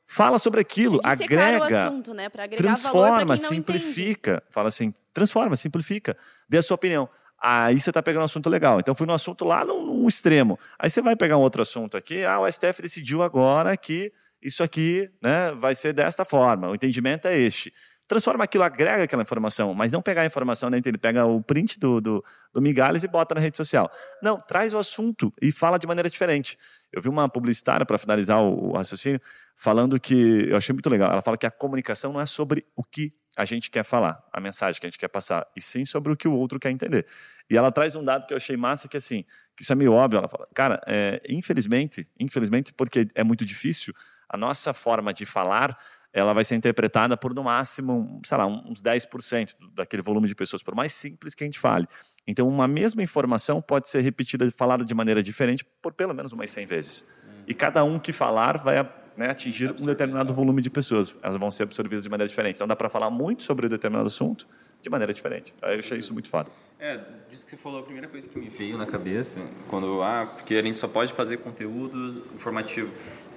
Fala 0.07 0.37
sobre 0.37 0.61
aquilo, 0.61 0.97
o 0.97 1.01
agrega, 1.03 1.87
assunto, 1.87 2.13
né? 2.13 2.29
Transforma, 2.55 3.25
não 3.25 3.33
entende. 3.33 3.47
simplifica. 3.47 4.43
Fala 4.51 4.67
assim, 4.67 4.93
transforma, 5.11 5.55
simplifica. 5.55 6.15
Dê 6.47 6.59
a 6.59 6.61
sua 6.61 6.75
opinião. 6.75 7.09
Aí 7.41 7.79
você 7.79 7.89
está 7.89 8.01
pegando 8.01 8.21
um 8.21 8.25
assunto 8.25 8.47
legal. 8.47 8.79
Então, 8.79 8.93
fui 8.93 9.07
no 9.07 9.13
assunto 9.13 9.43
lá 9.43 9.65
num, 9.65 9.85
num 9.85 10.07
extremo. 10.07 10.59
Aí 10.77 10.87
você 10.87 11.01
vai 11.01 11.15
pegar 11.15 11.37
um 11.37 11.41
outro 11.41 11.63
assunto 11.63 11.97
aqui. 11.97 12.23
Ah, 12.23 12.39
o 12.39 12.51
STF 12.51 12.81
decidiu 12.81 13.23
agora 13.23 13.75
que 13.75 14.13
isso 14.43 14.63
aqui 14.63 15.09
né, 15.21 15.51
vai 15.53 15.75
ser 15.75 15.93
desta 15.93 16.25
forma. 16.25 16.69
O 16.69 16.75
entendimento 16.75 17.27
é 17.27 17.37
este. 17.37 17.73
Transforma 18.07 18.43
aquilo, 18.43 18.63
agrega 18.63 19.03
aquela 19.03 19.23
informação, 19.23 19.73
mas 19.73 19.93
não 19.93 20.01
pegar 20.01 20.23
a 20.23 20.25
informação 20.25 20.69
dentro 20.69 20.83
dele, 20.83 20.97
pega 20.97 21.25
o 21.25 21.41
print 21.41 21.79
do, 21.79 22.01
do, 22.01 22.23
do 22.53 22.61
Migalhas 22.61 23.03
e 23.03 23.07
bota 23.07 23.33
na 23.33 23.41
rede 23.41 23.55
social. 23.55 23.89
Não, 24.21 24.37
traz 24.37 24.73
o 24.73 24.77
assunto 24.77 25.33
e 25.41 25.51
fala 25.51 25.79
de 25.79 25.87
maneira 25.87 26.09
diferente. 26.09 26.57
Eu 26.91 27.01
vi 27.01 27.07
uma 27.07 27.29
publicitária, 27.29 27.85
para 27.85 27.97
finalizar 27.97 28.41
o, 28.41 28.71
o 28.71 28.73
raciocínio, 28.73 29.21
falando 29.55 29.99
que, 29.99 30.47
eu 30.49 30.57
achei 30.57 30.73
muito 30.73 30.89
legal, 30.89 31.11
ela 31.11 31.21
fala 31.21 31.37
que 31.37 31.45
a 31.45 31.51
comunicação 31.51 32.11
não 32.13 32.19
é 32.19 32.25
sobre 32.25 32.65
o 32.75 32.83
que 32.83 33.13
a 33.37 33.45
gente 33.45 33.71
quer 33.71 33.83
falar, 33.83 34.21
a 34.31 34.39
mensagem 34.39 34.79
que 34.79 34.85
a 34.85 34.89
gente 34.89 34.99
quer 34.99 35.07
passar, 35.07 35.47
e 35.55 35.61
sim 35.61 35.85
sobre 35.85 36.11
o 36.11 36.15
que 36.15 36.27
o 36.27 36.33
outro 36.33 36.59
quer 36.59 36.69
entender. 36.69 37.07
E 37.49 37.57
ela 37.57 37.71
traz 37.71 37.95
um 37.95 38.03
dado 38.03 38.27
que 38.27 38.33
eu 38.33 38.37
achei 38.37 38.55
massa, 38.57 38.87
que 38.87 38.97
assim, 38.97 39.23
que 39.55 39.63
isso 39.63 39.71
é 39.71 39.75
meio 39.75 39.93
óbvio, 39.93 40.17
ela 40.17 40.27
fala, 40.27 40.47
cara, 40.53 40.79
é, 40.85 41.21
infelizmente, 41.29 42.07
infelizmente, 42.19 42.73
porque 42.73 43.07
é 43.15 43.23
muito 43.23 43.45
difícil, 43.45 43.93
a 44.33 44.37
nossa 44.37 44.73
forma 44.73 45.13
de 45.13 45.27
falar 45.27 45.77
ela 46.11 46.31
vai 46.31 46.43
ser 46.43 46.55
interpretada 46.55 47.17
por 47.17 47.33
no 47.33 47.43
máximo, 47.43 48.21
sei 48.23 48.37
lá, 48.37 48.45
uns 48.45 48.83
10% 48.83 49.55
daquele 49.73 50.03
volume 50.03 50.27
de 50.27 50.35
pessoas, 50.35 50.61
por 50.61 50.75
mais 50.75 50.93
simples 50.93 51.33
que 51.33 51.43
a 51.43 51.47
gente 51.47 51.59
fale. 51.59 51.87
Então, 52.27 52.47
uma 52.47 52.67
mesma 52.67 53.01
informação 53.01 53.59
pode 53.59 53.89
ser 53.89 54.01
repetida, 54.01 54.49
falada 54.51 54.85
de 54.85 54.93
maneira 54.93 55.23
diferente 55.23 55.65
por 55.81 55.91
pelo 55.91 56.13
menos 56.13 56.31
umas 56.31 56.51
100 56.51 56.65
vezes. 56.67 57.07
E 57.47 57.53
cada 57.53 57.83
um 57.83 57.97
que 57.97 58.13
falar 58.13 58.59
vai 58.59 58.75
né, 59.17 59.29
atingir 59.29 59.71
um 59.79 59.85
determinado 59.87 60.33
volume 60.33 60.61
de 60.61 60.69
pessoas. 60.69 61.15
Elas 61.21 61.37
vão 61.37 61.49
ser 61.49 61.63
absorvidas 61.63 62.03
de 62.03 62.09
maneira 62.09 62.29
diferente. 62.29 62.55
Então, 62.55 62.67
dá 62.67 62.75
para 62.75 62.89
falar 62.89 63.09
muito 63.09 63.41
sobre 63.41 63.65
um 63.65 63.69
determinado 63.69 64.07
assunto 64.07 64.47
de 64.81 64.89
maneira 64.89 65.13
diferente. 65.13 65.53
Eu 65.61 65.79
achei 65.79 65.97
isso 65.97 66.13
muito 66.13 66.29
foda. 66.29 66.49
É, 66.79 66.99
disso 67.29 67.45
que 67.45 67.51
você 67.51 67.57
falou, 67.57 67.79
a 67.79 67.83
primeira 67.83 68.07
coisa 68.07 68.27
que 68.27 68.37
me 68.37 68.49
veio 68.49 68.77
na 68.77 68.85
cabeça, 68.85 69.39
quando, 69.69 70.03
ah, 70.03 70.25
porque 70.35 70.55
a 70.55 70.61
gente 70.61 70.79
só 70.79 70.87
pode 70.87 71.13
fazer 71.13 71.37
conteúdo 71.37 72.25
informativo. 72.35 72.91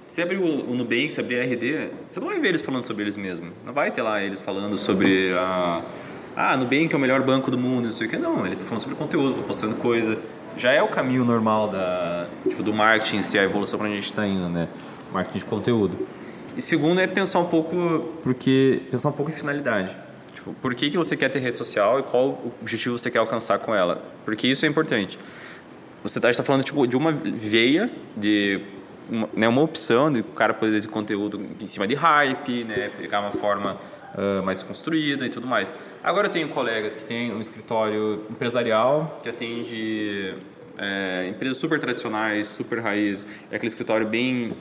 Se 0.07 0.21
abrir 0.21 0.37
o, 0.37 0.71
o 0.71 0.75
Nubank, 0.75 1.09
se 1.09 1.19
abrir 1.19 1.39
a 1.39 1.43
RD, 1.43 1.89
você 2.09 2.19
não 2.19 2.27
vai 2.27 2.39
ver 2.39 2.49
eles 2.49 2.61
falando 2.61 2.83
sobre 2.83 3.03
eles 3.03 3.17
mesmos. 3.17 3.49
Não 3.65 3.73
vai 3.73 3.91
ter 3.91 4.01
lá 4.01 4.21
eles 4.21 4.39
falando 4.39 4.77
sobre 4.77 5.33
a... 5.33 5.81
Ah, 6.35 6.55
Nubank 6.55 6.93
é 6.93 6.95
o 6.95 6.99
melhor 6.99 7.21
banco 7.23 7.51
do 7.51 7.57
mundo, 7.57 7.85
não 7.85 7.91
sei 7.91 8.07
o 8.07 8.09
que. 8.09 8.17
Não, 8.17 8.45
eles 8.45 8.59
estão 8.59 8.67
falando 8.67 8.83
sobre 8.83 8.95
conteúdo, 8.95 9.29
estão 9.31 9.43
postando 9.43 9.75
coisa. 9.75 10.17
Já 10.55 10.71
é 10.71 10.81
o 10.81 10.87
caminho 10.87 11.25
normal 11.25 11.67
da, 11.67 12.27
tipo, 12.47 12.63
do 12.63 12.73
marketing, 12.73 13.21
se 13.21 13.37
a 13.37 13.43
evolução 13.43 13.77
para 13.77 13.87
onde 13.87 13.97
a 13.97 13.99
gente 13.99 14.09
está 14.09 14.25
indo, 14.25 14.47
né? 14.47 14.67
Marketing 15.11 15.39
de 15.39 15.45
conteúdo. 15.45 15.97
E 16.55 16.61
segundo 16.61 17.01
é 17.01 17.07
pensar 17.07 17.39
um 17.39 17.45
pouco, 17.45 18.13
porque 18.23 18.81
pensar 18.89 19.09
um 19.09 19.11
pouco 19.11 19.31
em 19.31 19.33
finalidade. 19.33 19.97
Tipo, 20.33 20.53
por 20.53 20.73
que, 20.73 20.89
que 20.89 20.97
você 20.97 21.17
quer 21.17 21.29
ter 21.29 21.39
rede 21.39 21.57
social 21.57 21.99
e 21.99 22.03
qual 22.03 22.39
objetivo 22.61 22.97
você 22.97 23.11
quer 23.11 23.19
alcançar 23.19 23.59
com 23.59 23.75
ela? 23.75 24.01
Porque 24.23 24.47
isso 24.47 24.65
é 24.65 24.69
importante. 24.69 25.19
Você 26.03 26.19
está 26.19 26.43
falando 26.43 26.63
tipo, 26.63 26.87
de 26.87 26.95
uma 26.95 27.11
veia 27.11 27.89
de 28.15 28.61
uma, 29.09 29.29
né, 29.33 29.47
uma 29.47 29.61
opção 29.61 30.11
de 30.11 30.21
o 30.21 30.23
cara 30.23 30.53
poder 30.53 30.73
fazer 30.73 30.87
conteúdo 30.89 31.39
em 31.59 31.67
cima 31.67 31.87
de 31.87 31.95
hype, 31.95 32.63
né, 32.63 32.89
pegar 32.97 33.21
uma 33.21 33.31
forma 33.31 33.77
uh, 34.15 34.43
mais 34.43 34.61
construída 34.63 35.25
e 35.25 35.29
tudo 35.29 35.47
mais. 35.47 35.73
Agora 36.03 36.27
eu 36.27 36.31
tenho 36.31 36.49
colegas 36.49 36.95
que 36.95 37.03
têm 37.03 37.33
um 37.33 37.41
escritório 37.41 38.25
empresarial 38.29 39.17
que 39.21 39.29
atende 39.29 40.35
é, 40.77 41.27
empresas 41.29 41.57
super 41.57 41.79
tradicionais, 41.79 42.47
super 42.47 42.79
raiz, 42.79 43.25
é 43.51 43.55
aquele 43.55 43.67
escritório 43.67 44.07
bem 44.07 44.53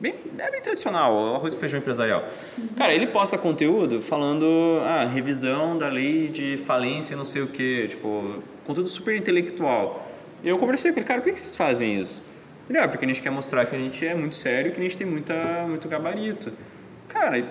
bem, 0.00 0.14
é 0.38 0.50
bem 0.50 0.60
tradicional, 0.60 1.36
arroz 1.36 1.54
com 1.54 1.60
feijão 1.60 1.78
empresarial. 1.78 2.24
Cara, 2.76 2.94
ele 2.94 3.06
posta 3.06 3.36
conteúdo 3.36 4.00
falando, 4.02 4.80
ah, 4.84 5.04
revisão 5.04 5.76
da 5.76 5.88
lei 5.88 6.28
de 6.28 6.56
falência, 6.56 7.16
não 7.16 7.24
sei 7.24 7.42
o 7.42 7.46
quê, 7.48 7.86
tipo, 7.88 8.42
conteúdo 8.64 8.88
super 8.88 9.16
intelectual. 9.16 10.06
E 10.42 10.48
eu 10.48 10.58
conversei 10.58 10.92
com 10.92 10.98
ele, 10.98 11.06
cara, 11.06 11.20
por 11.20 11.32
que 11.32 11.38
vocês 11.38 11.56
fazem 11.56 12.00
isso? 12.00 12.22
Ele, 12.68 12.78
ah, 12.78 12.86
porque 12.86 13.04
a 13.04 13.08
gente 13.08 13.22
quer 13.22 13.30
mostrar 13.30 13.64
que 13.66 13.74
a 13.74 13.78
gente 13.78 14.06
é 14.06 14.14
muito 14.14 14.36
sério, 14.36 14.72
que 14.72 14.78
a 14.78 14.82
gente 14.82 14.96
tem 14.96 15.06
muita, 15.06 15.66
muito 15.66 15.88
gabarito. 15.88 16.52
Cara, 17.08 17.42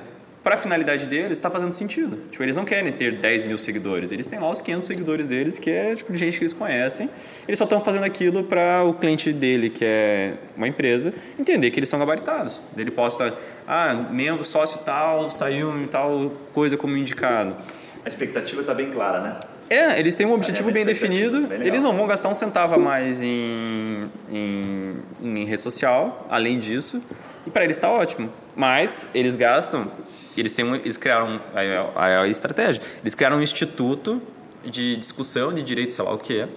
para 0.43 0.55
a 0.55 0.57
finalidade 0.57 1.07
deles, 1.07 1.38
está 1.38 1.49
fazendo 1.49 1.74
sentido. 1.74 2.18
Tipo, 2.32 2.41
eles 2.41 2.55
não 2.55 2.63
querem 2.63 2.89
ter 2.93 3.15
10 3.18 3.43
mil 3.43 3.57
seguidores, 3.57 4.13
eles 4.13 4.28
têm 4.28 4.39
lá 4.39 4.49
os 4.49 4.61
500 4.61 4.88
seguidores 4.88 5.28
deles, 5.28 5.59
que 5.59 5.70
é 5.70 5.93
tipo 5.93 6.13
de 6.13 6.20
gente 6.20 6.38
que 6.38 6.43
eles 6.43 6.53
conhecem. 6.53 7.09
Eles 7.47 7.57
só 7.57 7.65
estão 7.65 7.82
fazendo 7.82 8.05
aquilo 8.05 8.43
para 8.43 8.82
o 8.84 8.93
cliente 8.93 9.34
dele, 9.34 9.70
que 9.70 9.84
é 9.84 10.36
uma 10.55 10.68
empresa, 10.68 11.13
entender 11.38 11.70
que 11.72 11.80
eles 11.80 11.89
são 11.89 11.99
gabaritados. 11.99 12.61
Ele 12.78 12.91
posta, 12.91 13.38
ah, 13.68 13.93
membro, 14.09 14.45
sócio 14.45 14.80
tal, 14.86 15.30
saiu 15.30 15.86
tal 15.89 16.32
coisa 16.53 16.78
como 16.78 16.95
indicado. 16.95 17.55
A 18.05 18.07
expectativa 18.07 18.61
está 18.61 18.74
bem 18.74 18.89
clara, 18.89 19.20
né? 19.20 19.39
É, 19.70 19.99
eles 19.99 20.15
têm 20.15 20.26
um 20.26 20.34
objetivo 20.34 20.70
é 20.70 20.74
bem 20.74 20.86
definido. 20.86 21.41
Bem 21.41 21.65
eles 21.65 21.82
não 21.84 21.95
vão 21.95 22.07
gastar 22.07 22.30
um 22.30 22.34
centavo 22.34 22.76
a 22.76 22.78
mais 22.78 23.22
em, 23.22 24.09
em, 24.32 24.95
em 25.22 25.45
rede 25.45 25.61
social, 25.61 26.26
além 26.30 26.59
disso. 26.59 27.01
E 27.45 27.49
para 27.49 27.63
eles 27.63 27.78
está 27.78 27.89
ótimo. 27.89 28.30
Mas 28.55 29.09
eles 29.13 29.36
gastam, 29.36 29.91
eles, 30.36 30.53
têm 30.53 30.65
um, 30.65 30.76
eles 30.76 30.97
criaram 30.97 31.39
a, 31.95 32.22
a, 32.22 32.28
estratégia. 32.28 32.82
Eles 33.01 33.13
criaram 33.13 33.38
um 33.38 33.41
instituto 33.41 34.22
de 34.65 34.95
discussão 34.97 35.53
de 35.53 35.61
direito, 35.61 35.93
sei 35.93 36.03
lá 36.03 36.13
o 36.13 36.18
que 36.18 36.41
é, 36.41 36.49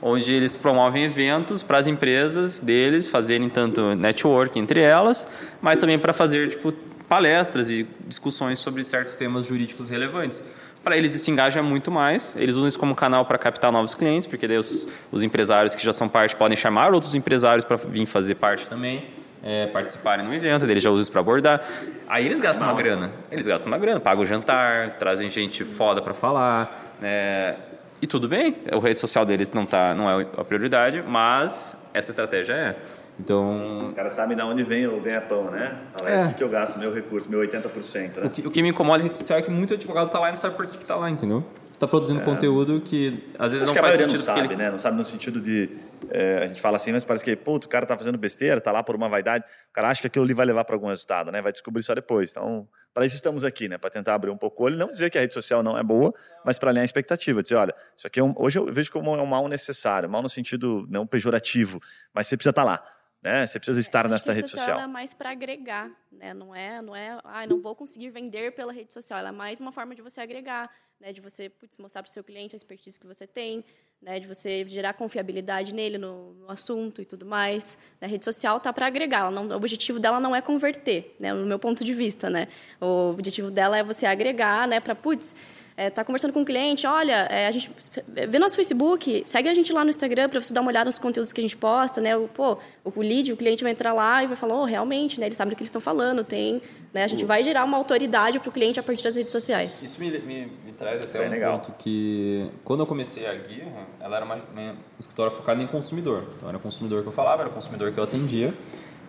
onde 0.00 0.32
eles 0.32 0.56
promovem 0.56 1.04
eventos 1.04 1.62
para 1.62 1.78
as 1.78 1.86
empresas 1.86 2.58
deles 2.58 3.06
fazerem 3.06 3.48
tanto 3.48 3.94
network 3.94 4.58
entre 4.58 4.80
elas, 4.80 5.28
mas 5.60 5.78
também 5.78 5.98
para 5.98 6.12
fazer 6.12 6.48
tipo 6.48 6.72
palestras 7.08 7.70
e 7.70 7.86
discussões 8.08 8.58
sobre 8.58 8.82
certos 8.84 9.14
temas 9.14 9.46
jurídicos 9.46 9.88
relevantes. 9.88 10.42
Para 10.82 10.96
eles 10.96 11.14
isso 11.14 11.30
engaja 11.30 11.62
muito 11.62 11.90
mais, 11.90 12.34
eles 12.36 12.56
usam 12.56 12.68
isso 12.68 12.78
como 12.78 12.94
canal 12.94 13.24
para 13.24 13.38
captar 13.38 13.70
novos 13.70 13.94
clientes, 13.94 14.26
porque 14.26 14.48
daí 14.48 14.58
os, 14.58 14.88
os 15.12 15.22
empresários 15.22 15.74
que 15.74 15.84
já 15.84 15.92
são 15.92 16.08
parte 16.08 16.34
podem 16.34 16.56
chamar 16.56 16.92
outros 16.92 17.14
empresários 17.14 17.64
para 17.64 17.76
vir 17.76 18.04
fazer 18.04 18.34
parte 18.34 18.68
também 18.68 19.06
é, 19.42 19.66
participarem 19.66 20.24
no 20.24 20.32
evento, 20.32 20.64
eles 20.64 20.82
já 20.82 20.90
usam 20.90 21.02
isso 21.02 21.10
para 21.10 21.20
abordar. 21.20 21.66
Aí 22.08 22.24
eles 22.26 22.38
gastam 22.38 22.66
uma 22.66 22.74
grana. 22.74 23.10
Eles 23.30 23.46
gastam 23.46 23.68
uma 23.68 23.78
grana, 23.78 23.98
pagam 23.98 24.22
o 24.22 24.26
jantar, 24.26 24.94
trazem 24.94 25.28
gente 25.28 25.64
foda 25.64 26.00
para 26.00 26.14
falar. 26.14 26.96
Né? 27.00 27.56
E 28.00 28.06
tudo 28.06 28.28
bem, 28.28 28.56
o 28.72 28.78
rede 28.78 28.98
social 28.98 29.24
deles 29.24 29.50
não, 29.52 29.66
tá, 29.66 29.94
não 29.94 30.08
é 30.08 30.26
a 30.36 30.44
prioridade, 30.44 31.02
mas 31.06 31.76
essa 31.92 32.10
estratégia 32.10 32.52
é. 32.52 32.76
Então... 33.18 33.82
Os 33.82 33.92
caras 33.92 34.12
sabem 34.12 34.36
de 34.36 34.42
onde 34.42 34.62
vem 34.62 34.86
o 34.86 35.00
ganha-pão, 35.00 35.50
né? 35.50 35.78
É. 36.04 36.26
O 36.26 36.34
que, 36.34 36.42
eu 36.42 36.48
gasto, 36.48 36.78
meu 36.78 36.92
recurso, 36.92 37.30
meu 37.30 37.40
80%. 37.40 38.16
Né? 38.16 38.26
O, 38.26 38.30
que, 38.30 38.46
o 38.48 38.50
que 38.50 38.62
me 38.62 38.70
incomoda 38.70 39.00
em 39.00 39.04
rede 39.04 39.16
social 39.16 39.38
é 39.38 39.42
que 39.42 39.50
muito 39.50 39.74
advogado 39.74 40.06
está 40.06 40.18
lá 40.18 40.28
e 40.28 40.30
não 40.30 40.36
sabe 40.36 40.56
por 40.56 40.66
que 40.66 40.76
está 40.76 40.96
lá, 40.96 41.10
entendeu? 41.10 41.44
está 41.84 41.88
produzindo 41.88 42.20
é. 42.20 42.24
conteúdo 42.24 42.80
que 42.80 43.28
às 43.38 43.52
vezes 43.52 43.66
Acho 43.66 43.74
não 43.74 43.82
faz 43.82 43.96
sentido. 43.96 44.12
Não 44.12 44.24
sabe, 44.24 44.40
ele... 44.40 44.56
né? 44.56 44.70
Não 44.70 44.78
sabe 44.78 44.96
no 44.96 45.04
sentido 45.04 45.40
de. 45.40 45.68
É, 46.10 46.44
a 46.44 46.46
gente 46.46 46.60
fala 46.60 46.76
assim, 46.76 46.92
mas 46.92 47.04
parece 47.04 47.24
que, 47.24 47.34
pô, 47.34 47.56
o 47.56 47.68
cara 47.68 47.86
tá 47.86 47.96
fazendo 47.96 48.18
besteira, 48.18 48.60
tá 48.60 48.70
lá 48.70 48.82
por 48.82 48.94
uma 48.94 49.08
vaidade. 49.08 49.44
O 49.70 49.72
cara 49.72 49.88
acha 49.88 50.00
que 50.00 50.06
aquilo 50.06 50.24
ali 50.24 50.34
vai 50.34 50.46
levar 50.46 50.64
para 50.64 50.76
algum 50.76 50.88
resultado, 50.88 51.32
né? 51.32 51.42
Vai 51.42 51.52
descobrir 51.52 51.82
só 51.82 51.94
depois. 51.94 52.30
Então, 52.30 52.68
para 52.94 53.04
isso 53.04 53.16
estamos 53.16 53.44
aqui, 53.44 53.68
né? 53.68 53.78
Para 53.78 53.90
tentar 53.90 54.14
abrir 54.14 54.30
um 54.30 54.36
pouco 54.36 54.62
o 54.62 54.66
olho. 54.66 54.76
Não 54.76 54.90
dizer 54.90 55.10
que 55.10 55.18
a 55.18 55.20
rede 55.20 55.34
social 55.34 55.62
não 55.62 55.76
é 55.76 55.82
boa, 55.82 56.12
mas 56.44 56.58
para 56.58 56.70
alinhar 56.70 56.82
a 56.82 56.84
expectativa. 56.84 57.42
Dizer, 57.42 57.56
olha, 57.56 57.74
isso 57.96 58.06
aqui 58.06 58.20
é 58.20 58.24
um, 58.24 58.34
hoje 58.36 58.58
eu 58.58 58.66
vejo 58.66 58.92
como 58.92 59.14
é 59.14 59.22
um 59.22 59.26
mal 59.26 59.48
necessário, 59.48 60.08
mal 60.08 60.22
no 60.22 60.28
sentido 60.28 60.86
não 60.88 61.06
pejorativo, 61.06 61.80
mas 62.14 62.26
você 62.26 62.36
precisa 62.36 62.50
estar 62.50 62.62
tá 62.62 62.66
lá. 62.66 62.84
Né? 63.22 63.46
Você 63.46 63.58
precisa 63.58 63.78
estar 63.78 64.08
nessa 64.08 64.32
rede 64.32 64.50
social. 64.50 64.72
Ela 64.72 64.82
é 64.82 64.86
mais 64.86 65.14
para 65.14 65.30
agregar, 65.30 65.90
né? 66.10 66.34
Não 66.34 66.54
é, 66.54 66.82
não 66.82 66.96
é, 66.96 67.20
ah, 67.22 67.46
não 67.46 67.60
vou 67.60 67.76
conseguir 67.76 68.10
vender 68.10 68.52
pela 68.52 68.72
rede 68.72 68.92
social. 68.92 69.20
Ela 69.20 69.28
é 69.28 69.32
mais 69.32 69.60
uma 69.60 69.70
forma 69.70 69.94
de 69.94 70.02
você 70.02 70.20
agregar 70.20 70.68
né, 71.02 71.12
de 71.12 71.20
você 71.20 71.48
putz, 71.48 71.76
mostrar 71.78 72.02
para 72.02 72.08
o 72.08 72.12
seu 72.12 72.22
cliente 72.22 72.54
a 72.54 72.56
expertise 72.56 72.98
que 72.98 73.06
você 73.06 73.26
tem, 73.26 73.64
né, 74.00 74.20
de 74.20 74.26
você 74.26 74.64
gerar 74.68 74.94
confiabilidade 74.94 75.74
nele 75.74 75.98
no, 75.98 76.32
no 76.34 76.50
assunto 76.50 77.02
e 77.02 77.04
tudo 77.04 77.26
mais. 77.26 77.76
A 78.00 78.06
rede 78.06 78.24
social 78.24 78.60
tá 78.60 78.72
para 78.72 78.86
agregar, 78.86 79.30
não, 79.30 79.48
o 79.48 79.56
objetivo 79.56 79.98
dela 79.98 80.20
não 80.20 80.34
é 80.34 80.40
converter, 80.40 81.16
né, 81.18 81.32
no 81.34 81.44
meu 81.44 81.58
ponto 81.58 81.84
de 81.84 81.92
vista, 81.92 82.30
né. 82.30 82.46
O 82.80 83.10
objetivo 83.10 83.50
dela 83.50 83.76
é 83.76 83.82
você 83.82 84.06
agregar, 84.06 84.68
né, 84.68 84.78
para 84.78 84.94
putz, 84.94 85.34
é, 85.76 85.90
tá 85.90 86.04
conversando 86.04 86.32
com 86.32 86.40
um 86.40 86.44
cliente, 86.44 86.86
olha, 86.86 87.26
é, 87.30 87.46
a 87.46 87.50
gente 87.50 87.70
vê 88.06 88.38
nosso 88.38 88.56
Facebook, 88.56 89.22
segue 89.24 89.48
a 89.48 89.54
gente 89.54 89.72
lá 89.72 89.84
no 89.84 89.90
Instagram 89.90 90.28
para 90.28 90.40
você 90.40 90.52
dar 90.52 90.60
uma 90.60 90.70
olhada 90.70 90.86
nos 90.86 90.98
conteúdos 90.98 91.32
que 91.32 91.40
a 91.40 91.42
gente 91.42 91.56
posta, 91.56 92.00
né? 92.00 92.16
O, 92.16 92.28
pô, 92.28 92.58
o 92.84 93.00
lead, 93.00 93.32
o 93.32 93.36
cliente 93.36 93.62
vai 93.62 93.72
entrar 93.72 93.92
lá 93.92 94.22
e 94.22 94.26
vai 94.26 94.36
falar, 94.36 94.54
oh, 94.54 94.64
realmente, 94.64 95.18
né? 95.18 95.26
Eles 95.26 95.36
sabem 95.36 95.50
do 95.50 95.56
que 95.56 95.62
eles 95.62 95.68
estão 95.68 95.80
falando, 95.80 96.22
tem, 96.24 96.60
né? 96.92 97.04
A 97.04 97.06
gente 97.06 97.24
vai 97.24 97.42
gerar 97.42 97.64
uma 97.64 97.76
autoridade 97.76 98.38
para 98.38 98.48
o 98.48 98.52
cliente 98.52 98.78
a 98.78 98.82
partir 98.82 99.02
das 99.02 99.16
redes 99.16 99.32
sociais. 99.32 99.82
Isso 99.82 99.98
me, 99.98 100.10
me, 100.18 100.46
me 100.64 100.72
traz 100.72 101.02
até 101.02 101.20
Bem 101.20 101.28
um 101.28 101.30
legal. 101.30 101.58
ponto 101.58 101.72
que 101.78 102.50
quando 102.64 102.80
eu 102.80 102.86
comecei 102.86 103.26
a 103.26 103.34
Guia, 103.34 103.66
ela 103.98 104.16
era 104.16 104.24
uma, 104.24 104.34
uma, 104.34 104.72
um 104.72 104.76
escritório 105.00 105.32
focado 105.32 105.62
em 105.62 105.66
consumidor. 105.66 106.26
Então 106.36 106.48
era 106.48 106.58
o 106.58 106.60
consumidor 106.60 107.02
que 107.02 107.08
eu 107.08 107.12
falava, 107.12 107.42
era 107.42 107.50
o 107.50 107.54
consumidor 107.54 107.92
que 107.92 107.98
eu 107.98 108.04
atendia. 108.04 108.54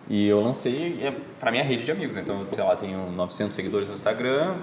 E 0.08 0.28
eu 0.28 0.40
lancei 0.40 0.98
é 1.02 1.12
para 1.40 1.50
minha 1.50 1.64
rede 1.64 1.84
de 1.84 1.92
amigos. 1.92 2.16
Então, 2.16 2.46
sei 2.52 2.64
lá, 2.64 2.76
tenho 2.76 3.10
900 3.12 3.54
seguidores 3.54 3.88
no 3.88 3.94
Instagram. 3.94 4.54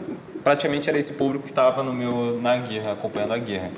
Praticamente 0.43 0.89
era 0.89 0.97
esse 0.97 1.13
público 1.13 1.43
que 1.43 1.49
estava 1.49 1.83
no 1.83 1.93
meu 1.93 2.39
na 2.41 2.57
guerra, 2.57 2.93
acompanhando 2.93 3.33
a 3.33 3.37
guerra. 3.37 3.71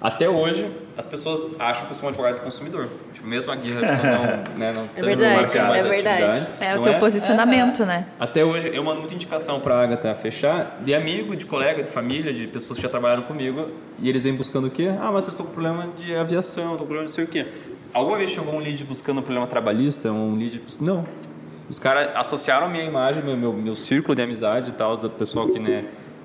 Até 0.00 0.28
hoje, 0.28 0.70
as 0.98 1.06
pessoas 1.06 1.56
acham 1.58 1.86
que 1.86 1.92
eu 1.92 1.96
sou 1.96 2.04
um 2.04 2.08
advogado 2.10 2.34
do 2.34 2.42
consumidor. 2.42 2.88
Tipo, 3.14 3.26
mesmo 3.26 3.50
a 3.50 3.56
guerra 3.56 3.80
tipo, 3.80 4.06
não, 4.06 4.22
né, 4.58 4.72
não 4.72 4.82
é 4.96 5.02
verdade, 5.02 5.58
mais 5.60 5.84
é 5.84 5.88
verdade. 5.88 6.46
É 6.60 6.78
o 6.78 6.82
teu 6.82 6.92
é? 6.92 6.98
posicionamento, 6.98 7.84
é, 7.84 7.86
né? 7.86 8.04
Até 8.20 8.44
hoje, 8.44 8.70
eu 8.72 8.84
mando 8.84 9.00
muita 9.00 9.14
indicação 9.14 9.60
para 9.60 9.76
a 9.76 9.82
Agatha 9.82 10.14
fechar 10.14 10.78
de 10.84 10.94
amigo, 10.94 11.34
de 11.34 11.46
colega, 11.46 11.82
de 11.82 11.88
família, 11.88 12.34
de 12.34 12.46
pessoas 12.46 12.76
que 12.76 12.82
já 12.82 12.88
trabalharam 12.90 13.22
comigo. 13.22 13.70
E 13.98 14.08
eles 14.08 14.24
vêm 14.24 14.34
buscando 14.34 14.66
o 14.66 14.70
quê? 14.70 14.88
Ah, 15.00 15.10
mas 15.10 15.22
eu 15.22 15.30
estou 15.30 15.46
com 15.46 15.52
problema 15.52 15.88
de 15.98 16.14
aviação, 16.14 16.72
estou 16.72 16.86
com 16.86 16.94
problema 16.94 17.06
de 17.06 17.10
não 17.10 17.14
sei 17.14 17.24
o 17.24 17.28
quê. 17.28 17.46
Alguma 17.94 18.18
vez 18.18 18.30
chegou 18.30 18.52
um 18.52 18.58
lead 18.58 18.82
buscando 18.82 19.20
um 19.20 19.22
problema 19.22 19.46
trabalhista? 19.46 20.10
Um 20.10 20.34
lead. 20.34 20.60
Não. 20.80 21.06
Os 21.70 21.78
caras 21.78 22.10
associaram 22.16 22.66
a 22.66 22.68
minha 22.68 22.82
imagem, 22.82 23.22
meu, 23.22 23.36
meu, 23.36 23.52
meu 23.52 23.76
círculo 23.76 24.16
de 24.16 24.20
amizade 24.20 24.70
e 24.70 24.72
tal, 24.72 24.96
do 24.96 25.08
pessoal 25.08 25.48
que, 25.48 25.60
né, 25.60 25.84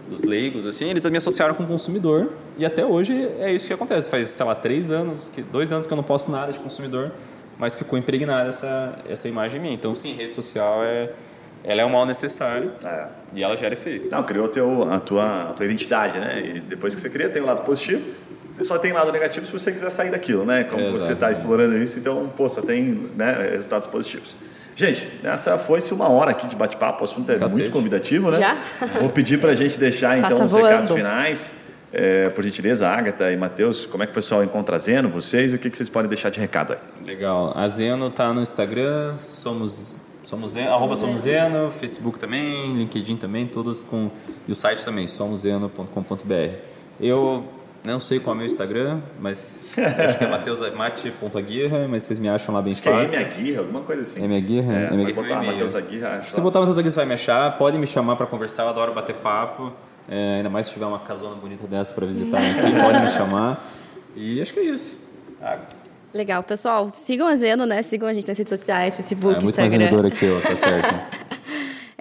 dos 0.10 0.24
leigos, 0.24 0.66
assim, 0.66 0.86
eles 0.90 1.06
me 1.06 1.18
associaram 1.18 1.54
com 1.54 1.64
o 1.64 1.68
consumidor. 1.68 2.32
E 2.58 2.66
até 2.66 2.84
hoje 2.84 3.14
é 3.40 3.54
isso 3.54 3.68
que 3.68 3.74
acontece. 3.74 4.10
Faz, 4.10 4.28
sei 4.28 4.46
lá, 4.48 4.56
três 4.56 4.90
anos, 4.90 5.30
que, 5.30 5.44
dois 5.44 5.72
anos 5.72 5.86
que 5.86 5.94
eu 5.94 5.96
não 5.96 6.04
posto 6.04 6.32
nada 6.32 6.52
de 6.52 6.60
consumidor, 6.60 7.12
mas 7.60 7.76
ficou 7.76 8.00
impregnada 8.00 8.50
essa, 8.50 8.98
essa 9.08 9.30
imagem 9.30 9.62
minha. 9.62 9.74
Então, 9.74 9.96
sim, 9.96 10.16
rede 10.16 10.34
social 10.34 10.84
é. 10.84 11.14
Ela 11.62 11.82
é 11.82 11.86
um 11.86 11.90
mal 11.90 12.06
necessário 12.06 12.72
é. 12.86 13.08
e 13.34 13.44
ela 13.44 13.56
gera 13.58 13.74
efeito. 13.74 14.10
Não, 14.10 14.24
criou 14.24 14.48
teu, 14.48 14.90
a, 14.90 14.98
tua, 14.98 15.50
a 15.50 15.54
tua 15.54 15.66
identidade, 15.66 16.18
né? 16.18 16.42
E 16.56 16.60
depois 16.62 16.96
que 16.96 17.02
você 17.02 17.10
cria, 17.10 17.30
tem 17.30 17.42
o 17.42 17.46
um 17.46 17.48
lado 17.48 17.64
positivo 17.64 18.02
só 18.64 18.78
tem 18.78 18.92
lado 18.92 19.12
negativo 19.12 19.46
se 19.46 19.52
você 19.52 19.72
quiser 19.72 19.90
sair 19.90 20.12
daquilo, 20.12 20.46
né? 20.46 20.64
Como 20.64 20.92
você 20.92 21.14
está 21.14 21.32
explorando 21.32 21.78
isso, 21.78 22.00
então, 22.00 22.32
pô, 22.36 22.48
só 22.50 22.62
tem 22.62 23.10
né, 23.16 23.50
resultados 23.52 23.88
positivos. 23.88 24.36
Gente, 24.76 25.08
essa 25.24 25.58
foi-se 25.58 25.94
uma 25.94 26.08
hora 26.08 26.32
aqui 26.32 26.48
de 26.48 26.56
bate-papo, 26.56 27.02
o 27.02 27.04
assunto 27.04 27.30
é 27.32 27.38
Cacete. 27.38 27.60
muito 27.60 27.72
convidativo, 27.72 28.32
né? 28.32 28.40
Já? 28.40 28.86
Vou 29.00 29.10
pedir 29.10 29.40
para 29.40 29.52
a 29.52 29.54
gente 29.54 29.78
deixar 29.78 30.18
então 30.18 30.32
Passa 30.32 30.46
os 30.46 30.52
voando. 30.52 30.68
recados 30.68 30.92
finais. 30.92 31.70
É, 31.92 32.30
por 32.30 32.44
gentileza, 32.44 32.88
Agatha 32.88 33.32
e 33.32 33.36
Matheus, 33.36 33.88
como 33.88 34.04
é 34.04 34.06
que 34.06 34.12
o 34.12 34.16
pessoal 34.16 34.44
encontra 34.44 34.76
a 34.76 34.80
Zeno, 34.80 35.10
vocês, 35.10 35.52
e 35.52 35.56
o 35.56 35.60
que, 35.60 35.72
que 35.72 35.76
vocês 35.76 35.90
podem 35.90 36.08
deixar 36.08 36.30
de 36.30 36.40
recado 36.40 36.74
aí? 36.74 36.80
Legal. 37.04 37.52
A 37.56 37.68
Zeno 37.68 38.10
está 38.10 38.32
no 38.32 38.42
Instagram, 38.44 39.18
somos 39.18 40.00
Somos 40.24 40.52
Zeno, 40.52 40.72
arroba 40.72 40.96
Somos 40.96 41.22
Zeno, 41.22 41.72
Facebook 41.72 42.20
também, 42.20 42.78
LinkedIn 42.78 43.18
também, 43.18 43.48
todos 43.48 43.84
com. 43.84 44.12
E 44.48 44.52
o 44.52 44.56
site 44.56 44.86
também, 44.86 45.08
somoseno.com.br. 45.08 46.56
Eu 47.02 47.46
não 47.84 48.00
sei 48.00 48.20
qual 48.20 48.34
é 48.34 48.36
o 48.36 48.38
meu 48.38 48.46
Instagram, 48.46 49.00
mas 49.20 49.74
acho 49.78 50.18
que 50.18 50.24
é 50.24 50.28
mateusmate.aguirra, 50.30 51.88
mas 51.88 52.04
vocês 52.04 52.20
me 52.20 52.28
acham 52.28 52.54
lá 52.54 52.62
bem 52.62 52.74
acho 52.74 52.82
fácil. 52.82 53.10
Que 53.10 53.16
é 53.16 53.22
M 53.22 53.32
Aguirra, 53.32 53.60
alguma 53.60 53.82
coisa 53.82 54.02
assim. 54.02 54.24
M 54.24 54.36
Aguirra? 54.36 54.74
É, 54.74 54.94
M 54.94 55.04
Aguirra. 55.04 55.22
botar 55.22 55.44
Matheus 55.44 55.76
Aguirra, 55.76 56.24
Se 56.24 56.42
botar 56.42 56.60
Matheus 56.60 56.78
Aguirra, 56.78 56.92
você 56.92 56.96
vai 56.98 57.06
me 57.06 57.14
achar. 57.14 57.58
Pode 57.58 57.78
me 57.78 57.88
chamar 57.88 58.16
para 58.16 58.26
conversar, 58.26 58.64
eu 58.64 58.70
adoro 58.70 58.94
bater 58.94 59.16
papo. 59.16 59.72
É, 60.10 60.38
ainda 60.38 60.50
mais 60.50 60.66
se 60.66 60.74
tiver 60.74 60.86
uma 60.86 61.00
casona 61.00 61.36
bonita 61.36 61.68
dessa 61.68 61.94
para 61.94 62.06
visitar 62.06 62.38
aqui, 62.40 62.72
pode 62.82 63.00
me 63.00 63.10
chamar. 63.10 63.64
E 64.16 64.42
acho 64.42 64.54
que 64.54 64.60
é 64.60 64.64
isso. 64.64 64.98
Ah. 65.42 65.60
Legal, 66.14 66.42
pessoal. 66.44 66.90
Sigam 66.90 67.28
a 67.28 67.36
Zeno, 67.36 67.66
né? 67.66 67.82
Sigam 67.84 68.10
a 68.10 68.14
gente 68.14 68.28
nas 68.28 68.38
redes 68.38 68.50
sociais, 68.50 68.96
Facebook, 68.96 69.36
é, 69.36 69.42
muito 69.42 69.50
Instagram. 69.50 69.78
mais 69.78 69.92
vendedor 69.92 70.06
aqui, 70.06 70.26
ó, 70.30 70.42
tá 70.42 70.56
certo. 70.56 71.30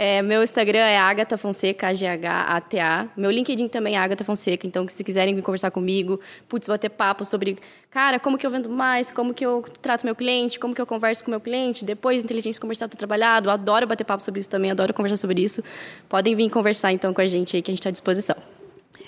É, 0.01 0.23
meu 0.23 0.45
Instagram 0.45 0.79
é 0.79 0.97
Agatha 0.97 1.37
Fonseca, 1.37 1.89
A-G-H-A-T-A. 1.89 3.09
Meu 3.17 3.33
LinkedIn 3.33 3.67
também 3.67 3.97
é 3.97 3.99
Agatha 3.99 4.23
Fonseca, 4.23 4.65
então 4.65 4.87
se 4.87 5.03
quiserem 5.03 5.35
vir 5.35 5.43
conversar 5.43 5.73
comigo, 5.73 6.21
putz, 6.49 6.69
bater 6.69 6.89
papo 6.89 7.25
sobre, 7.25 7.59
cara, 7.91 8.21
como 8.21 8.39
que 8.39 8.47
eu 8.47 8.51
vendo 8.53 8.71
mais, 8.71 9.11
como 9.11 9.35
que 9.35 9.45
eu 9.45 9.65
trato 9.83 10.05
meu 10.05 10.15
cliente, 10.15 10.61
como 10.61 10.73
que 10.73 10.81
eu 10.81 10.87
converso 10.87 11.25
com 11.25 11.33
meu 11.33 11.41
cliente, 11.41 11.85
depois 11.85 12.23
inteligência 12.23 12.61
comercial 12.61 12.89
tá 12.89 12.97
trabalhado, 12.97 13.51
adoro 13.51 13.89
bater 13.89 14.05
papo 14.05 14.23
sobre 14.23 14.39
isso 14.39 14.49
também, 14.49 14.71
adoro 14.71 14.95
conversar 14.95 15.17
sobre 15.17 15.43
isso. 15.43 15.65
Podem 16.09 16.37
vir 16.37 16.49
conversar 16.49 16.93
então 16.93 17.13
com 17.13 17.21
a 17.21 17.27
gente 17.27 17.57
aí, 17.57 17.61
que 17.61 17.69
a 17.69 17.73
gente 17.73 17.81
está 17.81 17.89
à 17.89 17.93
disposição. 17.93 18.37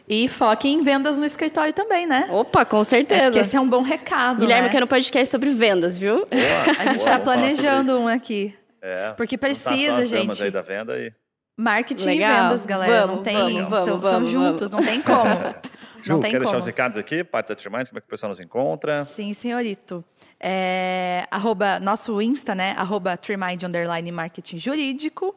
E 0.09 0.29
foque 0.29 0.69
em 0.69 0.83
vendas 0.83 1.17
no 1.17 1.25
escritório 1.25 1.73
também, 1.73 2.05
né? 2.05 2.29
Opa, 2.33 2.65
com 2.65 2.83
certeza. 2.83 3.27
Acho 3.27 3.33
que 3.33 3.39
esse 3.39 3.55
é 3.55 3.61
um 3.61 3.69
bom 3.69 3.83
recado. 3.83 4.41
Guilherme 4.41 4.67
né? 4.67 4.73
quer 4.73 4.83
um 4.83 4.89
podcast 4.89 5.31
sobre 5.31 5.51
vendas, 5.51 5.97
viu? 5.97 6.27
Boa, 6.27 6.81
A 6.81 6.87
gente 6.87 6.97
está 6.97 7.17
planejando 7.21 7.97
um 7.97 8.09
aqui. 8.09 8.53
É, 8.83 9.13
Porque 9.13 9.37
só 9.37 9.41
precisa, 9.41 9.93
damas 9.93 10.09
gente. 10.09 10.43
aí 10.45 10.51
da 10.51 10.63
venda 10.63 10.99
e... 10.99 11.13
Marketing 11.57 12.07
Legal. 12.07 12.31
e 12.31 12.43
vendas, 12.43 12.65
galera. 12.65 13.07
Vamos, 13.07 13.17
não 13.17 13.23
tem. 13.23 13.35
vamos, 13.35 13.79
são, 13.79 14.01
vamos, 14.01 14.09
são 14.09 14.27
juntos, 14.27 14.71
não 14.71 14.83
tem 14.83 15.03
como. 15.03 15.25
Ju, 16.03 16.15
não 16.15 16.21
tem 16.21 16.31
quer 16.31 16.39
deixar 16.39 16.53
como. 16.53 16.61
os 16.61 16.67
recados 16.67 16.97
aqui? 16.97 17.23
Parte 17.23 17.49
da 17.49 17.55
Trimind, 17.55 17.87
como 17.89 17.99
é 17.99 18.01
que 18.01 18.07
o 18.07 18.11
pessoal 18.11 18.31
nos 18.31 18.41
encontra? 18.41 19.05
Sim, 19.05 19.35
senhorito. 19.35 20.03
É, 20.39 21.27
arroba, 21.31 21.79
nosso 21.79 22.21
Insta, 22.23 22.55
né? 22.55 22.75
Arroba 22.79 23.17
Trimind 23.17 23.63
Underline 23.63 24.11
Marketing 24.11 24.59
Jurídico. 24.59 25.35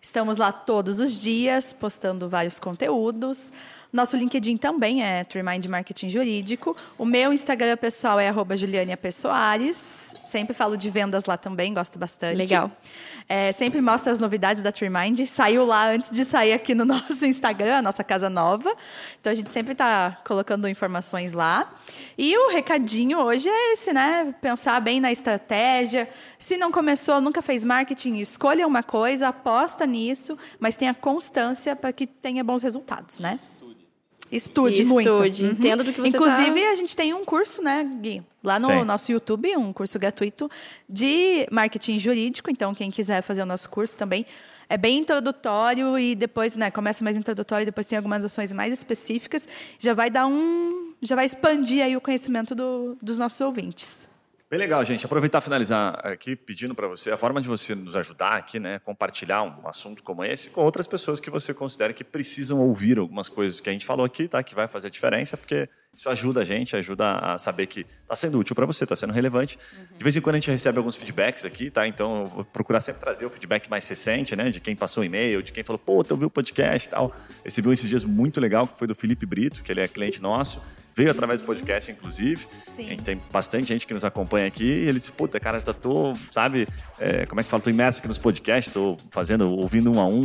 Estamos 0.00 0.36
lá 0.36 0.52
todos 0.52 1.00
os 1.00 1.20
dias, 1.20 1.72
postando 1.72 2.28
vários 2.28 2.58
conteúdos. 2.58 3.50
Nosso 3.92 4.16
LinkedIn 4.16 4.56
também 4.56 5.04
é 5.04 5.22
Trimind 5.22 5.66
Marketing 5.66 6.08
Jurídico. 6.08 6.74
O 6.96 7.04
meu 7.04 7.30
Instagram 7.30 7.76
pessoal 7.76 8.18
é 8.18 8.26
arroba 8.26 8.56
Juliania 8.56 8.96
Pessoares. 8.96 10.14
Sempre 10.24 10.54
falo 10.54 10.78
de 10.78 10.88
vendas 10.88 11.26
lá 11.26 11.36
também, 11.36 11.74
gosto 11.74 11.98
bastante. 11.98 12.34
Legal. 12.34 12.70
É, 13.28 13.52
sempre 13.52 13.82
mostra 13.82 14.10
as 14.10 14.18
novidades 14.18 14.62
da 14.62 14.72
Trimind. 14.72 15.26
Saiu 15.26 15.66
lá 15.66 15.90
antes 15.90 16.10
de 16.10 16.24
sair 16.24 16.54
aqui 16.54 16.74
no 16.74 16.86
nosso 16.86 17.26
Instagram, 17.26 17.76
a 17.76 17.82
nossa 17.82 18.02
casa 18.02 18.30
nova. 18.30 18.74
Então 19.20 19.30
a 19.30 19.34
gente 19.34 19.50
sempre 19.50 19.72
está 19.72 20.16
colocando 20.24 20.66
informações 20.66 21.34
lá. 21.34 21.70
E 22.16 22.34
o 22.34 22.50
recadinho 22.50 23.18
hoje 23.18 23.46
é 23.46 23.72
esse, 23.74 23.92
né? 23.92 24.32
Pensar 24.40 24.80
bem 24.80 25.02
na 25.02 25.12
estratégia. 25.12 26.08
Se 26.38 26.56
não 26.56 26.72
começou, 26.72 27.20
nunca 27.20 27.42
fez 27.42 27.62
marketing, 27.62 28.16
escolha 28.16 28.66
uma 28.66 28.82
coisa, 28.82 29.28
aposta 29.28 29.84
nisso, 29.84 30.38
mas 30.58 30.78
tenha 30.78 30.94
constância 30.94 31.76
para 31.76 31.92
que 31.92 32.06
tenha 32.06 32.42
bons 32.42 32.62
resultados, 32.62 33.18
né? 33.18 33.38
Estude, 34.32 34.80
E 34.82 34.84
muito. 34.86 35.10
estude, 35.10 35.44
entenda 35.44 35.84
do 35.84 35.92
que 35.92 36.00
você 36.00 36.08
Inclusive, 36.08 36.60
tá- 36.62 36.70
a 36.70 36.74
gente 36.74 36.96
tem 36.96 37.12
um 37.12 37.24
curso, 37.24 37.62
né, 37.62 37.86
Gui? 38.00 38.22
Lá 38.42 38.58
no 38.58 38.66
Sim. 38.66 38.82
nosso 38.84 39.12
YouTube, 39.12 39.54
um 39.56 39.72
curso 39.72 39.98
gratuito 39.98 40.50
de 40.88 41.46
marketing 41.52 41.98
jurídico. 41.98 42.50
Então, 42.50 42.74
quem 42.74 42.90
quiser 42.90 43.22
fazer 43.22 43.42
o 43.42 43.46
nosso 43.46 43.68
curso 43.68 43.96
também 43.96 44.24
é 44.68 44.76
bem 44.78 44.98
introdutório 44.98 45.98
e 45.98 46.14
depois, 46.14 46.56
né, 46.56 46.70
começa 46.70 47.04
mais 47.04 47.16
introdutório, 47.16 47.66
depois 47.66 47.86
tem 47.86 47.96
algumas 47.98 48.24
ações 48.24 48.52
mais 48.54 48.72
específicas. 48.72 49.46
Já 49.78 49.92
vai 49.92 50.08
dar 50.10 50.26
um, 50.26 50.94
já 51.02 51.14
vai 51.14 51.26
expandir 51.26 51.84
aí 51.84 51.94
o 51.94 52.00
conhecimento 52.00 52.54
do- 52.54 52.96
dos 53.02 53.18
nossos 53.18 53.40
ouvintes. 53.42 54.08
Bem 54.52 54.58
legal, 54.58 54.84
gente. 54.84 55.06
Aproveitar 55.06 55.38
e 55.38 55.40
finalizar 55.40 55.98
aqui 56.06 56.36
pedindo 56.36 56.74
para 56.74 56.86
você 56.86 57.10
a 57.10 57.16
forma 57.16 57.40
de 57.40 57.48
você 57.48 57.74
nos 57.74 57.96
ajudar 57.96 58.32
aqui, 58.32 58.60
né? 58.60 58.78
Compartilhar 58.80 59.42
um 59.42 59.66
assunto 59.66 60.02
como 60.02 60.22
esse 60.22 60.50
com 60.50 60.60
outras 60.60 60.86
pessoas 60.86 61.18
que 61.18 61.30
você 61.30 61.54
considera 61.54 61.90
que 61.94 62.04
precisam 62.04 62.60
ouvir 62.60 62.98
algumas 62.98 63.30
coisas 63.30 63.62
que 63.62 63.70
a 63.70 63.72
gente 63.72 63.86
falou 63.86 64.04
aqui, 64.04 64.28
tá? 64.28 64.42
Que 64.42 64.54
vai 64.54 64.68
fazer 64.68 64.88
a 64.88 64.90
diferença, 64.90 65.38
porque 65.38 65.70
isso 65.96 66.06
ajuda 66.10 66.42
a 66.42 66.44
gente, 66.44 66.76
ajuda 66.76 67.14
a 67.14 67.38
saber 67.38 67.66
que 67.66 67.86
está 68.02 68.14
sendo 68.14 68.38
útil 68.38 68.54
para 68.54 68.66
você, 68.66 68.84
está 68.84 68.94
sendo 68.94 69.14
relevante. 69.14 69.58
De 69.96 70.04
vez 70.04 70.14
em 70.18 70.20
quando 70.20 70.34
a 70.34 70.38
gente 70.38 70.50
recebe 70.50 70.76
alguns 70.76 70.96
feedbacks 70.96 71.46
aqui, 71.46 71.70
tá? 71.70 71.88
Então 71.88 72.20
eu 72.20 72.26
vou 72.26 72.44
procurar 72.44 72.82
sempre 72.82 73.00
trazer 73.00 73.24
o 73.24 73.30
feedback 73.30 73.70
mais 73.70 73.88
recente, 73.88 74.36
né? 74.36 74.50
De 74.50 74.60
quem 74.60 74.76
passou 74.76 75.02
e-mail, 75.02 75.42
de 75.42 75.50
quem 75.50 75.64
falou, 75.64 75.78
pô, 75.78 76.04
eu 76.06 76.16
vi 76.18 76.26
o 76.26 76.30
podcast 76.30 76.88
e 76.88 76.90
tal. 76.90 77.16
Recebi 77.42 77.68
um 77.68 77.72
esses 77.72 77.88
dias 77.88 78.04
muito 78.04 78.38
legal, 78.38 78.66
que 78.66 78.78
foi 78.78 78.86
do 78.86 78.94
Felipe 78.94 79.24
Brito, 79.24 79.62
que 79.62 79.72
ele 79.72 79.80
é 79.80 79.88
cliente 79.88 80.20
nosso. 80.20 80.60
Veio 80.94 81.10
através 81.10 81.40
do 81.40 81.46
podcast, 81.46 81.90
inclusive. 81.90 82.46
Sim. 82.76 82.86
A 82.86 82.88
gente 82.90 83.04
tem 83.04 83.20
bastante 83.32 83.68
gente 83.68 83.86
que 83.86 83.94
nos 83.94 84.04
acompanha 84.04 84.46
aqui. 84.46 84.64
E 84.64 84.88
ele 84.88 84.98
disse, 84.98 85.12
puta, 85.12 85.40
cara, 85.40 85.60
já 85.60 85.72
tô, 85.72 86.12
sabe, 86.30 86.68
é, 86.98 87.26
como 87.26 87.40
é 87.40 87.44
que 87.44 87.50
fala? 87.50 87.62
Tô 87.62 87.70
imerso 87.70 87.98
aqui 88.00 88.08
nos 88.08 88.18
podcasts, 88.18 88.72
tô 88.72 88.96
fazendo, 89.10 89.48
ouvindo 89.50 89.90
um 89.90 90.00
a 90.00 90.06
um. 90.06 90.22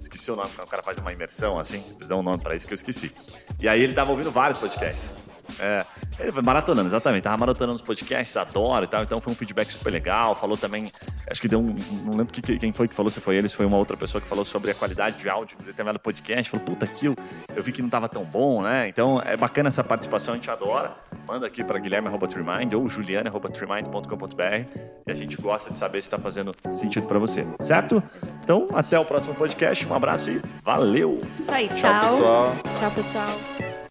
Esqueci 0.00 0.30
o 0.30 0.36
nome, 0.36 0.50
o 0.58 0.66
cara 0.66 0.82
faz 0.82 0.98
uma 0.98 1.12
imersão, 1.12 1.58
assim. 1.58 1.84
Eles 1.96 2.08
dão 2.08 2.20
um 2.20 2.22
nome 2.22 2.42
pra 2.42 2.54
isso 2.54 2.66
que 2.66 2.72
eu 2.72 2.76
esqueci. 2.76 3.12
E 3.60 3.68
aí 3.68 3.82
ele 3.82 3.92
tava 3.92 4.10
ouvindo 4.10 4.30
vários 4.30 4.58
podcasts. 4.58 5.12
É, 5.58 5.84
ele 6.18 6.32
foi 6.32 6.42
maratonando, 6.42 6.88
exatamente. 6.88 7.22
Tava 7.22 7.36
maratonando 7.36 7.74
os 7.74 7.82
podcasts, 7.82 8.36
adoro 8.36 8.84
e 8.84 8.88
tal. 8.88 9.02
Então 9.02 9.20
foi 9.20 9.32
um 9.32 9.36
feedback 9.36 9.68
super 9.68 9.90
legal. 9.90 10.34
Falou 10.34 10.56
também, 10.56 10.90
acho 11.30 11.40
que 11.40 11.48
deu 11.48 11.60
um. 11.60 11.76
Não 12.04 12.16
lembro 12.16 12.32
que, 12.32 12.40
quem 12.58 12.72
foi 12.72 12.88
que 12.88 12.94
falou, 12.94 13.10
se 13.10 13.20
foi 13.20 13.36
ele, 13.36 13.48
se 13.48 13.56
foi 13.56 13.66
uma 13.66 13.76
outra 13.76 13.96
pessoa 13.96 14.20
que 14.20 14.28
falou 14.28 14.44
sobre 14.44 14.70
a 14.70 14.74
qualidade 14.74 15.18
de 15.18 15.28
áudio 15.28 15.58
de 15.58 15.64
determinado 15.64 15.98
podcast. 15.98 16.50
Falou, 16.50 16.64
puta, 16.64 16.84
aquilo 16.84 17.16
eu 17.54 17.62
vi 17.62 17.72
que 17.72 17.82
não 17.82 17.88
tava 17.88 18.08
tão 18.08 18.24
bom, 18.24 18.62
né? 18.62 18.88
Então 18.88 19.20
é 19.24 19.36
bacana 19.36 19.68
essa 19.68 19.82
participação, 19.82 20.34
a 20.34 20.36
gente 20.36 20.50
adora. 20.50 20.94
Manda 21.26 21.46
aqui 21.46 21.64
para 21.64 21.78
guilherme.trimind 21.78 22.72
ou 22.74 22.88
juliane.trimind.com.br 22.88 24.42
e 25.06 25.10
a 25.10 25.14
gente 25.14 25.36
gosta 25.40 25.70
de 25.70 25.76
saber 25.76 26.00
se 26.00 26.06
está 26.06 26.18
fazendo 26.18 26.54
sentido 26.70 27.06
para 27.06 27.18
você, 27.18 27.46
certo? 27.60 28.02
Então, 28.42 28.68
até 28.74 28.98
o 28.98 29.04
próximo 29.04 29.34
podcast. 29.34 29.86
Um 29.88 29.94
abraço 29.94 30.30
e 30.30 30.42
valeu! 30.62 31.22
Isso 31.36 31.50
aí, 31.50 31.68
Tchau, 31.68 32.00
pessoal. 32.00 32.56
Tchau, 32.78 32.90
pessoal. 32.92 33.85